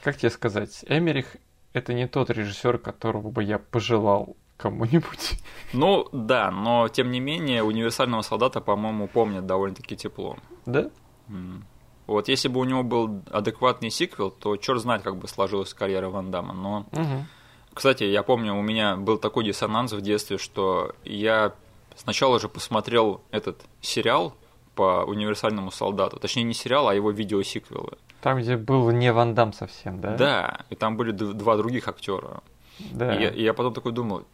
Как 0.02 0.16
тебе 0.16 0.30
сказать, 0.30 0.84
Эмерих 0.88 1.36
это 1.72 1.92
не 1.92 2.06
тот 2.06 2.30
режиссер, 2.30 2.78
которого 2.78 3.30
бы 3.30 3.42
я 3.42 3.58
пожелал 3.58 4.36
кому-нибудь. 4.56 5.38
Ну 5.72 6.08
да, 6.12 6.50
но 6.50 6.88
тем 6.88 7.10
не 7.10 7.20
менее 7.20 7.62
универсального 7.62 8.22
солдата, 8.22 8.60
по-моему, 8.60 9.06
помнят 9.06 9.46
довольно-таки 9.46 9.96
тепло. 9.96 10.36
Да? 10.66 10.90
Mm. 11.28 11.62
Вот 12.08 12.28
если 12.28 12.48
бы 12.48 12.58
у 12.58 12.64
него 12.64 12.82
был 12.82 13.22
адекватный 13.30 13.90
сиквел, 13.90 14.30
то 14.30 14.56
черт 14.56 14.80
знает, 14.80 15.02
как 15.02 15.16
бы 15.16 15.28
сложилась 15.28 15.74
карьера 15.74 16.08
Ван 16.08 16.30
Дамма. 16.30 16.54
Но, 16.54 16.86
угу. 16.90 17.26
кстати, 17.74 18.04
я 18.04 18.22
помню, 18.22 18.54
у 18.54 18.62
меня 18.62 18.96
был 18.96 19.18
такой 19.18 19.44
диссонанс 19.44 19.92
в 19.92 20.00
детстве, 20.00 20.38
что 20.38 20.94
я 21.04 21.52
сначала 21.96 22.40
же 22.40 22.48
посмотрел 22.48 23.20
этот 23.30 23.60
сериал 23.82 24.34
по 24.74 25.04
универсальному 25.06 25.70
солдату. 25.70 26.18
Точнее, 26.18 26.44
не 26.44 26.54
сериал, 26.54 26.88
а 26.88 26.94
его 26.94 27.10
видеосиквелы. 27.10 27.98
Там, 28.22 28.38
где 28.38 28.56
был 28.56 28.90
не 28.90 29.12
Ван 29.12 29.34
Дам 29.34 29.52
совсем, 29.52 30.00
да? 30.00 30.16
Да, 30.16 30.60
и 30.70 30.76
там 30.76 30.96
были 30.96 31.10
два 31.10 31.56
других 31.58 31.88
актера. 31.88 32.42
Да. 32.78 33.14
И 33.14 33.22
я, 33.22 33.28
и 33.28 33.42
я 33.42 33.52
потом 33.52 33.74
такой 33.74 33.92
думал, 33.92 34.24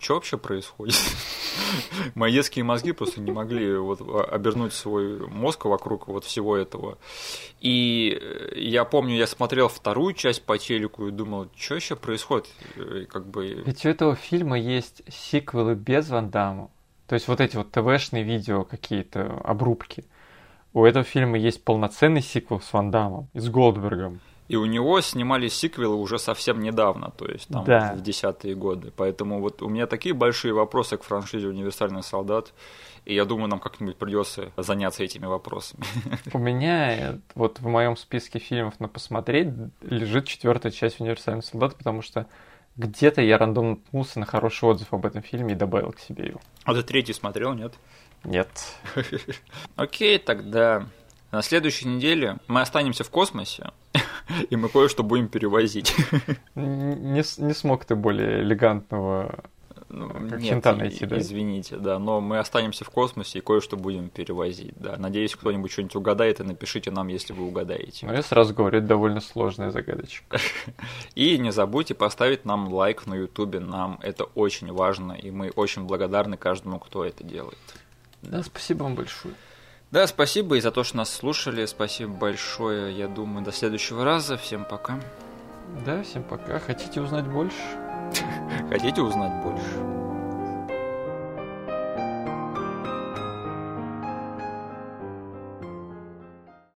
что 0.00 0.14
вообще 0.14 0.38
происходит? 0.38 0.96
Мои 2.14 2.32
детские 2.32 2.64
мозги 2.64 2.92
просто 2.92 3.20
не 3.20 3.30
могли 3.30 3.76
вот 3.76 4.00
обернуть 4.30 4.72
свой 4.72 5.26
мозг 5.28 5.66
вокруг 5.66 6.08
вот 6.08 6.24
всего 6.24 6.56
этого. 6.56 6.98
И 7.60 8.18
э, 8.20 8.58
я 8.58 8.84
помню, 8.84 9.16
я 9.16 9.26
смотрел 9.26 9.68
вторую 9.68 10.14
часть 10.14 10.42
по 10.44 10.58
телеку 10.58 11.06
и 11.06 11.10
думал, 11.10 11.48
что 11.54 11.74
еще 11.74 11.96
происходит? 11.96 12.48
Как 13.08 13.26
бы... 13.26 13.62
Ведь 13.66 13.84
у 13.84 13.88
этого 13.88 14.16
фильма 14.16 14.58
есть 14.58 15.02
сиквелы 15.08 15.74
без 15.74 16.08
Ван 16.08 16.30
Дамма. 16.30 16.70
То 17.06 17.14
есть 17.14 17.28
вот 17.28 17.40
эти 17.40 17.56
вот 17.56 17.70
ТВшные 17.70 18.22
видео 18.22 18.64
какие-то, 18.64 19.40
обрубки. 19.44 20.04
У 20.72 20.84
этого 20.84 21.04
фильма 21.04 21.36
есть 21.36 21.64
полноценный 21.64 22.22
сиквел 22.22 22.60
с 22.60 22.72
Ван 22.72 22.90
Дамом 22.90 23.28
и 23.34 23.40
с 23.40 23.48
Голдбергом. 23.48 24.20
И 24.50 24.56
у 24.56 24.64
него 24.64 25.00
снимали 25.00 25.46
сиквелы 25.46 25.94
уже 25.94 26.18
совсем 26.18 26.58
недавно, 26.58 27.12
то 27.16 27.24
есть 27.24 27.46
там 27.46 27.64
да. 27.64 27.94
в 27.94 28.02
десятые 28.02 28.56
годы. 28.56 28.92
Поэтому 28.96 29.40
вот 29.40 29.62
у 29.62 29.68
меня 29.68 29.86
такие 29.86 30.12
большие 30.12 30.52
вопросы 30.52 30.96
к 30.96 31.04
франшизе 31.04 31.46
«Универсальный 31.46 32.02
солдат». 32.02 32.52
И 33.04 33.14
я 33.14 33.24
думаю, 33.26 33.46
нам 33.46 33.60
как-нибудь 33.60 33.94
придется 33.94 34.50
заняться 34.56 35.04
этими 35.04 35.26
вопросами. 35.26 35.84
У 36.32 36.38
меня 36.38 37.20
вот 37.36 37.60
в 37.60 37.68
моем 37.68 37.96
списке 37.96 38.40
фильмов 38.40 38.80
на 38.80 38.88
посмотреть 38.88 39.50
лежит 39.82 40.26
четвертая 40.26 40.72
часть 40.72 40.98
«Универсального 40.98 41.42
солдата», 41.42 41.76
потому 41.76 42.02
что 42.02 42.26
где-то 42.74 43.22
я 43.22 43.38
рандомно 43.38 43.76
наткнулся 43.76 44.18
на 44.18 44.26
хороший 44.26 44.68
отзыв 44.68 44.92
об 44.92 45.06
этом 45.06 45.22
фильме 45.22 45.52
и 45.52 45.56
добавил 45.56 45.92
к 45.92 46.00
себе 46.00 46.26
его. 46.26 46.40
А 46.64 46.74
ты 46.74 46.82
третий 46.82 47.12
смотрел, 47.12 47.54
нет? 47.54 47.74
Нет. 48.24 48.48
Окей, 49.76 50.18
тогда 50.18 50.88
на 51.32 51.42
следующей 51.42 51.88
неделе 51.88 52.38
мы 52.48 52.60
останемся 52.60 53.04
в 53.04 53.10
космосе, 53.10 53.70
и 54.50 54.56
мы 54.56 54.68
кое-что 54.68 55.02
будем 55.02 55.28
перевозить. 55.28 55.94
Не, 56.54 57.22
не 57.42 57.54
смог 57.54 57.84
ты 57.84 57.94
более 57.94 58.42
элегантного 58.42 59.44
ну, 59.92 60.08
нет, 60.36 60.64
найти, 60.64 61.04
да? 61.04 61.18
извините, 61.18 61.76
да, 61.76 61.98
но 61.98 62.20
мы 62.20 62.38
останемся 62.38 62.84
в 62.84 62.90
космосе 62.90 63.38
и 63.38 63.42
кое-что 63.42 63.76
будем 63.76 64.08
перевозить, 64.08 64.74
да. 64.76 64.96
Надеюсь, 64.96 65.34
кто-нибудь 65.34 65.72
что-нибудь 65.72 65.96
угадает 65.96 66.38
и 66.38 66.44
напишите 66.44 66.92
нам, 66.92 67.08
если 67.08 67.32
вы 67.32 67.48
угадаете. 67.48 68.06
Ну, 68.06 68.12
я 68.12 68.22
сразу 68.22 68.54
говорю, 68.54 68.78
это 68.78 68.86
довольно 68.86 69.20
сложная 69.20 69.70
загадочка. 69.72 70.38
И 71.16 71.36
не 71.38 71.50
забудьте 71.50 71.94
поставить 71.94 72.44
нам 72.44 72.72
лайк 72.72 73.06
на 73.06 73.14
ютубе, 73.14 73.58
нам 73.58 73.98
это 74.00 74.24
очень 74.24 74.72
важно, 74.72 75.12
и 75.12 75.32
мы 75.32 75.50
очень 75.50 75.82
благодарны 75.82 76.36
каждому, 76.36 76.78
кто 76.78 77.04
это 77.04 77.24
делает. 77.24 77.58
Да, 78.22 78.44
спасибо 78.44 78.84
вам 78.84 78.94
большое. 78.94 79.34
Да, 79.90 80.06
спасибо 80.06 80.56
и 80.56 80.60
за 80.60 80.70
то, 80.70 80.84
что 80.84 80.98
нас 80.98 81.10
слушали. 81.12 81.66
Спасибо 81.66 82.12
большое. 82.12 82.96
Я 82.96 83.08
думаю, 83.08 83.44
до 83.44 83.50
следующего 83.50 84.04
раза. 84.04 84.36
Всем 84.36 84.64
пока. 84.64 85.00
Да, 85.84 86.02
всем 86.02 86.22
пока. 86.22 86.60
Хотите 86.60 87.00
узнать 87.00 87.26
больше? 87.26 87.56
Хотите 88.70 89.02
узнать 89.02 89.42
больше? 89.42 90.09